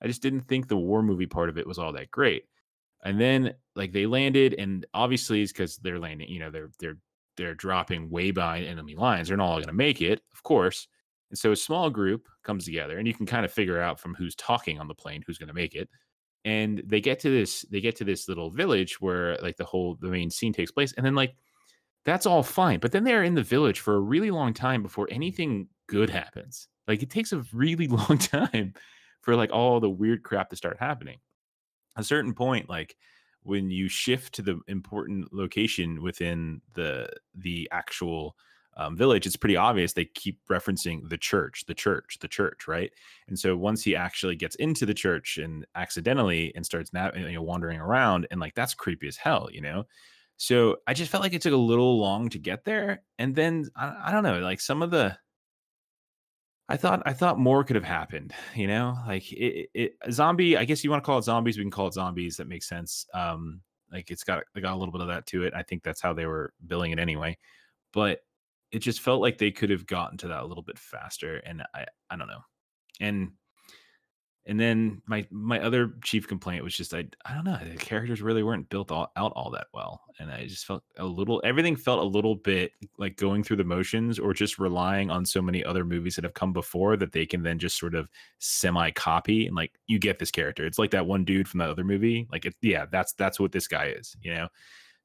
I 0.02 0.08
just 0.08 0.22
didn't 0.22 0.42
think 0.42 0.68
the 0.68 0.78
war 0.78 1.02
movie 1.02 1.26
part 1.26 1.50
of 1.50 1.58
it 1.58 1.68
was 1.68 1.78
all 1.78 1.94
that 1.94 2.12
great. 2.12 2.46
And 3.04 3.20
then 3.20 3.54
like 3.76 3.92
they 3.92 4.06
landed, 4.06 4.56
and 4.56 4.86
obviously 4.94 5.42
it's 5.42 5.52
because 5.52 5.78
they're 5.78 6.00
landing, 6.00 6.30
you 6.30 6.40
know, 6.40 6.50
they're 6.50 6.72
they're 6.80 6.98
they're 7.38 7.54
dropping 7.54 8.10
way 8.10 8.32
behind 8.32 8.66
enemy 8.66 8.96
lines. 8.96 9.28
They're 9.28 9.38
not 9.38 9.46
all 9.46 9.58
going 9.58 9.68
to 9.68 9.74
make 9.74 10.02
it, 10.02 10.22
of 10.34 10.44
course. 10.44 10.88
And 11.30 11.38
so 11.38 11.52
a 11.52 11.56
small 11.56 11.90
group 11.90 12.28
comes 12.44 12.66
together, 12.66 12.98
and 12.98 13.08
you 13.08 13.14
can 13.14 13.26
kind 13.26 13.46
of 13.46 13.52
figure 13.52 13.80
out 13.80 14.00
from 14.00 14.16
who's 14.16 14.36
talking 14.36 14.80
on 14.80 14.88
the 14.88 14.96
plane 14.96 15.24
who's 15.26 15.38
going 15.38 15.48
to 15.48 15.54
make 15.54 15.76
it. 15.76 15.90
And 16.46 16.84
they 16.86 17.02
get 17.02 17.20
to 17.22 17.30
this, 17.30 17.66
they 17.72 17.82
get 17.82 17.96
to 17.98 18.04
this 18.04 18.28
little 18.28 18.52
village 18.52 19.02
where 19.02 19.38
like 19.38 19.58
the 19.58 19.66
whole 19.66 19.98
the 20.00 20.08
main 20.10 20.30
scene 20.30 20.54
takes 20.54 20.72
place, 20.72 20.94
and 20.94 21.06
then 21.06 21.16
like 21.16 21.36
that's 22.06 22.26
all 22.26 22.44
fine. 22.44 22.80
But 22.80 22.92
then 22.92 23.04
they're 23.04 23.24
in 23.24 23.34
the 23.34 23.44
village 23.44 23.80
for 23.80 23.96
a 23.96 24.00
really 24.00 24.32
long 24.32 24.54
time 24.54 24.84
before 24.84 25.08
anything 25.12 25.68
good 25.88 26.10
happens. 26.10 26.68
Like 26.88 27.04
it 27.04 27.10
takes 27.10 27.34
a 27.34 27.44
really 27.52 27.88
long 27.90 28.18
time 28.18 28.74
for 29.26 29.36
like 29.36 29.52
all 29.52 29.80
the 29.80 29.90
weird 29.90 30.24
crap 30.24 30.52
to 30.52 30.56
start 30.56 30.78
happening. 30.80 31.18
A 31.98 32.04
certain 32.04 32.36
point, 32.36 32.70
like 32.70 32.96
when 33.42 33.72
you 33.72 33.90
shift 33.90 34.36
to 34.36 34.44
the 34.44 34.60
important 34.68 35.34
location 35.34 36.02
within 36.04 36.62
the 36.76 37.10
the 37.34 37.68
actual 37.72 38.36
um, 38.78 38.96
village, 38.96 39.26
it's 39.26 39.36
pretty 39.36 39.56
obvious 39.56 39.94
they 39.94 40.06
keep 40.06 40.40
referencing 40.50 41.10
the 41.10 41.18
church, 41.18 41.64
the 41.66 41.74
church, 41.74 42.18
the 42.22 42.28
church, 42.28 42.68
right? 42.68 42.92
And 43.28 43.40
so 43.40 43.58
once 43.58 43.84
he 43.84 43.96
actually 43.96 44.36
gets 44.36 44.56
into 44.56 44.86
the 44.86 44.94
church 44.94 45.38
and 45.38 45.66
accidentally 45.74 46.54
and 46.56 46.64
starts 46.64 46.94
nav- 46.94 47.18
you 47.18 47.32
know, 47.32 47.42
wandering 47.42 47.80
around, 47.80 48.28
and 48.30 48.40
like 48.40 48.54
that's 48.54 48.76
creepy 48.76 49.08
as 49.08 49.18
hell, 49.18 49.50
you 49.52 49.62
know. 49.62 49.86
So 50.38 50.78
I 50.86 50.94
just 50.94 51.10
felt 51.10 51.24
like 51.24 51.34
it 51.34 51.42
took 51.42 51.54
a 51.54 51.58
little 51.58 51.98
long 51.98 52.30
to 52.30 52.38
get 52.38 52.64
there, 52.64 53.02
and 53.18 53.34
then 53.36 53.70
I, 53.76 54.04
I 54.06 54.12
don't 54.12 54.24
know, 54.24 54.40
like 54.40 54.62
some 54.62 54.84
of 54.84 54.92
the 54.92 55.18
I 56.68 56.78
thought 56.78 57.04
I 57.06 57.14
thought 57.14 57.38
more 57.38 57.64
could 57.64 57.76
have 57.76 57.86
happened, 57.86 58.34
you 58.56 58.68
know, 58.68 58.98
like 59.08 59.32
it, 59.32 59.70
it 59.74 59.96
zombie. 60.12 60.58
I 60.58 60.66
guess 60.66 60.84
you 60.84 60.90
want 60.90 61.04
to 61.04 61.06
call 61.06 61.20
it 61.20 61.24
zombies. 61.24 61.58
We 61.58 61.64
can 61.64 61.72
call 61.72 61.88
it 61.88 61.94
zombies. 61.94 62.38
That 62.38 62.48
makes 62.48 62.68
sense. 62.68 63.06
Um, 63.14 63.62
like 63.92 64.10
it's 64.10 64.24
got 64.24 64.44
it 64.56 64.62
got 64.62 64.74
a 64.74 64.78
little 64.78 64.92
bit 64.92 65.02
of 65.02 65.08
that 65.08 65.28
to 65.28 65.44
it. 65.44 65.54
I 65.54 65.62
think 65.62 65.84
that's 65.84 66.02
how 66.02 66.14
they 66.14 66.26
were 66.26 66.54
billing 66.66 66.92
it 66.92 67.00
anyway. 67.00 67.38
But 67.94 68.22
it 68.72 68.80
just 68.80 69.02
felt 69.02 69.22
like 69.22 69.38
they 69.38 69.52
could 69.52 69.70
have 69.70 69.86
gotten 69.86 70.18
to 70.20 70.28
that 70.28 70.42
a 70.42 70.46
little 70.46 70.64
bit 70.64 70.80
faster, 70.80 71.38
and 71.38 71.62
I 71.76 71.86
I 72.10 72.16
don't 72.16 72.28
know. 72.28 72.42
And 73.00 73.32
and 74.48 74.60
then 74.60 75.02
my 75.08 75.26
my 75.32 75.60
other 75.60 75.94
chief 76.04 76.28
complaint 76.28 76.64
was 76.64 76.76
just 76.76 76.94
I 76.94 77.06
I 77.26 77.34
don't 77.34 77.46
know 77.46 77.58
the 77.58 77.78
characters 77.78 78.22
really 78.22 78.44
weren't 78.44 78.70
built 78.70 78.92
all, 78.92 79.12
out 79.16 79.34
all 79.36 79.50
that 79.52 79.68
well, 79.74 80.02
and 80.20 80.32
I 80.32 80.46
just 80.46 80.66
felt 80.66 80.84
a 80.98 81.06
little 81.06 81.42
everything 81.44 81.76
felt 81.76 82.00
a 82.00 82.04
little 82.08 82.36
bit 82.36 82.72
like 82.98 83.18
going 83.18 83.44
through 83.44 83.58
the 83.58 83.64
motions 83.64 84.20
or 84.20 84.34
just 84.34 84.60
relying 84.60 85.10
on 85.10 85.26
so 85.26 85.42
many 85.42 85.64
other 85.64 85.84
movies 85.84 86.16
that 86.16 86.24
have 86.24 86.36
come 86.36 86.54
before 86.54 86.96
that 86.98 87.12
they 87.12 87.26
can 87.26 87.42
then 87.42 87.58
just 87.58 87.80
sort 87.80 87.96
of 87.96 88.08
semi 88.38 88.92
copy 88.92 89.48
and 89.48 89.56
like 89.56 89.74
you 89.88 89.98
get 89.98 90.20
this 90.20 90.32
character. 90.32 90.66
It's 90.66 90.80
like 90.80 90.92
that 90.92 91.08
one 91.08 91.26
dude 91.26 91.48
from 91.48 91.60
that 91.60 91.70
other 91.70 91.84
movie, 91.84 92.28
like 92.32 92.46
it, 92.46 92.56
yeah, 92.62 92.86
that's 92.92 93.14
that's 93.14 93.40
what 93.40 93.52
this 93.52 93.68
guy 93.68 93.88
is, 93.88 94.16
you 94.22 94.34
know. 94.34 94.48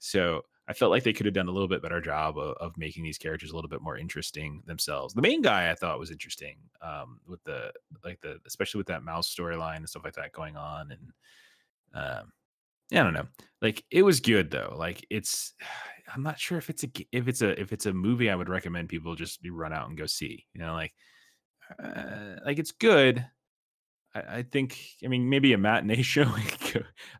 So 0.00 0.42
I 0.70 0.72
felt 0.72 0.92
like 0.92 1.02
they 1.02 1.12
could 1.12 1.26
have 1.26 1.34
done 1.34 1.48
a 1.48 1.50
little 1.50 1.66
bit 1.66 1.82
better 1.82 2.00
job 2.00 2.38
of, 2.38 2.56
of, 2.58 2.78
making 2.78 3.02
these 3.02 3.18
characters 3.18 3.50
a 3.50 3.56
little 3.56 3.68
bit 3.68 3.82
more 3.82 3.96
interesting 3.96 4.62
themselves. 4.66 5.12
The 5.12 5.20
main 5.20 5.42
guy 5.42 5.68
I 5.68 5.74
thought 5.74 5.98
was 5.98 6.12
interesting, 6.12 6.58
um, 6.80 7.18
with 7.26 7.42
the 7.42 7.72
like 8.04 8.20
the 8.20 8.38
especially 8.46 8.78
with 8.78 8.86
that 8.86 9.02
mouse 9.02 9.34
storyline 9.34 9.78
and 9.78 9.88
stuff 9.88 10.04
like 10.04 10.14
that 10.14 10.30
going 10.30 10.56
on, 10.56 10.92
and 10.92 11.00
um, 11.92 12.32
yeah, 12.88 13.00
I 13.00 13.02
don't 13.02 13.14
know, 13.14 13.26
like 13.60 13.82
it 13.90 14.02
was 14.02 14.20
good 14.20 14.52
though. 14.52 14.76
Like 14.78 15.04
it's, 15.10 15.54
I'm 16.14 16.22
not 16.22 16.38
sure 16.38 16.56
if 16.56 16.70
it's 16.70 16.84
a 16.84 16.88
if 17.10 17.26
it's 17.26 17.42
a 17.42 17.60
if 17.60 17.72
it's 17.72 17.86
a 17.86 17.92
movie 17.92 18.30
I 18.30 18.36
would 18.36 18.48
recommend 18.48 18.90
people 18.90 19.16
just 19.16 19.40
run 19.50 19.72
out 19.72 19.88
and 19.88 19.98
go 19.98 20.06
see. 20.06 20.46
You 20.54 20.60
know, 20.60 20.74
like 20.74 20.92
uh, 21.82 22.36
like 22.46 22.60
it's 22.60 22.72
good. 22.72 23.26
I, 24.14 24.38
I 24.38 24.42
think. 24.42 24.78
I 25.04 25.08
mean, 25.08 25.28
maybe 25.28 25.52
a 25.52 25.58
matinee 25.58 26.02
show. 26.02 26.26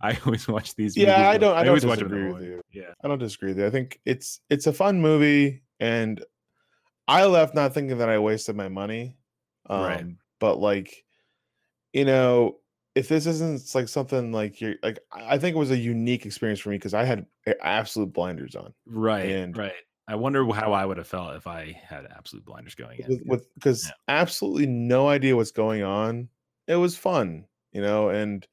I 0.00 0.18
always 0.24 0.48
watch 0.48 0.74
these. 0.74 0.96
Yeah. 0.96 1.28
I 1.28 1.38
don't. 1.38 1.54
I, 1.54 1.60
I 1.60 1.64
don't 1.64 1.68
always 1.68 1.84
disagree 1.84 2.30
watch 2.30 2.40
with 2.40 2.48
you. 2.48 2.62
Yeah, 2.72 2.92
I 3.02 3.08
don't 3.08 3.18
disagree 3.18 3.50
with 3.50 3.58
you. 3.58 3.66
I 3.66 3.70
think 3.70 4.00
it's 4.04 4.40
it's 4.50 4.66
a 4.66 4.72
fun 4.72 5.00
movie, 5.00 5.62
and 5.78 6.22
I 7.08 7.24
left 7.24 7.54
not 7.54 7.74
thinking 7.74 7.98
that 7.98 8.08
I 8.08 8.18
wasted 8.18 8.56
my 8.56 8.68
money. 8.68 9.16
Um, 9.68 9.82
right. 9.82 10.06
But 10.38 10.58
like, 10.58 11.04
you 11.92 12.04
know, 12.04 12.58
if 12.94 13.08
this 13.08 13.26
isn't 13.26 13.74
like 13.74 13.88
something 13.88 14.32
like 14.32 14.60
you're 14.60 14.76
like, 14.82 15.00
I 15.12 15.38
think 15.38 15.56
it 15.56 15.58
was 15.58 15.70
a 15.70 15.76
unique 15.76 16.24
experience 16.26 16.60
for 16.60 16.70
me 16.70 16.76
because 16.76 16.94
I 16.94 17.04
had 17.04 17.26
absolute 17.62 18.12
blinders 18.12 18.54
on. 18.54 18.72
Right. 18.86 19.28
And 19.28 19.56
right. 19.56 19.72
I 20.08 20.14
wonder 20.14 20.44
how 20.52 20.72
I 20.72 20.84
would 20.84 20.96
have 20.96 21.06
felt 21.06 21.36
if 21.36 21.46
I 21.46 21.80
had 21.84 22.06
absolute 22.16 22.44
blinders 22.44 22.74
going 22.74 23.00
in. 23.00 23.22
With 23.26 23.52
because 23.54 23.86
yeah. 23.86 23.92
absolutely 24.08 24.66
no 24.66 25.08
idea 25.08 25.36
what's 25.36 25.52
going 25.52 25.82
on 25.82 26.28
it 26.70 26.76
was 26.76 26.96
fun, 26.96 27.44
you 27.72 27.82
know, 27.82 28.10
and 28.10 28.46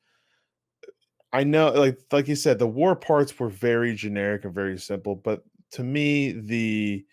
I 1.32 1.44
know 1.44 1.72
like 1.72 2.00
like 2.12 2.28
you 2.28 2.36
said, 2.36 2.58
the 2.58 2.68
war 2.68 2.96
parts 2.96 3.38
were 3.38 3.50
very 3.50 3.94
generic 3.94 4.44
and 4.44 4.54
very 4.54 4.80
simple, 4.80 5.16
but 5.16 5.44
to 5.74 5.84
me 5.84 6.32
the 6.32 7.06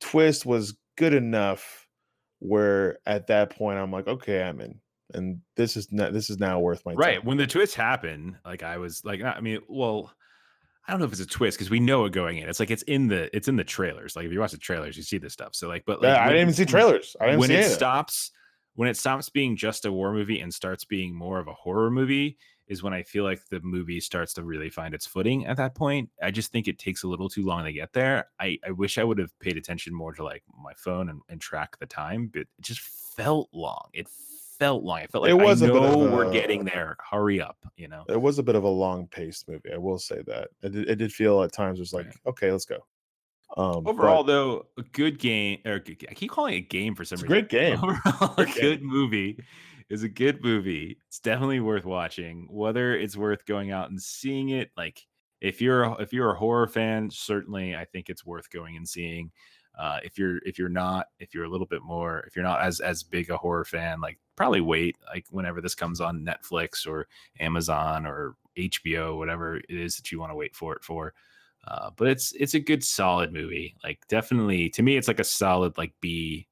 twist 0.00 0.46
was 0.46 0.76
good 0.96 1.12
enough 1.12 1.86
where 2.38 2.98
at 3.04 3.26
that 3.26 3.50
point 3.50 3.78
I'm 3.78 3.92
like, 3.92 4.06
okay, 4.08 4.42
I'm 4.42 4.60
in. 4.60 4.80
And 5.12 5.40
this 5.56 5.76
is 5.76 5.92
not 5.92 6.14
this 6.14 6.30
is 6.30 6.38
now 6.38 6.58
worth 6.58 6.82
my 6.86 6.94
right. 6.94 7.18
Time. 7.18 7.26
When 7.26 7.36
the 7.36 7.46
twist 7.46 7.74
happened, 7.74 8.36
like 8.44 8.62
I 8.62 8.78
was 8.78 9.04
like, 9.04 9.22
I 9.22 9.40
mean, 9.40 9.60
well, 9.68 10.10
I 10.88 10.92
don't 10.92 11.00
know 11.00 11.06
if 11.06 11.12
it's 11.12 11.20
a 11.20 11.26
twist 11.26 11.58
because 11.58 11.70
we 11.70 11.80
know 11.80 12.06
it 12.06 12.12
going 12.12 12.38
in. 12.38 12.48
It's 12.48 12.60
like 12.60 12.70
it's 12.70 12.82
in 12.84 13.08
the 13.08 13.34
it's 13.36 13.48
in 13.48 13.56
the 13.56 13.64
trailers. 13.64 14.16
Like 14.16 14.24
if 14.24 14.32
you 14.32 14.40
watch 14.40 14.52
the 14.52 14.58
trailers, 14.58 14.96
you 14.96 15.02
see 15.02 15.18
this 15.18 15.34
stuff. 15.34 15.54
So 15.54 15.68
like, 15.68 15.84
but 15.86 16.00
like 16.00 16.16
yeah, 16.16 16.22
I 16.22 16.28
didn't 16.28 16.42
even 16.42 16.54
see 16.54 16.64
trailers. 16.64 17.14
I 17.20 17.26
didn't 17.26 17.40
when 17.40 17.50
it 17.50 17.64
stops 17.64 18.32
when 18.76 18.88
it 18.88 18.96
stops 18.96 19.28
being 19.28 19.56
just 19.56 19.84
a 19.84 19.92
war 19.92 20.12
movie 20.12 20.40
and 20.40 20.52
starts 20.52 20.84
being 20.84 21.14
more 21.14 21.38
of 21.38 21.48
a 21.48 21.54
horror 21.54 21.90
movie 21.90 22.38
is 22.68 22.82
when 22.82 22.92
I 22.92 23.02
feel 23.02 23.24
like 23.24 23.40
the 23.50 23.60
movie 23.60 24.00
starts 24.00 24.34
to 24.34 24.44
really 24.44 24.70
find 24.70 24.92
its 24.94 25.06
footing 25.06 25.46
at 25.46 25.56
that 25.56 25.74
point. 25.74 26.10
I 26.22 26.30
just 26.30 26.52
think 26.52 26.68
it 26.68 26.78
takes 26.78 27.02
a 27.02 27.08
little 27.08 27.28
too 27.28 27.44
long 27.44 27.64
to 27.64 27.72
get 27.72 27.92
there. 27.92 28.26
I, 28.40 28.58
I 28.66 28.72
wish 28.72 28.98
I 28.98 29.04
would 29.04 29.18
have 29.18 29.36
paid 29.40 29.56
attention 29.56 29.94
more 29.94 30.12
to 30.14 30.24
like 30.24 30.42
my 30.62 30.72
phone 30.76 31.08
and, 31.08 31.20
and 31.28 31.40
track 31.40 31.78
the 31.78 31.86
time, 31.86 32.30
but 32.32 32.42
it 32.42 32.48
just 32.60 32.80
felt 32.80 33.48
long. 33.52 33.88
It 33.92 34.08
felt 34.58 34.82
long. 34.82 34.98
I 34.98 35.06
felt 35.06 35.22
like 35.22 35.30
it 35.30 35.34
was 35.34 35.62
I 35.62 35.68
know 35.68 36.02
a, 36.02 36.10
we're 36.10 36.32
getting 36.32 36.64
there. 36.64 36.96
Hurry 37.10 37.40
up, 37.40 37.56
you 37.76 37.88
know. 37.88 38.04
It 38.08 38.20
was 38.20 38.38
a 38.38 38.42
bit 38.42 38.56
of 38.56 38.64
a 38.64 38.68
long 38.68 39.06
paced 39.06 39.48
movie. 39.48 39.72
I 39.72 39.78
will 39.78 39.98
say 39.98 40.22
that. 40.26 40.48
It 40.62 40.72
did, 40.72 40.88
it 40.88 40.96
did 40.96 41.12
feel 41.12 41.42
at 41.42 41.52
times 41.52 41.78
it 41.78 41.82
was 41.82 41.92
like, 41.92 42.06
right. 42.06 42.16
okay, 42.26 42.50
let's 42.50 42.64
go. 42.64 42.84
Um, 43.56 43.86
Overall, 43.86 44.22
but, 44.22 44.32
though, 44.32 44.66
a 44.78 44.82
good 44.82 45.18
game. 45.18 45.60
Or 45.64 45.82
I 46.10 46.14
keep 46.14 46.30
calling 46.30 46.54
it 46.54 46.58
a 46.58 46.60
game 46.60 46.94
for 46.94 47.04
some 47.04 47.16
reason. 47.16 47.28
great 47.28 47.48
game. 47.48 47.78
Overall, 47.82 48.34
great 48.34 48.56
a 48.56 48.60
good 48.60 48.80
game. 48.80 48.88
movie 48.88 49.44
is 49.88 50.02
a 50.02 50.08
good 50.08 50.42
movie. 50.42 50.98
It's 51.08 51.20
definitely 51.20 51.60
worth 51.60 51.84
watching. 51.84 52.48
Whether 52.50 52.96
it's 52.96 53.16
worth 53.16 53.46
going 53.46 53.70
out 53.70 53.90
and 53.90 54.00
seeing 54.00 54.50
it, 54.50 54.70
like 54.76 55.06
if 55.40 55.60
you're 55.60 55.96
if 56.00 56.12
you're 56.12 56.32
a 56.32 56.38
horror 56.38 56.66
fan, 56.66 57.10
certainly 57.10 57.74
I 57.76 57.84
think 57.84 58.08
it's 58.08 58.26
worth 58.26 58.50
going 58.50 58.76
and 58.76 58.88
seeing. 58.88 59.30
Uh, 59.78 60.00
if 60.02 60.18
you're 60.18 60.38
if 60.38 60.58
you're 60.58 60.70
not 60.70 61.06
if 61.18 61.34
you're 61.34 61.44
a 61.44 61.50
little 61.50 61.66
bit 61.66 61.82
more 61.82 62.20
if 62.26 62.34
you're 62.34 62.44
not 62.44 62.62
as 62.62 62.80
as 62.80 63.02
big 63.02 63.30
a 63.30 63.36
horror 63.36 63.64
fan, 63.64 64.00
like 64.00 64.18
probably 64.34 64.60
wait 64.60 64.96
like 65.12 65.26
whenever 65.30 65.60
this 65.60 65.74
comes 65.74 66.00
on 66.00 66.24
Netflix 66.24 66.86
or 66.86 67.06
Amazon 67.40 68.06
or 68.06 68.36
HBO, 68.56 69.16
whatever 69.16 69.56
it 69.56 69.64
is 69.68 69.96
that 69.96 70.10
you 70.10 70.18
want 70.18 70.32
to 70.32 70.36
wait 70.36 70.56
for 70.56 70.74
it 70.74 70.82
for. 70.82 71.12
Uh, 71.66 71.90
but 71.96 72.08
it's 72.08 72.32
it's 72.32 72.54
a 72.54 72.60
good 72.60 72.84
solid 72.84 73.32
movie. 73.32 73.74
Like 73.82 74.00
definitely 74.08 74.68
to 74.70 74.82
me, 74.82 74.96
it's 74.96 75.08
like 75.08 75.20
a 75.20 75.24
solid 75.24 75.76
like 75.76 75.92
B 76.00 76.46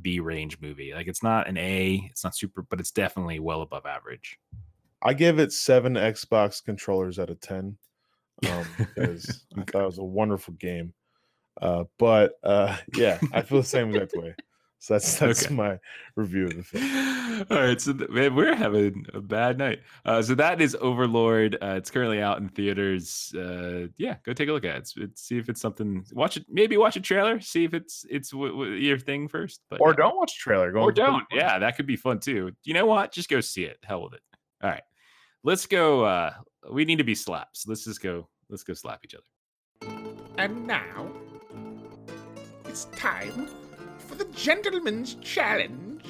B 0.00 0.20
range 0.20 0.58
movie. 0.60 0.92
Like 0.94 1.08
it's 1.08 1.22
not 1.22 1.48
an 1.48 1.58
A, 1.58 2.08
it's 2.10 2.24
not 2.24 2.36
super, 2.36 2.62
but 2.62 2.80
it's 2.80 2.90
definitely 2.90 3.38
well 3.38 3.62
above 3.62 3.86
average. 3.86 4.38
I 5.02 5.12
give 5.12 5.38
it 5.38 5.52
seven 5.52 5.94
Xbox 5.94 6.64
controllers 6.64 7.18
out 7.18 7.30
of 7.30 7.40
ten 7.40 7.76
um, 8.50 8.66
because 8.78 9.44
I 9.56 9.62
thought 9.62 9.82
it 9.82 9.86
was 9.86 9.98
a 9.98 10.04
wonderful 10.04 10.54
game. 10.54 10.94
Uh, 11.60 11.84
but 11.98 12.32
uh, 12.42 12.76
yeah, 12.96 13.18
I 13.32 13.42
feel 13.42 13.58
the 13.58 13.64
same 13.64 13.90
exact 13.90 14.14
way. 14.16 14.34
So 14.78 14.94
that's 14.94 15.18
that's 15.18 15.46
Okay. 15.46 15.54
my 15.54 15.78
review 16.16 16.44
of 16.46 16.56
the 16.56 16.62
film. 16.62 17.46
All 17.50 17.56
right, 17.62 17.80
so 17.80 17.92
th- 17.92 18.08
man, 18.10 18.34
we're 18.34 18.54
having 18.54 19.04
a 19.14 19.20
bad 19.20 19.58
night. 19.58 19.80
Uh, 20.04 20.22
so 20.22 20.34
that 20.36 20.60
is 20.60 20.76
Overlord. 20.80 21.56
Uh, 21.60 21.74
it's 21.76 21.90
currently 21.90 22.20
out 22.22 22.38
in 22.38 22.48
theaters. 22.48 23.32
Uh, 23.36 23.88
yeah, 23.96 24.16
go 24.24 24.32
take 24.32 24.48
a 24.48 24.52
look 24.52 24.64
at 24.64 24.76
it. 24.76 24.78
It's, 24.78 24.94
it's, 24.96 25.22
see 25.22 25.38
if 25.38 25.48
it's 25.48 25.60
something. 25.60 26.04
Watch 26.12 26.36
it. 26.36 26.46
Maybe 26.48 26.76
watch 26.76 26.96
a 26.96 27.00
trailer. 27.00 27.40
See 27.40 27.64
if 27.64 27.74
it's 27.74 28.04
it's 28.08 28.30
w- 28.30 28.52
w- 28.52 28.72
your 28.72 28.98
thing 28.98 29.28
first. 29.28 29.60
But 29.70 29.80
Or 29.80 29.90
yeah. 29.90 29.96
don't 29.96 30.16
watch 30.16 30.34
the 30.36 30.40
trailer. 30.40 30.70
Go 30.72 30.80
or 30.80 30.88
and 30.90 30.96
put 30.96 31.02
it 31.02 31.06
don't. 31.06 31.24
Yeah, 31.32 31.58
that 31.58 31.76
could 31.76 31.86
be 31.86 31.96
fun 31.96 32.20
too. 32.20 32.52
You 32.64 32.74
know 32.74 32.86
what? 32.86 33.12
Just 33.12 33.28
go 33.28 33.40
see 33.40 33.64
it. 33.64 33.78
Hell 33.82 34.02
with 34.04 34.14
it. 34.14 34.22
All 34.62 34.70
right, 34.70 34.82
let's 35.42 35.66
go. 35.66 36.04
Uh, 36.04 36.32
we 36.70 36.84
need 36.84 36.98
to 36.98 37.04
be 37.04 37.14
slaps. 37.14 37.66
Let's 37.66 37.84
just 37.84 38.00
go. 38.02 38.28
Let's 38.48 38.62
go 38.62 38.74
slap 38.74 39.00
each 39.04 39.14
other. 39.14 39.92
And 40.38 40.66
now, 40.66 41.10
it's 42.66 42.84
time 42.96 43.48
for 44.06 44.14
the 44.14 44.24
Gentleman's 44.26 45.14
Challenge. 45.16 46.04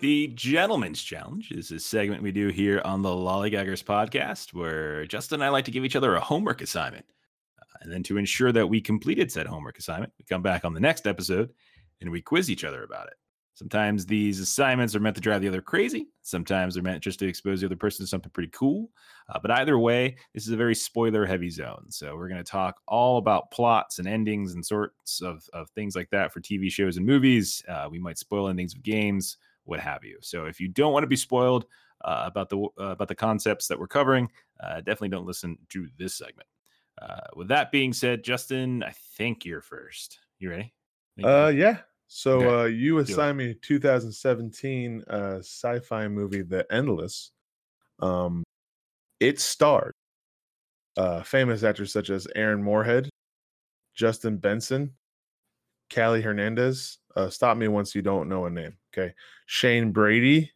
The 0.00 0.28
Gentleman's 0.28 1.02
Challenge 1.02 1.50
is 1.50 1.70
a 1.70 1.80
segment 1.80 2.22
we 2.22 2.30
do 2.30 2.48
here 2.48 2.80
on 2.84 3.02
the 3.02 3.08
Lollygaggers 3.08 3.82
podcast 3.82 4.54
where 4.54 5.06
Justin 5.06 5.36
and 5.36 5.44
I 5.44 5.48
like 5.48 5.64
to 5.64 5.70
give 5.70 5.84
each 5.84 5.96
other 5.96 6.14
a 6.14 6.20
homework 6.20 6.60
assignment. 6.62 7.06
Uh, 7.60 7.78
and 7.80 7.92
then 7.92 8.02
to 8.04 8.16
ensure 8.16 8.52
that 8.52 8.68
we 8.68 8.80
completed 8.80 9.32
said 9.32 9.46
homework 9.46 9.78
assignment, 9.78 10.12
we 10.18 10.24
come 10.24 10.42
back 10.42 10.64
on 10.64 10.74
the 10.74 10.80
next 10.80 11.06
episode 11.06 11.50
and 12.00 12.10
we 12.10 12.20
quiz 12.20 12.50
each 12.50 12.64
other 12.64 12.84
about 12.84 13.08
it. 13.08 13.14
Sometimes 13.58 14.06
these 14.06 14.38
assignments 14.38 14.94
are 14.94 15.00
meant 15.00 15.16
to 15.16 15.20
drive 15.20 15.42
the 15.42 15.48
other 15.48 15.60
crazy. 15.60 16.06
Sometimes 16.22 16.74
they're 16.74 16.82
meant 16.82 17.02
just 17.02 17.18
to 17.18 17.26
expose 17.26 17.58
the 17.58 17.66
other 17.66 17.74
person 17.74 18.04
to 18.04 18.08
something 18.08 18.30
pretty 18.30 18.50
cool. 18.52 18.88
Uh, 19.28 19.40
but 19.42 19.50
either 19.50 19.76
way, 19.80 20.14
this 20.32 20.46
is 20.46 20.52
a 20.52 20.56
very 20.56 20.76
spoiler 20.76 21.26
heavy 21.26 21.50
zone. 21.50 21.86
So 21.88 22.14
we're 22.14 22.28
going 22.28 22.42
to 22.44 22.48
talk 22.48 22.76
all 22.86 23.18
about 23.18 23.50
plots 23.50 23.98
and 23.98 24.06
endings 24.06 24.54
and 24.54 24.64
sorts 24.64 25.20
of, 25.22 25.42
of 25.52 25.68
things 25.70 25.96
like 25.96 26.08
that 26.10 26.32
for 26.32 26.40
TV 26.40 26.70
shows 26.70 26.98
and 26.98 27.04
movies. 27.04 27.60
Uh, 27.66 27.88
we 27.90 27.98
might 27.98 28.16
spoil 28.16 28.46
endings 28.46 28.76
of 28.76 28.84
games, 28.84 29.38
what 29.64 29.80
have 29.80 30.04
you. 30.04 30.18
So 30.20 30.44
if 30.44 30.60
you 30.60 30.68
don't 30.68 30.92
want 30.92 31.02
to 31.02 31.08
be 31.08 31.16
spoiled 31.16 31.66
uh, 32.04 32.22
about 32.26 32.50
the 32.50 32.60
uh, 32.60 32.90
about 32.92 33.08
the 33.08 33.16
concepts 33.16 33.66
that 33.66 33.78
we're 33.80 33.88
covering, 33.88 34.30
uh, 34.62 34.76
definitely 34.76 35.08
don't 35.08 35.26
listen 35.26 35.58
to 35.70 35.88
this 35.98 36.14
segment. 36.14 36.46
Uh, 37.02 37.26
with 37.34 37.48
that 37.48 37.72
being 37.72 37.92
said, 37.92 38.22
Justin, 38.22 38.84
I 38.84 38.92
think 39.16 39.44
you're 39.44 39.62
first. 39.62 40.20
You 40.38 40.50
ready? 40.50 40.72
Uh, 41.24 41.48
yeah. 41.48 41.78
So 42.08 42.40
Okay. 42.40 42.62
uh, 42.62 42.64
you 42.64 42.98
assigned 42.98 43.36
me 43.38 43.54
2017 43.54 45.04
uh, 45.08 45.38
sci-fi 45.38 46.08
movie, 46.08 46.42
The 46.42 46.66
Endless. 46.72 47.32
Um, 48.00 48.42
it 49.20 49.38
starred 49.38 49.92
uh, 50.96 51.22
famous 51.22 51.62
actors 51.62 51.92
such 51.92 52.08
as 52.10 52.26
Aaron 52.34 52.62
Moorhead, 52.62 53.10
Justin 53.94 54.38
Benson, 54.38 54.94
Callie 55.94 56.22
Hernandez. 56.22 56.98
Uh, 57.14 57.28
stop 57.28 57.56
me 57.56 57.68
once 57.68 57.94
you 57.94 58.00
don't 58.02 58.28
know 58.28 58.46
a 58.46 58.50
name. 58.50 58.76
Okay, 58.92 59.14
Shane 59.46 59.92
Brady, 59.92 60.50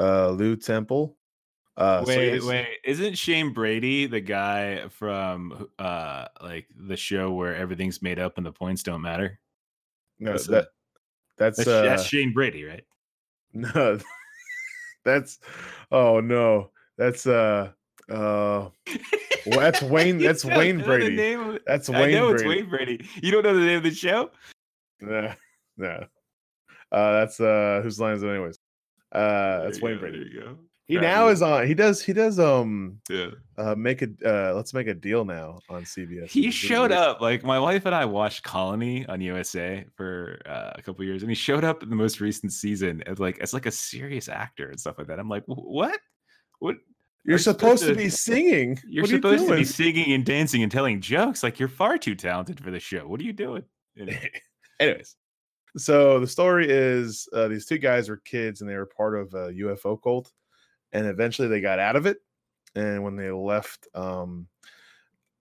uh, 0.00 0.30
Lew 0.30 0.56
Temple. 0.56 1.16
Uh, 1.76 2.02
so 2.04 2.08
wait, 2.08 2.28
it's- 2.28 2.44
wait, 2.44 2.66
isn't 2.84 3.16
Shane 3.18 3.52
Brady 3.52 4.06
the 4.06 4.20
guy 4.20 4.88
from 4.88 5.68
uh 5.78 6.26
like 6.42 6.66
the 6.74 6.96
show 6.96 7.32
where 7.32 7.54
everything's 7.54 8.00
made 8.02 8.18
up 8.18 8.36
and 8.38 8.46
the 8.46 8.52
points 8.52 8.82
don't 8.82 9.02
matter? 9.02 9.38
No, 10.18 10.36
that 10.38 10.68
that's 11.38 11.56
That's, 11.58 11.68
uh, 11.68 11.82
that's 11.82 12.04
Shane 12.04 12.32
Brady, 12.32 12.64
right? 12.64 12.84
no, 13.54 13.98
that's 15.04 15.38
oh 15.90 16.20
no, 16.20 16.70
that's 16.96 17.26
uh 17.26 17.70
uh 18.10 18.68
Well, 19.46 19.60
that's 19.60 19.80
Wayne- 19.94 20.18
that's 20.18 20.44
Wayne 20.44 20.82
Brady. 20.82 21.16
name 21.16 21.40
of 21.40 21.58
that's 21.66 21.88
I 21.88 22.00
Wayne 22.00 22.12
know 22.12 22.30
Brady. 22.32 22.44
it's 22.44 22.56
Wayne 22.56 22.68
Brady. 22.70 23.08
You 23.22 23.30
don't 23.32 23.42
know 23.44 23.54
the 23.54 23.64
name 23.64 23.78
of 23.78 23.82
the 23.84 23.94
show? 23.94 24.30
Nah, 25.00 25.34
nah. 25.76 26.04
Uh, 26.90 27.12
that's 27.20 27.38
uh, 27.40 27.80
whose 27.82 28.00
line 28.00 28.14
is 28.16 28.22
it 28.22 28.28
anyways? 28.28 28.58
Uh, 29.12 29.64
that's 29.64 29.80
Wayne 29.80 29.94
go, 29.96 30.00
Brady. 30.00 30.18
There 30.18 30.26
you 30.28 30.40
go. 30.40 30.58
He 30.88 30.96
now 30.96 31.28
is 31.28 31.42
on. 31.42 31.66
He 31.66 31.74
does. 31.74 32.02
He 32.02 32.14
does. 32.14 32.38
Um. 32.40 32.98
Yeah. 33.10 33.26
uh, 33.58 33.74
make 33.74 34.00
a. 34.02 34.08
Uh, 34.24 34.54
let's 34.54 34.72
make 34.72 34.86
a 34.86 34.94
deal 34.94 35.24
now 35.26 35.58
on 35.68 35.82
CBS. 35.84 36.30
He 36.30 36.50
showed 36.50 36.92
up. 36.92 37.20
Like 37.20 37.44
my 37.44 37.58
wife 37.58 37.84
and 37.84 37.94
I 37.94 38.06
watched 38.06 38.42
Colony 38.42 39.04
on 39.06 39.20
USA 39.20 39.84
for 39.96 40.40
uh, 40.46 40.72
a 40.76 40.80
couple 40.82 41.04
years, 41.04 41.22
and 41.22 41.30
he 41.30 41.34
showed 41.34 41.62
up 41.62 41.82
in 41.82 41.90
the 41.90 41.96
most 41.96 42.20
recent 42.20 42.52
season 42.54 43.02
as 43.06 43.18
like 43.18 43.38
as 43.40 43.52
like 43.52 43.66
a 43.66 43.70
serious 43.70 44.28
actor 44.30 44.70
and 44.70 44.80
stuff 44.80 44.96
like 44.96 45.08
that. 45.08 45.18
I'm 45.18 45.28
like, 45.28 45.44
what? 45.46 46.00
What? 46.60 46.76
You're 47.24 47.36
supposed 47.36 47.80
supposed 47.80 47.82
to 47.82 47.88
to- 47.90 47.94
be 47.94 48.08
singing. 48.08 48.78
You're 48.88 49.02
What 49.02 49.10
are 49.10 49.14
you 49.14 49.18
supposed 49.18 49.48
to 49.48 49.56
be 49.56 49.64
singing 49.64 50.12
and 50.14 50.24
dancing 50.24 50.62
and 50.62 50.72
telling 50.72 51.02
jokes. 51.02 51.42
Like 51.42 51.58
you're 51.60 51.68
far 51.68 51.98
too 51.98 52.14
talented 52.14 52.58
for 52.64 52.70
the 52.70 52.80
show. 52.80 53.06
What 53.06 53.20
are 53.20 53.24
you 53.24 53.34
doing? 53.34 53.64
Anyway. 53.98 54.30
Anyways, 54.80 55.16
so 55.76 56.18
the 56.20 56.26
story 56.26 56.66
is 56.70 57.28
uh, 57.34 57.48
these 57.48 57.66
two 57.66 57.76
guys 57.78 58.08
were 58.08 58.16
kids 58.24 58.62
and 58.62 58.70
they 58.70 58.76
were 58.76 58.86
part 58.86 59.18
of 59.18 59.34
a 59.34 59.52
UFO 59.52 60.00
cult, 60.02 60.32
and 60.92 61.06
eventually 61.06 61.48
they 61.48 61.60
got 61.60 61.78
out 61.78 61.96
of 61.96 62.06
it. 62.06 62.18
And 62.74 63.02
when 63.02 63.16
they 63.16 63.30
left, 63.30 63.88
um, 63.94 64.46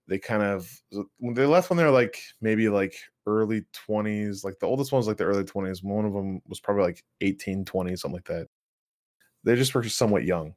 they 0.07 0.17
kind 0.17 0.41
of 0.41 0.69
when 1.17 1.33
they 1.33 1.45
left 1.45 1.69
when 1.69 1.77
they 1.77 1.83
were 1.83 1.91
like 1.91 2.17
maybe 2.41 2.69
like 2.69 2.95
early 3.25 3.65
20s, 3.89 4.43
like 4.43 4.57
the 4.59 4.65
oldest 4.65 4.91
one 4.91 4.99
was 4.99 5.07
like 5.07 5.17
the 5.17 5.25
early 5.25 5.43
20s. 5.43 5.83
One 5.83 6.05
of 6.05 6.13
them 6.13 6.41
was 6.47 6.59
probably 6.59 6.83
like 6.83 7.03
18, 7.21 7.65
20, 7.65 7.95
something 7.95 8.15
like 8.15 8.25
that. 8.25 8.47
They 9.43 9.55
just 9.55 9.75
were 9.75 9.83
somewhat 9.83 10.23
young. 10.23 10.53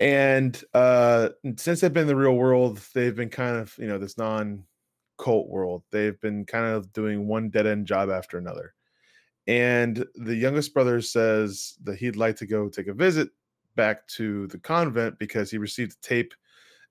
And 0.00 0.60
uh 0.74 1.30
since 1.56 1.80
they've 1.80 1.92
been 1.92 2.02
in 2.02 2.08
the 2.08 2.16
real 2.16 2.34
world, 2.34 2.78
they've 2.94 3.14
been 3.14 3.30
kind 3.30 3.56
of, 3.56 3.74
you 3.78 3.86
know, 3.86 3.98
this 3.98 4.18
non 4.18 4.64
cult 5.18 5.48
world. 5.48 5.82
They've 5.90 6.20
been 6.20 6.44
kind 6.44 6.66
of 6.66 6.92
doing 6.92 7.26
one 7.26 7.48
dead 7.48 7.66
end 7.66 7.86
job 7.86 8.10
after 8.10 8.36
another. 8.36 8.74
And 9.46 10.04
the 10.14 10.34
youngest 10.34 10.74
brother 10.74 11.00
says 11.00 11.74
that 11.84 11.96
he'd 11.96 12.16
like 12.16 12.36
to 12.36 12.46
go 12.46 12.68
take 12.68 12.88
a 12.88 12.94
visit 12.94 13.30
back 13.74 14.06
to 14.08 14.46
the 14.48 14.58
convent 14.58 15.18
because 15.18 15.50
he 15.50 15.58
received 15.58 15.92
a 15.92 16.06
tape 16.06 16.34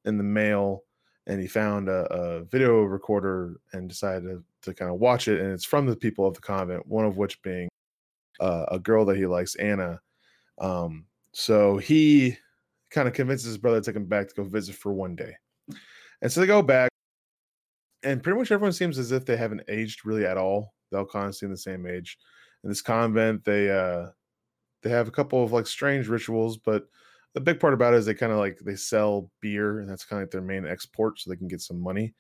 in 0.06 0.18
the 0.18 0.24
mail 0.24 0.84
and 1.28 1.40
he 1.40 1.48
found 1.48 1.88
a, 1.88 2.06
a 2.14 2.44
video 2.44 2.82
recorder 2.82 3.60
and 3.72 3.90
decided 3.90 4.24
to, 4.24 4.44
to 4.62 4.74
kind 4.74 4.92
of 4.92 5.00
watch 5.00 5.28
it. 5.28 5.40
And 5.40 5.52
it's 5.52 5.66
from 5.66 5.86
the 5.86 5.96
people 5.96 6.28
of 6.28 6.34
the 6.34 6.42
convent, 6.42 6.86
one 6.88 7.06
of 7.06 7.18
which 7.18 7.42
being 7.42 7.70
uh, 8.40 8.66
a 8.70 8.80
girl 8.80 9.06
that 9.06 9.18
he 9.18 9.26
likes, 9.26 9.56
Anna. 9.56 10.00
Um, 10.60 11.06
so 11.32 11.78
he 11.78 12.38
kind 12.92 13.08
of 13.08 13.14
convinces 13.14 13.48
his 13.48 13.58
brother 13.58 13.80
to 13.80 13.86
take 13.86 13.96
him 13.96 14.06
back 14.06 14.28
to 14.28 14.36
go 14.36 14.44
visit 14.44 14.76
for 14.76 14.94
one 14.94 15.16
day. 15.16 15.34
And 16.22 16.32
so 16.32 16.42
they 16.42 16.48
go 16.48 16.62
back 16.62 16.90
and 18.04 18.22
pretty 18.22 18.38
much 18.38 18.52
everyone 18.52 18.74
seems 18.74 18.98
as 18.98 19.12
if 19.12 19.26
they 19.26 19.38
haven't 19.38 19.64
aged 19.68 20.06
really 20.06 20.26
at 20.26 20.38
all. 20.38 20.74
They 20.92 20.98
all 20.98 21.06
kind 21.06 21.28
of 21.28 21.36
seem 21.36 21.50
the 21.50 21.58
same 21.58 21.88
age. 21.88 22.18
In 22.64 22.70
this 22.70 22.82
convent, 22.82 23.44
they 23.44 23.72
uh 23.72 24.08
they 24.84 24.90
have 24.90 25.08
a 25.08 25.12
couple 25.12 25.44
of 25.44 25.52
like 25.52 25.68
strange 25.68 26.08
rituals, 26.08 26.58
but 26.58 26.88
the 27.34 27.42
big 27.42 27.60
part 27.60 27.74
about 27.74 27.94
it 27.94 27.98
is 27.98 28.06
they 28.06 28.14
kind 28.14 28.32
of 28.32 28.38
like 28.38 28.60
they 28.60 28.76
sell 28.76 29.32
beer, 29.42 29.80
and 29.80 29.90
that's 29.90 30.06
kind 30.06 30.22
of 30.22 30.28
like 30.28 30.32
their 30.32 30.42
main 30.42 30.66
export, 30.68 31.20
so 31.20 31.30
they 31.30 31.36
can 31.38 31.48
get 31.48 31.62
some 31.62 31.80
money. 31.82 32.14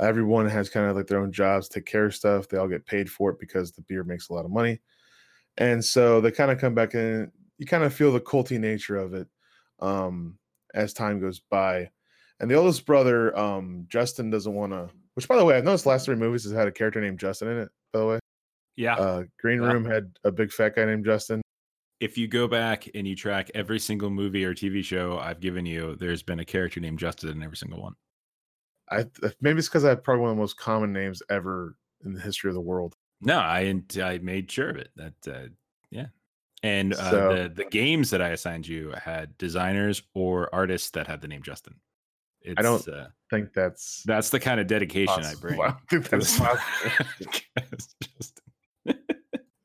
Everyone 0.00 0.48
has 0.48 0.70
kind 0.70 0.88
of 0.88 0.96
like 0.96 1.06
their 1.06 1.20
own 1.20 1.32
jobs, 1.32 1.68
take 1.68 1.86
care 1.86 2.06
of 2.06 2.14
stuff. 2.14 2.48
They 2.48 2.56
all 2.58 2.68
get 2.68 2.86
paid 2.86 3.10
for 3.10 3.30
it 3.30 3.38
because 3.38 3.72
the 3.72 3.82
beer 3.82 4.02
makes 4.04 4.28
a 4.28 4.32
lot 4.32 4.44
of 4.44 4.50
money, 4.50 4.80
and 5.58 5.84
so 5.84 6.20
they 6.20 6.30
kind 6.30 6.50
of 6.50 6.58
come 6.58 6.74
back 6.74 6.94
in. 6.94 7.30
You 7.58 7.66
kind 7.66 7.84
of 7.84 7.94
feel 7.94 8.12
the 8.12 8.20
culty 8.20 8.58
nature 8.58 8.96
of 8.96 9.14
it 9.14 9.28
um, 9.80 10.38
as 10.74 10.92
time 10.92 11.20
goes 11.20 11.38
by. 11.40 11.90
And 12.40 12.50
the 12.50 12.56
oldest 12.56 12.84
brother, 12.84 13.36
um, 13.38 13.86
Justin, 13.88 14.28
doesn't 14.28 14.52
want 14.52 14.72
to. 14.72 14.90
Which, 15.14 15.28
by 15.28 15.36
the 15.36 15.44
way, 15.44 15.56
I've 15.56 15.62
noticed 15.64 15.86
last 15.86 16.06
three 16.06 16.16
movies 16.16 16.42
has 16.42 16.52
had 16.52 16.66
a 16.66 16.72
character 16.72 17.00
named 17.00 17.20
Justin 17.20 17.46
in 17.48 17.58
it. 17.58 17.68
By 17.92 17.98
the 18.00 18.06
way, 18.06 18.18
Yeah. 18.74 18.96
uh, 18.96 19.22
Green 19.38 19.62
Yeah. 19.62 19.72
Room 19.72 19.84
had 19.84 20.10
a 20.24 20.32
big 20.32 20.50
fat 20.50 20.74
guy 20.74 20.84
named 20.84 21.04
Justin. 21.04 21.42
If 22.00 22.18
you 22.18 22.26
go 22.28 22.46
back 22.48 22.88
and 22.94 23.06
you 23.06 23.14
track 23.16 23.50
every 23.54 23.78
single 23.78 24.10
movie 24.10 24.44
or 24.44 24.54
TV 24.54 24.84
show 24.84 25.18
I've 25.18 25.40
given 25.40 25.64
you, 25.66 25.96
there's 25.96 26.22
been 26.22 26.40
a 26.40 26.44
character 26.44 26.80
named 26.80 26.98
Justin 26.98 27.30
in 27.30 27.42
every 27.42 27.56
single 27.56 27.80
one. 27.82 27.94
I 28.90 29.06
maybe 29.40 29.58
it's 29.60 29.68
because 29.68 29.84
I 29.84 29.90
have 29.90 30.04
probably 30.04 30.22
one 30.22 30.30
of 30.30 30.36
the 30.36 30.40
most 30.40 30.58
common 30.58 30.92
names 30.92 31.22
ever 31.30 31.76
in 32.04 32.12
the 32.12 32.20
history 32.20 32.50
of 32.50 32.54
the 32.54 32.60
world. 32.60 32.94
No, 33.22 33.38
I 33.38 33.80
I 34.02 34.18
made 34.18 34.50
sure 34.50 34.68
of 34.68 34.76
it. 34.76 34.90
That 34.96 35.14
uh, 35.26 35.48
yeah, 35.90 36.06
and 36.62 36.92
uh, 36.92 37.10
So- 37.10 37.34
the 37.34 37.48
the 37.48 37.64
games 37.64 38.10
that 38.10 38.20
I 38.20 38.28
assigned 38.30 38.68
you 38.68 38.92
had 39.02 39.38
designers 39.38 40.02
or 40.12 40.54
artists 40.54 40.90
that 40.90 41.06
had 41.06 41.22
the 41.22 41.28
name 41.28 41.42
Justin. 41.42 41.76
It's, 42.42 42.58
I 42.58 42.62
don't 42.62 42.86
Uh, 42.88 43.06
think 43.30 43.54
that's 43.54 44.02
that's 44.02 44.28
the 44.28 44.38
kind 44.38 44.60
of 44.60 44.66
dedication 44.66 45.24
I 45.24 45.34
bring. 45.40 45.58
I 45.62 45.72
think 45.88 46.10
that's 46.10 46.36
possible. 46.36 46.60
Justin. 48.18 48.43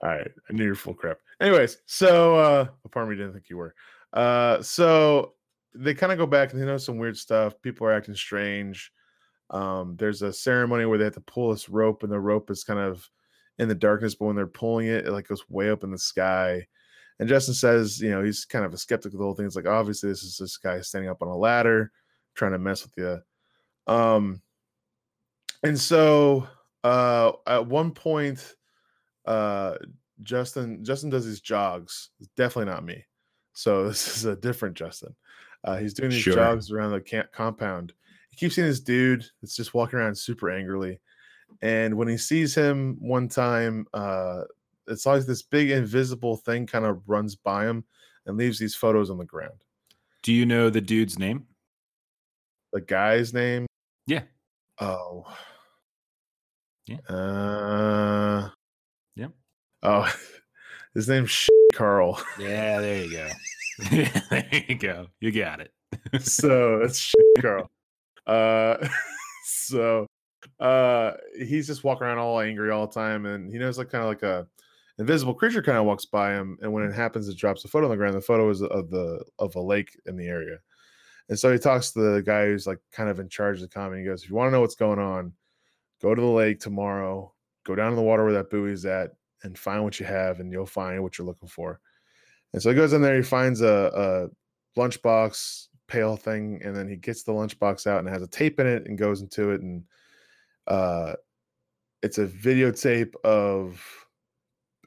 All 0.02 0.10
right, 0.10 0.32
I 0.50 0.54
knew 0.54 0.64
you're 0.64 0.76
full 0.76 0.94
crap. 0.94 1.18
Anyways, 1.42 1.78
so 1.86 2.36
uh 2.36 2.68
part 2.92 3.10
me 3.10 3.16
didn't 3.16 3.34
think 3.34 3.50
you 3.50 3.58
were. 3.58 3.76
Uh 4.14 4.62
so 4.62 5.34
they 5.76 5.94
kind 5.94 6.12
of 6.12 6.18
go 6.18 6.26
back 6.26 6.52
and 6.52 6.62
they 6.62 6.66
know 6.66 6.78
some 6.78 6.98
weird 6.98 7.18
stuff. 7.18 7.62
People 7.62 7.88
are 7.88 7.94
acting 7.94 8.16
strange. 8.16 8.92
Um, 9.52 9.96
there's 9.98 10.22
a 10.22 10.34
ceremony 10.34 10.86
where 10.86 10.98
they 10.98 11.04
have 11.06 11.14
to 11.14 11.22
pull 11.22 11.52
this 11.52 11.70
rope, 11.70 12.04
and 12.04 12.12
the 12.12 12.20
rope 12.20 12.52
is 12.52 12.64
kind 12.64 12.80
of 12.80 13.08
in 13.58 13.68
the 13.68 13.76
darkness, 13.76 14.16
but 14.16 14.26
when 14.26 14.36
they're 14.36 14.48
pulling 14.48 14.88
it, 14.88 15.06
it 15.06 15.12
like 15.12 15.28
goes 15.28 15.50
way 15.50 15.70
up 15.70 15.84
in 15.84 15.92
the 15.92 15.98
sky. 15.98 16.66
And 17.20 17.28
Justin 17.28 17.54
says, 17.54 18.00
you 18.00 18.10
know, 18.10 18.24
he's 18.24 18.46
kind 18.46 18.64
of 18.64 18.74
a 18.74 18.78
skeptic 18.78 19.12
of 19.12 19.20
the 19.20 19.26
whole 19.26 19.36
thing. 19.36 19.46
It's 19.46 19.56
like 19.56 19.68
obviously 19.68 20.10
this 20.10 20.24
is 20.24 20.38
this 20.38 20.58
guy 20.58 20.80
standing 20.82 21.10
up 21.10 21.22
on 21.22 21.28
a 21.28 21.36
ladder 21.36 21.92
trying 22.36 22.54
to 22.54 22.60
mess 22.60 22.84
with 22.84 22.94
you. 22.98 23.94
Um, 23.94 24.42
and 25.64 25.78
so 25.78 26.48
uh 26.86 27.34
at 27.46 27.68
one 27.68 27.92
point, 27.92 28.56
uh 29.30 29.76
Justin 30.24 30.84
Justin 30.84 31.10
does 31.10 31.26
these 31.26 31.40
jogs. 31.42 32.10
It's 32.20 32.30
definitely 32.36 32.72
not 32.72 32.84
me. 32.84 33.06
So 33.54 33.88
this 33.88 34.18
is 34.18 34.26
a 34.26 34.36
different 34.36 34.76
Justin. 34.76 35.16
Uh, 35.64 35.78
he's 35.78 35.94
doing 35.94 36.10
these 36.12 36.22
Sure. 36.22 36.34
jogs 36.36 36.72
around 36.72 36.92
the 36.92 37.02
camp 37.02 37.32
compound. 37.34 37.94
He 38.30 38.38
keeps 38.38 38.56
seeing 38.56 38.68
this 38.68 38.80
dude 38.80 39.26
that's 39.42 39.56
just 39.56 39.74
walking 39.74 40.00
around 40.00 40.18
super 40.18 40.50
angrily. 40.50 41.00
And 41.62 41.96
when 41.98 42.08
he 42.08 42.18
sees 42.18 42.56
him 42.56 42.96
one 43.00 43.28
time, 43.28 43.86
uh, 43.94 44.42
it's 44.88 45.06
like 45.06 45.26
this 45.26 45.42
big 45.42 45.72
invisible 45.72 46.38
thing 46.38 46.66
kind 46.66 46.86
of 46.86 47.02
runs 47.08 47.36
by 47.36 47.66
him 47.66 47.84
and 48.26 48.38
leaves 48.38 48.58
these 48.60 48.76
photos 48.76 49.10
on 49.10 49.18
the 49.18 49.26
ground. 49.26 49.64
Do 50.24 50.32
you 50.34 50.46
know 50.46 50.70
the 50.70 50.80
dude's 50.82 51.20
name? 51.20 51.46
The 52.72 52.82
guy's 52.82 53.34
name, 53.34 53.66
Yeah. 54.08 54.24
oh, 54.80 55.26
Yeah. 56.86 56.98
uh. 57.10 58.50
Oh, 59.84 60.14
his 60.94 61.08
name's 61.08 61.32
Sh- 61.32 61.50
Carl. 61.74 62.22
Yeah, 62.40 62.80
there 62.80 63.04
you 63.04 63.12
go. 63.12 63.30
there 64.30 64.64
you 64.68 64.76
go. 64.76 65.08
You 65.20 65.32
got 65.32 65.62
it. 65.62 65.72
so 66.22 66.82
it's 66.82 67.00
Sh- 67.00 67.14
Carl. 67.42 67.70
Uh, 68.28 68.88
so 69.46 70.08
uh, 70.60 71.12
he's 71.38 71.68
just 71.68 71.84
walking 71.84 72.06
around 72.08 72.18
all 72.20 72.40
angry 72.40 72.72
all 72.72 72.88
the 72.88 72.94
time, 72.94 73.26
and 73.26 73.52
he 73.52 73.58
knows 73.58 73.78
like 73.78 73.90
kind 73.90 74.04
of 74.04 74.10
like 74.10 74.24
a 74.24 74.48
invisible 75.00 75.34
creature 75.34 75.62
kind 75.62 75.78
of 75.78 75.86
walks 75.86 76.06
by 76.06 76.34
him, 76.34 76.58
and 76.62 76.72
when 76.72 76.84
it 76.84 76.94
happens, 76.94 77.28
it 77.28 77.38
drops 77.38 77.64
a 77.66 77.68
photo 77.68 77.86
on 77.86 77.92
the 77.92 77.98
ground. 77.98 78.16
The 78.16 78.22
photo 78.22 78.50
is 78.50 78.62
of 78.62 78.90
the 78.90 79.24
of 79.40 79.56
a 79.56 79.62
lake 79.62 79.98
in 80.06 80.16
the 80.18 80.28
area, 80.28 80.58
and 81.30 81.40
so 81.40 81.52
he 81.52 81.58
talks 81.58 81.92
to 81.92 82.00
the 82.00 82.22
guy 82.22 82.46
who's 82.46 82.68
like 82.68 82.80
kind 82.92 83.10
of 83.10 83.20
in 83.20 83.30
charge 83.30 83.58
of 83.58 83.62
the 83.62 83.68
commune. 83.70 84.00
He 84.00 84.06
goes, 84.06 84.24
"If 84.24 84.30
you 84.30 84.36
want 84.36 84.48
to 84.50 84.52
know 84.52 84.62
what's 84.62 84.76
going 84.76 85.00
on, 85.00 85.34
go 86.02 86.14
to 86.14 86.22
the 86.22 86.28
lake 86.28 86.60
tomorrow. 86.60 87.34
Go 87.66 87.76
down 87.76 87.90
in 87.90 87.96
the 87.96 88.02
water 88.02 88.24
where 88.24 88.34
that 88.34 88.50
buoy's 88.50 88.86
at, 88.86 89.12
and 89.44 89.58
find 89.58 89.84
what 89.84 90.00
you 90.00 90.06
have, 90.06 90.40
and 90.40 90.52
you'll 90.52 90.66
find 90.66 91.02
what 91.02 91.18
you're 91.18 91.28
looking 91.28 91.50
for." 91.50 91.80
And 92.54 92.62
so 92.62 92.70
he 92.70 92.76
goes 92.76 92.94
in 92.94 93.02
there. 93.02 93.16
He 93.16 93.22
finds 93.22 93.62
a, 93.62 94.30
a 94.76 94.80
lunchbox 94.80 95.68
pail 95.88 96.16
thing, 96.16 96.62
and 96.64 96.76
then 96.76 96.88
he 96.88 96.96
gets 96.96 97.24
the 97.24 97.32
lunchbox 97.32 97.88
out 97.88 98.00
and 98.00 98.08
has 98.10 98.22
a 98.22 98.28
tape 98.28 98.60
in 98.60 98.68
it, 98.68 98.86
and 98.88 98.98
goes 98.98 99.22
into 99.22 99.52
it, 99.52 99.62
and 99.62 99.84
uh, 100.68 101.14
it's 102.02 102.18
a 102.18 102.28
videotape 102.28 103.14
of 103.24 103.82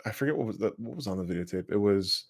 I 0.05 0.11
forget 0.11 0.37
what 0.37 0.47
was 0.47 0.59
the 0.59 0.73
what 0.77 0.97
was 0.97 1.07
on 1.07 1.19
the 1.25 1.35
videotape. 1.35 1.71
It 1.71 1.77
was 1.77 2.25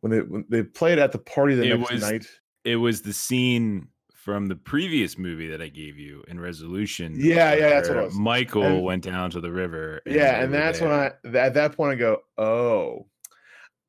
when 0.00 0.12
they 0.12 0.20
when 0.20 0.44
they 0.48 0.62
played 0.62 0.98
at 0.98 1.12
the 1.12 1.18
party 1.18 1.54
the 1.54 1.70
It 1.72 1.76
next 1.78 1.92
was- 1.92 2.00
night. 2.02 2.26
It 2.64 2.76
was 2.76 3.00
the 3.02 3.12
scene 3.12 3.88
from 4.28 4.44
the 4.44 4.54
previous 4.56 5.16
movie 5.16 5.48
that 5.48 5.62
I 5.62 5.68
gave 5.68 5.96
you 5.98 6.22
in 6.28 6.38
Resolution. 6.38 7.14
Yeah, 7.16 7.54
yeah, 7.54 7.70
that's 7.70 7.88
what 7.88 7.96
it 7.96 8.04
was. 8.04 8.14
Michael 8.14 8.62
And- 8.62 8.82
went 8.82 9.02
down 9.04 9.30
to 9.30 9.40
the 9.40 9.50
river. 9.50 10.02
yeah, 10.04 10.42
and 10.42 10.52
that's 10.52 10.82
when. 10.82 10.90
I 10.90 11.12
th- 11.22 11.34
at 11.34 11.54
that 11.54 11.74
point 11.74 11.92
I 11.92 11.94
go, 11.94 12.18
oh, 12.36 13.06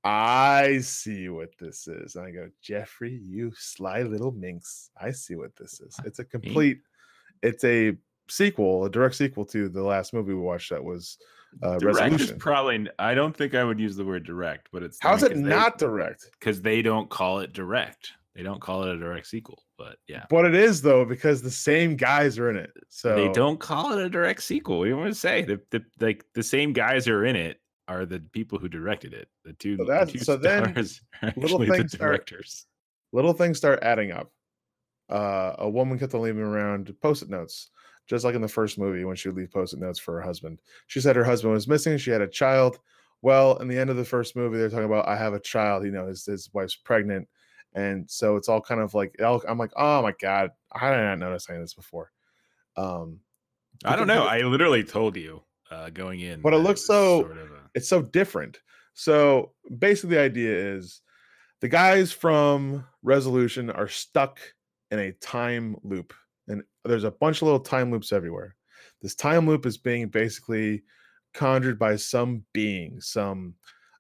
I 0.06 0.80
see 0.80 1.28
what 1.28 1.50
this 1.60 1.90
is. 1.90 2.16
And 2.16 2.26
I 2.26 2.32
go, 2.32 2.50
Jeffrey, 2.62 3.20
you 3.28 3.52
sly 3.58 4.04
little 4.04 4.32
minx. 4.32 4.92
I 5.00 5.12
see 5.12 5.36
what 5.36 5.58
this 5.58 5.82
is. 5.82 6.00
It's 6.06 6.20
a 6.20 6.24
complete, 6.24 6.80
it's 7.44 7.66
a 7.66 7.98
sequel, 8.30 8.86
a 8.86 8.90
direct 8.90 9.16
sequel 9.16 9.44
to 9.48 9.68
the 9.68 9.84
last 9.84 10.14
movie 10.14 10.34
we 10.34 10.40
watched 10.40 10.70
that 10.70 10.82
was 10.82 11.18
uh, 11.64 11.78
direct 11.80 11.98
is 11.98 12.12
Resolution. 12.12 12.38
probably. 12.40 12.76
n- 12.76 12.90
I 12.98 13.14
don't 13.14 13.36
think 13.36 13.56
I 13.56 13.66
would 13.66 13.78
use 13.80 13.98
the 13.98 14.06
word 14.06 14.24
direct, 14.24 14.70
but 14.72 14.84
it's 14.84 15.00
How's 15.02 15.24
it 15.24 15.36
not 15.36 15.78
direct? 15.78 16.30
Because 16.40 16.62
they 16.62 16.82
don't 16.82 17.10
call 17.10 17.40
it 17.40 17.52
direct. 17.52 18.14
They 18.40 18.44
don't 18.46 18.62
call 18.62 18.84
it 18.84 18.96
a 18.96 18.98
direct 18.98 19.28
sequel. 19.28 19.62
But 19.78 19.98
yeah, 20.08 20.24
But 20.30 20.46
it 20.46 20.56
is 20.56 20.82
though 20.82 21.04
because 21.04 21.42
the 21.42 21.52
same 21.52 21.98
guys 21.98 22.40
are 22.40 22.50
in 22.50 22.56
it. 22.56 22.72
So 22.88 23.14
they 23.14 23.34
don't 23.34 23.60
call 23.60 23.92
it 23.92 24.02
a 24.06 24.10
direct 24.10 24.42
sequel. 24.44 24.88
You 24.88 24.96
want 24.96 25.10
to 25.14 25.20
say? 25.20 25.42
The, 25.44 25.60
the 25.72 25.84
like 26.00 26.24
the 26.36 26.42
same 26.44 26.72
guys 26.72 27.10
are 27.10 27.26
in 27.26 27.36
it 27.36 27.60
are 27.90 28.06
the 28.06 28.22
people 28.32 28.58
who 28.58 28.70
directed 28.70 29.14
it. 29.14 29.28
The 29.44 29.52
two, 29.54 29.76
So 29.76 29.84
the 29.84 30.06
two 30.06 30.20
so 30.20 30.38
then 30.38 30.72
stars 30.72 31.02
are 31.22 31.34
little 31.36 31.60
the 31.60 31.66
things 31.66 31.96
are- 31.96 31.98
directors. 31.98 32.66
little 33.12 33.34
things 33.34 33.58
start 33.58 33.80
adding 33.82 34.12
up. 34.14 34.32
Uh, 35.10 35.56
a 35.60 35.70
woman 35.70 36.00
kept 36.00 36.14
on 36.14 36.22
leaving 36.22 36.42
around 36.44 36.94
post-it 37.02 37.30
notes, 37.30 37.72
just 38.08 38.24
like 38.24 38.36
in 38.36 38.42
the 38.42 38.48
first 38.48 38.78
movie 38.78 39.04
when 39.04 39.18
she 39.18 39.28
would 39.28 39.36
leave 39.38 39.52
post-it 39.52 39.80
notes 39.82 40.00
for 40.00 40.14
her 40.14 40.22
husband. 40.22 40.60
She 40.88 41.02
said 41.02 41.18
her 41.18 41.26
husband 41.26 41.54
was 41.54 41.68
missing. 41.68 41.98
She 41.98 42.12
had 42.12 42.22
a 42.22 42.28
child. 42.28 42.80
Well, 43.22 43.58
in 43.58 43.68
the 43.68 43.78
end 43.78 43.90
of 43.90 43.98
the 43.98 44.06
first 44.06 44.38
movie, 44.38 44.58
they're 44.58 44.70
talking 44.70 44.86
about 44.86 45.10
I 45.10 45.18
have 45.18 45.34
a 45.34 45.42
child. 45.42 45.84
You 45.84 45.92
know, 45.92 46.08
his 46.08 46.26
his 46.26 46.50
wife's 46.54 46.76
pregnant, 46.78 47.28
and 47.74 48.10
so 48.10 48.36
it's 48.36 48.50
all 48.50 48.62
kind 48.62 48.82
of 48.82 48.94
like 48.94 49.16
I'm 49.22 49.58
like, 49.58 49.72
oh 49.76 50.02
my 50.02 50.14
god, 50.22 50.52
I 50.72 50.90
did 50.92 50.98
not 51.04 51.20
notice 51.20 51.50
any 51.50 51.58
of 51.58 51.64
this 51.64 51.74
before. 51.74 52.12
Um, 52.78 53.20
I 53.86 53.96
don't 53.96 54.08
know. 54.08 54.26
I 54.26 54.42
literally 54.42 54.84
told 54.84 55.16
you 55.16 55.42
uh, 55.72 55.90
going 55.90 56.20
in, 56.22 56.42
But 56.42 56.54
it 56.54 56.58
looks 56.58 56.86
so- 56.86 57.22
Sort 57.22 57.38
of 57.38 57.52
a, 57.52 57.70
it's 57.76 57.88
so 57.88 58.02
different. 58.02 58.60
So 58.94 59.54
basically, 59.78 60.16
the 60.16 60.22
idea 60.22 60.76
is 60.76 61.02
the 61.62 61.70
guys 61.70 62.12
from 62.12 62.86
Resolution 63.04 63.70
are 63.70 63.88
stuck 63.88 64.40
in 64.92 65.00
a 65.00 65.12
time 65.14 65.76
loop, 65.84 66.14
and 66.48 66.64
there's 66.84 67.04
a 67.04 67.12
bunch 67.12 67.38
of 67.38 67.44
little 67.44 67.60
time 67.60 67.92
loops 67.92 68.12
everywhere. 68.12 68.56
This 69.02 69.16
time 69.16 69.48
loop 69.48 69.66
is 69.66 69.78
being 69.78 70.08
basically 70.10 70.84
conjured 71.34 71.78
by 71.80 71.96
some 71.96 72.44
being, 72.54 73.00
some 73.00 73.54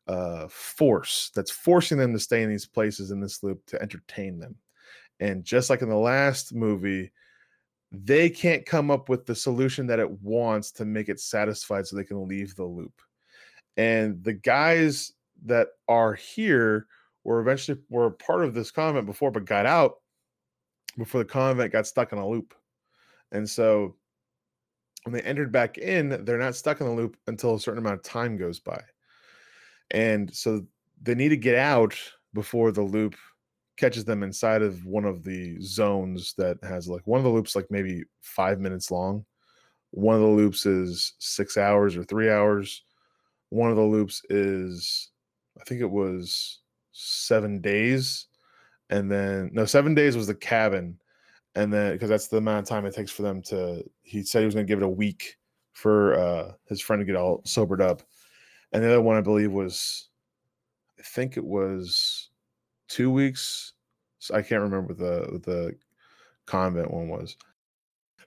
uh, 0.09 0.47
force 0.49 1.31
that's 1.35 1.51
forcing 1.51 1.99
them 1.99 2.11
to 2.11 2.19
stay 2.19 2.41
in 2.41 2.49
these 2.49 2.65
places 2.65 3.11
in 3.11 3.21
this 3.21 3.43
loop 3.43 3.63
to 3.67 3.79
entertain 3.79 4.39
them. 4.39 4.55
And 5.19 5.43
just 5.43 5.69
like 5.69 5.83
in 5.83 5.89
the 5.89 5.95
last 5.95 6.53
movie, 6.53 7.11
they 7.91 8.27
can't 8.27 8.65
come 8.65 8.89
up 8.89 9.07
with 9.07 9.27
the 9.27 9.35
solution 9.35 9.85
that 9.85 9.99
it 9.99 10.09
wants 10.21 10.71
to 10.71 10.85
make 10.85 11.09
it 11.09 11.19
satisfied 11.19 11.85
so 11.85 11.95
they 11.95 12.03
can 12.03 12.27
leave 12.27 12.55
the 12.55 12.65
loop. 12.65 13.01
And 13.77 14.23
the 14.23 14.33
guys 14.33 15.13
that 15.45 15.67
are 15.87 16.15
here 16.15 16.87
were 17.23 17.39
eventually 17.39 17.79
were 17.89 18.09
part 18.09 18.43
of 18.43 18.55
this 18.55 18.71
convent 18.71 19.05
before 19.05 19.29
but 19.29 19.45
got 19.45 19.67
out 19.67 19.97
before 20.97 21.19
the 21.19 21.29
convent 21.29 21.71
got 21.71 21.85
stuck 21.85 22.11
in 22.13 22.17
a 22.17 22.27
loop. 22.27 22.55
And 23.31 23.47
so 23.47 23.95
when 25.03 25.13
they 25.13 25.21
entered 25.21 25.51
back 25.51 25.77
in 25.77 26.25
they're 26.25 26.39
not 26.39 26.55
stuck 26.55 26.81
in 26.81 26.87
the 26.87 26.93
loop 26.93 27.15
until 27.27 27.53
a 27.53 27.59
certain 27.59 27.77
amount 27.77 27.95
of 27.97 28.03
time 28.03 28.37
goes 28.37 28.59
by 28.59 28.81
and 29.91 30.33
so 30.33 30.65
they 31.01 31.15
need 31.15 31.29
to 31.29 31.37
get 31.37 31.55
out 31.55 31.95
before 32.33 32.71
the 32.71 32.81
loop 32.81 33.15
catches 33.77 34.03
them 34.03 34.23
inside 34.23 34.61
of 34.61 34.85
one 34.85 35.05
of 35.05 35.23
the 35.23 35.57
zones 35.61 36.33
that 36.37 36.57
has 36.61 36.87
like 36.87 37.05
one 37.07 37.17
of 37.17 37.23
the 37.23 37.29
loops 37.29 37.55
like 37.55 37.65
maybe 37.69 38.03
five 38.21 38.59
minutes 38.59 38.91
long. 38.91 39.25
One 39.91 40.15
of 40.15 40.21
the 40.21 40.27
loops 40.27 40.65
is 40.65 41.13
six 41.19 41.57
hours 41.57 41.95
or 41.95 42.03
three 42.03 42.29
hours. 42.29 42.83
One 43.49 43.71
of 43.71 43.77
the 43.77 43.83
loops 43.83 44.21
is 44.29 45.09
i 45.59 45.63
think 45.63 45.81
it 45.81 45.89
was 45.89 46.59
seven 46.91 47.61
days. 47.61 48.27
And 48.89 49.09
then 49.09 49.49
no 49.53 49.65
seven 49.65 49.95
days 49.95 50.17
was 50.17 50.27
the 50.27 50.35
cabin. 50.35 50.99
And 51.55 51.71
then 51.71 51.93
because 51.93 52.09
that's 52.09 52.27
the 52.27 52.37
amount 52.37 52.65
of 52.65 52.69
time 52.69 52.85
it 52.85 52.93
takes 52.93 53.11
for 53.11 53.21
them 53.21 53.41
to 53.43 53.83
he 54.03 54.23
said 54.23 54.39
he 54.39 54.45
was 54.45 54.55
going 54.55 54.67
to 54.67 54.71
give 54.71 54.81
it 54.81 54.85
a 54.85 54.89
week 54.89 55.37
for 55.73 56.19
uh 56.19 56.51
his 56.67 56.81
friend 56.81 56.99
to 56.99 57.05
get 57.05 57.15
all 57.15 57.41
sobered 57.45 57.81
up 57.81 58.01
and 58.73 58.83
the 58.83 58.87
other 58.87 59.01
one 59.01 59.17
i 59.17 59.21
believe 59.21 59.51
was 59.51 60.09
i 60.99 61.03
think 61.03 61.37
it 61.37 61.45
was 61.45 62.29
two 62.87 63.11
weeks 63.11 63.73
so 64.19 64.35
i 64.35 64.41
can't 64.41 64.61
remember 64.61 64.93
the 64.93 65.39
the 65.43 65.75
convent 66.49 66.91
one 66.91 67.07
was. 67.07 67.37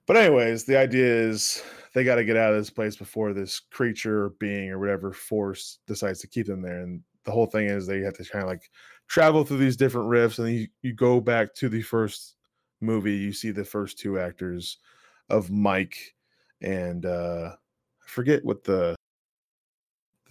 But 0.07 0.17
anyways 0.17 0.65
the 0.65 0.79
idea 0.79 1.07
is 1.07 1.63
they 1.93 2.05
got 2.05 2.15
to 2.17 2.25
get 2.25 2.37
out 2.37 2.53
of 2.53 2.59
this 2.59 2.71
place 2.71 2.97
before 2.97 3.33
this 3.33 3.61
creature 3.61 4.31
being 4.39 4.71
or 4.71 4.79
whatever 4.79 5.13
force 5.13 5.79
decides 5.87 6.21
to 6.21 6.29
keep 6.29 6.47
them 6.47 6.63
there. 6.63 6.81
And 6.81 7.03
the 7.25 7.33
whole 7.33 7.47
thing 7.47 7.67
is 7.67 7.87
they 7.87 8.01
have 8.01 8.15
to 8.15 8.25
kind 8.25 8.45
of 8.45 8.49
like 8.49 8.71
travel 9.09 9.45
through 9.45 9.59
these 9.59 9.77
different 9.77 10.09
rifts 10.09 10.39
and 10.39 10.49
you, 10.49 10.69
you 10.83 10.95
go 10.95 11.21
back 11.21 11.55
to 11.55 11.69
the 11.69 11.83
first 11.83 12.37
movie 12.81 13.15
you 13.15 13.33
see 13.33 13.51
the 13.53 13.65
first 13.65 13.97
two 13.97 14.19
actors 14.19 14.79
of 15.29 15.51
mike 15.51 16.15
and 16.63 17.07
uh 17.07 17.51
i 17.53 18.09
forget 18.09 18.45
what 18.45 18.65
the 18.65 18.97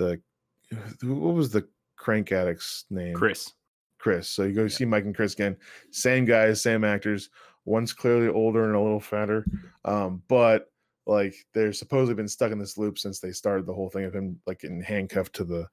the 0.02 1.08
what 1.08 1.34
was 1.34 1.52
the 1.52 1.68
crank 1.97 2.32
addict's 2.32 2.86
name 2.89 3.14
Chris. 3.16 3.54
Chris. 3.97 4.28
So 4.30 4.43
you 4.43 4.54
go 4.54 4.64
Yeah. 4.64 4.68
see 4.70 4.86
Mike 4.86 5.06
and 5.06 5.16
Chris 5.16 5.34
again. 5.34 5.58
Same 5.91 6.26
guys, 6.26 6.62
same 6.62 6.84
actors. 6.84 7.30
One's 7.66 7.93
clearly 7.93 8.28
older 8.28 8.66
and 8.66 8.76
a 8.76 8.82
little 8.82 8.99
fatter. 8.99 9.45
Um, 9.86 10.24
but 10.28 10.72
like 11.06 11.36
they're 11.54 11.74
supposedly 11.74 12.16
been 12.16 12.28
stuck 12.28 12.52
in 12.52 12.60
this 12.60 12.78
loop 12.78 12.97
since 12.97 13.20
they 13.20 13.32
started 13.32 13.66
the 13.66 13.74
whole 13.74 13.89
thing 13.89 14.06
of 14.06 14.14
him 14.16 14.39
like 14.47 14.60
getting 14.60 14.82
handcuffed 14.82 15.34
to 15.36 15.43
the 15.43 15.68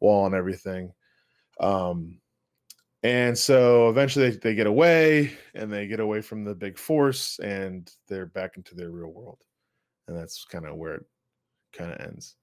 wall 0.00 0.26
and 0.26 0.34
everything. 0.34 0.92
Um, 1.60 2.20
and 3.04 3.38
so 3.38 3.88
eventually 3.90 4.30
they, 4.30 4.36
they 4.38 4.54
get 4.56 4.66
away 4.66 5.32
and 5.54 5.72
they 5.72 5.86
get 5.86 6.00
away 6.00 6.20
from 6.20 6.44
the 6.44 6.54
big 6.54 6.76
force 6.78 7.38
and 7.38 7.88
they're 8.08 8.26
back 8.26 8.56
into 8.56 8.74
their 8.74 8.90
real 8.90 9.12
world. 9.12 9.38
And 10.08 10.16
that's 10.16 10.44
kind 10.44 10.66
of 10.66 10.76
where 10.76 10.94
it 10.94 11.06
kind 11.72 11.92
of 11.92 12.00
ends. 12.00 12.34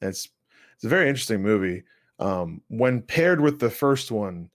It's 0.00 0.28
it's 0.76 0.84
a 0.84 0.88
very 0.88 1.08
interesting 1.08 1.42
movie. 1.42 1.84
Um, 2.18 2.62
when 2.68 3.02
paired 3.02 3.40
with 3.40 3.60
the 3.60 3.70
first 3.70 4.10
one, 4.10 4.50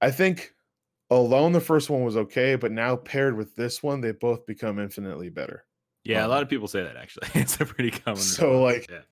I 0.00 0.10
think 0.10 0.54
alone 1.10 1.52
the 1.52 1.60
first 1.60 1.90
one 1.90 2.04
was 2.04 2.16
okay, 2.16 2.56
but 2.56 2.72
now 2.72 2.96
paired 2.96 3.36
with 3.36 3.56
this 3.56 3.82
one, 3.82 4.00
they 4.00 4.12
both 4.12 4.46
become 4.46 4.78
infinitely 4.78 5.30
better. 5.30 5.66
Yeah, 6.04 6.24
a 6.24 6.24
Um, 6.24 6.30
lot 6.30 6.42
of 6.42 6.48
people 6.48 6.68
say 6.68 6.82
that 6.82 6.96
actually. 6.96 7.28
it's 7.40 7.60
a 7.60 7.66
pretty 7.66 7.90
common. 7.90 8.16
So, 8.16 8.64
response, 8.64 8.88
like, 8.88 8.90
yeah. 8.90 9.02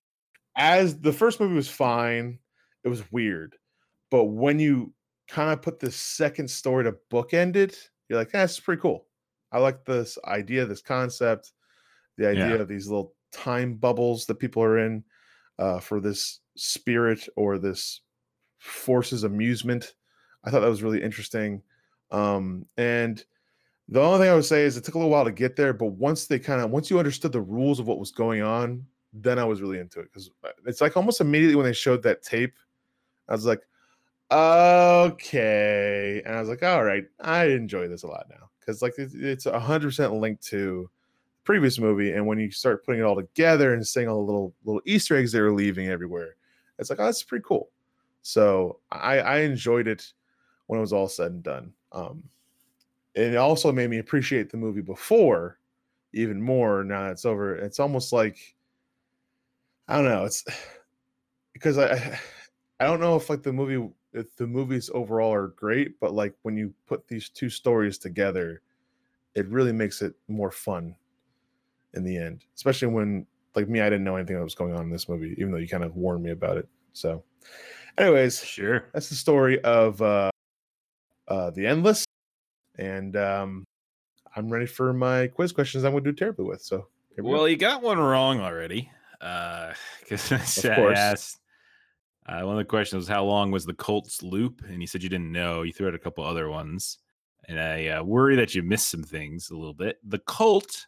As 0.55 0.99
the 1.01 1.13
first 1.13 1.39
movie 1.39 1.55
was 1.55 1.69
fine, 1.69 2.39
it 2.83 2.89
was 2.89 3.11
weird, 3.11 3.57
but 4.11 4.25
when 4.25 4.59
you 4.59 4.93
kind 5.27 5.51
of 5.51 5.61
put 5.61 5.79
the 5.79 5.91
second 5.91 6.49
story 6.49 6.83
to 6.83 6.97
bookend 7.11 7.55
it, 7.55 7.89
you're 8.09 8.19
like, 8.19 8.31
that's 8.31 8.59
pretty 8.59 8.81
cool. 8.81 9.07
I 9.51 9.59
like 9.59 9.85
this 9.85 10.17
idea, 10.25 10.65
this 10.65 10.81
concept, 10.81 11.53
the 12.17 12.27
idea 12.29 12.55
Yeah. 12.55 12.61
of 12.61 12.67
these 12.67 12.87
little 12.87 13.15
time 13.31 13.75
bubbles 13.75 14.25
that 14.27 14.35
people 14.35 14.63
are 14.63 14.77
in 14.79 15.03
uh, 15.59 15.79
for 15.79 15.99
this 15.99 16.39
spirit 16.55 17.27
or 17.35 17.57
this 17.57 18.01
force's 18.57 19.23
amusement. 19.23 19.95
I 20.43 20.51
thought 20.51 20.61
that 20.61 20.69
was 20.69 20.83
really 20.83 21.01
interesting. 21.01 21.61
Um, 22.11 22.65
and 22.77 23.23
the 23.89 24.01
only 24.01 24.19
thing 24.19 24.29
I 24.29 24.35
would 24.35 24.45
say 24.45 24.63
is 24.63 24.77
it 24.77 24.83
took 24.83 24.95
a 24.95 24.97
little 24.97 25.11
while 25.11 25.25
to 25.25 25.31
get 25.31 25.55
there, 25.55 25.73
but 25.73 25.87
once 25.87 26.27
they 26.27 26.39
kind 26.39 26.61
of 26.61 26.71
once 26.71 26.89
you 26.89 26.99
understood 26.99 27.31
the 27.31 27.41
rules 27.41 27.79
of 27.79 27.87
what 27.87 27.99
was 27.99 28.11
going 28.11 28.41
on, 28.41 28.85
then 29.13 29.37
I 29.37 29.43
was 29.43 29.61
really 29.61 29.79
into 29.79 29.99
it 29.99 30.05
because 30.11 30.31
it's 30.65 30.81
like 30.81 30.97
almost 30.97 31.21
immediately 31.21 31.55
when 31.55 31.65
they 31.65 31.73
showed 31.73 32.03
that 32.03 32.23
tape, 32.23 32.55
I 33.27 33.33
was 33.33 33.45
like, 33.45 33.61
okay, 34.31 36.21
and 36.25 36.35
I 36.35 36.39
was 36.39 36.49
like, 36.49 36.63
all 36.63 36.83
right, 36.83 37.03
I 37.21 37.45
enjoy 37.45 37.87
this 37.87 38.03
a 38.03 38.07
lot 38.07 38.25
now 38.29 38.49
because 38.59 38.81
like 38.81 38.93
it's 38.97 39.45
a 39.45 39.59
hundred 39.59 39.89
percent 39.89 40.13
linked 40.13 40.43
to 40.47 40.89
previous 41.43 41.79
movie, 41.79 42.11
and 42.11 42.25
when 42.27 42.39
you 42.39 42.51
start 42.51 42.85
putting 42.85 43.01
it 43.01 43.05
all 43.05 43.15
together 43.15 43.73
and 43.73 43.85
seeing 43.85 44.07
all 44.07 44.17
the 44.25 44.31
little 44.31 44.55
little 44.63 44.81
Easter 44.85 45.15
eggs 45.15 45.31
they 45.31 45.41
were 45.41 45.53
leaving 45.53 45.87
everywhere, 45.89 46.35
it's 46.79 46.89
like, 46.89 46.99
oh, 46.99 47.05
that's 47.05 47.23
pretty 47.23 47.43
cool. 47.47 47.71
So 48.21 48.79
I 48.91 49.19
I 49.19 49.37
enjoyed 49.39 49.87
it 49.87 50.13
when 50.67 50.79
it 50.79 50.81
was 50.81 50.93
all 50.93 51.07
said 51.09 51.31
and 51.31 51.43
done. 51.43 51.73
Um, 51.91 52.29
and 53.15 53.33
it 53.33 53.37
also 53.37 53.71
made 53.71 53.89
me 53.89 53.99
appreciate 53.99 54.49
the 54.49 54.57
movie 54.57 54.81
before 54.81 55.59
even 56.13 56.41
more 56.41 56.83
now 56.83 57.03
that 57.03 57.11
it's 57.13 57.25
over. 57.25 57.55
It's 57.55 57.79
almost 57.79 58.13
like 58.13 58.55
I 59.87 59.95
don't 59.95 60.05
know. 60.05 60.25
It's 60.25 60.43
because 61.53 61.77
I 61.77 61.93
I- 62.79 62.85
don't 62.87 62.99
know 62.99 63.15
if 63.15 63.29
like 63.29 63.43
the 63.43 63.53
movie 63.53 63.93
if 64.13 64.35
the 64.35 64.47
movies 64.47 64.89
overall 64.93 65.33
are 65.33 65.47
great, 65.49 65.99
but 65.99 66.13
like 66.13 66.35
when 66.43 66.57
you 66.57 66.73
put 66.87 67.07
these 67.07 67.29
two 67.29 67.49
stories 67.49 67.97
together, 67.97 68.61
it 69.35 69.47
really 69.49 69.73
makes 69.73 70.01
it 70.01 70.15
more 70.27 70.51
fun 70.51 70.95
in 71.93 72.03
the 72.03 72.17
end. 72.17 72.43
Especially 72.55 72.87
when 72.87 73.25
like 73.55 73.67
me, 73.69 73.81
I 73.81 73.85
didn't 73.89 74.03
know 74.03 74.15
anything 74.15 74.35
that 74.35 74.43
was 74.43 74.55
going 74.55 74.73
on 74.73 74.81
in 74.83 74.89
this 74.89 75.07
movie, 75.07 75.35
even 75.37 75.51
though 75.51 75.57
you 75.57 75.67
kind 75.67 75.83
of 75.83 75.95
warned 75.95 76.23
me 76.23 76.31
about 76.31 76.57
it. 76.57 76.67
So, 76.93 77.23
anyways, 77.97 78.43
Sure. 78.43 78.89
that's 78.93 79.09
the 79.09 79.15
story 79.15 79.61
of 79.63 80.01
uh 80.01 80.29
uh 81.27 81.49
the 81.51 81.65
endless 81.65 82.03
and 82.77 83.15
um 83.15 83.63
i'm 84.35 84.49
ready 84.51 84.65
for 84.65 84.91
my 84.91 85.27
quiz 85.27 85.51
questions 85.53 85.83
i'm 85.85 85.93
gonna 85.93 86.03
do 86.03 86.11
terribly 86.11 86.43
with 86.43 86.61
so 86.61 86.87
here 87.15 87.23
we 87.23 87.29
go. 87.31 87.37
Well, 87.37 87.47
you 87.47 87.55
got 87.55 87.81
one 87.83 87.97
wrong 87.99 88.39
already. 88.41 88.89
Uh, 89.21 89.73
because 90.01 90.31
I 90.65 90.75
course. 90.75 90.97
asked 90.97 91.39
uh, 92.27 92.41
one 92.41 92.55
of 92.55 92.57
the 92.57 92.65
questions 92.65 93.01
was 93.01 93.07
how 93.07 93.23
long 93.23 93.51
was 93.51 93.65
the 93.65 93.73
Colts 93.73 94.23
loop, 94.23 94.63
and 94.67 94.81
you 94.81 94.87
said 94.87 95.03
you 95.03 95.09
didn't 95.09 95.31
know. 95.31 95.61
You 95.61 95.71
threw 95.73 95.87
out 95.87 95.93
a 95.93 95.99
couple 95.99 96.23
other 96.25 96.49
ones, 96.49 96.97
and 97.47 97.59
I 97.59 97.87
uh, 97.87 98.03
worry 98.03 98.35
that 98.37 98.55
you 98.55 98.63
missed 98.63 98.89
some 98.89 99.03
things 99.03 99.49
a 99.51 99.55
little 99.55 99.73
bit. 99.75 99.99
The 100.03 100.19
Colt, 100.19 100.87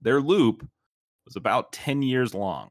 their 0.00 0.20
loop 0.20 0.66
was 1.24 1.36
about 1.36 1.72
ten 1.72 2.02
years 2.02 2.34
long. 2.34 2.70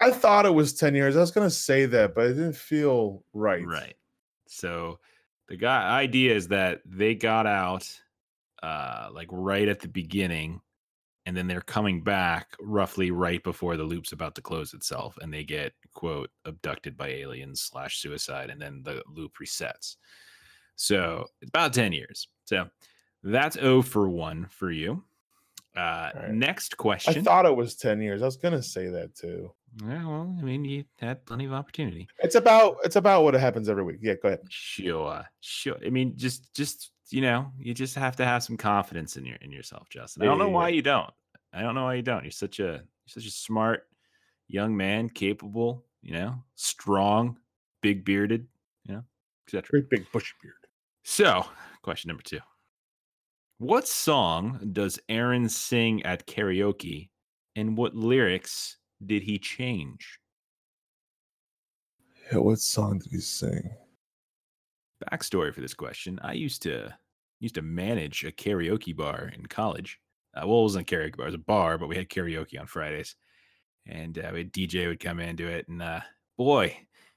i 0.00 0.10
thought 0.10 0.46
it 0.46 0.54
was 0.54 0.72
10 0.74 0.94
years. 0.94 1.16
I 1.16 1.20
was 1.20 1.30
gonna 1.30 1.50
say 1.50 1.86
that 1.86 2.14
but 2.14 2.26
it 2.26 2.34
didn't 2.34 2.56
feel 2.56 3.24
right. 3.32 3.64
Right. 3.66 3.94
So 4.48 4.98
the 5.48 5.56
guy 5.56 5.98
idea 6.00 6.34
is 6.34 6.48
that 6.48 6.80
they 6.84 7.14
got 7.14 7.46
out 7.46 7.88
uh 8.62 9.08
like 9.12 9.28
right 9.30 9.68
at 9.68 9.80
the 9.80 9.88
beginning 9.88 10.60
and 11.26 11.36
then 11.36 11.46
they're 11.48 11.60
coming 11.60 12.02
back 12.02 12.56
roughly 12.60 13.10
right 13.10 13.42
before 13.42 13.76
the 13.76 13.82
loop's 13.84 14.12
about 14.12 14.34
to 14.36 14.40
close 14.42 14.72
itself 14.74 15.18
and 15.20 15.32
they 15.34 15.42
get 15.44 15.72
quote 15.92 16.30
abducted 16.44 16.96
by 16.96 17.08
aliens 17.08 17.60
slash 17.60 17.98
suicide 17.98 18.48
and 18.48 18.60
then 18.62 18.80
the 18.84 19.02
loop 19.08 19.32
resets. 19.42 19.96
So 20.76 21.26
it's 21.42 21.48
about 21.48 21.72
10 21.74 21.92
years. 21.92 22.28
So 22.44 22.68
that's 23.22 23.56
o 23.56 23.82
for 23.82 24.08
1 24.08 24.46
for 24.50 24.70
you 24.70 25.02
uh 25.76 26.10
right. 26.14 26.30
next 26.30 26.76
question. 26.76 27.18
i 27.18 27.22
thought 27.22 27.46
it 27.46 27.54
was 27.54 27.74
10 27.76 28.00
years 28.00 28.22
i 28.22 28.24
was 28.24 28.36
gonna 28.36 28.62
say 28.62 28.88
that 28.88 29.14
too 29.14 29.52
yeah, 29.86 30.06
well 30.06 30.34
i 30.38 30.42
mean 30.42 30.64
you 30.64 30.84
had 30.98 31.24
plenty 31.26 31.44
of 31.44 31.52
opportunity 31.52 32.08
it's 32.20 32.34
about 32.34 32.76
it's 32.82 32.96
about 32.96 33.22
what 33.24 33.34
happens 33.34 33.68
every 33.68 33.84
week 33.84 33.98
yeah 34.00 34.14
go 34.22 34.28
ahead 34.28 34.40
Sure, 34.48 35.24
sure. 35.40 35.76
I 35.84 35.90
mean, 35.90 36.14
just, 36.16 36.52
just 36.54 36.90
you 37.10 37.20
know, 37.20 37.52
you 37.58 37.74
just 37.74 37.94
have 37.94 38.16
to 38.16 38.24
have 38.24 38.42
some 38.42 38.56
confidence 38.56 39.16
in 39.16 39.24
your 39.24 39.36
in 39.36 39.52
yourself, 39.52 39.88
Justin. 39.88 40.22
I 40.22 40.26
don't 40.26 40.38
know 40.38 40.48
why 40.48 40.68
you 40.68 40.82
don't. 40.82 41.10
I 41.52 41.62
don't 41.62 41.74
know 41.74 41.84
why 41.84 41.94
you 41.94 42.02
don't. 42.02 42.24
You're 42.24 42.30
such 42.30 42.58
a 42.60 42.62
you're 42.62 42.82
such 43.06 43.26
a 43.26 43.30
smart 43.30 43.84
young 44.48 44.76
man, 44.76 45.08
capable, 45.08 45.84
you 46.02 46.12
know, 46.12 46.42
strong, 46.54 47.38
big 47.80 48.04
bearded, 48.04 48.46
you 48.84 48.94
know, 48.94 49.02
etc. 49.46 49.62
great 49.70 49.90
big 49.90 50.06
bushy 50.12 50.34
beard 50.42 50.54
So, 51.04 51.46
question 51.82 52.08
number 52.08 52.22
two: 52.22 52.40
What 53.58 53.88
song 53.88 54.70
does 54.72 54.98
Aaron 55.08 55.48
sing 55.48 56.02
at 56.02 56.26
karaoke, 56.26 57.08
and 57.54 57.76
what 57.76 57.94
lyrics 57.94 58.76
did 59.04 59.22
he 59.22 59.38
change? 59.38 60.18
yeah, 62.32 62.38
what 62.38 62.58
song 62.58 62.98
did 62.98 63.10
he 63.10 63.20
sing? 63.20 63.70
Backstory 65.10 65.54
for 65.54 65.60
this 65.60 65.74
question 65.74 66.18
i 66.22 66.32
used 66.32 66.62
to 66.62 66.92
used 67.38 67.54
to 67.54 67.62
manage 67.62 68.24
a 68.24 68.32
karaoke 68.32 68.96
bar 68.96 69.30
in 69.34 69.44
college. 69.46 70.00
Uh, 70.34 70.46
well 70.46 70.60
it 70.60 70.62
wasn't 70.62 70.90
a 70.90 70.94
karaoke 70.94 71.16
bar 71.16 71.26
it 71.26 71.30
was 71.30 71.34
a 71.34 71.38
bar 71.38 71.78
but 71.78 71.88
we 71.88 71.96
had 71.96 72.08
karaoke 72.08 72.58
on 72.58 72.66
fridays. 72.66 73.14
And 73.86 74.18
uh, 74.18 74.30
we 74.32 74.38
had 74.38 74.52
dj 74.52 74.86
would 74.88 75.00
come 75.00 75.20
in 75.20 75.36
do 75.36 75.46
it 75.46 75.68
and 75.68 75.82
uh, 75.82 76.00
boy 76.38 76.76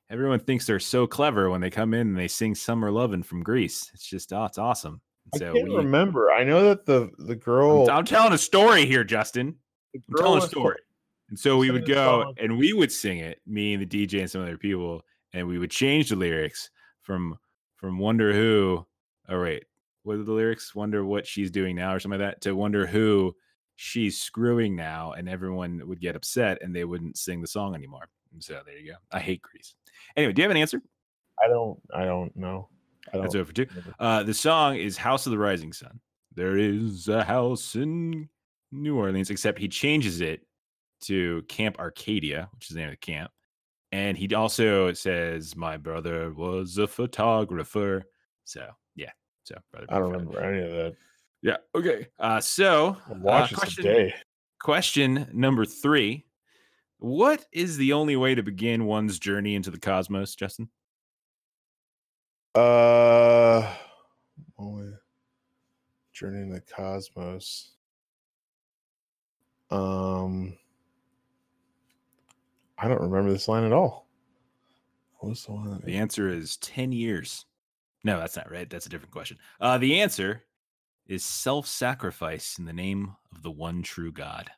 everyone 0.10 0.40
thinks 0.40 0.66
they're 0.66 0.80
so 0.80 1.08
clever 1.08 1.50
when 1.50 1.62
they 1.62 1.70
come 1.70 1.94
in 1.94 2.08
and 2.08 2.18
they 2.18 2.28
sing 2.28 2.54
summer 2.54 2.92
lovin' 2.92 3.24
from 3.24 3.44
Grease. 3.44 3.90
It's 3.94 4.06
just 4.06 4.34
oh 4.34 4.46
it's 4.46 4.58
awesome 4.58 5.02
i 5.34 5.38
so 5.38 5.54
can't 5.54 5.70
we, 5.70 5.76
remember 5.76 6.32
i 6.32 6.44
know 6.44 6.64
that 6.64 6.86
the 6.86 7.10
the 7.20 7.36
girl 7.36 7.90
I'm, 7.90 7.98
I'm 7.98 8.06
telling 8.06 8.34
a 8.34 8.38
story 8.38 8.86
here 8.86 9.04
justin 9.04 9.56
I'm 9.96 10.18
telling 10.18 10.44
a 10.44 10.48
story. 10.48 10.78
And 11.30 11.38
so 11.38 11.58
we 11.58 11.72
would 11.72 11.88
go 11.88 12.34
and 12.38 12.58
we 12.58 12.74
would 12.74 12.92
sing 12.92 13.20
it, 13.20 13.40
me 13.46 13.74
and 13.74 13.88
the 13.88 14.08
DJ 14.08 14.22
and 14.22 14.32
some 14.32 14.42
other 14.42 14.58
people, 14.58 15.02
and 15.34 15.48
we 15.48 15.60
would 15.60 15.72
change 15.72 16.10
the 16.10 16.16
lyrics 16.16 16.70
from 17.02 17.38
from 17.76 18.00
Wonder 18.00 18.34
Who. 18.34 18.86
Oh 19.28 19.42
wait, 19.42 19.66
what 20.04 20.18
are 20.18 20.24
the 20.24 20.32
lyrics? 20.32 20.74
Wonder 20.74 21.06
what 21.06 21.28
she's 21.28 21.52
doing 21.52 21.76
now, 21.76 21.94
or 21.94 22.00
something 22.00 22.20
like 22.20 22.32
that, 22.32 22.42
to 22.42 22.56
Wonder 22.56 22.88
Who 22.88 23.36
she's 23.76 24.20
screwing 24.20 24.76
now, 24.76 25.14
and 25.14 25.30
everyone 25.30 25.82
would 25.88 26.02
get 26.02 26.16
upset 26.16 26.58
and 26.62 26.76
they 26.76 26.84
wouldn't 26.84 27.18
sing 27.18 27.42
the 27.42 27.48
song 27.48 27.76
anymore. 27.76 28.10
And 28.34 28.44
so 28.44 28.62
there 28.66 28.78
you 28.78 28.92
go. 28.92 28.98
I 29.12 29.20
hate 29.20 29.42
Grease. 29.42 29.76
Anyway, 30.18 30.34
do 30.34 30.42
you 30.42 30.44
have 30.44 30.52
an 30.52 30.58
answer? 30.58 30.82
i 31.42 31.48
don't 31.48 31.80
i 31.94 32.04
don't 32.04 32.36
know 32.36 32.68
I 32.74 32.79
That's 33.14 33.36
over 33.36 33.52
two. 33.52 33.68
Uh, 34.00 34.24
the 34.24 34.34
song 34.34 34.78
is 34.78 34.98
House 34.98 35.26
of 35.26 35.32
the 35.32 35.38
Rising 35.38 35.74
Sun. 35.74 36.00
There 36.36 36.58
is 36.58 37.08
a 37.08 37.24
house 37.24 37.76
in 37.76 38.30
New 38.72 38.98
Orleans, 38.98 39.30
except 39.30 39.60
he 39.60 39.68
changes 39.68 40.22
it 40.22 40.42
to 41.02 41.44
Camp 41.48 41.80
Arcadia, 41.80 42.50
which 42.54 42.70
is 42.70 42.76
the 42.76 42.80
name 42.80 42.90
of 42.90 42.94
the 42.94 42.98
camp. 42.98 43.32
And 43.92 44.18
he 44.18 44.34
also 44.36 44.94
says, 44.94 45.56
My 45.56 45.78
brother 45.78 46.32
was 46.34 46.78
a 46.78 46.88
photographer. 46.88 48.04
So, 48.46 48.68
yeah. 48.96 49.12
So, 49.44 49.56
brother. 49.72 49.88
i 49.90 49.98
don't 49.98 50.10
brother. 50.10 50.26
remember 50.26 50.42
any 50.42 50.64
of 50.64 50.72
that 50.72 50.96
Yeah. 51.42 51.58
Okay. 51.74 52.08
Uh, 52.20 52.40
so, 52.40 52.98
I'll 53.10 53.30
uh, 53.30 53.48
question, 53.48 53.84
today 53.84 54.14
question 54.60 55.28
number 55.34 55.66
three 55.66 56.26
What 57.00 57.46
is 57.52 57.78
the 57.78 57.94
only 57.94 58.16
way 58.16 58.36
to 58.36 58.44
begin 58.44 58.86
one's 58.86 59.18
journey 59.18 59.56
into 59.56 59.72
the 59.72 59.80
cosmos, 59.80 60.36
Justin? 60.36 60.70
Uh, 62.56 63.76
only 64.58 64.92
journey 66.14 66.42
in 66.42 66.50
the 66.50 66.62
cosmos. 66.62 67.72
Um, 69.70 70.58
I 72.78 72.88
don't 72.88 73.02
remember 73.02 73.32
this 73.32 73.48
line 73.48 73.64
at 73.64 73.74
all. 73.74 74.08
What's 75.20 75.46
the 75.46 75.52
one? 75.52 75.82
The 75.84 75.98
answer 75.98 76.30
is 76.30 76.58
10 76.58 76.92
years. 76.92 77.46
No, 78.04 78.18
that's 78.20 78.38
not 78.38 78.52
right. 78.52 78.70
That's 78.70 78.86
a 78.86 78.90
different 78.90 79.12
question. 79.12 79.38
Uh, 79.60 79.78
the 79.78 80.00
answer 80.00 80.44
is 81.06 81.24
self 81.26 81.68
sacrifice 81.68 82.58
in 82.58 82.66
the 82.66 82.74
name 82.74 83.16
of 83.34 83.44
the 83.44 83.52
one 83.52 83.84
true 83.84 84.12
God. 84.12 84.50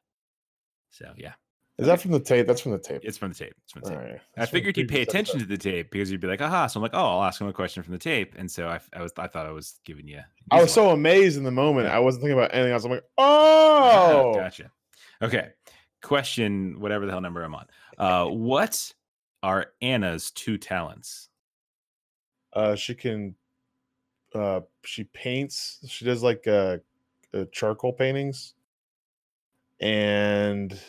So, 0.91 1.13
yeah, 1.17 1.33
Is 1.77 1.87
that 1.87 1.99
from 1.99 2.11
the 2.11 2.19
tape? 2.19 2.47
That's 2.47 2.61
from 2.61 2.73
the 2.73 2.77
tape. 2.77 3.01
it's 3.03 3.17
from 3.17 3.29
the 3.29 3.35
tape. 3.35 3.55
It's 3.63 3.73
from 3.73 3.81
the 3.81 3.89
tape. 3.89 3.97
right. 3.97 4.07
I 4.07 4.19
That's 4.35 4.49
from 4.51 4.57
the 4.57 4.59
figured 4.59 4.77
you'd 4.77 4.89
pay 4.89 5.01
attention 5.01 5.39
to 5.39 5.45
the 5.45 5.57
tape 5.57 5.89
because 5.89 6.11
you'd 6.11 6.21
be 6.21 6.27
like, 6.27 6.41
aha. 6.41 6.67
So 6.67 6.79
I'm 6.79 6.83
like, 6.83 6.93
oh, 6.93 6.99
I'll 7.17 7.23
ask 7.23 7.41
him 7.41 7.47
a 7.47 7.53
question 7.53 7.81
from 7.81 7.93
the 7.93 7.99
tape. 7.99 8.35
And 8.37 8.49
so 8.51 8.67
I, 8.67 8.79
I 8.93 9.01
was, 9.01 9.11
I 9.17 9.27
thought 9.27 9.45
I 9.45 9.51
was 9.51 9.79
giving 9.83 10.07
you. 10.07 10.19
I 10.51 10.57
was 10.57 10.63
one. 10.63 10.69
so 10.69 10.89
amazed 10.91 11.37
in 11.37 11.43
the 11.43 11.51
moment. 11.51 11.87
I 11.87 11.99
wasn't 11.99 12.23
thinking 12.23 12.37
about 12.37 12.53
anything 12.53 12.73
else. 12.73 12.83
I'm 12.83 12.91
like, 12.91 13.03
oh, 13.17 14.33
gotcha. 14.35 14.71
Okay. 15.21 15.49
question, 16.03 16.79
whatever 16.79 17.05
the 17.05 17.11
hell 17.11 17.21
number 17.21 17.43
I'm 17.43 17.55
on. 17.55 17.65
Uh, 17.97 18.25
what 18.25 18.91
are 19.43 19.67
Anna's 19.79 20.31
two 20.31 20.57
talents? 20.57 21.29
Uh, 22.53 22.73
she 22.73 22.95
can. 22.95 23.35
Uh, 24.33 24.61
she 24.83 25.03
paints. 25.03 25.77
She 25.87 26.03
does 26.05 26.23
like 26.23 26.47
uh, 26.47 26.77
uh 27.31 27.45
charcoal 27.51 27.93
paintings. 27.93 28.55
And 29.81 30.79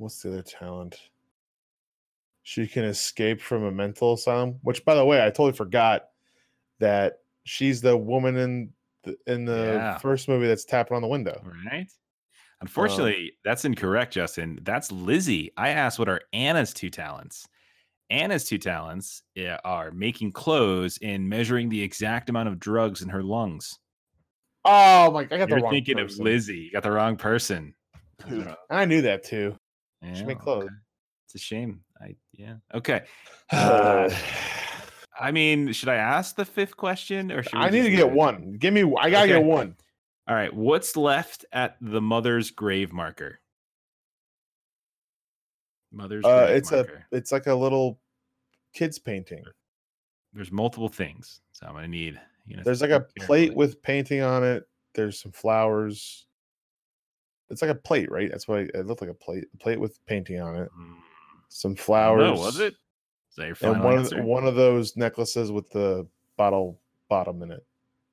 what's 0.00 0.22
the 0.22 0.30
other 0.30 0.42
talent? 0.42 0.96
She 2.42 2.66
can 2.66 2.84
escape 2.84 3.40
from 3.40 3.64
a 3.64 3.70
mental 3.70 4.14
asylum. 4.14 4.58
Which, 4.62 4.84
by 4.84 4.94
the 4.94 5.04
way, 5.04 5.20
I 5.20 5.26
totally 5.26 5.52
forgot 5.52 6.08
that 6.78 7.18
she's 7.44 7.80
the 7.80 7.96
woman 7.96 8.36
in 8.36 8.72
the, 9.04 9.16
in 9.26 9.44
the 9.44 9.56
Yeah. 9.56 9.98
first 9.98 10.28
movie 10.28 10.46
that's 10.46 10.64
tapping 10.64 10.96
on 10.96 11.02
the 11.02 11.08
window. 11.08 11.40
Right. 11.44 11.80
Um, 11.82 11.86
Unfortunately, 12.62 13.32
that's 13.44 13.64
incorrect, 13.64 14.12
Justin. 14.14 14.58
That's 14.62 14.90
Lizzie. 14.90 15.52
I 15.56 15.70
asked 15.70 15.98
what 15.98 16.08
are 16.08 16.22
Anna's 16.32 16.72
two 16.74 16.90
talents. 16.90 17.46
Anna's 18.10 18.44
two 18.44 18.58
talents 18.58 19.22
are 19.64 19.92
making 19.92 20.32
clothes 20.32 20.98
and 21.00 21.28
measuring 21.28 21.68
the 21.68 21.80
exact 21.82 22.28
amount 22.28 22.48
of 22.48 22.58
drugs 22.58 23.02
in 23.02 23.08
her 23.08 23.22
lungs. 23.22 23.78
Oh 24.64 25.10
my! 25.12 25.20
I 25.20 25.24
got 25.24 25.48
the 25.48 25.54
You're 25.54 25.60
wrong 25.60 25.72
thinking 25.72 25.96
person. 25.96 26.20
of 26.20 26.24
Lizzie. 26.26 26.56
You 26.58 26.72
got 26.72 26.82
the 26.82 26.90
wrong 26.90 27.16
person. 27.16 27.74
Uh, 28.28 28.54
I 28.68 28.84
knew 28.84 29.00
that 29.02 29.22
too. 29.24 29.56
Yeah, 30.02 30.14
She 30.14 30.24
make 30.24 30.38
clothes. 30.40 30.64
okay. 30.64 30.74
It's 31.26 31.34
a 31.34 31.38
shame. 31.38 31.82
I 32.00 32.16
yeah. 32.32 32.54
Okay. 32.74 33.02
Uh, 33.52 34.08
I 35.20 35.30
mean, 35.32 35.72
should 35.72 35.88
I 35.90 35.96
ask 35.96 36.34
the 36.34 36.44
fifth 36.44 36.76
question 36.76 37.30
or 37.30 37.42
should 37.42 37.54
I 37.58 37.68
need 37.70 37.82
to 37.82 37.90
get 37.90 38.00
it? 38.00 38.12
one. 38.12 38.54
Give 38.58 38.72
me. 38.74 38.82
I 38.98 39.10
gotta 39.10 39.24
Okay. 39.24 39.40
get 39.40 39.44
one. 39.44 39.76
All 40.26 40.34
right. 40.34 40.52
What's 40.52 40.96
left 40.96 41.44
at 41.52 41.76
the 41.80 42.00
mother's 42.00 42.50
grave 42.50 42.92
marker? 42.92 43.40
Mother's 45.92 46.24
Uh, 46.24 46.46
it's 46.50 46.70
marker. 46.72 47.06
a. 47.12 47.16
It's 47.16 47.32
like 47.32 47.46
a 47.46 47.54
little 47.54 48.00
kids 48.72 48.98
painting. 48.98 49.44
There's 50.32 50.52
multiple 50.52 50.88
things, 50.88 51.40
so 51.52 51.66
I'm 51.66 51.74
gonna 51.74 51.88
need. 51.88 52.20
You 52.46 52.56
know, 52.56 52.62
There's 52.64 52.80
like 52.80 52.90
a 52.90 53.00
think 53.00 53.26
plate 53.26 53.54
with 53.54 53.82
painting 53.82 54.22
on 54.22 54.42
it. 54.44 54.64
There's 54.94 55.20
some 55.20 55.32
flowers. 55.32 56.26
It's 57.50 57.62
like 57.62 57.70
a 57.70 57.74
plate, 57.74 58.10
right? 58.10 58.30
That's 58.30 58.46
why 58.48 58.60
it 58.74 58.86
looked 58.86 59.00
like 59.00 59.10
a 59.10 59.14
plate. 59.14 59.44
A 59.54 59.56
plate 59.56 59.80
with 59.80 60.04
painting 60.06 60.40
on 60.40 60.56
it. 60.56 60.68
Mm, 60.78 60.96
Some 61.48 61.74
flowers. 61.76 62.20
know, 62.38 62.44
was 62.44 62.60
it? 62.60 62.74
Is 63.30 63.36
that 63.36 63.46
your 63.46 63.54
final 63.54 63.74
And 63.76 63.84
one 63.84 63.92
of, 63.94 63.98
answer? 64.00 64.16
the- 64.16 64.22
one 64.22 64.46
of 64.46 64.54
those 64.54 64.96
necklaces 64.96 65.52
with 65.52 65.68
the 65.70 66.06
bottle 66.36 66.80
bottom 67.08 67.42
in 67.42 67.50
it 67.50 67.64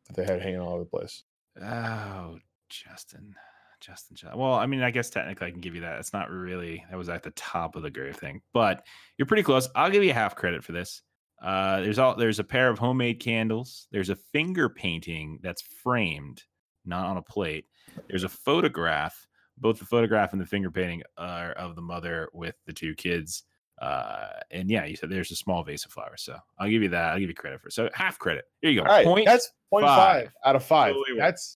that 0.08 0.16
they 0.16 0.24
had 0.26 0.42
hanging 0.42 0.60
all 0.60 0.74
over 0.74 0.84
the 0.84 0.90
place. 0.90 1.24
Oh, 1.62 2.38
Justin. 2.70 3.36
Justin. 3.80 4.16
Ju- 4.16 4.28
Well, 4.36 4.54
I 4.54 4.66
mean, 4.66 4.82
I 4.82 4.90
guess 4.92 5.10
technically 5.10 5.48
I 5.48 5.52
can 5.52 5.62
give 5.62 5.76
you 5.76 5.82
that. 5.82 6.00
It's 6.00 6.14
not 6.14 6.30
really 6.32 6.84
that 6.90 6.98
was 6.98 7.10
at 7.10 7.24
the 7.24 7.30
top 7.32 7.76
of 7.76 7.84
the 7.84 7.92
grave 7.92 8.16
thing, 8.16 8.42
but 8.54 8.86
you're 9.18 9.26
pretty 9.28 9.44
close. 9.44 9.70
I'll 9.76 9.90
give 9.92 10.04
you 10.04 10.14
half 10.14 10.36
credit 10.36 10.64
for 10.64 10.72
this. 10.72 11.02
Uh, 11.42 11.82
there's 11.82 12.00
all 12.00 12.16
there's 12.16 12.40
a 12.40 12.44
pair 12.44 12.70
of 12.70 12.80
homemade 12.80 13.20
candles. 13.20 13.88
There's 13.92 14.10
a 14.10 14.16
finger 14.16 14.68
painting 14.70 15.40
that's 15.44 15.62
framed, 15.62 16.42
not 16.86 17.06
on 17.06 17.18
a 17.18 17.22
plate. 17.22 17.66
There's 18.08 18.24
a 18.24 18.30
photograph. 18.30 19.28
Both 19.58 19.80
the 19.80 19.86
photograph 19.86 20.34
and 20.34 20.42
the 20.42 20.46
finger 20.46 20.70
painting 20.70 21.02
are 21.18 21.52
of 21.54 21.76
the 21.76 21.82
mother 21.82 22.30
with 22.34 22.56
the 22.66 22.74
two 22.74 22.94
kids. 22.94 23.44
Uh, 23.82 24.28
and 24.52 24.70
yeah, 24.70 24.86
you 24.86 24.96
said 24.96 25.10
there's 25.10 25.32
a 25.32 25.36
small 25.36 25.64
vase 25.64 25.86
of 25.86 25.92
flowers. 25.92 26.22
So 26.22 26.38
I'll 26.60 26.70
give 26.70 26.84
you 26.84 26.90
that. 26.90 27.12
I'll 27.14 27.20
give 27.20 27.30
you 27.30 27.36
credit 27.36 27.62
for 27.62 27.68
it. 27.68 27.74
So 27.74 27.90
half 27.94 28.20
credit. 28.20 28.46
Here 28.62 28.72
you 28.72 28.82
go. 28.82 28.86
All 28.86 28.94
right, 28.94 29.06
Point 29.06 29.26
that's 29.26 29.52
point 29.70 29.86
five. 29.86 30.26
five. 30.26 30.32
out 30.46 30.56
of 30.56 30.64
five. 30.64 30.94
Totally. 30.94 31.18
That's 31.18 31.58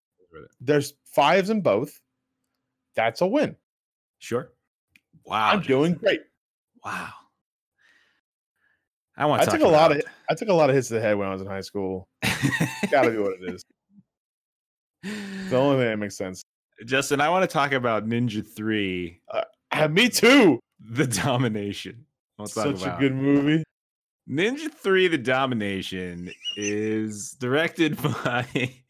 there's 0.62 0.94
fives 1.06 1.50
in 1.50 1.62
both. 1.62 2.00
That's 2.96 3.22
a 3.22 3.28
win. 3.28 3.56
Sure. 4.20 4.52
Wow. 5.26 5.52
I'm 5.52 5.62
doing 5.62 5.94
great. 5.94 6.22
Wow. 6.84 7.10
I 9.16 9.26
want 9.26 9.42
I 9.42 9.46
took 9.46 9.62
a 9.62 9.68
lot 9.68 9.92
of 9.92 10.02
I 10.30 10.34
took 10.34 10.48
a 10.48 10.54
lot 10.54 10.70
of 10.70 10.76
hits 10.76 10.88
to 10.90 10.96
the 10.96 11.02
head 11.02 11.18
when 11.18 11.28
I 11.28 11.32
was 11.32 11.42
in 11.42 11.48
high 11.48 11.62
school. 11.62 12.08
Gotta 12.92 13.12
be 13.12 13.18
what 13.18 13.34
it 13.42 13.54
is. 13.54 13.66
It's 15.04 15.50
the 15.50 15.58
only 15.58 15.78
thing 15.78 15.90
that 15.90 15.98
makes 15.98 16.18
sense. 16.18 16.44
Justin, 16.86 17.20
I 17.22 17.30
want 17.30 17.44
to 17.50 17.54
talk 17.54 17.72
about 17.74 18.08
Ninja 18.08 18.46
3, 18.46 19.22
Ah, 19.72 19.88
me 19.88 20.10
too. 20.10 20.60
The 20.80 21.08
Domination. 21.08 22.06
We'll 22.38 22.48
Such 22.48 22.84
a 22.84 22.96
good 23.00 23.14
movie. 23.14 23.64
Ninja 24.30 24.72
3 24.74 25.08
The 25.10 25.18
Domination 25.18 26.32
is 26.56 27.32
directed 27.32 28.02
by 28.24 28.46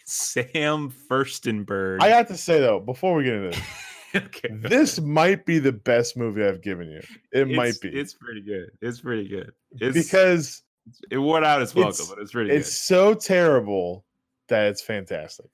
Sam 0.05 0.91
Firstenberg. 1.09 2.01
I 2.01 2.09
have 2.09 2.27
to 2.27 2.37
say 2.37 2.59
though, 2.59 2.79
before 2.79 3.15
we 3.15 3.23
get 3.23 3.33
into 3.35 3.49
this, 3.49 3.61
okay. 4.15 4.49
this 4.51 4.99
might 4.99 5.45
be 5.45 5.57
the 5.59 5.71
best 5.71 6.15
movie 6.17 6.43
I've 6.43 6.61
given 6.61 6.89
you. 6.91 7.01
It 7.31 7.47
might 7.49 7.79
be 7.81 7.89
It's 7.89 8.13
pretty 8.13 8.41
good. 8.41 8.69
It's 8.81 9.01
pretty 9.01 9.27
good. 9.27 9.51
It's 9.71 9.97
because 9.97 10.61
it 11.09 11.17
wore 11.17 11.43
out 11.43 11.61
its 11.61 11.73
welcome, 11.73 11.91
it's- 11.91 12.09
but 12.09 12.19
it's 12.19 12.31
pretty 12.31 12.51
it's 12.51 12.75
so 12.75 13.13
terrible 13.13 14.05
that 14.49 14.67
it's 14.67 14.81
fantastic. 14.81 15.45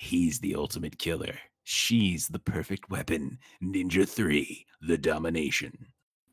He's 0.00 0.38
the 0.38 0.54
ultimate 0.54 0.98
killer. 0.98 1.34
She's 1.64 2.26
the 2.26 2.38
perfect 2.38 2.88
weapon. 2.88 3.38
Ninja 3.62 4.08
3 4.08 4.66
The 4.80 4.96
Domination. 4.96 5.88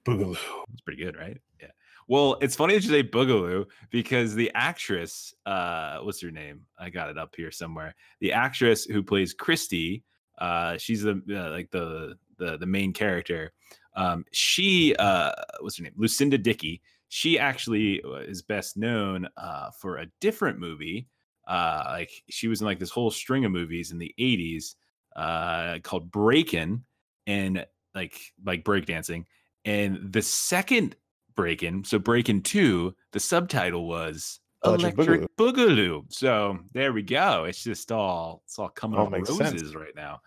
Boogaloo. 0.08 0.38
It's 0.72 0.82
pretty 0.86 1.04
good, 1.04 1.18
right? 1.18 1.38
Yeah. 1.60 1.72
Well, 2.08 2.38
it's 2.40 2.56
funny 2.56 2.76
that 2.76 2.84
you 2.86 2.90
say 2.90 3.04
Boogaloo 3.04 3.66
because 3.90 4.34
the 4.34 4.50
actress, 4.56 5.34
uh, 5.46 5.98
what's 6.00 6.22
her 6.22 6.32
name? 6.32 6.62
I 6.80 6.90
got 6.90 7.10
it 7.10 7.18
up 7.18 7.36
here 7.36 7.52
somewhere. 7.52 7.94
The 8.22 8.32
actress 8.32 8.86
who 8.86 9.04
plays 9.04 9.34
Christy, 9.34 10.06
uh, 10.38 10.78
she's 10.78 11.02
the 11.02 11.22
uh, 11.30 11.52
like 11.52 11.70
the 11.70 12.16
the 12.38 12.58
the 12.58 12.66
main 12.66 12.94
character. 12.94 13.52
Um, 13.98 14.24
she, 14.32 14.96
uh, 14.96 15.34
what's 15.60 15.78
her 15.78 15.84
name? 15.84 15.94
Lucinda 15.98 16.38
Dickey. 16.38 16.82
She 17.10 17.38
actually 17.38 18.02
uh, 18.02 18.20
is 18.20 18.42
best 18.42 18.78
known 18.78 19.28
uh, 19.36 19.72
for 19.72 19.98
a 19.98 20.08
different 20.22 20.58
movie. 20.58 21.10
Uh, 21.48 21.84
like 21.88 22.12
she 22.30 22.48
was 22.48 22.62
in 22.62 22.68
like 22.68 22.80
this 22.80 22.90
whole 22.92 23.10
string 23.10 23.46
of 23.46 23.52
movies 23.52 23.92
in 23.92 23.98
the 23.98 24.14
'80s 24.20 24.76
uh, 25.16 25.80
called 25.84 26.12
Breakin' 26.12 26.84
and 27.26 27.66
like 27.96 28.20
like 28.46 28.64
breakdancing. 28.64 29.26
And 29.66 30.12
the 30.12 30.22
second 30.22 30.96
Breakin', 31.36 31.84
so 31.84 32.00
Breakin' 32.00 32.42
two, 32.42 32.96
the 33.12 33.20
subtitle 33.20 33.88
was 33.88 34.40
Electric 34.64 34.98
Electric, 34.98 35.38
Boogaloo. 35.38 36.04
So 36.10 36.60
there 36.74 36.94
we 36.94 37.04
go. 37.04 37.46
It's 37.46 37.64
just 37.64 37.92
all 37.92 38.42
it's 38.46 38.58
all 38.60 38.70
coming 38.70 39.00
All 39.00 39.06
on 39.06 39.12
roses 39.14 39.38
sense. 39.38 39.76
right 39.76 39.96
now. 39.96 40.20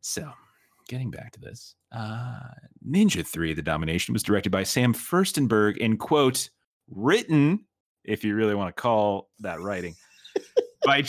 So 0.00 0.30
getting 0.88 1.10
back 1.10 1.32
to 1.32 1.40
this, 1.40 1.74
uh, 1.92 2.40
Ninja 2.88 3.26
Three: 3.26 3.54
The 3.54 3.62
Domination 3.62 4.12
was 4.12 4.22
directed 4.22 4.50
by 4.50 4.62
Sam 4.62 4.94
Firstenberg 4.94 5.76
and 5.84 5.98
quote 5.98 6.50
written, 6.88 7.64
if 8.04 8.24
you 8.24 8.34
really 8.34 8.54
want 8.54 8.74
to 8.74 8.80
call 8.80 9.28
that 9.40 9.60
writing, 9.60 9.94
by 10.84 11.02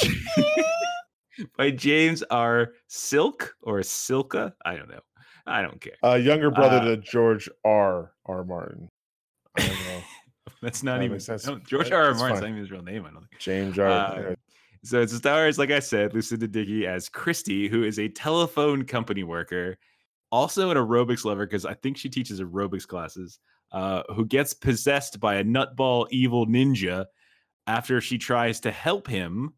by 1.58 1.72
James 1.72 2.24
R. 2.30 2.74
Silk 2.88 3.56
or 3.62 3.80
Silka. 3.80 4.54
I 4.66 4.76
don't 4.76 4.90
know. 4.90 5.00
I 5.46 5.62
don't 5.62 5.80
care. 5.80 5.94
Uh, 6.04 6.16
younger 6.16 6.52
brother 6.52 6.78
Uh, 6.78 6.86
to 6.86 6.98
George 6.98 7.50
R. 7.64 8.12
R. 8.26 8.44
Martin. 8.44 8.90
I 9.58 9.62
don't 9.68 9.70
know. 9.86 10.02
That's 10.62 10.84
not 10.84 10.98
that 11.00 11.06
even 11.06 11.20
sense. 11.20 11.46
no, 11.46 11.60
George 11.60 11.92
R. 11.92 12.06
R. 12.08 12.14
Martin's 12.16 12.40
fine. 12.40 12.42
not 12.42 12.50
even 12.50 12.58
his 12.60 12.72
real 12.72 12.82
name. 12.84 13.06
I 13.06 13.12
don't 13.12 13.28
think. 13.30 13.40
James 13.40 13.78
R. 13.80 13.88
Uh, 13.88 14.36
So 14.84 15.02
it 15.02 15.10
stars, 15.10 15.58
like 15.58 15.72
I 15.72 15.80
said, 15.80 16.14
Lucinda 16.14 16.48
Dickey 16.48 16.86
as 16.88 17.10
Christy, 17.10 17.68
who 17.68 17.84
is 17.84 18.00
a 18.00 18.08
telephone 18.10 18.84
company 18.86 19.24
worker, 19.24 19.78
also 20.32 20.70
an 20.70 20.78
aerobics 20.78 21.26
lover 21.26 21.46
because 21.46 21.66
I 21.66 21.74
think 21.74 21.98
she 21.98 22.10
teaches 22.10 22.40
aerobics 22.42 22.88
classes. 22.88 23.40
Uh, 23.74 24.02
who 24.16 24.26
gets 24.26 24.54
possessed 24.54 25.20
by 25.20 25.36
a 25.36 25.44
nutball 25.44 26.08
evil 26.10 26.48
ninja 26.48 27.06
after 27.68 28.02
she 28.02 28.18
tries 28.18 28.60
to 28.62 28.72
help 28.72 29.08
him 29.08 29.54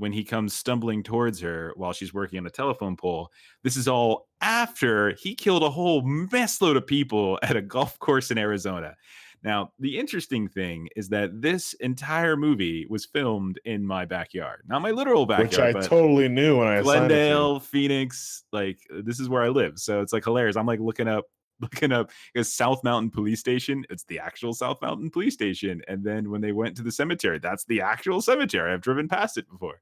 when 0.00 0.12
he 0.12 0.24
comes 0.24 0.54
stumbling 0.54 1.02
towards 1.02 1.40
her 1.40 1.72
while 1.76 1.92
she's 1.92 2.14
working 2.14 2.38
on 2.38 2.46
a 2.46 2.50
telephone 2.50 2.96
pole. 2.96 3.30
This 3.62 3.76
is 3.76 3.86
all 3.86 4.28
after 4.40 5.14
he 5.18 5.34
killed 5.34 5.62
a 5.62 5.68
whole 5.68 6.00
mess 6.02 6.60
load 6.62 6.76
of 6.76 6.86
people 6.86 7.38
at 7.42 7.56
a 7.56 7.62
golf 7.62 7.98
course 7.98 8.30
in 8.30 8.38
Arizona. 8.38 8.96
Now, 9.42 9.72
the 9.78 9.98
interesting 9.98 10.48
thing 10.48 10.88
is 10.96 11.08
that 11.10 11.40
this 11.40 11.72
entire 11.74 12.36
movie 12.36 12.86
was 12.90 13.06
filmed 13.06 13.58
in 13.64 13.86
my 13.86 14.04
backyard. 14.04 14.62
Not 14.66 14.82
my 14.82 14.90
literal 14.90 15.24
backyard, 15.24 15.74
which 15.76 15.84
I 15.84 15.88
totally 15.88 16.28
knew 16.28 16.58
when 16.58 16.68
I 16.68 16.76
assigned 16.76 16.88
it 16.88 17.08
to. 17.08 17.08
Glendale, 17.08 17.60
Phoenix, 17.60 18.44
like 18.52 18.78
this 18.90 19.18
is 19.18 19.30
where 19.30 19.42
I 19.42 19.48
live. 19.48 19.78
So 19.78 20.02
it's 20.02 20.12
like 20.12 20.24
hilarious. 20.24 20.56
I'm 20.56 20.66
like 20.66 20.80
looking 20.80 21.08
up, 21.08 21.24
looking 21.60 21.92
up 21.92 22.10
because 22.32 22.52
South 22.52 22.82
Mountain 22.84 23.10
Police 23.10 23.40
Station. 23.40 23.84
It's 23.90 24.04
the 24.04 24.18
actual 24.18 24.52
South 24.54 24.80
Mountain 24.82 25.10
Police 25.10 25.34
Station. 25.34 25.82
And 25.88 26.02
then 26.04 26.30
when 26.30 26.40
they 26.40 26.52
went 26.52 26.76
to 26.76 26.82
the 26.82 26.92
cemetery, 26.92 27.38
that's 27.38 27.64
the 27.64 27.80
actual 27.80 28.20
cemetery. 28.20 28.72
I've 28.72 28.80
driven 28.80 29.08
past 29.08 29.38
it 29.38 29.48
before. 29.50 29.78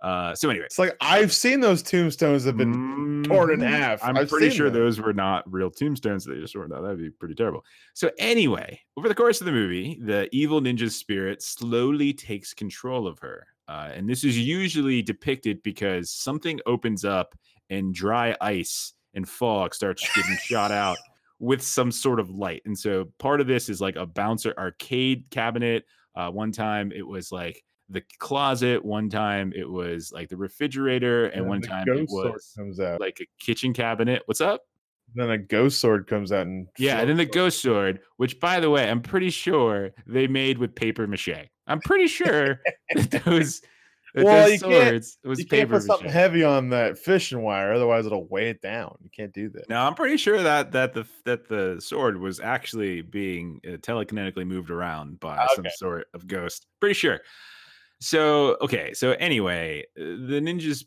Uh, 0.00 0.32
so 0.32 0.48
anyway, 0.48 0.64
It's 0.66 0.78
like 0.78 0.96
I've 1.00 1.32
seen 1.32 1.58
those 1.58 1.82
tombstones 1.82 2.44
have 2.44 2.56
been 2.56 3.24
torn 3.26 3.50
in 3.52 3.58
half. 3.58 3.98
I'm 4.04 4.16
I've 4.16 4.28
pretty 4.28 4.50
sure 4.50 4.70
them. 4.70 4.80
those 4.80 5.00
were 5.00 5.12
not 5.12 5.50
real 5.52 5.70
tombstones. 5.72 6.24
They 6.24 6.36
just 6.36 6.54
weren't. 6.54 6.70
That'd 6.70 6.98
be 6.98 7.10
pretty 7.10 7.34
terrible. 7.34 7.64
So 7.94 8.12
anyway, 8.16 8.80
over 8.96 9.08
the 9.08 9.14
course 9.14 9.40
of 9.40 9.46
the 9.46 9.52
movie, 9.52 9.98
the 10.00 10.28
evil 10.30 10.60
ninja's 10.60 10.94
spirit 10.94 11.42
slowly 11.42 12.12
takes 12.12 12.54
control 12.54 13.08
of 13.08 13.18
her, 13.18 13.48
uh, 13.66 13.90
and 13.92 14.08
this 14.08 14.22
is 14.22 14.38
usually 14.38 15.02
depicted 15.02 15.64
because 15.64 16.10
something 16.12 16.60
opens 16.64 17.04
up 17.04 17.36
and 17.68 17.92
dry 17.92 18.36
ice 18.40 18.92
and 19.14 19.28
fog 19.28 19.74
starts 19.74 20.08
getting 20.14 20.36
shot 20.42 20.70
out 20.70 20.96
with 21.40 21.62
some 21.62 21.92
sort 21.92 22.20
of 22.20 22.30
light. 22.30 22.62
And 22.64 22.78
so 22.78 23.06
part 23.18 23.40
of 23.40 23.46
this 23.46 23.68
is 23.68 23.80
like 23.80 23.96
a 23.96 24.06
bouncer 24.06 24.54
arcade 24.58 25.24
cabinet. 25.30 25.84
Uh, 26.14 26.30
one 26.30 26.52
time 26.52 26.92
it 26.92 27.06
was 27.06 27.30
like 27.30 27.62
the 27.88 28.02
closet. 28.18 28.84
One 28.84 29.08
time 29.08 29.52
it 29.54 29.68
was 29.68 30.12
like 30.12 30.28
the 30.28 30.36
refrigerator, 30.36 31.26
and, 31.26 31.42
then 31.42 31.48
one 31.48 31.60
time 31.60 31.86
it 31.88 32.08
was 32.10 32.52
comes 32.56 32.80
out. 32.80 33.00
like 33.00 33.18
a 33.20 33.26
kitchen 33.38 33.72
cabinet. 33.72 34.22
What's 34.26 34.40
up? 34.40 34.62
then 35.14 35.30
a 35.30 35.38
ghost 35.38 35.80
sword 35.80 36.06
comes 36.06 36.32
out 36.32 36.46
and 36.46 36.68
Yeah, 36.78 37.00
and 37.00 37.08
then 37.08 37.16
the 37.16 37.24
ghost 37.24 37.62
sword, 37.62 38.00
which 38.16 38.38
by 38.40 38.60
the 38.60 38.70
way, 38.70 38.88
I'm 38.88 39.00
pretty 39.00 39.30
sure 39.30 39.90
they 40.06 40.26
made 40.26 40.58
with 40.58 40.74
paper 40.74 41.06
mache. 41.06 41.48
I'm 41.66 41.80
pretty 41.80 42.06
sure 42.06 42.60
that 42.94 43.22
those, 43.24 43.62
Well, 44.14 44.44
those 44.46 44.54
you 44.54 44.60
can't- 44.60 44.88
swords 44.88 45.18
was 45.24 45.38
You 45.38 45.46
can't 45.46 45.70
put 45.70 45.82
something 45.82 46.08
heavy 46.08 46.42
on 46.44 46.70
that 46.70 46.98
fishing 46.98 47.42
wire, 47.42 47.72
otherwise 47.72 48.06
it'll 48.06 48.26
weigh 48.28 48.50
it 48.50 48.62
down. 48.62 48.96
You 49.02 49.10
can't 49.10 49.32
do 49.32 49.48
that. 49.50 49.68
No, 49.68 49.80
I'm 49.80 49.94
pretty 49.94 50.16
sure 50.16 50.42
that 50.42 50.72
that 50.72 50.94
the 50.94 51.06
that 51.24 51.48
the 51.48 51.76
sword 51.80 52.18
was 52.18 52.40
actually 52.40 53.02
being 53.02 53.60
uh, 53.66 53.76
telekinetically 53.76 54.46
moved 54.46 54.70
around 54.70 55.20
by 55.20 55.46
some 55.54 55.66
sort 55.76 56.06
of 56.14 56.26
ghost. 56.26 56.66
Pretty 56.80 56.94
sure. 56.94 57.20
So 58.00 58.56
okay, 58.60 58.94
so 58.94 59.12
anyway, 59.12 59.84
uh, 59.98 60.02
the 60.04 60.40
ninjas 60.42 60.84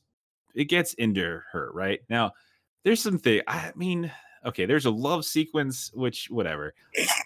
it 0.56 0.65
gets 0.65 0.93
into 0.95 1.39
her 1.52 1.72
right 1.73 1.99
now. 2.10 2.31
There's 2.84 3.02
something. 3.02 3.41
I 3.48 3.72
mean, 3.76 4.11
okay, 4.45 4.65
there's 4.65 4.85
a 4.85 4.91
love 4.91 5.26
sequence, 5.26 5.91
which 5.93 6.27
whatever. 6.30 6.73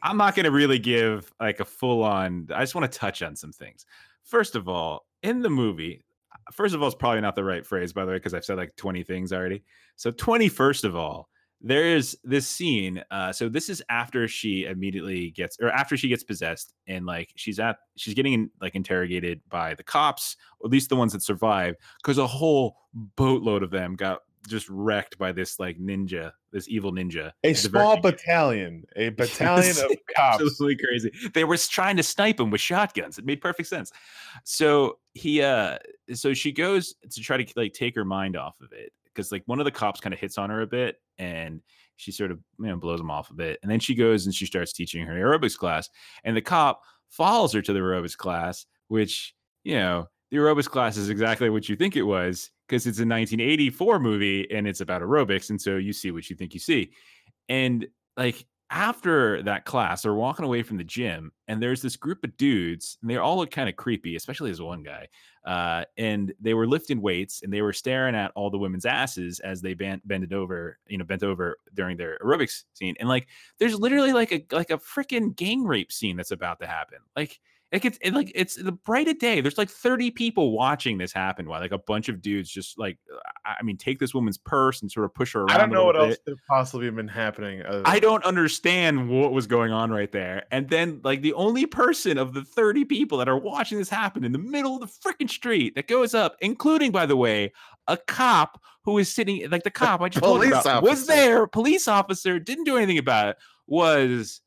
I'm 0.04 0.18
not 0.18 0.36
going 0.36 0.44
to 0.44 0.52
really 0.52 0.80
give 0.80 1.32
like 1.40 1.60
a 1.60 1.66
full 1.66 2.04
on. 2.04 2.50
I 2.54 2.62
just 2.62 2.76
want 2.76 2.92
to 2.92 2.98
touch 3.00 3.22
on 3.22 3.36
some 3.36 3.52
things. 3.54 3.86
First 4.24 4.56
of 4.56 4.68
all, 4.68 5.06
in 5.26 5.42
the 5.42 5.50
movie, 5.50 6.06
first 6.52 6.76
of 6.76 6.82
all, 6.82 6.88
it's 6.88 6.96
probably 6.96 7.20
not 7.20 7.36
the 7.36 7.44
right 7.44 7.66
phrase, 7.66 7.92
by 7.92 8.06
the 8.06 8.12
way, 8.12 8.18
because 8.18 8.36
I've 8.36 8.46
said 8.46 8.58
like 8.58 8.76
20 8.76 9.04
things 9.04 9.34
already. 9.34 9.64
So 9.96 10.12
20, 10.12 10.50
first 10.50 10.84
of 10.84 10.96
all, 10.96 11.30
there's 11.62 12.16
this 12.24 12.48
scene. 12.48 13.04
Uh, 13.10 13.34
so 13.34 13.50
this 13.50 13.68
is 13.68 13.82
after 13.90 14.28
she 14.28 14.66
immediately 14.66 15.32
gets, 15.32 15.58
or 15.60 15.70
after 15.70 15.98
she 15.98 16.10
gets 16.10 16.24
possessed, 16.24 16.74
and 16.88 17.08
like 17.08 17.32
she's 17.36 17.60
at, 17.60 17.78
she's 17.96 18.14
getting 18.14 18.52
like 18.62 18.76
interrogated 18.76 19.42
by 19.50 19.74
the 19.74 19.84
cops, 19.84 20.38
or 20.60 20.68
at 20.68 20.72
least 20.72 20.90
the 20.90 20.96
ones 20.96 21.14
that 21.14 21.24
survive, 21.24 21.76
because 22.04 22.20
a 22.20 22.28
whole 22.28 22.76
boatload 22.94 23.64
of 23.64 23.72
them 23.72 23.96
got 23.96 24.20
just 24.48 24.70
wrecked 24.70 25.18
by 25.18 25.32
this 25.32 25.60
like 25.60 25.78
ninja, 25.80 26.32
this 26.52 26.68
evil 26.70 26.92
ninja. 26.92 27.32
A 27.44 27.50
at 27.50 27.58
the 27.58 27.70
very 27.70 27.84
small 27.84 28.02
battalion, 28.02 28.86
a 28.96 29.10
battalion 29.10 29.76
of 29.78 29.92
cops. 30.16 30.42
absolutely 30.42 30.78
crazy. 30.78 31.12
They 31.34 31.44
were 31.44 31.58
trying 31.58 31.98
to 31.98 32.04
snipe 32.04 32.40
him 32.40 32.52
with 32.52 32.62
shotguns. 32.62 33.18
It 33.18 33.26
made 33.26 33.42
perfect 33.42 33.70
sense. 33.70 33.92
So 34.44 35.00
he, 35.14 35.42
uh, 35.42 35.80
so 36.14 36.34
she 36.34 36.52
goes 36.52 36.96
to 37.10 37.22
try 37.22 37.38
to 37.44 37.54
like 37.56 37.74
take 37.74 37.96
her 37.96 38.06
mind 38.06 38.38
off 38.38 38.60
of 38.62 38.72
it 38.72 38.92
because 39.06 39.32
like 39.32 39.44
one 39.46 39.60
of 39.60 39.66
the 39.66 39.72
cops 39.72 40.00
kind 40.00 40.14
of 40.14 40.20
hits 40.20 40.38
on 40.38 40.50
her 40.50 40.62
a 40.62 40.68
bit 40.68 41.00
and 41.18 41.62
she 41.98 42.12
sort 42.12 42.32
of 42.32 42.40
you 42.60 42.68
know 42.68 42.78
blows 42.78 43.00
him 43.00 43.12
off 43.12 43.30
a 43.30 43.34
bit, 43.34 43.60
and 43.62 43.72
then 43.72 43.80
she 43.80 43.96
goes 43.96 44.26
and 44.26 44.36
she 44.36 44.46
starts 44.46 44.74
teaching 44.74 45.06
her 45.06 45.14
aerobics 45.14 45.58
class, 45.58 45.90
and 46.24 46.36
the 46.36 46.42
cop 46.42 46.82
follows 47.10 47.54
her 47.54 47.62
to 47.62 47.74
the 47.74 47.80
aerobics 47.80 48.18
class, 48.18 48.66
which 48.88 49.34
you 49.64 49.76
know 49.76 50.08
the 50.32 50.38
aerobics 50.38 50.70
class 50.70 50.98
is 50.98 51.10
exactly 51.10 51.50
what 51.50 51.70
you 51.70 51.76
think 51.76 51.96
it 51.96 52.04
was 52.04 52.52
because 52.68 52.88
it's 52.88 52.98
a 52.98 53.06
1984 53.06 54.00
movie 54.00 54.50
and 54.52 54.68
it's 54.68 54.82
about 54.82 55.02
aerobics, 55.02 55.50
and 55.50 55.62
so 55.62 55.78
you 55.78 55.94
see 55.94 56.12
what 56.12 56.30
you 56.30 56.36
think 56.36 56.54
you 56.54 56.60
see, 56.60 56.92
and 57.50 57.88
like 58.18 58.46
after 58.72 59.44
that 59.44 59.66
class, 59.66 60.02
they're 60.02 60.14
walking 60.14 60.44
away 60.44 60.64
from 60.64 60.78
the 60.78 60.84
gym, 60.84 61.32
and 61.48 61.62
there's 61.62 61.82
this 61.82 61.96
group 61.96 62.24
of 62.24 62.36
dudes, 62.36 62.98
and 63.02 63.10
they 63.10 63.18
all 63.18 63.38
look 63.38 63.52
kind 63.52 63.70
of 63.70 63.76
creepy, 63.76 64.16
especially 64.16 64.50
as 64.50 64.60
one 64.60 64.82
guy. 64.82 65.08
Uh, 65.46 65.86
and 65.98 66.34
they 66.42 66.56
were 66.56 66.68
lifting 66.68 67.00
weights, 67.02 67.42
and 67.44 67.54
they 67.54 67.62
were 67.62 67.74
staring 67.74 68.16
at 68.16 68.32
all 68.36 68.50
the 68.50 68.58
women's 68.58 68.86
asses 68.86 69.40
as 69.42 69.62
they 69.62 69.76
bent 69.76 70.06
bended 70.08 70.34
over, 70.34 70.80
you 70.88 70.98
know, 70.98 71.06
bent 71.06 71.22
over 71.24 71.58
during 71.76 71.96
their 71.96 72.18
aerobics 72.24 72.64
scene. 72.74 72.96
And 73.00 73.08
like, 73.08 73.28
there's 73.60 73.80
literally 73.80 74.14
like 74.14 74.32
a 74.32 74.44
like 74.52 74.72
a 74.72 74.80
freaking 74.80 75.36
gang 75.36 75.64
rape 75.64 75.92
scene 75.92 76.18
that's 76.18 76.32
about 76.32 76.60
to 76.62 76.68
happen. 76.68 77.00
Like, 77.16 77.40
like 77.72 77.84
it's 77.84 77.98
it, 78.02 78.14
like 78.14 78.32
it's 78.36 78.56
the 78.56 78.72
bright 78.72 79.08
of 79.08 79.20
day. 79.20 79.42
There's 79.42 79.58
like 79.58 79.70
30 79.70 80.12
people 80.12 80.52
watching 80.52 80.98
this 80.98 81.12
happen 81.12 81.48
while 81.48 81.60
like 81.60 81.72
a 81.72 81.78
bunch 81.78 82.10
of 82.10 82.22
dudes 82.22 82.50
just 82.50 82.78
like, 82.78 82.98
uh, 83.12 83.18
I 83.46 83.56
I 83.60 83.64
mean, 83.64 83.78
take 83.78 84.00
this 84.00 84.14
woman's 84.14 84.38
purse 84.38 84.82
and 84.82 84.92
sort 84.92 85.06
of 85.06 85.14
push 85.14 85.34
her 85.34 85.42
around. 85.42 85.52
I 85.52 85.58
don't 85.58 85.72
know 85.72 85.86
what 85.86 85.96
little 85.96 86.10
else 86.12 86.20
could 86.26 86.38
possibly 86.48 86.86
have 86.86 86.96
been 86.96 87.08
happening. 87.08 87.64
I 87.64 87.98
uh, 87.98 88.00
don't 88.00 88.24
understand 88.24 89.10
what 89.10 89.34
was 89.34 89.48
going 89.48 89.72
on 89.72 89.92
right 89.92 90.12
there. 90.12 90.46
And 90.52 90.70
then, 90.70 91.02
like, 91.04 91.22
the 91.22 91.34
only 91.34 91.66
person 91.66 92.18
of 92.18 92.34
the 92.34 92.44
30 92.44 92.86
people 92.86 93.18
that 93.18 93.28
are 93.28 93.38
watching 93.38 93.78
this 93.78 93.90
happen 93.90 94.24
in 94.24 94.32
the 94.32 94.38
middle 94.38 94.76
of 94.76 94.82
the 94.82 95.10
freaking 95.10 95.30
street 95.30 95.76
that 95.76 95.88
goes 95.88 96.14
up, 96.14 96.36
including, 96.42 96.92
by 96.92 97.06
the 97.06 97.18
way, 97.18 97.52
a 97.88 97.98
cop 97.98 98.62
who 98.84 98.98
is 99.00 99.12
sitting, 99.12 99.50
like, 99.50 99.64
the 99.64 99.72
cop 99.72 100.02
I 100.02 100.10
just 100.10 100.24
told 100.24 100.44
you 100.44 100.54
about, 100.54 100.84
was 100.84 101.08
there, 101.08 101.48
police 101.48 101.88
officer, 101.88 102.40
didn't 102.40 102.66
do 102.66 102.78
anything 102.78 103.00
about 103.00 103.30
it, 103.30 103.38
was 103.66 104.42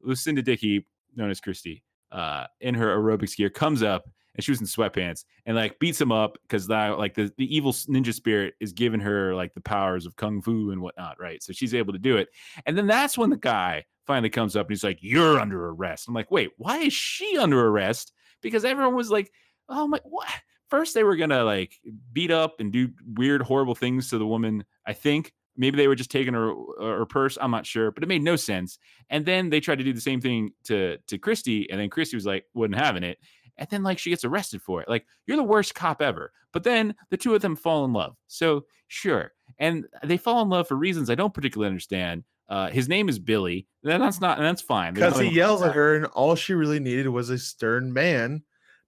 Lucinda 0.00 0.42
Dickey, 0.42 0.86
known 1.14 1.30
as 1.30 1.40
Christy, 1.40 1.82
uh, 2.12 2.46
in 2.60 2.74
her 2.74 2.96
aerobics 2.96 3.36
gear, 3.36 3.50
comes 3.50 3.82
up 3.82 4.04
and 4.34 4.44
she 4.44 4.50
was 4.50 4.60
in 4.60 4.66
sweatpants 4.66 5.24
and 5.46 5.56
like 5.56 5.78
beats 5.78 6.00
him 6.00 6.12
up 6.12 6.38
because 6.42 6.66
that 6.66 6.98
like 6.98 7.14
the, 7.14 7.32
the 7.36 7.54
evil 7.54 7.72
ninja 7.72 8.14
spirit 8.14 8.54
is 8.60 8.72
giving 8.72 9.00
her 9.00 9.34
like 9.34 9.52
the 9.54 9.60
powers 9.60 10.06
of 10.06 10.16
kung 10.16 10.40
fu 10.40 10.70
and 10.70 10.80
whatnot, 10.80 11.20
right? 11.20 11.42
So 11.42 11.52
she's 11.52 11.74
able 11.74 11.92
to 11.92 11.98
do 11.98 12.16
it. 12.16 12.28
And 12.66 12.76
then 12.76 12.86
that's 12.86 13.18
when 13.18 13.30
the 13.30 13.36
guy 13.36 13.84
finally 14.06 14.30
comes 14.30 14.56
up 14.56 14.66
and 14.66 14.72
he's 14.72 14.84
like, 14.84 14.98
You're 15.00 15.38
under 15.38 15.68
arrest. 15.68 16.08
I'm 16.08 16.14
like, 16.14 16.30
Wait, 16.30 16.50
why 16.56 16.78
is 16.78 16.92
she 16.92 17.36
under 17.38 17.66
arrest? 17.66 18.12
Because 18.40 18.64
everyone 18.64 18.94
was 18.94 19.10
like, 19.10 19.30
Oh 19.68 19.86
my, 19.86 20.00
what? 20.04 20.28
First, 20.68 20.94
they 20.94 21.04
were 21.04 21.16
gonna 21.16 21.44
like 21.44 21.74
beat 22.12 22.30
up 22.30 22.56
and 22.58 22.72
do 22.72 22.90
weird, 23.06 23.42
horrible 23.42 23.74
things 23.74 24.08
to 24.10 24.18
the 24.18 24.26
woman. 24.26 24.64
I 24.86 24.94
think 24.94 25.32
maybe 25.56 25.76
they 25.76 25.88
were 25.88 25.94
just 25.94 26.10
taking 26.10 26.34
her 26.34 26.54
her 26.80 27.06
purse. 27.06 27.38
I'm 27.40 27.50
not 27.50 27.66
sure, 27.66 27.90
but 27.90 28.02
it 28.02 28.08
made 28.08 28.22
no 28.22 28.36
sense. 28.36 28.78
And 29.10 29.24
then 29.24 29.50
they 29.50 29.60
tried 29.60 29.78
to 29.78 29.84
do 29.84 29.92
the 29.92 30.00
same 30.00 30.20
thing 30.20 30.52
to 30.64 30.98
to 31.06 31.18
Christy, 31.18 31.70
and 31.70 31.80
then 31.80 31.90
Christy 31.90 32.16
was 32.16 32.26
like, 32.26 32.44
wasn't 32.54 32.76
having 32.76 33.02
it. 33.02 33.18
And 33.58 33.68
then 33.68 33.82
like 33.82 33.98
she 33.98 34.10
gets 34.10 34.24
arrested 34.24 34.62
for 34.62 34.80
it. 34.80 34.88
Like 34.88 35.06
you're 35.26 35.36
the 35.36 35.42
worst 35.42 35.74
cop 35.74 36.02
ever. 36.02 36.32
But 36.52 36.64
then 36.64 36.94
the 37.10 37.16
two 37.16 37.34
of 37.34 37.42
them 37.42 37.56
fall 37.56 37.84
in 37.84 37.92
love. 37.92 38.16
So 38.26 38.64
sure, 38.88 39.32
and 39.58 39.86
they 40.04 40.16
fall 40.16 40.42
in 40.42 40.48
love 40.48 40.68
for 40.68 40.76
reasons 40.76 41.10
I 41.10 41.14
don't 41.14 41.34
particularly 41.34 41.68
understand. 41.68 42.24
Uh, 42.48 42.68
his 42.68 42.88
name 42.88 43.08
is 43.08 43.18
Billy. 43.18 43.66
Then 43.82 44.00
that's 44.00 44.20
not, 44.20 44.36
and 44.36 44.46
that's 44.46 44.60
fine. 44.60 44.92
Because 44.92 45.18
he 45.18 45.30
yells 45.30 45.62
at 45.62 45.74
her, 45.74 45.96
and 45.96 46.06
all 46.06 46.34
she 46.34 46.52
really 46.52 46.80
needed 46.80 47.08
was 47.08 47.30
a 47.30 47.38
stern 47.38 47.94
man 47.94 48.42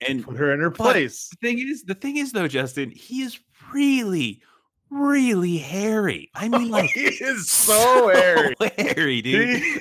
and 0.06 0.22
put 0.22 0.36
her 0.36 0.52
in 0.52 0.60
her 0.60 0.70
place. 0.70 1.28
the 1.30 1.36
thing 1.36 1.58
is, 1.58 1.84
the 1.84 1.94
thing 1.94 2.18
is 2.18 2.32
though, 2.32 2.48
Justin, 2.48 2.90
he 2.90 3.22
is 3.22 3.38
really, 3.72 4.42
really 4.94 5.58
hairy. 5.58 6.30
I 6.34 6.48
mean, 6.48 6.70
like 6.70 6.90
he 6.90 7.06
is 7.06 7.50
so 7.50 8.08
hairy. 8.08 8.54
hairy, 8.78 9.22
dude. 9.22 9.60
He- 9.62 9.80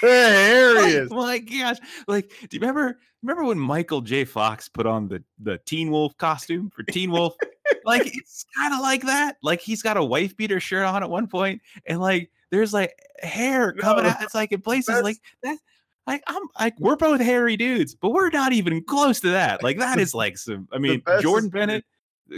Harry 0.00 0.92
is. 0.92 1.08
Oh 1.10 1.16
my 1.16 1.38
gosh! 1.38 1.78
Like, 2.08 2.30
do 2.48 2.56
you 2.56 2.60
remember? 2.60 2.98
Remember 3.22 3.44
when 3.44 3.58
Michael 3.58 4.00
J. 4.00 4.24
Fox 4.24 4.68
put 4.68 4.86
on 4.86 5.08
the 5.08 5.22
the 5.38 5.58
Teen 5.66 5.90
Wolf 5.90 6.16
costume 6.16 6.70
for 6.70 6.82
Teen 6.84 7.10
Wolf? 7.10 7.36
like, 7.84 8.06
it's 8.06 8.44
kind 8.56 8.72
of 8.72 8.80
like 8.80 9.02
that. 9.02 9.36
Like, 9.42 9.60
he's 9.60 9.82
got 9.82 9.96
a 9.96 10.04
wife 10.04 10.36
beater 10.36 10.58
shirt 10.58 10.84
on 10.84 11.02
at 11.02 11.10
one 11.10 11.26
point, 11.26 11.60
and 11.86 12.00
like, 12.00 12.30
there's 12.50 12.72
like 12.72 12.94
hair 13.22 13.72
coming 13.74 14.04
No, 14.04 14.10
out. 14.10 14.22
It's 14.22 14.34
like 14.34 14.52
in 14.52 14.60
places 14.62 15.02
like 15.02 15.18
that. 15.42 15.58
Like, 16.06 16.22
I'm 16.26 16.42
like, 16.58 16.74
we're 16.80 16.96
both 16.96 17.20
hairy 17.20 17.56
dudes, 17.56 17.94
but 17.94 18.10
we're 18.10 18.30
not 18.30 18.52
even 18.54 18.82
close 18.82 19.20
to 19.20 19.30
that. 19.30 19.62
Like, 19.62 19.78
that 19.78 19.98
is 20.00 20.14
like 20.14 20.38
some. 20.38 20.66
I 20.72 20.78
mean, 20.78 21.02
Jordan 21.20 21.50
Bennett. 21.50 21.84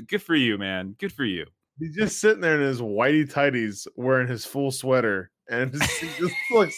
Good 0.08 0.22
for 0.22 0.34
you, 0.34 0.58
man. 0.58 0.96
Good 0.98 1.12
for 1.12 1.24
you. 1.24 1.46
He's 1.82 1.94
just 1.96 2.20
sitting 2.20 2.40
there 2.40 2.54
in 2.54 2.62
his 2.66 2.80
whitey 2.80 3.30
tighties, 3.30 3.86
wearing 3.96 4.28
his 4.28 4.44
full 4.44 4.70
sweater, 4.70 5.30
and 5.48 5.72
he 6.00 6.06
just 6.18 6.34
looks. 6.52 6.76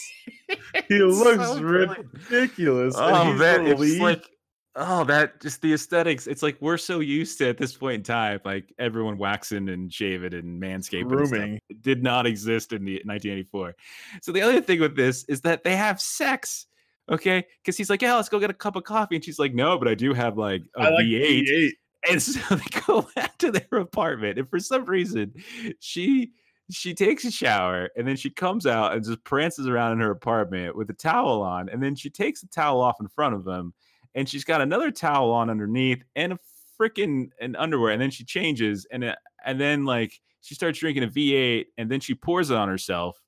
He 0.89 0.99
looks 0.99 1.47
so 1.49 1.59
brilliant. 1.61 2.07
ridiculous. 2.13 2.97
and 2.97 3.17
Oh 3.17 3.31
he's 3.31 3.39
man, 3.39 3.67
it's 3.67 3.81
lead. 3.81 4.01
like 4.01 4.25
oh 4.77 5.05
that 5.05 5.41
just 5.41 5.63
the 5.63 5.73
aesthetics. 5.73 6.27
It's 6.27 6.43
like 6.43 6.57
we're 6.61 6.77
so 6.77 7.01
used 7.01 7.39
to 7.39 7.49
at 7.49 7.59
this 7.59 7.75
point 7.77 7.95
in 7.97 8.03
time, 8.03 8.41
like 8.45 8.73
everyone 8.79 9.17
waxing 9.19 9.69
and 9.69 9.93
shaving 9.93 10.35
and 10.35 10.61
manscaping. 10.61 10.73
and 10.73 11.27
stuff. 11.27 11.31
Grooming. 11.31 11.61
It 11.71 11.83
did 11.83 12.03
not 12.03 12.27
exist 12.27 12.73
in 12.73 12.85
the 12.85 12.95
1984. 13.05 13.75
So 14.23 14.33
the 14.33 14.43
other 14.43 14.61
thing 14.61 14.81
with 14.81 14.97
this 14.97 15.25
is 15.29 15.41
that 15.43 15.63
they 15.65 15.77
have 15.77 16.01
sex. 16.01 16.67
Okay, 17.11 17.45
because 17.63 17.77
he's 17.77 17.91
like, 17.91 18.03
yeah, 18.03 18.15
let's 18.17 18.29
go 18.31 18.39
get 18.41 18.51
a 18.51 18.55
cup 18.55 18.77
of 18.77 18.85
coffee, 18.85 19.15
and 19.17 19.25
she's 19.25 19.39
like, 19.39 19.55
no, 19.55 19.79
but 19.79 19.89
I 19.89 19.95
do 19.95 20.13
have 20.15 20.37
like 20.39 20.63
a 20.77 20.81
I 20.81 20.89
like 20.91 21.05
V8. 21.05 21.43
V8. 21.49 21.71
And 22.09 22.23
so 22.23 22.55
they 22.55 22.81
go 22.87 23.03
back 23.17 23.39
to 23.39 23.51
their 23.51 23.81
apartment, 23.81 24.39
and 24.39 24.49
for 24.49 24.59
some 24.59 24.85
reason, 24.85 25.33
she 25.81 26.33
she 26.71 26.95
takes 26.95 27.27
a 27.27 27.31
shower 27.31 27.91
and 27.95 28.09
then 28.09 28.17
she 28.17 28.31
comes 28.31 28.67
out 28.67 28.95
and 28.95 29.05
just 29.05 29.23
prances 29.25 29.67
around 29.69 29.93
in 29.93 30.01
her 30.01 30.11
apartment 30.11 30.75
with 30.75 30.89
a 30.91 30.95
towel 30.95 31.43
on, 31.43 31.69
and 31.69 31.83
then 31.83 31.95
she 31.95 32.11
takes 32.11 32.41
the 32.41 32.47
towel 32.49 32.81
off 32.81 32.97
in 33.01 33.09
front 33.09 33.35
of 33.35 33.47
him, 33.47 33.73
and 34.15 34.29
she's 34.29 34.45
got 34.45 34.61
another 34.61 34.91
towel 34.91 35.31
on 35.31 35.51
underneath 35.51 36.03
and 36.17 36.33
a 36.33 36.39
freaking 36.81 37.29
an 37.41 37.57
underwear, 37.57 37.93
and 37.93 38.01
then 38.01 38.11
she 38.11 38.25
changes 38.25 38.87
and 38.91 39.05
it, 39.05 39.17
and 39.45 39.61
then 39.61 39.85
like 39.85 40.21
she 40.41 40.55
starts 40.55 40.79
drinking 40.79 41.05
a 41.05 41.09
V8, 41.09 41.67
and 41.79 41.91
then 41.91 42.01
she 42.01 42.15
pours 42.15 42.51
it 42.51 42.57
on 42.57 42.69
herself, 42.69 43.19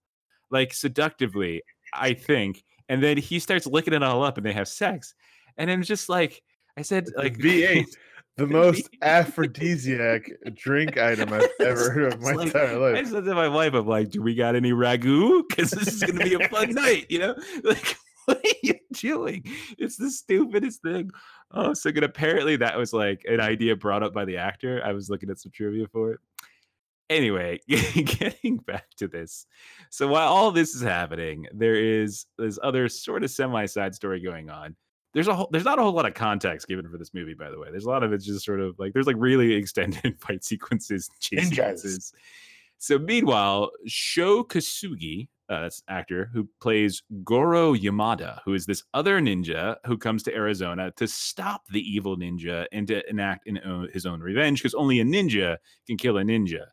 like 0.51 0.75
seductively, 0.75 1.63
I 1.95 2.13
think, 2.13 2.63
and 2.89 3.03
then 3.03 3.17
he 3.17 3.39
starts 3.39 3.67
licking 3.67 3.95
it 3.95 4.03
all 4.03 4.23
up, 4.23 4.37
and 4.37 4.47
they 4.47 4.53
have 4.53 4.69
sex, 4.69 5.15
and 5.57 5.69
then 5.69 5.81
it's 5.81 5.89
just 5.89 6.09
like 6.09 6.43
I 6.77 6.83
said, 6.83 7.09
like 7.17 7.39
V8. 7.39 7.87
the 8.37 8.47
most 8.47 8.89
aphrodisiac 9.03 10.31
drink 10.55 10.99
item 10.99 11.33
I've 11.33 11.49
ever 11.61 11.91
heard 11.91 12.15
of 12.15 12.21
my 12.21 12.33
like- 12.33 12.47
entire 12.49 12.79
life. 12.79 12.97
I 12.97 13.11
said 13.11 13.25
to 13.25 13.35
my 13.35 13.49
wife, 13.49 13.75
I'm 13.75 13.87
like, 13.87 14.11
do 14.11 14.23
we 14.23 14.35
got 14.35 14.57
any 14.57 14.73
ragu? 14.73 15.43
Because 15.49 15.71
this 15.71 15.89
is 15.89 16.03
going 16.03 16.19
to 16.19 16.25
be 16.25 16.45
a 16.45 16.49
fun 16.49 16.71
night, 16.75 17.07
you 17.09 17.19
know? 17.19 17.35
Like, 17.65 17.97
what 18.27 18.39
are 18.45 18.59
you 18.63 18.75
doing? 18.93 19.45
It's 19.79 19.97
the 19.97 20.11
stupidest 20.11 20.83
thing. 20.83 21.11
Oh, 21.53 21.73
so 21.75 21.93
good. 21.93 22.05
Apparently, 22.05 22.57
that 22.57 22.77
was 22.77 22.93
like 22.93 23.23
an 23.27 23.41
idea 23.41 23.77
brought 23.77 24.03
up 24.03 24.13
by 24.13 24.25
the 24.25 24.37
actor. 24.39 24.83
I 24.85 24.93
was 24.93 25.09
looking 25.09 25.31
at 25.31 25.39
some 25.39 25.53
trivia 25.53 25.87
for 25.87 26.13
it. 26.13 26.21
Anyway, 27.09 27.61
getting 27.69 28.57
back 28.59 28.87
to 28.97 29.07
this. 29.07 29.47
So 29.91 30.09
while 30.09 30.27
all 30.29 30.51
this 30.51 30.75
is 30.75 30.83
happening, 30.83 31.47
there 31.55 31.77
is 31.77 32.27
this 32.37 32.59
other 32.61 32.89
sort 32.89 33.23
of 33.23 33.31
semi-side 33.31 33.95
story 33.95 34.21
going 34.21 34.51
on. 34.51 34.75
There's 35.17 35.29
a 35.29 35.35
whole, 35.35 35.49
there's 35.51 35.65
not 35.65 35.79
a 35.79 35.83
whole 35.83 35.95
lot 35.95 36.05
of 36.05 36.13
context 36.13 36.69
given 36.69 36.87
for 36.91 36.99
this 36.99 37.15
movie, 37.15 37.33
by 37.33 37.49
the 37.49 37.59
way. 37.59 37.69
There's 37.71 37.87
a 37.87 37.89
lot 37.89 38.03
of 38.03 38.13
it's 38.13 38.27
just 38.27 38.45
sort 38.45 38.61
of 38.61 38.79
like 38.79 38.93
there's 38.93 39.07
like 39.07 39.17
really 39.19 39.55
extended 39.55 40.15
fight 40.21 40.45
sequences, 40.45 41.09
chase 41.21 41.49
sequences. 41.49 42.13
So 42.77 42.99
meanwhile, 42.99 43.71
Sho 43.87 44.45
Kosugi, 44.45 45.29
uh, 45.49 45.63
that's 45.63 45.83
actor 45.89 46.29
who 46.35 46.47
plays 46.61 47.03
Goro 47.25 47.73
Yamada, 47.73 48.41
who 48.45 48.53
is 48.53 48.67
this 48.67 48.85
other 48.93 49.19
ninja 49.19 49.77
who 49.87 49.97
comes 49.97 50.23
to 50.25 50.35
Arizona 50.35 50.93
to 50.97 51.09
stop 51.09 51.63
the 51.69 51.81
evil 51.81 52.19
ninja 52.19 52.67
and 52.71 52.87
to 52.89 53.09
enact 53.09 53.47
in 53.47 53.59
his 53.95 54.05
own 54.05 54.21
revenge, 54.21 54.63
because 54.63 54.75
only 54.75 55.01
a 55.01 55.05
ninja 55.05 55.57
can 55.87 55.97
kill 55.97 56.19
a 56.19 56.25
ninja. 56.25 56.67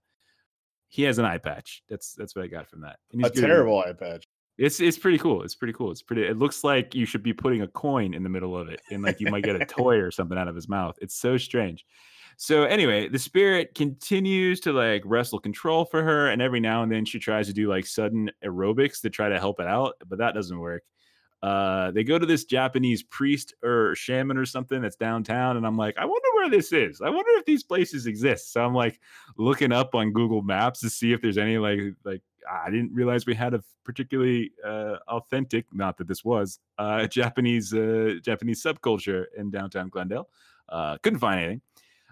He 0.90 1.04
has 1.04 1.18
an 1.18 1.24
eye 1.24 1.38
patch. 1.38 1.82
That's 1.88 2.14
that's 2.14 2.36
what 2.36 2.44
I 2.44 2.48
got 2.48 2.68
from 2.68 2.82
that. 2.82 3.00
A 3.24 3.30
terrible 3.30 3.80
eye 3.80 3.94
patch. 3.94 4.28
It's 4.58 4.80
it's 4.80 4.98
pretty 4.98 5.18
cool. 5.18 5.42
It's 5.44 5.56
pretty 5.56 5.74
cool. 5.74 5.92
It's 5.92 6.02
pretty. 6.02 6.24
It 6.24 6.38
looks 6.38 6.64
like 6.64 6.94
you 6.94 7.06
should 7.06 7.24
be 7.24 7.34
putting 7.34 7.62
a 7.62 7.68
coin 7.68 8.14
in 8.14 8.22
the 8.22 8.30
middle 8.30 8.56
of 8.56 8.70
it, 8.70 8.82
and 8.92 9.02
like 9.02 9.20
you 9.20 9.32
might 9.32 9.44
get 9.44 9.60
a 9.60 9.66
toy 9.66 9.98
or 9.98 10.12
something 10.12 10.38
out 10.38 10.48
of 10.48 10.56
his 10.56 10.70
mouth. 10.70 10.96
It's 11.02 11.16
so 11.16 11.38
strange. 11.38 11.86
So 12.38 12.64
anyway, 12.64 13.10
the 13.10 13.20
spirit 13.20 13.76
continues 13.76 14.60
to 14.62 14.74
like 14.74 15.02
wrestle 15.06 15.40
control 15.40 15.86
for 15.86 16.04
her, 16.04 16.28
and 16.28 16.42
every 16.42 16.60
now 16.60 16.84
and 16.84 16.92
then 16.92 17.06
she 17.06 17.20
tries 17.20 17.48
to 17.48 17.54
do 17.54 17.68
like 17.68 17.86
sudden 17.86 18.32
aerobics 18.44 19.02
to 19.02 19.10
try 19.10 19.30
to 19.30 19.40
help 19.40 19.60
it 19.60 19.68
out, 19.68 19.96
but 20.08 20.20
that 20.20 20.34
doesn't 20.34 20.60
work. 20.60 20.84
Uh, 21.44 21.92
they 21.92 22.06
go 22.06 22.18
to 22.18 22.26
this 22.26 22.46
Japanese 22.46 23.04
priest 23.04 23.54
or 23.64 23.94
shaman 23.96 24.38
or 24.38 24.46
something 24.46 24.82
that's 24.82 24.96
downtown, 24.96 25.58
and 25.58 25.68
I'm 25.68 25.78
like, 25.78 25.98
I 25.98 26.06
wonder 26.06 26.28
where 26.36 26.50
this 26.50 26.72
is. 26.72 27.02
I 27.02 27.10
wonder 27.10 27.32
if 27.34 27.46
these 27.46 27.64
places 27.64 28.06
exist. 28.08 28.54
So 28.54 28.64
I'm 28.64 28.74
like 28.74 29.00
looking 29.38 29.74
up 29.74 29.94
on 29.94 30.14
Google 30.14 30.42
Maps 30.42 30.80
to 30.82 30.90
see 30.90 31.12
if 31.12 31.22
there's 31.22 31.38
any 31.38 31.58
like 31.58 31.80
like 32.06 32.22
I 32.52 32.70
didn't 32.70 32.94
realize 32.94 33.26
we 33.26 33.36
had 33.36 33.54
a 33.54 33.64
particularly 33.84 34.52
uh, 34.66 34.98
authentic, 35.08 35.66
not 35.74 35.98
that 35.98 36.08
this 36.08 36.24
was, 36.24 36.60
uh, 36.78 37.08
Japanese 37.08 37.74
uh, 37.74 38.16
Japanese 38.22 38.64
subculture 38.64 39.26
in 39.38 39.52
downtown 39.52 39.90
Glendale. 39.90 40.30
Uh, 40.70 40.98
couldn't 41.04 41.20
find 41.20 41.40
anything. 41.40 41.62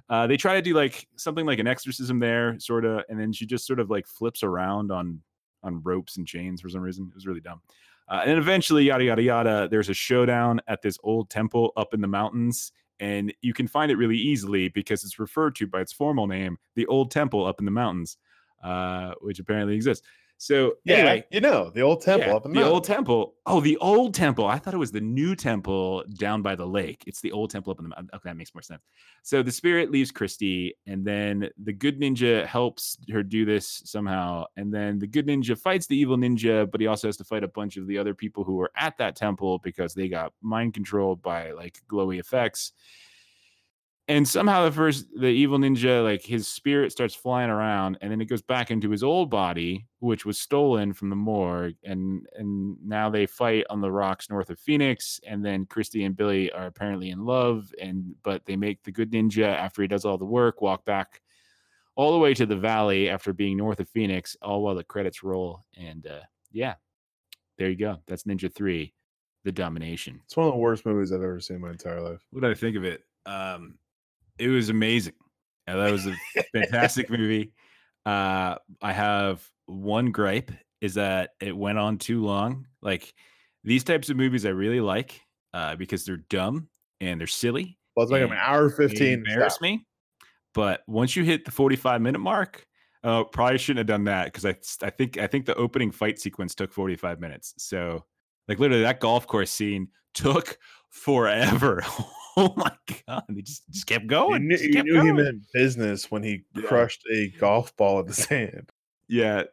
Uh, 0.10 0.28
they 0.28 0.38
try 0.38 0.56
to 0.56 0.62
do 0.62 0.74
like 0.74 1.08
something 1.16 1.45
like 1.45 1.60
an 1.60 1.68
exorcism 1.68 2.20
there, 2.20 2.60
sort 2.60 2.86
of, 2.86 3.03
and 3.10 3.20
then 3.20 3.32
she 3.32 3.45
just 3.45 3.66
sort 3.66 3.80
of 3.80 3.90
like 3.90 4.08
flips 4.08 4.44
around 4.44 4.91
on 4.91 5.22
on 5.64 5.82
ropes 5.84 6.18
and 6.18 6.28
chains 6.28 6.62
for 6.62 6.70
some 6.70 6.82
reason. 6.82 7.08
It 7.08 7.16
was 7.16 7.28
really 7.28 7.40
dumb. 7.40 7.62
Uh, 8.10 8.20
and 8.22 8.32
then 8.32 8.38
eventually, 8.38 8.84
yada 8.84 9.03
yada 9.03 9.22
yada. 9.22 9.68
There's 9.72 9.90
a 9.90 9.94
showdown 9.94 10.60
at 10.68 10.82
this 10.82 10.98
old 11.03 11.30
temple 11.30 11.72
up 11.78 11.94
in 11.94 12.02
the 12.02 12.08
mountains, 12.08 12.74
and 13.02 13.34
you 13.41 13.53
can 13.53 13.68
find 13.68 13.91
it 13.91 13.95
really 13.98 14.18
easily 14.18 14.70
because 14.70 15.03
it's 15.03 15.20
referred 15.20 15.56
to 15.56 15.66
by 15.66 15.82
its 15.82 15.91
formal 15.91 16.28
name, 16.28 16.58
the 16.76 16.86
Old 16.86 17.10
Temple 17.10 17.45
up 17.45 17.60
in 17.60 17.66
the 17.66 17.72
mountains, 17.72 18.18
uh, 18.64 19.14
which 19.22 19.40
apparently 19.40 19.76
exists. 19.76 20.06
So 20.41 20.77
Yeah, 20.85 20.95
anyway, 20.95 21.23
you 21.30 21.39
know 21.39 21.69
the 21.69 21.81
old 21.81 22.01
temple 22.01 22.30
yeah, 22.30 22.35
up 22.35 22.47
in 22.47 22.53
the 22.53 22.61
the 22.61 22.65
old 22.65 22.84
temple. 22.84 23.35
Oh, 23.45 23.61
the 23.61 23.77
old 23.77 24.15
temple. 24.15 24.47
I 24.47 24.57
thought 24.57 24.73
it 24.73 24.77
was 24.77 24.91
the 24.91 24.99
new 24.99 25.35
temple 25.35 26.03
down 26.18 26.41
by 26.41 26.55
the 26.55 26.65
lake. 26.65 27.03
It's 27.05 27.22
the 27.22 27.31
old 27.31 27.51
temple 27.51 27.69
up 27.69 27.77
in 27.77 27.84
the 27.84 27.89
mountain. 27.89 28.09
Okay, 28.15 28.30
that 28.30 28.35
makes 28.35 28.51
more 28.55 28.63
sense. 28.63 28.81
So 29.22 29.43
the 29.43 29.51
spirit 29.51 29.91
leaves 29.91 30.09
Christy, 30.09 30.73
and 30.88 31.05
then 31.05 31.51
the 31.61 31.73
good 31.73 31.99
ninja 31.99 32.43
helps 32.47 32.97
her 33.11 33.22
do 33.22 33.45
this 33.45 33.84
somehow. 33.85 34.45
And 34.57 34.73
then 34.73 34.97
the 34.97 35.05
good 35.05 35.27
ninja 35.27 35.55
fights 35.55 35.85
the 35.85 35.95
evil 35.95 36.18
ninja, 36.18 36.69
but 36.72 36.81
he 36.81 36.88
also 36.88 37.07
has 37.07 37.18
to 37.18 37.23
fight 37.23 37.43
a 37.43 37.47
bunch 37.47 37.77
of 37.77 37.85
the 37.85 37.99
other 37.99 38.15
people 38.15 38.43
who 38.43 38.55
were 38.55 38.72
at 38.76 38.97
that 38.97 39.15
temple 39.15 39.59
because 39.59 39.93
they 39.93 40.07
got 40.07 40.34
mind 40.41 40.73
controlled 40.73 41.22
by 41.22 41.51
like 41.51 41.77
glowy 41.88 42.19
effects 42.19 42.73
and 44.12 44.28
somehow 44.28 44.66
the 44.66 44.72
first 44.72 45.06
the 45.16 45.28
evil 45.28 45.58
ninja 45.58 46.04
like 46.04 46.22
his 46.22 46.46
spirit 46.48 46.92
starts 46.92 47.16
flying 47.16 47.50
around 47.50 47.98
and 48.02 48.12
then 48.12 48.20
it 48.20 48.26
goes 48.26 48.42
back 48.42 48.70
into 48.70 48.90
his 48.90 49.04
old 49.04 49.30
body 49.30 49.88
which 50.00 50.26
was 50.26 50.38
stolen 50.38 50.92
from 50.92 51.10
the 51.10 51.16
morgue 51.16 51.76
and 51.86 52.28
and 52.36 52.76
now 52.86 53.10
they 53.10 53.26
fight 53.26 53.66
on 53.70 53.80
the 53.80 53.92
rocks 53.92 54.30
north 54.30 54.50
of 54.50 54.60
phoenix 54.60 55.20
and 55.26 55.46
then 55.46 55.66
christy 55.66 56.04
and 56.04 56.18
billy 56.18 56.52
are 56.52 56.68
apparently 56.68 57.10
in 57.10 57.26
love 57.26 57.74
and 57.82 58.14
but 58.22 58.46
they 58.46 58.58
make 58.58 58.84
the 58.84 58.92
good 58.92 59.12
ninja 59.12 59.56
after 59.56 59.82
he 59.82 59.88
does 59.88 60.04
all 60.04 60.18
the 60.18 60.26
work 60.26 60.62
walk 60.62 60.84
back 60.84 61.22
all 61.96 62.12
the 62.12 62.20
way 62.20 62.34
to 62.34 62.46
the 62.46 62.56
valley 62.56 63.10
after 63.10 63.32
being 63.32 63.56
north 63.56 63.80
of 63.80 63.88
phoenix 63.90 64.36
all 64.42 64.62
while 64.62 64.76
the 64.76 64.84
credits 64.84 65.24
roll 65.24 65.64
and 65.78 66.06
uh 66.08 66.20
yeah 66.52 66.74
there 67.58 67.70
you 67.70 67.78
go 67.78 67.98
that's 68.08 68.24
ninja 68.24 68.54
3 68.54 68.94
the 69.44 69.52
domination 69.52 70.20
It's 70.26 70.38
one 70.38 70.48
of 70.48 70.54
the 70.54 70.60
worst 70.60 70.86
movies 70.86 71.12
I've 71.12 71.24
ever 71.24 71.40
seen 71.40 71.56
in 71.56 71.62
my 71.62 71.72
entire 71.72 72.02
life. 72.02 72.22
what 72.30 72.42
did 72.42 72.52
I 72.52 72.54
think 72.54 72.78
of 72.78 72.84
it? 72.84 73.04
Um, 73.26 73.76
it 74.41 74.49
was 74.49 74.69
amazing. 74.69 75.13
Yeah, 75.68 75.76
that 75.76 75.91
was 75.91 76.07
a 76.07 76.15
fantastic 76.53 77.09
movie. 77.09 77.53
Uh, 78.05 78.55
I 78.81 78.91
have 78.91 79.47
one 79.68 80.11
gripe 80.11 80.51
is 80.81 80.95
that 80.95 81.31
it 81.39 81.55
went 81.55 81.77
on 81.77 81.97
too 81.97 82.23
long. 82.23 82.68
Like 82.81 83.13
these 83.63 83.84
types 83.84 84.09
of 84.09 84.18
movies, 84.18 84.45
I 84.45 84.49
really 84.49 84.81
like 84.81 85.22
uh, 85.53 85.76
because 85.76 86.05
they're 86.05 86.18
dumb 86.30 86.68
and 86.99 87.19
they're 87.19 87.27
silly. 87.27 87.77
Well, 87.95 88.03
it's 88.03 88.11
like 88.11 88.23
an 88.23 88.34
hour 88.34 88.69
fifteen. 88.69 89.19
embarrass 89.19 89.53
Stop. 89.55 89.61
me. 89.61 89.85
But 90.53 90.81
once 90.88 91.15
you 91.15 91.23
hit 91.23 91.45
the 91.45 91.51
forty-five 91.51 92.01
minute 92.01 92.19
mark, 92.19 92.65
uh, 93.03 93.23
probably 93.26 93.57
shouldn't 93.57 93.80
have 93.80 93.88
done 93.88 94.05
that 94.05 94.26
because 94.26 94.45
I, 94.45 94.55
I 94.85 94.89
think 94.89 95.18
I 95.18 95.27
think 95.27 95.45
the 95.45 95.55
opening 95.55 95.91
fight 95.91 96.19
sequence 96.19 96.55
took 96.55 96.73
forty-five 96.73 97.19
minutes. 97.19 97.53
So 97.57 98.05
like 98.47 98.59
literally 98.59 98.84
that 98.84 98.99
golf 98.99 99.27
course 99.27 99.51
scene 99.51 99.89
took 100.14 100.58
forever. 100.90 101.84
oh 102.38 102.54
my 102.56 102.72
god, 103.08 103.24
he 103.34 103.42
just 103.42 103.64
just 103.72 103.88
kept 103.88 104.04
You 104.04 104.10
going. 104.10 104.48
knew, 104.48 104.58
just 104.58 104.64
you 104.64 104.84
knew 104.84 104.94
he 105.02 105.08
going. 105.12 105.16
meant 105.16 105.44
business 105.54 106.10
when 106.12 106.24
he 106.24 106.44
Yeah. 106.56 106.64
crushed 106.64 107.04
a 107.14 107.30
golf 107.40 107.76
ball 107.78 108.00
at 108.00 108.08
the 108.08 108.14
sand. 108.14 108.70
Yeah. 109.08 109.44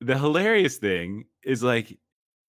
The 0.00 0.18
hilarious 0.18 0.78
thing 0.78 1.26
is 1.44 1.62
like 1.62 1.98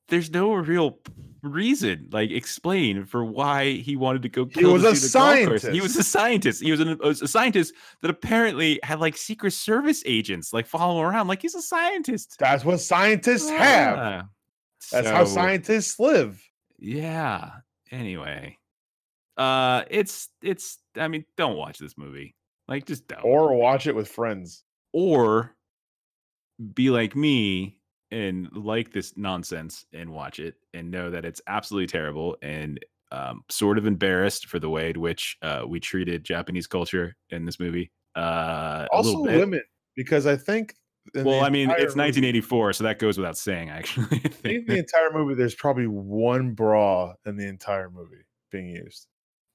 there's 0.10 0.32
no 0.32 0.54
real 0.54 1.00
reason, 1.44 2.10
like 2.12 2.30
explain 2.32 3.06
for 3.06 3.24
why 3.24 3.72
he 3.74 3.96
wanted 3.96 4.22
to 4.24 4.30
go 4.30 4.46
He 4.46 4.52
kill 4.62 4.74
was 4.74 4.84
a 4.84 4.94
dude 4.94 5.04
at 5.04 5.14
golf 5.14 5.48
course. 5.48 5.74
He 5.74 5.82
was 5.82 5.96
a 5.98 6.04
scientist. 6.04 6.62
He 6.62 6.72
was, 6.72 6.80
an, 6.80 7.00
a 7.04 7.14
scientist 7.16 7.74
that 8.02 8.10
apparently 8.12 8.80
had 8.84 9.00
like 9.00 9.16
secret 9.18 9.52
service 9.52 10.04
agents 10.06 10.52
like 10.54 10.66
follow 10.66 11.00
him 11.02 11.06
around. 11.06 11.28
Like 11.28 11.42
he's 11.42 11.56
a 11.56 11.62
scientist. 11.62 12.36
That's 12.40 12.66
what 12.66 12.80
scientists 12.80 13.50
have. 13.50 13.98
Ah. 13.98 14.24
That's 14.92 15.08
how 15.10 15.26
scientists 15.26 16.00
live. 16.00 16.42
Yeah. 16.84 17.52
Anyway, 17.92 18.58
uh, 19.38 19.84
it's 19.90 20.30
it's. 20.42 20.80
I 20.98 21.08
mean, 21.08 21.26
don't 21.38 21.58
watch 21.58 21.80
this 21.80 21.98
movie. 21.98 22.36
Like, 22.68 22.86
just 22.86 23.08
don't. 23.08 23.24
Or 23.24 23.56
watch 23.56 23.88
it 23.88 23.96
with 23.96 24.08
friends. 24.08 24.64
or 24.92 25.56
be 26.74 26.90
like 26.92 27.16
me 27.16 27.78
and 28.12 28.48
like 28.56 28.94
this 28.94 29.18
nonsense 29.18 29.86
and 29.92 30.12
watch 30.12 30.40
it 30.40 30.56
and 30.74 30.92
know 30.92 31.10
that 31.10 31.26
it's 31.26 31.42
absolutely 31.48 31.88
terrible 31.88 32.38
and 32.44 32.80
um, 33.12 33.44
sort 33.50 33.78
of 33.78 33.88
embarrassed 33.88 34.48
for 34.48 34.60
the 34.60 34.70
way 34.70 34.92
in 34.92 35.00
which 35.00 35.38
uh, 35.42 35.64
we 35.68 35.80
treated 35.80 36.24
Japanese 36.24 36.68
culture 36.68 37.16
in 37.32 37.46
this 37.46 37.60
movie. 37.60 37.92
Uh, 38.16 38.88
Also, 38.92 39.20
women, 39.20 39.62
because 39.96 40.26
I 40.28 40.36
think. 40.36 40.76
Well, 41.16 41.44
I 41.44 41.50
mean, 41.50 41.70
it's 41.72 41.96
movie- 41.96 42.00
1984, 42.22 42.74
so 42.74 42.84
that 42.86 43.00
goes 43.00 43.18
without 43.18 43.38
saying. 43.38 43.70
Actually, 43.70 44.06
I 44.24 44.28
think 44.30 44.68
the 44.68 44.78
entire 44.78 45.12
movie, 45.12 45.36
there's 45.36 45.56
probably 45.56 45.88
one 45.88 46.54
bra 46.54 47.14
in 47.26 47.36
the 47.38 47.48
entire 47.48 47.90
movie 47.90 48.24
being 48.52 48.70
used. 48.70 49.08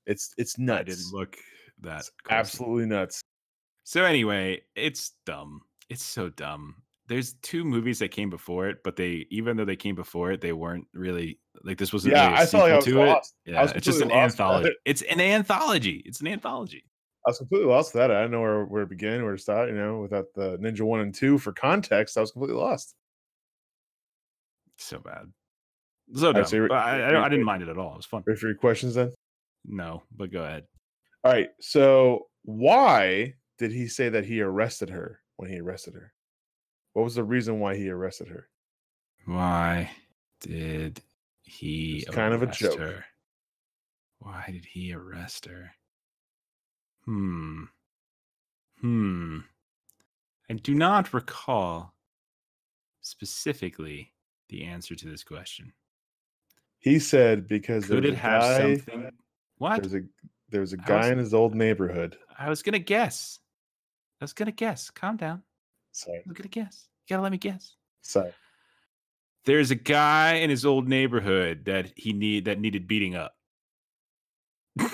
It's 0.07 0.33
it's 0.39 0.59
nuts. 0.59 0.81
I 0.81 0.85
didn't 0.85 1.13
look 1.13 1.37
that. 1.81 2.05
Absolutely 2.31 2.87
nuts. 2.87 3.23
So 3.85 4.05
anyway, 4.05 4.61
it's 4.77 5.13
dumb. 5.27 5.63
It's 5.89 6.03
so 6.03 6.29
dumb. 6.29 6.77
There's 7.09 7.33
two 7.41 7.65
movies 7.65 7.99
that 8.01 8.09
came 8.11 8.29
before 8.29 8.69
it, 8.69 8.79
but 8.85 8.97
they 8.97 9.27
even 9.31 9.57
though 9.57 9.65
they 9.65 9.77
came 9.77 9.95
before 9.95 10.31
it, 10.33 10.43
they 10.43 10.53
weren't 10.53 10.87
really 10.93 11.39
like 11.65 11.79
this 11.79 11.93
wasn't 11.93 12.13
Yeah, 12.15 12.27
really 12.27 12.39
a 12.39 12.43
I 12.43 12.47
felt 12.47 12.63
like 12.65 12.73
I 12.73 12.77
was 12.77 12.85
to 12.85 12.95
lost. 12.99 13.35
it. 13.47 13.53
Yeah, 13.53 13.63
was 13.63 13.73
it's 13.73 13.85
just 13.87 13.97
an 14.03 14.09
completely 14.11 14.23
lost 14.23 14.35
about 14.35 14.47
anthology. 14.55 14.69
it. 14.69 14.77
It's 14.85 15.03
an 15.03 15.21
anthology. 15.21 16.03
It's 16.05 16.21
an 16.21 16.27
anthology. 16.29 16.85
I 17.29 17.31
was 17.31 17.39
completely 17.39 17.69
lost 17.69 17.93
to 17.93 17.99
that. 17.99 18.11
I 18.11 18.23
didn't 18.23 18.31
know 18.31 18.41
where, 18.41 18.65
where 18.65 18.81
to 18.81 18.87
begin, 18.89 19.23
where 19.23 19.37
to 19.37 19.43
start. 19.43 19.69
You 19.69 19.75
know, 19.75 19.99
without 20.01 20.33
the 20.35 20.57
Ninja 20.57 20.81
One 20.81 21.01
and 21.01 21.15
Two 21.15 21.37
for 21.37 21.53
context, 21.53 22.17
I 22.17 22.23
was 22.23 22.31
completely 22.33 22.57
lost. 22.57 22.95
So 24.79 24.99
bad. 24.99 25.27
So 26.15 26.33
dumb. 26.33 26.47
so 26.47 26.57
you're- 26.57 26.69
But 26.69 26.79
I, 26.79 27.03
I, 27.03 27.11
you're- 27.11 27.17
I 27.23 27.29
didn't 27.29 27.45
mind 27.45 27.63
it 27.63 27.69
at 27.69 27.77
all. 27.77 27.93
It 27.93 27.97
was 27.99 28.07
fun. 28.07 28.23
Ready 28.27 28.41
for 28.41 28.47
your 28.47 28.57
questions 28.57 28.95
then? 28.95 29.13
No, 29.67 30.05
but 30.17 30.33
go 30.33 30.43
ahead. 30.43 30.65
All 31.23 31.31
right. 31.33 31.51
So 31.61 32.29
why 32.45 33.35
did 33.59 33.73
he 33.73 33.89
say 33.89 34.09
that 34.09 34.25
he 34.25 34.41
arrested 34.41 34.89
her 34.89 35.21
when 35.37 35.51
he 35.51 35.61
arrested 35.61 35.93
her? 35.97 36.15
What 36.95 37.03
was 37.05 37.15
the 37.15 37.25
reason 37.25 37.61
why 37.61 37.77
he 37.77 37.91
arrested 37.91 38.29
her? 38.29 38.49
Why 39.27 39.91
did 40.41 41.03
he 41.43 41.99
It's 42.07 42.11
kind 42.15 42.33
of 42.33 42.43
a 42.43 42.47
joke. 42.47 42.79
her? 42.79 43.05
Why 44.21 44.45
did 44.51 44.65
he 44.65 44.95
arrest 44.95 45.45
her? 45.45 45.73
Hmm. 47.09 47.63
Hmm. 48.83 49.39
I 50.51 50.55
do 50.55 50.75
not 50.75 51.15
recall 51.15 51.95
specifically 53.01 54.13
the 54.51 54.65
answer 54.65 54.95
to 54.95 55.09
this 55.09 55.25
question. 55.25 55.73
He 56.81 56.99
said 56.99 57.49
because 57.49 57.87
Could 57.87 58.05
it 58.05 58.13
a 58.13 58.17
have 58.19 58.43
guy, 58.43 58.77
something? 58.77 59.11
What? 59.57 59.81
There's 59.83 59.95
a 59.95 60.07
there's 60.51 60.73
a 60.75 60.77
guy 60.77 60.99
was- 60.99 61.09
in 61.09 61.19
his 61.19 61.33
old 61.33 61.55
neighborhood. 61.55 62.19
I 62.39 62.51
was 62.51 62.63
gonna 62.63 62.79
guess. 62.79 63.39
I 64.21 64.25
was 64.25 64.35
gonna 64.35 64.53
guess. 64.53 64.91
Calm 64.91 65.17
down. 65.17 65.43
Sorry, 65.93 66.19
I 66.19 66.23
was 66.27 66.37
gonna 66.37 66.49
guess. 66.49 66.89
You 67.07 67.15
gotta 67.15 67.23
let 67.23 67.33
me 67.33 67.39
guess. 67.39 67.75
sorry. 68.03 68.33
There's 69.47 69.71
a 69.71 69.75
guy 69.77 70.35
in 70.35 70.51
his 70.51 70.67
old 70.67 70.87
neighborhood 70.89 71.65
that 71.65 71.91
he 71.97 72.13
need 72.13 72.45
that 72.45 72.61
needed 72.61 72.87
beating 72.87 73.17
up. 73.17 73.35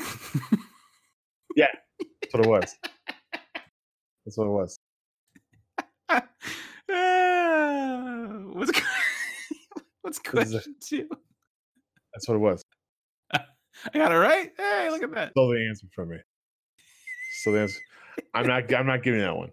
That's 2.35 2.39
what 2.39 2.47
it 2.47 2.51
was. 2.51 2.77
That's 4.27 4.39
what 4.39 4.47
it 4.47 4.51
was. 4.51 4.79
What's 8.55 8.73
what's 10.03 10.21
is 10.37 10.55
a- 10.55 10.59
question 10.61 10.77
two? 10.81 11.09
That's 12.15 12.29
what 12.29 12.37
it 12.37 12.41
was. 12.41 12.65
I 13.33 13.41
got 13.95 14.13
it 14.13 14.17
right. 14.17 14.51
Hey, 14.57 14.89
look 14.91 15.03
at 15.03 15.13
that. 15.15 15.31
Still 15.33 15.49
the 15.51 15.67
answer 15.69 15.87
from 15.95 16.11
me. 16.11 16.19
Still 17.41 17.55
the 17.55 17.61
answer. 17.63 17.81
I'm 18.35 18.47
not. 18.47 18.73
I'm 18.75 18.87
not 18.87 19.03
giving 19.03 19.21
that 19.21 19.37
one. 19.37 19.51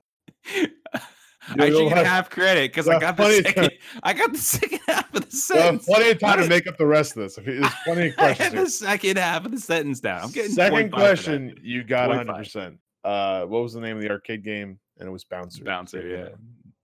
I 1.50 1.70
should 1.70 1.90
get 1.90 1.98
have- 1.98 2.06
half 2.06 2.30
credit 2.30 2.72
because 2.72 2.88
I 2.88 3.00
got 3.00 3.18
the 3.18 3.42
second. 3.44 3.72
I 4.04 4.14
got 4.14 4.32
the 4.32 4.38
second 4.40 4.80
half 4.88 5.14
of 5.16 5.30
the 5.30 5.36
sentence. 5.36 5.86
plenty 5.86 6.12
of 6.12 6.20
time 6.20 6.40
to 6.40 6.48
make 6.48 6.68
up 6.68 6.78
the 6.78 6.86
rest 6.86 7.18
of 7.18 7.24
this. 7.24 7.36
There's 7.36 7.66
plenty 7.86 8.10
of 8.10 8.14
I 8.20 8.28
had 8.34 8.38
questions. 8.52 8.80
the 8.80 8.86
second 8.88 9.18
half 9.18 9.46
of 9.46 9.52
the 9.52 9.60
sentence 9.60 10.00
down. 10.00 10.22
I'm 10.24 10.32
getting 10.32 10.52
Second 10.52 10.78
0.5 10.78 10.82
for 10.84 10.90
that. 10.90 10.92
question, 11.00 11.56
you 11.64 11.84
got 11.84 12.10
100. 12.10 12.34
percent 12.36 12.78
Uh, 13.04 13.46
what 13.46 13.64
was 13.64 13.74
the 13.74 13.82
name 13.82 13.96
of 13.98 14.04
the 14.04 14.10
arcade 14.12 14.44
game? 14.44 14.78
And 15.00 15.08
it 15.08 15.12
was 15.12 15.24
Bouncer. 15.24 15.64
Bouncer, 15.64 16.08
yeah, 16.08 16.30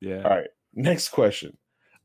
yeah. 0.01 0.23
All 0.23 0.31
right. 0.35 0.47
Next 0.73 1.09
question. 1.09 1.55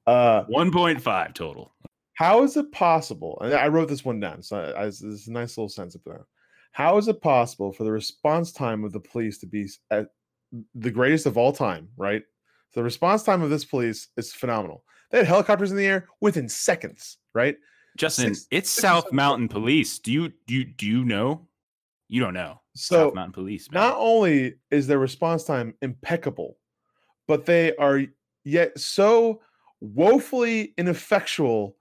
Uh, 0.07 0.45
One 0.49 0.71
point 0.71 1.01
five 1.01 1.33
total. 1.33 1.73
how 2.15 2.43
is 2.43 2.57
it 2.59 2.71
possible? 2.73 3.39
And 3.41 3.55
I 3.55 3.69
wrote 3.69 3.89
this 3.89 4.05
one 4.05 4.21
down. 4.21 4.43
So 4.43 4.59
I, 4.59 4.83
I, 4.83 4.85
this 4.87 5.01
is 5.03 5.29
a 5.29 5.33
nice 5.33 5.57
little 5.57 5.69
sense 5.71 5.95
of 5.95 6.03
that. 6.05 6.21
How 6.73 6.99
is 6.99 7.09
it 7.09 7.21
possible 7.23 7.73
for 7.73 7.85
the 7.85 7.93
response 7.93 8.53
time 8.53 8.85
of 8.85 8.93
the 8.93 9.01
police 9.01 9.39
to 9.39 9.47
be 9.47 9.69
at 9.91 10.09
the 10.75 10.91
greatest 10.91 11.25
of 11.27 11.39
all 11.39 11.53
time? 11.53 11.89
Right. 11.97 12.23
The 12.75 12.83
response 12.83 13.23
time 13.23 13.43
of 13.43 13.51
this 13.51 13.65
police 13.65 14.09
is 14.17 14.33
phenomenal. 14.33 14.85
They 15.11 15.19
had 15.19 15.27
helicopters 15.27 15.71
in 15.71 15.77
the 15.77 15.87
air 15.87 16.09
within 16.21 16.49
seconds. 16.49 17.19
Right. 17.35 17.57
Justin, 17.97 18.35
Six- 18.35 18.47
it's 18.51 18.71
six 18.71 18.83
South 18.83 19.13
Mountain 19.13 19.49
Police. 19.49 19.99
Do 19.99 20.13
you 20.13 20.33
do 20.47 20.55
you, 20.55 20.65
do 20.65 20.87
you 20.87 21.05
know? 21.05 21.47
You 22.09 22.21
don't 22.23 22.35
know. 22.35 22.61
So 22.75 23.07
South 23.07 23.15
Mountain 23.15 23.33
Police. 23.33 23.71
Man. 23.71 23.83
not 23.83 23.97
only 23.99 24.55
is 24.71 24.87
their 24.87 24.99
response 24.99 25.45
time 25.45 25.75
impeccable, 25.83 26.57
but 27.29 27.45
they 27.45 27.77
are 27.77 28.03
yet 28.45 28.79
so 28.79 29.43
woefully 29.81 30.73
ineffectual 30.79 31.77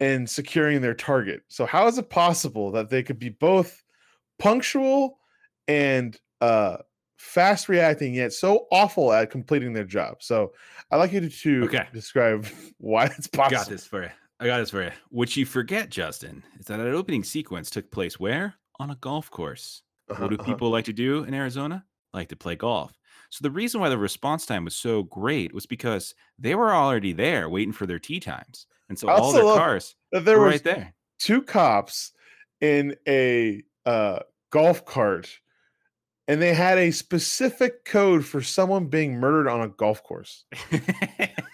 in 0.00 0.26
securing 0.26 0.80
their 0.80 0.94
target. 0.94 1.42
So 1.48 1.64
how 1.64 1.86
is 1.86 1.96
it 1.98 2.10
possible 2.10 2.70
that 2.72 2.90
they 2.90 3.02
could 3.02 3.18
be 3.18 3.30
both 3.30 3.82
punctual 4.38 5.18
and 5.68 6.18
uh 6.40 6.78
fast 7.24 7.68
reacting 7.68 8.14
yet 8.14 8.32
so 8.32 8.66
awful 8.70 9.12
at 9.12 9.30
completing 9.30 9.72
their 9.72 9.84
job? 9.84 10.22
So 10.22 10.52
I'd 10.90 10.98
like 10.98 11.12
you 11.12 11.20
to, 11.20 11.28
to 11.28 11.64
Okay. 11.64 11.86
describe 11.92 12.46
why 12.78 13.06
it's 13.06 13.26
possible. 13.26 13.56
I 13.56 13.60
got 13.60 13.68
this 13.68 13.86
for 13.86 14.02
you. 14.02 14.10
I 14.40 14.46
got 14.46 14.58
this 14.58 14.70
for 14.70 14.82
you. 14.84 14.90
What 15.10 15.36
you 15.36 15.46
forget, 15.46 15.88
Justin, 15.88 16.42
is 16.58 16.66
that 16.66 16.76
that 16.78 16.86
opening 16.86 17.24
sequence 17.24 17.70
took 17.70 17.90
place 17.90 18.18
where? 18.20 18.54
On 18.78 18.90
a 18.90 18.96
golf 18.96 19.30
course. 19.30 19.82
Uh-huh, 20.10 20.22
What 20.22 20.30
do 20.30 20.36
uh-huh. 20.36 20.44
people 20.44 20.70
like 20.70 20.84
to 20.86 20.92
do 20.92 21.24
in 21.24 21.32
Arizona? 21.34 21.84
Like 22.12 22.28
to 22.28 22.36
play 22.36 22.56
golf. 22.56 22.92
So 23.30 23.42
the 23.42 23.50
reason 23.50 23.80
why 23.80 23.88
the 23.88 23.98
response 23.98 24.46
time 24.46 24.64
was 24.64 24.76
so 24.76 25.02
great 25.04 25.52
was 25.52 25.66
because 25.66 26.14
they 26.38 26.54
were 26.54 26.72
already 26.72 27.12
there 27.12 27.48
waiting 27.48 27.72
for 27.72 27.86
their 27.86 27.98
tee 27.98 28.20
times. 28.20 28.66
And 28.88 28.98
so 28.98 29.08
all 29.08 29.32
their 29.32 29.42
cars 29.42 29.96
there 30.12 30.38
were 30.38 30.46
right 30.46 30.62
there. 30.62 30.94
two 31.18 31.42
cops 31.42 32.12
in 32.60 32.94
a 33.08 33.62
uh, 33.86 34.20
golf 34.50 34.84
cart 34.84 35.40
and 36.26 36.40
they 36.40 36.54
had 36.54 36.78
a 36.78 36.90
specific 36.90 37.84
code 37.84 38.24
for 38.24 38.40
someone 38.40 38.86
being 38.86 39.18
murdered 39.18 39.48
on 39.48 39.60
a 39.60 39.68
golf 39.68 40.02
course. 40.02 40.44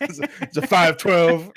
It's 0.02 0.18
a, 0.18 0.28
it's 0.40 0.56
a 0.56 0.66
512. 0.66 1.52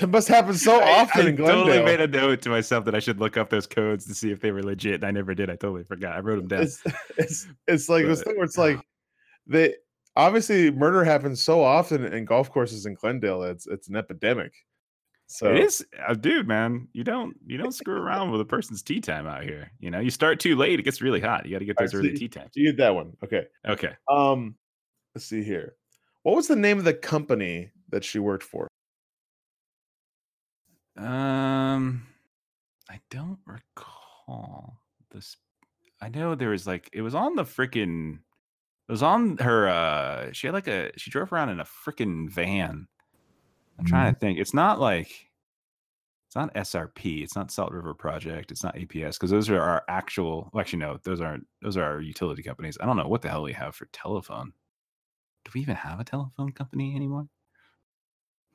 It 0.00 0.08
must 0.10 0.28
happen 0.28 0.54
so 0.54 0.80
often 0.82 1.26
I 1.26 1.28
in 1.30 1.36
Glendale. 1.36 1.62
I 1.62 1.66
totally 1.66 1.84
made 1.84 2.00
a 2.02 2.06
note 2.06 2.42
to 2.42 2.50
myself 2.50 2.84
that 2.84 2.94
I 2.94 2.98
should 2.98 3.18
look 3.18 3.38
up 3.38 3.48
those 3.48 3.66
codes 3.66 4.04
to 4.06 4.14
see 4.14 4.30
if 4.30 4.40
they 4.40 4.50
were 4.50 4.62
legit. 4.62 4.96
And 4.96 5.04
I 5.04 5.10
never 5.10 5.34
did. 5.34 5.48
I 5.48 5.56
totally 5.56 5.84
forgot. 5.84 6.16
I 6.16 6.20
wrote 6.20 6.36
them 6.36 6.48
down. 6.48 6.62
it's, 6.62 6.82
it's, 7.16 7.46
it's 7.66 7.88
like 7.88 8.04
this 8.04 8.22
thing 8.22 8.36
where 8.36 8.44
it's 8.44 8.58
uh, 8.58 8.62
like 8.62 8.80
they 9.46 9.74
obviously 10.16 10.70
murder 10.70 11.04
happens 11.04 11.42
so 11.42 11.62
often 11.62 12.04
in 12.04 12.24
golf 12.24 12.50
courses 12.50 12.84
in 12.84 12.94
Glendale. 12.94 13.42
It's 13.44 13.66
it's 13.66 13.88
an 13.88 13.96
epidemic. 13.96 14.52
So 15.28 15.52
it 15.52 15.58
is, 15.60 15.84
uh, 16.06 16.14
dude, 16.14 16.46
man. 16.46 16.86
You 16.92 17.02
don't 17.02 17.36
you 17.46 17.58
don't 17.58 17.72
screw 17.72 17.96
around 17.96 18.30
with 18.30 18.40
a 18.40 18.44
person's 18.44 18.82
tee 18.82 19.00
time 19.00 19.26
out 19.26 19.42
here. 19.42 19.70
You 19.80 19.90
know, 19.90 19.98
you 19.98 20.10
start 20.10 20.38
too 20.38 20.54
late, 20.54 20.78
it 20.78 20.84
gets 20.84 21.02
really 21.02 21.20
hot. 21.20 21.44
You 21.44 21.52
got 21.52 21.58
to 21.58 21.64
get 21.64 21.76
those 21.78 21.92
right, 21.94 22.00
early 22.00 22.14
so 22.14 22.20
tee 22.20 22.28
times. 22.28 22.50
you 22.54 22.70
get 22.70 22.76
that 22.78 22.94
one. 22.94 23.12
Okay. 23.24 23.44
Okay. 23.66 23.92
Um, 24.08 24.54
let's 25.14 25.26
see 25.26 25.42
here. 25.42 25.74
What 26.22 26.36
was 26.36 26.46
the 26.46 26.56
name 26.56 26.78
of 26.78 26.84
the 26.84 26.94
company 26.94 27.70
that 27.90 28.04
she 28.04 28.18
worked 28.20 28.44
for? 28.44 28.68
Um, 30.96 32.06
I 32.88 33.00
don't 33.10 33.38
recall 33.46 34.80
this. 35.10 35.36
I 36.00 36.08
know 36.08 36.34
there 36.34 36.50
was 36.50 36.66
like 36.66 36.88
it 36.92 37.02
was 37.02 37.14
on 37.14 37.34
the 37.34 37.44
freaking. 37.44 38.20
It 38.88 38.92
was 38.92 39.02
on 39.02 39.38
her. 39.38 39.68
uh 39.68 40.32
She 40.32 40.46
had 40.46 40.54
like 40.54 40.68
a. 40.68 40.92
She 40.96 41.10
drove 41.10 41.32
around 41.32 41.48
in 41.48 41.58
a 41.60 41.64
freaking 41.64 42.30
van. 42.30 42.86
I'm 43.78 43.84
trying 43.84 44.06
Mm-hmm. 44.06 44.14
to 44.14 44.20
think. 44.20 44.38
It's 44.38 44.54
not 44.54 44.80
like. 44.80 45.08
It's 46.28 46.34
not 46.36 46.52
SRP. 46.54 47.22
It's 47.22 47.36
not 47.36 47.50
Salt 47.52 47.72
River 47.72 47.94
Project. 47.94 48.50
It's 48.50 48.64
not 48.64 48.74
APS 48.76 49.12
because 49.14 49.30
those 49.30 49.48
are 49.48 49.60
our 49.60 49.84
actual. 49.88 50.50
Well, 50.52 50.60
actually, 50.60 50.80
no. 50.80 50.98
Those 51.04 51.20
aren't. 51.20 51.46
Those 51.62 51.76
are 51.76 51.84
our 51.84 52.00
utility 52.00 52.42
companies. 52.42 52.76
I 52.80 52.86
don't 52.86 52.96
know 52.96 53.08
what 53.08 53.22
the 53.22 53.28
hell 53.28 53.42
we 53.42 53.52
have 53.52 53.74
for 53.74 53.86
telephone. 53.92 54.52
Do 55.44 55.50
we 55.54 55.60
even 55.60 55.76
have 55.76 56.00
a 56.00 56.04
telephone 56.04 56.50
company 56.52 56.96
anymore? 56.96 57.28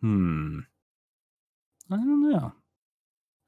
Hmm. 0.02 0.60
I 1.90 1.96
don't 1.96 2.30
know. 2.30 2.54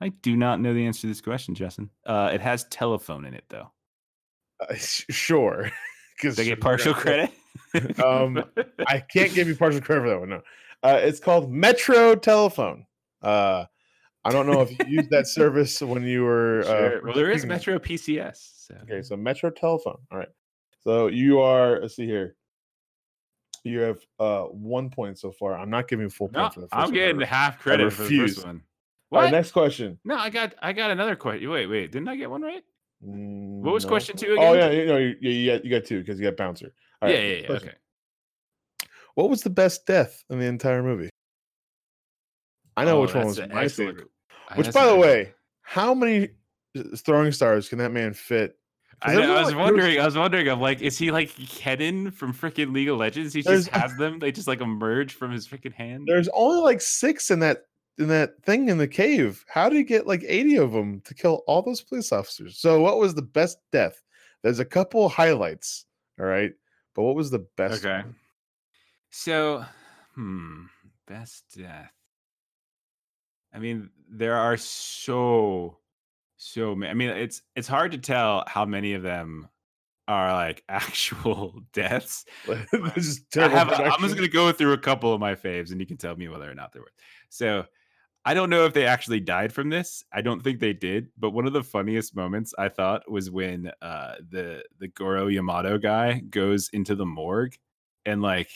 I 0.01 0.09
do 0.09 0.35
not 0.35 0.59
know 0.59 0.73
the 0.73 0.85
answer 0.85 1.01
to 1.01 1.07
this 1.07 1.21
question, 1.21 1.55
Justin. 1.55 1.89
Uh, 2.05 2.29
it 2.33 2.41
has 2.41 2.65
telephone 2.65 3.25
in 3.25 3.33
it, 3.33 3.45
though. 3.49 3.71
Uh, 4.59 4.73
sure, 4.75 5.69
because 6.17 6.35
They 6.35 6.45
get 6.45 6.59
partial 6.61 6.93
credit. 6.93 7.31
Um, 8.03 8.43
I 8.87 8.99
can't 8.99 9.33
give 9.33 9.47
you 9.47 9.55
partial 9.55 9.81
credit 9.81 10.01
for 10.01 10.09
that 10.09 10.19
one. 10.19 10.29
No, 10.29 10.41
uh, 10.83 10.99
it's 11.01 11.19
called 11.19 11.51
Metro 11.51 12.15
Telephone. 12.15 12.85
Uh, 13.21 13.65
I 14.25 14.31
don't 14.31 14.45
know 14.45 14.61
if 14.61 14.71
you 14.71 14.85
used 14.87 15.09
that 15.09 15.27
service 15.39 15.81
when 15.81 16.03
you 16.03 16.23
were. 16.23 16.61
Uh, 16.61 16.99
well, 17.03 17.15
there 17.15 17.31
is 17.31 17.45
Metro 17.45 17.79
PCS. 17.79 18.67
So. 18.67 18.75
Okay, 18.83 19.01
so 19.01 19.17
Metro 19.17 19.49
Telephone. 19.49 19.97
All 20.11 20.17
right. 20.17 20.29
So 20.83 21.07
you 21.07 21.39
are. 21.39 21.81
Let's 21.81 21.95
see 21.95 22.05
here. 22.05 22.35
You 23.65 23.79
have 23.79 23.99
uh 24.19 24.43
one 24.43 24.89
point 24.89 25.17
so 25.17 25.31
far. 25.31 25.57
I'm 25.57 25.69
not 25.69 25.87
giving 25.87 26.05
you 26.05 26.09
full 26.09 26.29
No, 26.33 26.41
point 26.41 26.53
for 26.53 26.59
the 26.61 26.67
1st 26.67 26.69
I'm 26.73 26.91
getting 26.91 27.21
half 27.21 27.59
credit 27.59 27.93
for 27.93 28.03
the 28.03 28.19
first 28.19 28.45
one. 28.45 28.61
All 29.11 29.19
right, 29.19 29.25
What? 29.27 29.31
next 29.31 29.51
question. 29.51 29.99
No, 30.03 30.17
I 30.17 30.29
got 30.29 30.53
I 30.61 30.73
got 30.73 30.91
another 30.91 31.15
question. 31.15 31.49
Wait, 31.49 31.67
wait, 31.67 31.91
didn't 31.91 32.09
I 32.09 32.17
get 32.17 32.29
one 32.29 32.41
right? 32.41 32.63
Mm, 33.05 33.61
What 33.61 33.73
was 33.73 33.85
no. 33.85 33.89
question 33.89 34.17
two 34.17 34.33
again? 34.33 34.45
Oh 34.45 34.53
yeah, 34.53 34.69
you 34.69 34.85
know, 34.85 34.97
you, 34.97 35.15
you, 35.21 35.51
got 35.51 35.63
you 35.63 35.71
got 35.71 35.85
two 35.85 35.99
because 35.99 36.19
you 36.19 36.25
got 36.25 36.35
bouncer. 36.35 36.73
All 37.01 37.09
yeah, 37.09 37.19
yeah, 37.19 37.41
yeah. 37.43 37.51
Okay. 37.53 37.71
What 39.15 39.29
was 39.29 39.41
the 39.41 39.49
best 39.49 39.85
death 39.85 40.23
in 40.29 40.39
the 40.39 40.45
entire 40.45 40.81
movie? 40.83 41.09
I 42.75 42.85
know 42.85 42.97
Oh, 42.97 43.01
which 43.01 43.13
one 43.13 43.25
was 43.27 43.39
my 43.39 43.63
excellent- 43.63 43.71
favorite. 43.97 44.07
uh, 44.49 44.55
Which, 44.55 44.67
that's 44.67 44.73
by 44.75 44.85
the 44.87 44.95
way, 44.95 45.33
how 45.61 45.93
many 45.93 46.29
throwing 46.97 47.31
stars 47.31 47.69
can 47.69 47.77
that 47.79 47.91
man 47.91 48.13
fit? 48.13 48.57
I, 49.01 49.15
know, 49.15 49.35
I 49.35 49.41
was 49.41 49.49
like- 49.49 49.57
wondering. 49.59 49.99
I 49.99 50.05
was 50.05 50.17
wondering. 50.17 50.47
I'm 50.47 50.61
like, 50.61 50.81
is 50.81 50.97
he 50.97 51.11
like 51.11 51.29
Kennen 51.29 52.13
from 52.13 52.33
freaking 52.33 52.73
League 52.73 52.87
of 52.89 52.97
Legends? 52.97 53.33
He 53.33 53.41
just 53.41 53.67
has 53.69 53.95
them. 53.97 54.17
They 54.19 54.31
just 54.31 54.47
like 54.47 54.61
emerge 54.61 55.13
from 55.13 55.31
his 55.31 55.47
freaking 55.47 55.73
hand. 55.73 56.05
There's 56.07 56.29
only 56.29 56.61
like 56.61 56.79
six 56.81 57.29
in 57.29 57.39
that 57.39 57.65
in 57.99 58.07
that 58.07 58.41
thing 58.43 58.69
in 58.69 58.77
the 58.77 58.87
cave. 58.87 59.43
How 59.47 59.69
did 59.69 59.75
he 59.77 59.83
get 59.83 60.07
like 60.07 60.23
80 60.25 60.55
of 60.57 60.71
them 60.71 61.01
to 61.01 61.13
kill 61.13 61.43
all 61.47 61.61
those 61.61 61.81
police 61.81 62.11
officers? 62.11 62.57
So, 62.57 62.81
what 62.81 62.97
was 62.97 63.13
the 63.13 63.21
best 63.21 63.59
death? 63.71 64.01
There's 64.41 64.59
a 64.59 64.65
couple 64.65 65.07
highlights, 65.09 65.85
all 66.19 66.25
right, 66.25 66.53
but 66.95 67.03
what 67.03 67.15
was 67.15 67.29
the 67.29 67.45
best? 67.57 67.85
Okay. 67.85 68.03
one? 68.03 68.15
So, 69.15 69.63
hmm, 70.15 70.63
best 71.07 71.43
death. 71.55 71.93
I 73.53 73.59
mean, 73.59 73.91
there 74.09 74.33
are 74.33 74.57
so, 74.57 75.77
so 76.37 76.73
many. 76.73 76.89
I 76.89 76.95
mean, 76.95 77.09
it's 77.11 77.43
it's 77.55 77.67
hard 77.67 77.91
to 77.91 77.99
tell 77.99 78.43
how 78.47 78.65
many 78.65 78.93
of 78.93 79.03
them 79.03 79.47
are 80.07 80.33
like 80.33 80.63
actual 80.69 81.61
deaths. 81.73 82.25
this 82.47 83.05
is 83.05 83.25
I 83.37 83.49
have. 83.49 83.71
I'm 83.71 84.01
just 84.01 84.15
gonna 84.15 84.27
go 84.27 84.51
through 84.51 84.73
a 84.73 84.79
couple 84.79 85.13
of 85.13 85.19
my 85.19 85.35
faves, 85.35 85.69
and 85.71 85.79
you 85.79 85.85
can 85.85 85.97
tell 85.97 86.15
me 86.15 86.27
whether 86.27 86.49
or 86.49 86.55
not 86.55 86.73
they're 86.73 86.81
worth. 86.81 86.91
So, 87.29 87.65
I 88.25 88.33
don't 88.33 88.49
know 88.49 88.65
if 88.65 88.73
they 88.73 88.87
actually 88.87 89.19
died 89.19 89.53
from 89.53 89.69
this. 89.69 90.03
I 90.11 90.21
don't 90.21 90.43
think 90.43 90.59
they 90.59 90.73
did, 90.73 91.09
but 91.19 91.29
one 91.29 91.45
of 91.45 91.53
the 91.53 91.63
funniest 91.63 92.15
moments 92.15 92.55
I 92.57 92.67
thought 92.67 93.09
was 93.11 93.29
when 93.29 93.71
uh 93.79 94.15
the 94.27 94.63
the 94.79 94.87
Goro 94.87 95.27
Yamada 95.27 95.79
guy 95.79 96.19
goes 96.19 96.71
into 96.73 96.95
the 96.95 97.05
morgue 97.05 97.55
and 98.07 98.23
like 98.23 98.49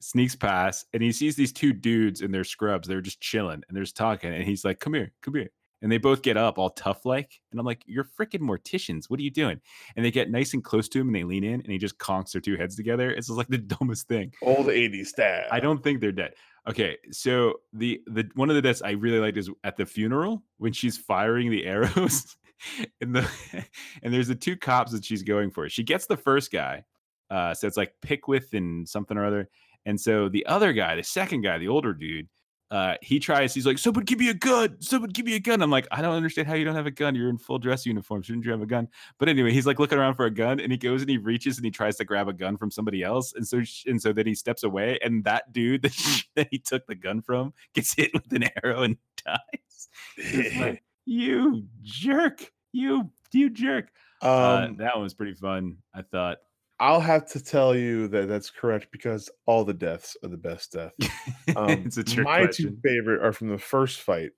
sneaks 0.00 0.36
past 0.36 0.86
and 0.92 1.02
he 1.02 1.12
sees 1.12 1.36
these 1.36 1.52
two 1.52 1.72
dudes 1.72 2.20
in 2.20 2.30
their 2.30 2.44
scrubs. 2.44 2.88
They're 2.88 3.00
just 3.00 3.20
chilling 3.20 3.62
and 3.68 3.76
they're 3.76 3.84
just 3.84 3.96
talking 3.96 4.32
and 4.32 4.44
he's 4.44 4.64
like, 4.64 4.80
"Come 4.80 4.94
here, 4.94 5.12
come 5.22 5.34
here." 5.34 5.50
And 5.80 5.92
they 5.92 5.98
both 5.98 6.22
get 6.22 6.36
up 6.36 6.58
all 6.58 6.70
tough 6.70 7.06
like. 7.06 7.40
And 7.52 7.60
I'm 7.60 7.66
like, 7.66 7.84
You're 7.86 8.08
freaking 8.18 8.40
morticians. 8.40 9.04
What 9.08 9.20
are 9.20 9.22
you 9.22 9.30
doing? 9.30 9.60
And 9.94 10.04
they 10.04 10.10
get 10.10 10.28
nice 10.28 10.52
and 10.52 10.64
close 10.64 10.88
to 10.88 11.00
him 11.00 11.06
and 11.06 11.14
they 11.14 11.22
lean 11.22 11.44
in 11.44 11.60
and 11.60 11.70
he 11.70 11.78
just 11.78 11.98
conks 11.98 12.32
their 12.32 12.40
two 12.40 12.56
heads 12.56 12.74
together. 12.74 13.10
It's 13.10 13.28
just 13.28 13.38
like 13.38 13.46
the 13.46 13.58
dumbest 13.78 14.08
thing. 14.08 14.32
Old 14.42 14.66
80s 14.66 15.06
style. 15.06 15.46
I 15.52 15.60
don't 15.60 15.82
think 15.82 16.00
they're 16.00 16.10
dead. 16.10 16.32
Okay, 16.68 16.98
so 17.10 17.60
the 17.72 18.02
the 18.06 18.28
one 18.34 18.50
of 18.50 18.56
the 18.56 18.60
deaths 18.60 18.82
I 18.82 18.90
really 18.90 19.20
liked 19.20 19.38
is 19.38 19.50
at 19.64 19.78
the 19.78 19.86
funeral 19.86 20.42
when 20.58 20.74
she's 20.74 20.98
firing 20.98 21.50
the 21.50 21.64
arrows, 21.64 22.36
and 23.00 23.14
the 23.14 23.26
and 24.02 24.12
there's 24.12 24.28
the 24.28 24.34
two 24.34 24.54
cops 24.54 24.92
that 24.92 25.04
she's 25.04 25.22
going 25.22 25.50
for. 25.50 25.68
She 25.70 25.82
gets 25.82 26.06
the 26.06 26.16
first 26.16 26.52
guy, 26.52 26.84
uh, 27.30 27.54
so 27.54 27.66
it's 27.66 27.78
like 27.78 27.94
Pickwith 28.04 28.52
and 28.52 28.86
something 28.86 29.16
or 29.16 29.24
other, 29.24 29.48
and 29.88 29.98
so 29.98 30.28
the 30.28 30.44
other 30.44 30.74
guy, 30.74 30.96
the 30.96 31.02
second 31.02 31.40
guy, 31.40 31.56
the 31.56 31.68
older 31.68 31.94
dude, 31.94 32.28
uh, 32.70 32.96
he 33.00 33.18
tries. 33.18 33.54
He's 33.54 33.64
like, 33.64 33.78
"Someone 33.78 34.04
give 34.04 34.18
me 34.18 34.28
a 34.28 34.34
gun! 34.34 34.76
Someone 34.80 35.08
give 35.08 35.24
me 35.24 35.34
a 35.34 35.40
gun!" 35.40 35.62
I'm 35.62 35.70
like, 35.70 35.88
"I 35.90 36.02
don't 36.02 36.14
understand 36.14 36.46
how 36.46 36.54
you 36.54 36.66
don't 36.66 36.74
have 36.74 36.86
a 36.86 36.90
gun. 36.90 37.14
You're 37.14 37.30
in 37.30 37.38
full 37.38 37.58
dress 37.58 37.86
uniform. 37.86 38.20
Shouldn't 38.20 38.44
you 38.44 38.50
have 38.50 38.60
a 38.60 38.66
gun?" 38.66 38.88
But 39.18 39.30
anyway, 39.30 39.52
he's 39.52 39.66
like 39.66 39.78
looking 39.78 39.96
around 39.96 40.16
for 40.16 40.26
a 40.26 40.30
gun, 40.30 40.60
and 40.60 40.70
he 40.70 40.76
goes 40.76 41.00
and 41.00 41.08
he 41.08 41.16
reaches 41.16 41.56
and 41.56 41.64
he 41.64 41.70
tries 41.70 41.96
to 41.96 42.04
grab 42.04 42.28
a 42.28 42.34
gun 42.34 42.58
from 42.58 42.70
somebody 42.70 43.02
else, 43.02 43.32
and 43.34 43.48
so 43.48 43.62
and 43.86 44.00
so 44.00 44.12
then 44.12 44.26
he 44.26 44.34
steps 44.34 44.64
away, 44.64 44.98
and 45.02 45.24
that 45.24 45.50
dude 45.50 45.80
that, 45.82 46.22
that 46.36 46.48
he 46.50 46.58
took 46.58 46.86
the 46.86 46.94
gun 46.94 47.22
from 47.22 47.54
gets 47.72 47.94
hit 47.94 48.12
with 48.12 48.30
an 48.32 48.44
arrow 48.62 48.82
and 48.82 48.98
dies. 49.24 50.58
Like, 50.60 50.84
you 51.06 51.64
jerk! 51.80 52.52
You 52.72 53.10
you 53.32 53.48
jerk! 53.48 53.88
uh, 54.20 54.66
um, 54.68 54.76
that 54.76 54.94
one 54.94 55.04
was 55.04 55.14
pretty 55.14 55.34
fun. 55.34 55.78
I 55.94 56.02
thought. 56.02 56.38
I'll 56.80 57.00
have 57.00 57.26
to 57.32 57.42
tell 57.42 57.74
you 57.74 58.06
that 58.08 58.28
that's 58.28 58.50
correct 58.50 58.88
because 58.92 59.28
all 59.46 59.64
the 59.64 59.74
deaths 59.74 60.16
are 60.22 60.28
the 60.28 60.36
best 60.36 60.72
death. 60.72 60.92
Um, 61.56 61.70
it's 61.86 61.96
a 61.96 62.04
trick 62.04 62.26
my 62.26 62.44
question. 62.44 62.66
two 62.70 62.76
favorite 62.84 63.24
are 63.24 63.32
from 63.32 63.48
the 63.48 63.56
first 63.58 64.02
fight. 64.02 64.32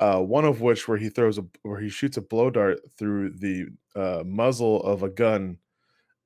Uh, 0.00 0.18
one 0.20 0.44
of 0.44 0.60
which 0.60 0.88
where 0.88 0.98
he 0.98 1.08
throws 1.08 1.38
a 1.38 1.44
where 1.62 1.78
he 1.80 1.88
shoots 1.88 2.16
a 2.16 2.20
blow 2.20 2.50
dart 2.50 2.80
through 2.98 3.30
the 3.30 3.66
uh, 3.94 4.24
muzzle 4.26 4.82
of 4.82 5.04
a 5.04 5.08
gun, 5.08 5.56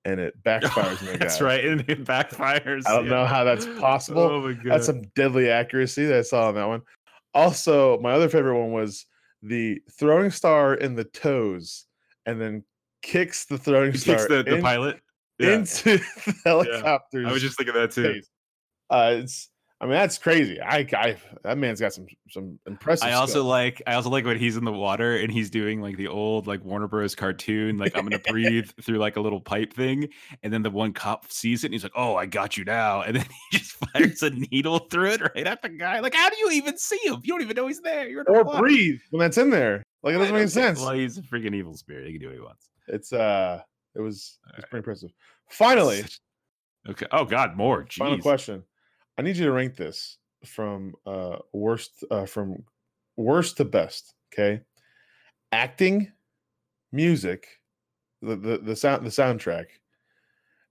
and 0.07 0.19
it 0.19 0.43
backfires. 0.43 0.99
the 1.01 1.19
That's 1.19 1.39
guy. 1.39 1.45
right, 1.45 1.65
and 1.67 1.81
it 1.87 2.05
backfires. 2.05 2.83
I 2.87 2.93
don't 2.97 3.05
yeah. 3.05 3.11
know 3.11 3.27
how 3.27 3.45
that's 3.45 3.67
possible. 3.79 4.23
Oh 4.23 4.41
my 4.41 4.53
god, 4.55 4.65
That's 4.65 4.87
some 4.87 5.03
deadly 5.15 5.51
accuracy 5.51 6.07
that 6.07 6.19
I 6.19 6.23
saw 6.23 6.49
on 6.49 6.55
that 6.55 6.67
one. 6.67 6.81
Also, 7.35 7.99
my 8.01 8.13
other 8.13 8.29
favorite 8.31 8.59
one 8.59 8.73
was 8.73 9.05
the 9.43 9.83
throwing 9.93 10.31
star 10.31 10.75
in 10.75 10.95
the 10.95 11.05
toes, 11.05 11.85
and 12.25 12.41
then 12.41 12.65
kicks 13.03 13.45
the 13.45 13.59
throwing 13.59 13.93
He 13.93 13.99
star 13.99 14.17
kicks 14.17 14.29
the, 14.29 14.43
the 14.45 14.57
in- 14.57 14.63
pilot. 14.63 14.99
Yeah. 15.43 15.55
into 15.55 15.99
the 16.27 16.35
helicopter. 16.45 17.27
I 17.27 17.33
was 17.33 17.43
just 17.43 17.57
thinking 17.57 17.75
that 17.75 17.93
too. 17.93 18.21
uh, 18.91 19.17
it's. 19.19 19.49
I 19.81 19.85
mean, 19.87 19.95
that's 19.95 20.17
crazy. 20.17 20.61
I, 20.61 20.87
I, 20.97 21.17
that 21.43 21.59
man's 21.59 21.81
got 21.81 21.93
some 21.93 22.07
some 22.31 22.57
impressive. 22.69 23.05
I 23.05 23.15
also 23.15 23.33
skills. 23.33 23.47
like 23.47 23.83
I 23.85 23.95
also 23.95 24.11
like 24.11 24.25
when 24.25 24.39
he's 24.39 24.57
in 24.57 24.65
the 24.65 24.71
water 24.71 25.17
and 25.17 25.29
he's 25.29 25.51
doing 25.51 25.81
like 25.81 25.97
the 25.97 26.07
old 26.07 26.47
like 26.47 26.65
Warner 26.65 26.87
Bros 26.87 27.17
cartoon, 27.17 27.79
like 27.79 27.97
I'm 27.97 28.05
gonna 28.05 28.21
breathe 28.29 28.71
through 28.81 28.99
like 28.99 29.17
a 29.17 29.21
little 29.21 29.41
pipe 29.41 29.73
thing, 29.73 30.09
and 30.45 30.53
then 30.53 30.63
the 30.63 30.71
one 30.71 30.93
cop 30.93 31.33
sees 31.33 31.65
it 31.65 31.67
and 31.67 31.75
he's 31.75 31.83
like, 31.83 31.97
Oh, 31.97 32.15
I 32.15 32.27
got 32.27 32.57
you 32.57 32.65
now. 32.65 33.03
And 33.03 33.17
then 33.17 33.25
he 33.51 33.59
just 33.59 33.73
fires 33.73 34.23
a 34.23 34.31
needle 34.31 34.79
through 34.79 35.15
it 35.15 35.21
right 35.21 35.49
at 35.49 35.63
the 35.63 35.69
guy. 35.69 35.99
Like, 35.99 36.15
how 36.15 36.31
do 36.31 36.37
you 36.39 36.53
even 36.53 36.79
see 36.79 37.01
him? 37.03 37.17
You 37.25 37.35
don't 37.35 37.43
even 37.43 37.57
know 37.57 37.67
he's 37.67 37.81
there. 37.81 38.09
You're 38.09 38.23
or 38.29 38.45
water. 38.45 38.61
breathe 38.61 39.01
when 39.11 39.19
that's 39.19 39.37
in 39.37 39.51
there. 39.51 39.83
Like 40.05 40.15
it 40.15 40.19
doesn't 40.19 40.35
make 40.37 40.49
sense. 40.49 40.79
Well, 40.81 40.93
he's 40.93 41.19
a 41.19 41.23
freaking 41.23 41.57
evil 41.57 41.77
spirit. 41.77 42.07
He 42.07 42.13
can 42.13 42.21
do 42.21 42.29
what 42.29 42.37
he 42.37 42.41
wants. 42.41 42.69
It's 42.87 43.13
uh, 43.13 43.63
it 43.95 44.01
was 44.01 44.39
it's 44.57 44.65
Alright. 44.65 44.71
pretty 44.71 44.81
impressive. 44.81 45.11
Finally, 45.51 46.03
Okay. 46.89 47.07
Oh 47.13 47.25
God, 47.25 47.57
more. 47.57 47.87
final 47.91 48.19
question. 48.19 48.65
I 49.19 49.23
need 49.23 49.37
you 49.37 49.45
to 49.47 49.53
rank 49.53 49.77
this 49.77 50.19
from 50.45 50.95
uh 51.07 51.39
worst 51.53 52.03
uh 52.11 52.27
from 52.27 52.65
worst 53.17 53.57
to 53.59 53.65
best. 53.65 54.15
Okay, 54.33 54.63
acting, 55.53 56.11
music, 56.91 57.47
the 58.21 58.37
the, 58.37 58.59
the 58.59 58.77
sound 58.77 59.07
the 59.07 59.11
soundtrack, 59.11 59.67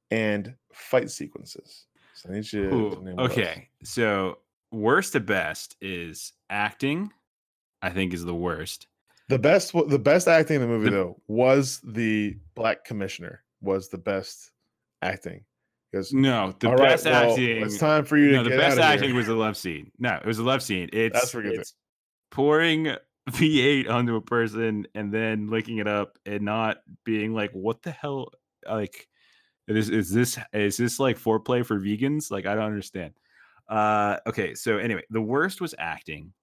and 0.09 0.55
fight 0.73 1.09
sequences. 1.09 1.85
So 2.13 2.29
I 2.29 2.33
need 2.33 2.51
you 2.51 2.69
to 2.69 2.75
Ooh, 2.75 3.03
name 3.03 3.15
those. 3.17 3.31
okay. 3.31 3.69
So 3.83 4.39
worst 4.71 5.13
to 5.13 5.19
best 5.19 5.75
is 5.81 6.33
acting, 6.49 7.11
I 7.81 7.89
think 7.89 8.13
is 8.13 8.25
the 8.25 8.35
worst. 8.35 8.87
The 9.31 9.39
best 9.39 9.73
the 9.87 9.99
best 9.99 10.27
acting 10.27 10.55
in 10.57 10.61
the 10.61 10.67
movie 10.67 10.85
The- 10.85 10.95
though 10.95 11.21
was 11.27 11.79
the 11.83 12.37
black 12.55 12.85
commissioner 12.85 13.43
was 13.61 13.89
the 13.89 13.97
best 13.97 14.51
acting. 15.01 15.43
Because 15.91 16.13
No, 16.13 16.53
the 16.59 16.69
best 16.69 17.05
well, 17.05 17.31
acting. 17.31 17.61
it's 17.63 17.77
time 17.77 18.05
for 18.05 18.17
you 18.17 18.29
to 18.29 18.37
no, 18.37 18.43
the 18.43 18.49
get 18.51 18.59
best 18.59 18.77
outta 18.77 18.87
here. 18.87 18.93
acting 19.03 19.15
was 19.15 19.27
the 19.27 19.33
love 19.35 19.57
scene. 19.57 19.91
No, 19.99 20.15
it 20.15 20.25
was 20.25 20.37
the 20.37 20.43
love 20.43 20.63
scene. 20.63 20.89
It's, 20.93 21.33
good. 21.33 21.45
it's 21.47 21.73
pouring 22.31 22.95
V8 23.29 23.89
onto 23.89 24.15
a 24.15 24.21
person 24.21 24.87
and 24.95 25.13
then 25.13 25.49
licking 25.49 25.79
it 25.79 25.87
up 25.87 26.17
and 26.25 26.43
not 26.43 26.77
being 27.03 27.33
like, 27.33 27.51
what 27.51 27.81
the 27.83 27.91
hell? 27.91 28.29
Like, 28.65 29.07
is 29.67 29.89
is 29.89 30.09
this 30.11 30.37
is 30.53 30.77
this 30.77 30.99
like 30.99 31.19
foreplay 31.19 31.65
for 31.65 31.79
vegans? 31.79 32.31
Like, 32.31 32.45
I 32.45 32.55
don't 32.55 32.63
understand. 32.65 33.13
Uh, 33.67 34.17
okay, 34.27 34.53
so 34.55 34.77
anyway, 34.77 35.03
the 35.09 35.21
worst 35.21 35.61
was 35.61 35.75
acting. 35.77 36.33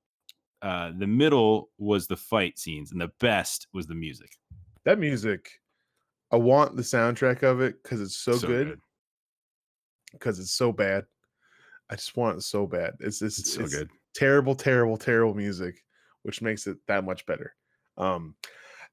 Uh, 0.63 0.93
the 0.99 1.07
middle 1.07 1.71
was 1.79 2.07
the 2.07 2.17
fight 2.17 2.59
scenes, 2.59 2.93
and 2.93 3.01
the 3.01 3.11
best 3.21 3.69
was 3.73 3.87
the 3.87 3.95
music. 3.95 4.31
that 4.85 4.99
music. 4.99 5.51
I 6.31 6.37
want 6.37 6.77
the 6.77 6.83
soundtrack 6.83 7.43
of 7.43 7.61
it 7.61 7.83
because 7.83 8.01
it's 8.01 8.17
so, 8.17 8.39
good. 8.39 8.79
Because 10.13 10.39
it's 10.39 10.53
so 10.53 10.73
bad. 10.73 11.05
I 11.91 11.95
just 11.97 12.17
want 12.17 12.37
it 12.39 12.43
so 12.43 12.67
bad. 12.67 12.95
It's 13.01 13.23
it's, 13.23 13.39
It's 13.39 13.55
so 13.55 13.63
it's 13.63 13.75
good. 13.75 13.91
terrible, 14.15 14.55
terrible, 14.55 14.97
terrible 14.99 15.35
music, 15.35 15.83
which 16.23 16.43
makes 16.43 16.67
it 16.67 16.77
that 16.87 17.05
much 17.05 17.25
better. 17.27 17.55
Um, 17.97 18.35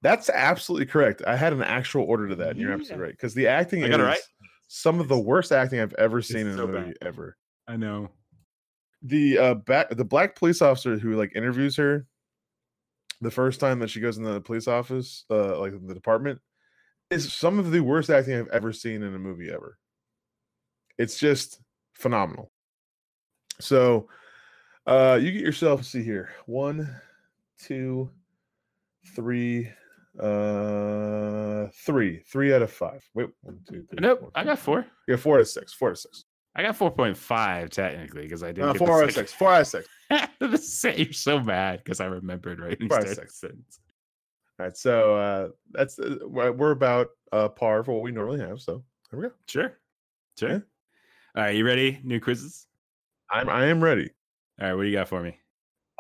that's 0.01 0.29
absolutely 0.29 0.85
correct. 0.85 1.23
I 1.27 1.35
had 1.35 1.51
an 1.51 1.61
actual 1.63 2.03
order 2.03 2.27
to 2.29 2.35
that, 2.37 2.51
and 2.51 2.59
you're 2.59 2.69
Yeah. 2.69 2.75
absolutely 2.75 3.03
right. 3.03 3.11
Because 3.11 3.33
the 3.33 3.47
acting 3.47 3.83
I 3.83 3.87
is 3.87 3.95
it 3.95 4.01
right. 4.01 4.19
some 4.67 4.99
of 4.99 5.07
the 5.07 5.19
worst 5.19 5.51
acting 5.51 5.79
I've 5.79 5.93
ever 5.95 6.21
seen 6.21 6.47
in 6.47 6.57
so 6.57 6.63
a 6.65 6.67
bad. 6.67 6.85
movie 6.87 6.97
ever. 7.01 7.37
I 7.67 7.75
know. 7.77 8.11
The 9.01 9.37
uh 9.37 9.53
back 9.53 9.89
the 9.89 10.05
black 10.05 10.35
police 10.35 10.61
officer 10.61 10.97
who 10.97 11.15
like 11.15 11.31
interviews 11.35 11.75
her 11.75 12.05
the 13.21 13.31
first 13.31 13.59
time 13.59 13.79
that 13.79 13.89
she 13.89 13.99
goes 13.99 14.17
in 14.17 14.23
the 14.23 14.41
police 14.41 14.67
office 14.67 15.25
uh 15.29 15.59
like 15.59 15.73
the 15.87 15.93
department 15.93 16.39
is 17.11 17.31
some 17.31 17.59
of 17.59 17.71
the 17.71 17.79
worst 17.79 18.09
acting 18.09 18.33
i've 18.35 18.47
ever 18.49 18.73
seen 18.73 19.03
in 19.03 19.13
a 19.15 19.19
movie 19.19 19.49
ever. 19.51 19.77
It's 20.97 21.17
just 21.19 21.61
phenomenal. 21.93 22.51
So 23.59 24.09
uh 24.87 25.17
you 25.21 25.31
get 25.31 25.41
yourself 25.41 25.85
see 25.85 26.03
here 26.03 26.29
one 26.45 26.89
two 27.59 28.09
three 29.15 29.69
uh 30.19 31.67
three 31.85 32.19
three 32.27 32.53
out 32.53 32.61
of 32.61 32.71
five. 32.71 33.07
Wait 33.13 33.29
one 33.41 33.59
two 33.69 33.85
three 33.89 33.99
Nope, 34.01 34.19
four, 34.19 34.31
I 34.35 34.43
got 34.43 34.59
four. 34.59 34.85
yeah 35.07 35.15
four 35.15 35.35
out 35.35 35.41
of 35.41 35.47
six 35.47 35.73
four 35.73 35.89
out 35.89 35.93
of 35.93 35.99
six 35.99 36.24
I 36.55 36.63
got 36.63 36.75
four 36.77 36.91
point 36.91 37.17
five 37.17 37.69
technically 37.69 38.23
because 38.23 38.43
I 38.43 38.51
did 38.51 38.63
uh, 38.63 38.73
four 38.73 39.01
out 39.03 39.09
of 39.09 39.13
six 39.13 39.33
four 39.33 39.51
out 39.53 39.61
of 39.61 39.67
six 39.67 39.87
the 40.39 40.57
same. 40.57 40.97
You're 40.99 41.13
so 41.13 41.39
mad 41.39 41.81
because 41.83 41.99
I 41.99 42.05
remembered 42.05 42.59
right. 42.59 42.79
when 42.79 42.89
you 42.89 42.95
Five, 42.95 43.09
six. 43.13 43.39
sentence. 43.39 43.79
All 44.57 44.65
right, 44.65 44.77
so 44.77 45.15
uh, 45.17 45.49
that's 45.71 45.99
uh, 45.99 46.17
we're 46.23 46.71
about 46.71 47.07
uh, 47.33 47.49
par 47.49 47.83
for 47.83 47.93
what 47.93 48.03
we 48.03 48.11
normally 48.11 48.39
have. 48.39 48.61
So 48.61 48.83
there 49.11 49.19
we 49.19 49.27
go. 49.27 49.33
Sure, 49.47 49.77
sure. 50.39 50.49
Yeah. 50.49 50.59
All 51.35 51.43
right, 51.43 51.55
you 51.55 51.65
ready? 51.65 51.99
New 52.03 52.21
quizzes. 52.21 52.67
I'm 53.29 53.49
I 53.49 53.65
am 53.65 53.83
ready. 53.83 54.11
All 54.61 54.67
right, 54.67 54.73
what 54.75 54.83
do 54.83 54.87
you 54.87 54.95
got 54.95 55.09
for 55.09 55.21
me? 55.21 55.37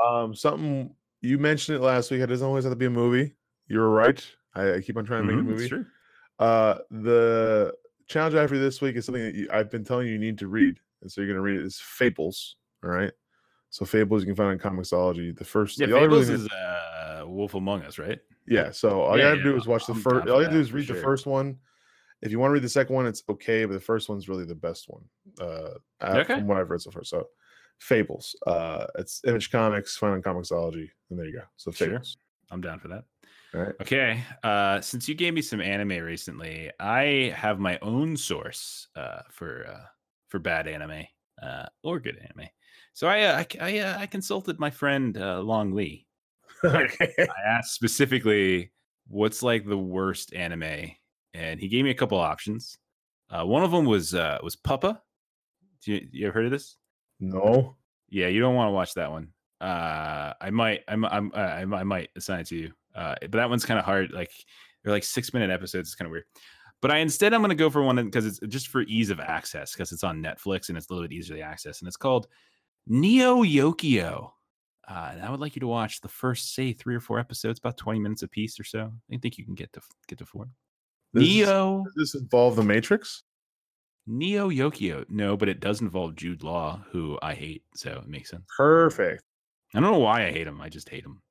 Um, 0.03 0.33
something 0.33 0.95
you 1.21 1.37
mentioned 1.37 1.77
it 1.77 1.81
last 1.81 2.11
week. 2.11 2.21
It 2.21 2.27
doesn't 2.27 2.47
always 2.47 2.63
have 2.63 2.71
to 2.71 2.77
be 2.77 2.85
a 2.85 2.89
movie. 2.89 3.35
You 3.67 3.79
were 3.79 3.89
right. 3.89 4.25
I, 4.53 4.75
I 4.75 4.81
keep 4.81 4.95
on 4.95 5.03
trying 5.03 5.27
to 5.27 5.33
make 5.33 5.43
Mhm, 5.43 5.49
a 5.49 5.51
it's 5.51 5.59
movie. 5.61 5.69
true. 5.69 5.85
Uh, 6.39 6.77
the 6.91 7.73
challenge 8.07 8.35
after 8.35 8.57
this 8.59 8.81
week 8.81 8.95
is 8.95 9.05
something 9.05 9.23
that 9.23 9.35
you, 9.35 9.47
I've 9.51 9.69
been 9.71 9.83
telling 9.83 10.07
you 10.07 10.13
you 10.13 10.19
need 10.19 10.37
to 10.39 10.47
read, 10.47 10.79
and 11.01 11.11
so 11.11 11.21
you're 11.21 11.27
going 11.27 11.35
to 11.37 11.41
read 11.41 11.59
it. 11.59 11.65
It's 11.65 11.79
Fables. 11.79 12.55
All 12.83 12.89
right. 12.91 13.11
So 13.69 13.83
Fables 13.85 14.21
you 14.21 14.27
can 14.27 14.35
find 14.35 14.53
in 14.53 14.59
Comixology. 14.59 15.35
The 15.37 15.43
first, 15.43 15.79
Yeah, 15.79 15.87
the 15.87 15.93
Fables 15.99 16.29
really- 16.29 16.43
is 16.45 16.49
uh, 16.51 17.23
Wolf 17.25 17.55
Among 17.55 17.81
Us, 17.83 17.97
right? 17.99 18.19
Yeah. 18.47 18.71
So 18.71 19.01
all 19.01 19.17
Yeah, 19.17 19.31
you 19.31 19.37
gotta 19.37 19.43
do 19.43 19.57
is 19.57 19.67
watch 19.67 19.85
the 19.87 19.93
I'm 19.93 19.99
first. 20.01 20.27
All 20.29 20.37
you 20.39 20.45
gotta 20.45 20.55
do 20.55 20.61
is 20.61 20.71
read 20.71 20.87
the 20.87 20.95
first 20.95 21.25
one. 21.25 21.57
If 22.21 22.31
you 22.31 22.39
want 22.39 22.49
to 22.49 22.53
read 22.53 22.63
the 22.63 22.69
second 22.69 22.95
one, 22.95 23.05
it's 23.05 23.23
okay, 23.27 23.65
but 23.65 23.73
the 23.73 23.79
first 23.79 24.07
one's 24.07 24.29
really 24.29 24.45
the 24.45 24.55
best 24.55 24.85
one. 24.87 25.03
Uh, 25.39 25.71
uh, 26.01 26.17
Okay. 26.19 26.35
from 26.35 26.47
what 26.47 26.57
I've 26.57 26.69
read 26.69 26.81
so 26.81 26.89
far. 26.91 27.03
So, 27.03 27.27
Fables. 27.79 28.35
Uh, 28.47 28.85
it's 28.97 29.21
Image 29.25 29.51
Comics, 29.51 29.97
found 29.97 30.13
on 30.13 30.21
Comixology, 30.21 30.89
and 31.09 31.19
there 31.19 31.25
you 31.25 31.33
go. 31.33 31.41
So 31.57 31.71
Sure. 31.71 31.87
Fables. 31.87 32.17
I'm 32.51 32.61
down 32.61 32.79
for 32.79 32.87
that. 32.87 33.03
All 33.55 33.61
right. 33.61 33.75
Okay. 33.81 34.23
Uh, 34.43 34.81
since 34.81 35.07
you 35.07 35.15
gave 35.15 35.33
me 35.33 35.41
some 35.41 35.61
anime 35.61 36.03
recently, 36.03 36.71
I 36.79 37.33
have 37.35 37.59
my 37.59 37.79
own 37.81 38.17
source 38.17 38.87
uh, 38.95 39.21
for 39.31 39.65
uh, 39.67 39.85
for 40.27 40.39
bad 40.39 40.67
anime. 40.67 41.05
uh, 41.41 41.65
or 41.83 41.99
good 41.99 42.17
anime. 42.17 42.49
So 42.93 43.07
I 43.07 43.21
uh, 43.23 43.37
I 43.39 43.47
I, 43.61 43.79
uh, 43.79 43.97
I 43.99 44.05
consulted 44.07 44.59
my 44.59 44.69
friend 44.69 45.17
uh, 45.17 45.41
Long 45.41 45.73
Lee. 45.73 46.07
okay. 46.65 47.13
I 47.19 47.49
asked 47.49 47.73
specifically 47.73 48.71
what's 49.07 49.43
like 49.43 49.65
the 49.65 49.77
worst 49.77 50.33
anime, 50.33 50.91
and 51.33 51.59
he 51.59 51.67
gave 51.67 51.83
me 51.85 51.91
a 51.91 51.95
couple 51.95 52.17
options. 52.19 52.77
Uh, 53.29 53.45
one 53.45 53.63
of 53.63 53.71
them 53.71 53.85
was 53.85 54.13
uh, 54.13 54.39
was 54.43 54.55
Pupa. 54.55 55.01
Do 55.83 55.93
you, 55.93 56.07
you 56.11 56.27
ever 56.27 56.33
heard 56.33 56.45
of 56.45 56.51
this? 56.51 56.77
No. 57.19 57.75
Yeah, 58.09 58.27
you 58.27 58.39
don't 58.39 58.55
want 58.55 58.69
to 58.69 58.73
watch 58.73 58.93
that 58.95 59.11
one. 59.11 59.29
Uh, 59.61 60.33
I 60.41 60.49
might, 60.51 60.83
I'm, 60.87 61.05
I'm, 61.05 61.31
I, 61.35 61.61
I 61.61 61.83
might 61.83 62.09
assign 62.15 62.41
it 62.41 62.47
to 62.47 62.57
you. 62.57 62.71
Uh, 62.95 63.15
but 63.21 63.33
that 63.33 63.49
one's 63.49 63.65
kind 63.65 63.79
of 63.79 63.85
hard. 63.85 64.11
Like 64.11 64.31
they're 64.83 64.93
like 64.93 65.03
six 65.03 65.33
minute 65.33 65.49
episodes. 65.49 65.89
It's 65.89 65.95
kind 65.95 66.07
of 66.07 66.11
weird. 66.11 66.25
But 66.81 66.91
I 66.91 66.97
instead 66.97 67.33
I'm 67.33 67.41
going 67.41 67.49
to 67.49 67.55
go 67.55 67.69
for 67.69 67.81
one 67.81 67.95
because 68.03 68.25
it's 68.25 68.39
just 68.47 68.67
for 68.67 68.81
ease 68.83 69.09
of 69.09 69.19
access 69.19 69.73
because 69.73 69.91
it's 69.91 70.03
on 70.03 70.21
Netflix 70.21 70.69
and 70.69 70.77
it's 70.77 70.89
a 70.89 70.93
little 70.93 71.07
bit 71.07 71.15
easier 71.15 71.37
to 71.37 71.41
access. 71.41 71.79
And 71.79 71.87
it's 71.87 71.97
called 71.97 72.27
Neo 72.87 73.43
Yokio. 73.43 74.31
Uh, 74.87 75.09
and 75.13 75.23
I 75.23 75.31
would 75.31 75.39
like 75.39 75.55
you 75.55 75.61
to 75.61 75.67
watch 75.67 76.01
the 76.01 76.07
first, 76.07 76.53
say, 76.53 76.71
three 76.71 76.95
or 76.95 76.99
four 76.99 77.17
episodes, 77.17 77.57
about 77.57 77.75
20 77.77 77.99
minutes 77.99 78.21
a 78.21 78.27
piece 78.27 78.59
or 78.59 78.63
so. 78.63 78.91
I 79.11 79.17
think 79.17 79.39
you 79.39 79.43
can 79.43 79.55
get 79.55 79.73
to 79.73 79.81
get 80.07 80.19
to 80.19 80.25
four. 80.25 80.47
This 81.11 81.23
Neo 81.23 81.83
Does 81.85 82.13
this 82.13 82.21
involve 82.21 82.55
the 82.55 82.63
Matrix? 82.63 83.23
Neo 84.05 84.49
Yokio. 84.49 85.05
No, 85.09 85.35
but 85.35 85.49
it 85.49 85.59
does 85.59 85.81
involve 85.81 86.15
Jude 86.15 86.43
Law, 86.43 86.83
who 86.91 87.17
I 87.23 87.33
hate. 87.33 87.63
So 87.73 88.01
it 88.03 88.07
makes 88.07 88.29
sense. 88.29 88.43
Perfect. 88.55 89.23
I 89.73 89.79
don't 89.79 89.91
know 89.91 89.99
why 89.99 90.27
I 90.27 90.31
hate 90.31 90.47
him. 90.47 90.61
I 90.61 90.69
just 90.69 90.89
hate 90.89 91.03
him. 91.03 91.21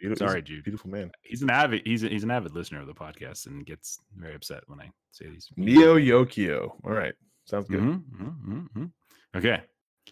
Beautiful, 0.00 0.26
Sorry, 0.26 0.42
Jude. 0.42 0.64
Beautiful 0.64 0.90
man. 0.90 1.10
He's 1.22 1.42
an 1.42 1.50
avid 1.50 1.82
he's 1.84 2.02
a, 2.04 2.08
he's 2.08 2.24
an 2.24 2.30
avid 2.30 2.52
listener 2.54 2.80
of 2.80 2.86
the 2.86 2.94
podcast 2.94 3.46
and 3.46 3.64
gets 3.64 3.98
very 4.16 4.34
upset 4.34 4.62
when 4.66 4.80
I 4.80 4.90
say 5.12 5.28
these. 5.28 5.48
Neo 5.56 5.96
Yokio. 5.96 6.70
All 6.84 6.92
right. 6.92 7.14
Sounds 7.46 7.68
good. 7.68 7.80
Mhm, 7.80 8.02
mhm, 8.20 8.36
mhm, 8.48 8.68
mhm. 8.76 8.90
Okay, 9.36 9.62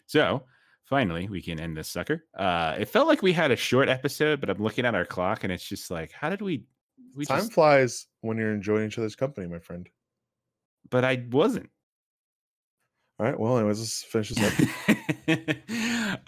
so 0.07 0.45
finally 0.85 1.29
we 1.29 1.41
can 1.41 1.61
end 1.61 1.77
this 1.77 1.89
sucker. 1.89 2.25
Uh, 2.37 2.77
it 2.79 2.89
felt 2.89 3.09
like 3.09 3.23
we 3.23 3.33
had 3.33 3.51
a 3.51 3.57
short 3.57 3.89
episode, 3.89 4.41
but 4.41 4.51
I'm 4.51 4.63
looking 4.63 4.85
at 4.85 4.95
our 4.95 5.05
clock 5.07 5.45
and 5.45 5.53
it's 5.53 5.65
just 5.65 5.91
like, 5.91 6.13
how 6.13 6.29
did 6.31 6.43
we? 6.43 6.65
We 7.15 7.25
Time 7.27 7.41
just, 7.41 7.53
flies 7.53 8.07
when 8.23 8.39
you're 8.39 8.53
enjoying 8.55 8.87
each 8.87 8.99
other's 8.99 9.17
company, 9.17 9.47
my 9.47 9.59
friend. 9.59 9.89
but 10.91 11.05
I 11.05 11.25
wasn't. 11.31 11.71
All 13.19 13.27
right. 13.27 13.39
Well, 13.39 13.59
anyways, 13.59 13.79
let's 13.79 14.03
finish 14.03 14.31
this 14.31 14.43
up. 14.89 14.97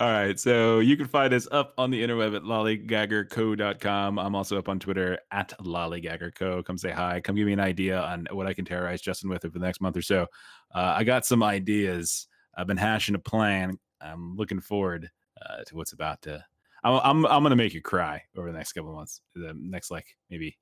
All 0.01 0.11
right. 0.11 0.39
So 0.39 0.81
you 0.81 0.97
can 0.97 1.07
find 1.07 1.33
us 1.35 1.47
up 1.51 1.75
on 1.79 1.91
the 1.91 2.03
interweb 2.03 2.37
at 2.37 2.43
lollygaggerco.com. 2.43 4.19
I'm 4.19 4.35
also 4.35 4.59
up 4.59 4.69
on 4.69 4.79
Twitter 4.79 5.19
at 5.31 5.53
lollygaggerco. 5.61 6.65
Come 6.65 6.79
say 6.79 6.91
hi. 6.91 7.21
Come 7.21 7.37
give 7.37 7.47
me 7.47 7.53
an 7.53 7.61
idea 7.61 8.01
on 8.01 8.27
what 8.31 8.47
I 8.47 8.55
can 8.55 8.65
terrorize 8.65 9.01
Justin 9.01 9.31
with 9.31 9.45
over 9.45 9.59
the 9.59 9.65
next 9.65 9.81
month 9.81 9.97
or 9.97 10.03
so. 10.03 10.27
Uh, 10.75 10.95
I 10.97 11.05
got 11.05 11.27
some 11.27 11.43
ideas. 11.43 12.27
I've 12.57 12.67
been 12.67 12.77
hashing 12.77 13.15
a 13.15 13.19
plan. 13.19 13.79
I'm 14.01 14.37
looking 14.37 14.61
forward 14.61 15.11
uh, 15.41 15.65
to 15.65 15.77
what's 15.77 15.93
about 15.93 16.23
to. 16.23 16.45
I'm 16.83 17.01
I'm, 17.03 17.27
I'm 17.27 17.43
gonna 17.43 17.57
make 17.57 17.75
you 17.75 17.81
cry 17.81 18.23
over 18.37 18.51
the 18.51 18.57
next 18.57 18.73
couple 18.73 18.95
months. 18.95 19.23
The 19.35 19.55
next 19.57 19.91
like 19.91 20.07
maybe 20.31 20.59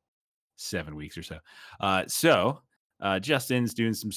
seven 0.56 0.94
weeks 0.94 1.19
or 1.19 1.23
so. 1.23 1.39
Uh, 1.81 2.05
so 2.06 2.60
uh, 3.03 3.19
Justin's 3.19 3.74
doing 3.74 3.93
some. 3.93 4.11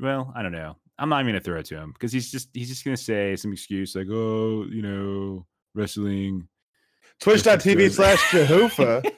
Well, 0.00 0.32
I 0.34 0.42
don't 0.42 0.52
know. 0.52 0.76
I'm 0.98 1.08
not 1.08 1.20
even 1.20 1.32
gonna 1.32 1.40
throw 1.40 1.60
it 1.60 1.66
to 1.66 1.76
him 1.76 1.92
because 1.92 2.12
he's 2.12 2.32
just 2.32 2.48
he's 2.52 2.68
just 2.68 2.84
gonna 2.84 2.96
say 2.96 3.36
some 3.36 3.52
excuse 3.52 3.94
like, 3.94 4.08
oh, 4.10 4.64
you 4.70 4.82
know, 4.82 5.46
wrestling. 5.74 6.48
Twitch.tv 7.20 7.92
slash 7.92 8.30
Jehovah. 8.30 9.02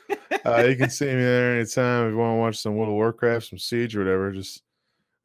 Uh, 0.44 0.64
you 0.68 0.76
can 0.76 0.90
see 0.90 1.06
me 1.06 1.14
there 1.14 1.56
anytime 1.56 2.06
if 2.06 2.10
you 2.10 2.18
want 2.18 2.32
to 2.32 2.40
watch 2.40 2.58
some 2.58 2.76
World 2.76 2.90
of 2.90 2.94
Warcraft, 2.96 3.46
some 3.46 3.58
Siege 3.58 3.96
or 3.96 4.00
whatever. 4.00 4.30
Just 4.30 4.62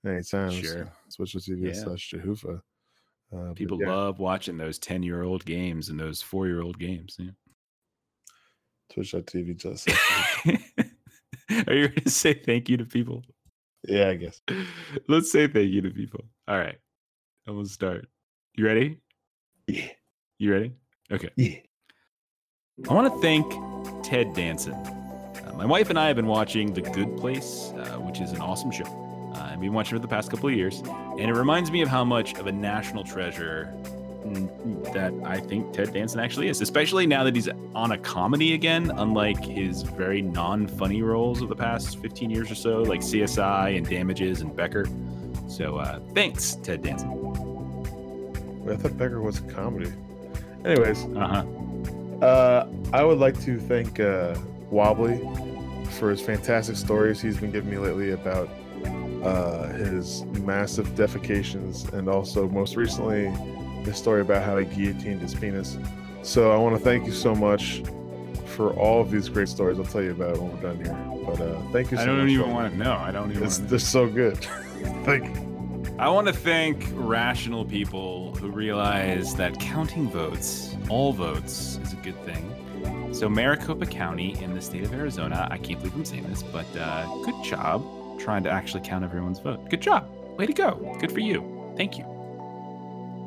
anytime. 0.05 0.51
Sure. 0.51 0.89
Twitch.tv 1.13 1.59
Yeah. 1.61 1.73
slash 1.73 2.09
Jehovah. 2.09 2.61
Uh, 3.35 3.51
People 3.53 3.79
yeah, 3.81 3.89
love 3.89 4.19
watching 4.19 4.55
those 4.55 4.79
ten 4.79 5.03
year 5.03 5.23
old 5.23 5.43
games 5.43 5.89
and 5.89 5.99
those 5.99 6.21
four 6.21 6.47
year 6.47 6.61
old 6.61 6.79
games. 6.79 7.17
Yeah. 7.19 7.31
Twitch.tv 8.93 9.57
just. 9.57 9.89
Are 11.67 11.73
you 11.73 11.87
ready 11.87 12.01
to 12.01 12.09
say 12.09 12.33
thank 12.33 12.69
you 12.69 12.77
to 12.77 12.85
people? 12.85 13.23
Yeah, 13.87 14.09
I 14.09 14.15
guess. 14.15 14.41
Let's 15.07 15.31
say 15.31 15.47
thank 15.47 15.71
you 15.71 15.81
to 15.81 15.89
people. 15.89 16.25
All 16.47 16.57
right. 16.57 16.77
I'm 17.47 17.55
gonna 17.55 17.67
start. 17.67 18.07
You 18.55 18.65
ready? 18.65 18.97
Yeah. 19.67 19.89
You 20.37 20.51
ready? 20.51 20.73
Okay. 21.11 21.29
Yeah. 21.35 21.55
I 22.89 22.93
want 22.93 23.13
to 23.13 23.19
thank 23.21 23.45
Ted 24.03 24.33
Danson. 24.33 24.73
Uh, 24.73 25.53
my 25.55 25.65
wife 25.65 25.89
and 25.89 25.99
I 25.99 26.07
have 26.07 26.15
been 26.15 26.27
watching 26.27 26.73
The 26.73 26.81
Good 26.81 27.17
Place, 27.17 27.73
uh, 27.75 27.97
which 27.99 28.21
is 28.21 28.31
an 28.31 28.41
awesome 28.41 28.71
show. 28.71 28.85
Uh, 29.35 29.49
I've 29.51 29.59
been 29.59 29.73
watching 29.73 29.95
it 29.95 29.99
for 29.99 30.07
the 30.07 30.07
past 30.07 30.29
couple 30.29 30.49
of 30.49 30.55
years, 30.55 30.79
and 30.79 31.21
it 31.21 31.33
reminds 31.33 31.71
me 31.71 31.81
of 31.81 31.89
how 31.89 32.03
much 32.03 32.35
of 32.35 32.47
a 32.47 32.51
national 32.51 33.03
treasure 33.03 33.73
that 34.93 35.13
I 35.23 35.39
think 35.39 35.73
Ted 35.73 35.93
Danson 35.93 36.19
actually 36.19 36.49
is, 36.49 36.61
especially 36.61 37.05
now 37.05 37.23
that 37.23 37.35
he's 37.35 37.49
on 37.75 37.91
a 37.91 37.97
comedy 37.97 38.53
again, 38.53 38.91
unlike 38.95 39.43
his 39.43 39.83
very 39.83 40.21
non 40.21 40.67
funny 40.67 41.01
roles 41.01 41.41
of 41.41 41.49
the 41.49 41.55
past 41.55 41.99
15 41.99 42.29
years 42.29 42.51
or 42.51 42.55
so, 42.55 42.81
like 42.81 43.01
CSI 43.01 43.77
and 43.77 43.87
Damages 43.87 44.41
and 44.41 44.55
Becker. 44.55 44.85
So 45.47 45.77
uh, 45.77 45.99
thanks, 46.13 46.55
Ted 46.55 46.83
Danson. 46.83 47.09
I 48.69 48.75
thought 48.75 48.97
Becker 48.97 49.21
was 49.21 49.39
a 49.39 49.43
comedy. 49.43 49.91
Anyways, 50.65 51.05
Uh 51.15 51.27
huh. 51.27 52.25
Uh, 52.25 52.67
I 52.91 53.03
would 53.03 53.17
like 53.17 53.39
to 53.43 53.59
thank 53.59 53.99
uh, 53.99 54.35
Wobbly 54.69 55.17
for 55.91 56.09
his 56.11 56.21
fantastic 56.21 56.75
stories 56.75 57.21
he's 57.21 57.37
been 57.37 57.51
giving 57.51 57.71
me 57.71 57.77
lately 57.77 58.11
about 58.11 58.49
uh, 59.23 59.67
his 59.69 60.23
massive 60.43 60.87
defecations 60.89 61.91
and 61.93 62.07
also 62.07 62.47
most 62.49 62.75
recently 62.75 63.27
his 63.85 63.97
story 63.97 64.21
about 64.21 64.43
how 64.43 64.57
he 64.57 64.65
guillotined 64.65 65.21
his 65.21 65.33
penis. 65.33 65.77
So 66.21 66.51
I 66.51 66.57
want 66.57 66.77
to 66.77 66.83
thank 66.83 67.05
you 67.05 67.13
so 67.13 67.33
much 67.33 67.81
for 68.45 68.73
all 68.73 69.01
of 69.01 69.09
these 69.09 69.29
great 69.29 69.47
stories 69.47 69.79
I'll 69.79 69.85
tell 69.85 70.01
you 70.01 70.11
about 70.11 70.35
it 70.35 70.41
when 70.41 70.51
we're 70.51 70.61
done 70.61 70.83
here. 70.83 70.93
But 71.25 71.39
uh, 71.39 71.61
thank 71.71 71.91
you 71.91 71.97
so 71.97 72.03
I 72.03 72.05
don't 72.05 72.29
even 72.29 72.51
want 72.51 72.71
to 72.71 72.77
know. 72.77 72.93
I 72.93 73.11
don't 73.11 73.31
even. 73.31 73.43
It's, 73.43 73.57
wanna 73.57 73.63
know. 73.63 73.69
they're 73.69 73.79
so 73.79 74.07
good. 74.07 74.37
thank 75.05 75.25
you. 75.25 75.95
I 75.97 76.07
want 76.09 76.27
to 76.27 76.33
thank 76.33 76.85
rational 76.93 77.65
people 77.65 78.33
who 78.35 78.49
realize 78.49 79.35
that 79.35 79.59
counting 79.59 80.09
votes, 80.09 80.75
all 80.89 81.11
votes, 81.11 81.77
is 81.83 81.93
a 81.93 81.97
good 81.97 82.17
thing. 82.25 83.13
So, 83.13 83.27
Maricopa 83.27 83.85
County 83.85 84.41
in 84.41 84.53
the 84.53 84.61
state 84.61 84.83
of 84.83 84.93
Arizona, 84.93 85.47
I 85.51 85.57
can't 85.57 85.79
believe 85.79 85.95
I'm 85.95 86.05
saying 86.05 86.27
this, 86.29 86.43
but 86.43 86.65
uh, 86.77 87.05
good 87.25 87.43
job 87.43 87.85
trying 88.19 88.43
to 88.43 88.49
actually 88.49 88.81
count 88.83 89.03
everyone's 89.03 89.39
vote. 89.39 89.69
Good 89.69 89.81
job. 89.81 90.09
Way 90.37 90.45
to 90.45 90.53
go. 90.53 90.97
Good 90.99 91.11
for 91.11 91.19
you. 91.19 91.73
Thank 91.75 91.97
you. 91.97 92.18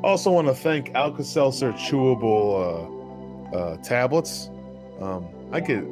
Also, 0.03 0.29
want 0.31 0.47
to 0.47 0.53
thank 0.53 0.93
Alka 0.95 1.23
Seltzer 1.23 1.71
chewable 1.73 3.53
uh, 3.53 3.57
uh, 3.57 3.77
tablets. 3.77 4.49
Um, 4.99 5.27
I 5.53 5.61
get 5.61 5.85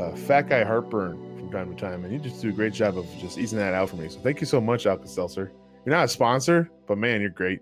uh, 0.00 0.16
fat 0.16 0.48
guy 0.48 0.64
heartburn 0.64 1.16
from 1.36 1.50
time 1.50 1.74
to 1.74 1.78
time, 1.78 2.02
and 2.04 2.12
you 2.12 2.18
just 2.18 2.40
do 2.40 2.48
a 2.48 2.52
great 2.52 2.72
job 2.72 2.96
of 2.96 3.06
just 3.18 3.36
easing 3.36 3.58
that 3.58 3.74
out 3.74 3.90
for 3.90 3.96
me. 3.96 4.08
So, 4.08 4.20
thank 4.20 4.40
you 4.40 4.46
so 4.46 4.60
much, 4.60 4.86
Alka 4.86 5.06
Seltzer. 5.06 5.52
You're 5.84 5.94
not 5.94 6.06
a 6.06 6.08
sponsor, 6.08 6.70
but 6.86 6.96
man, 6.96 7.20
you're 7.20 7.30
great. 7.30 7.60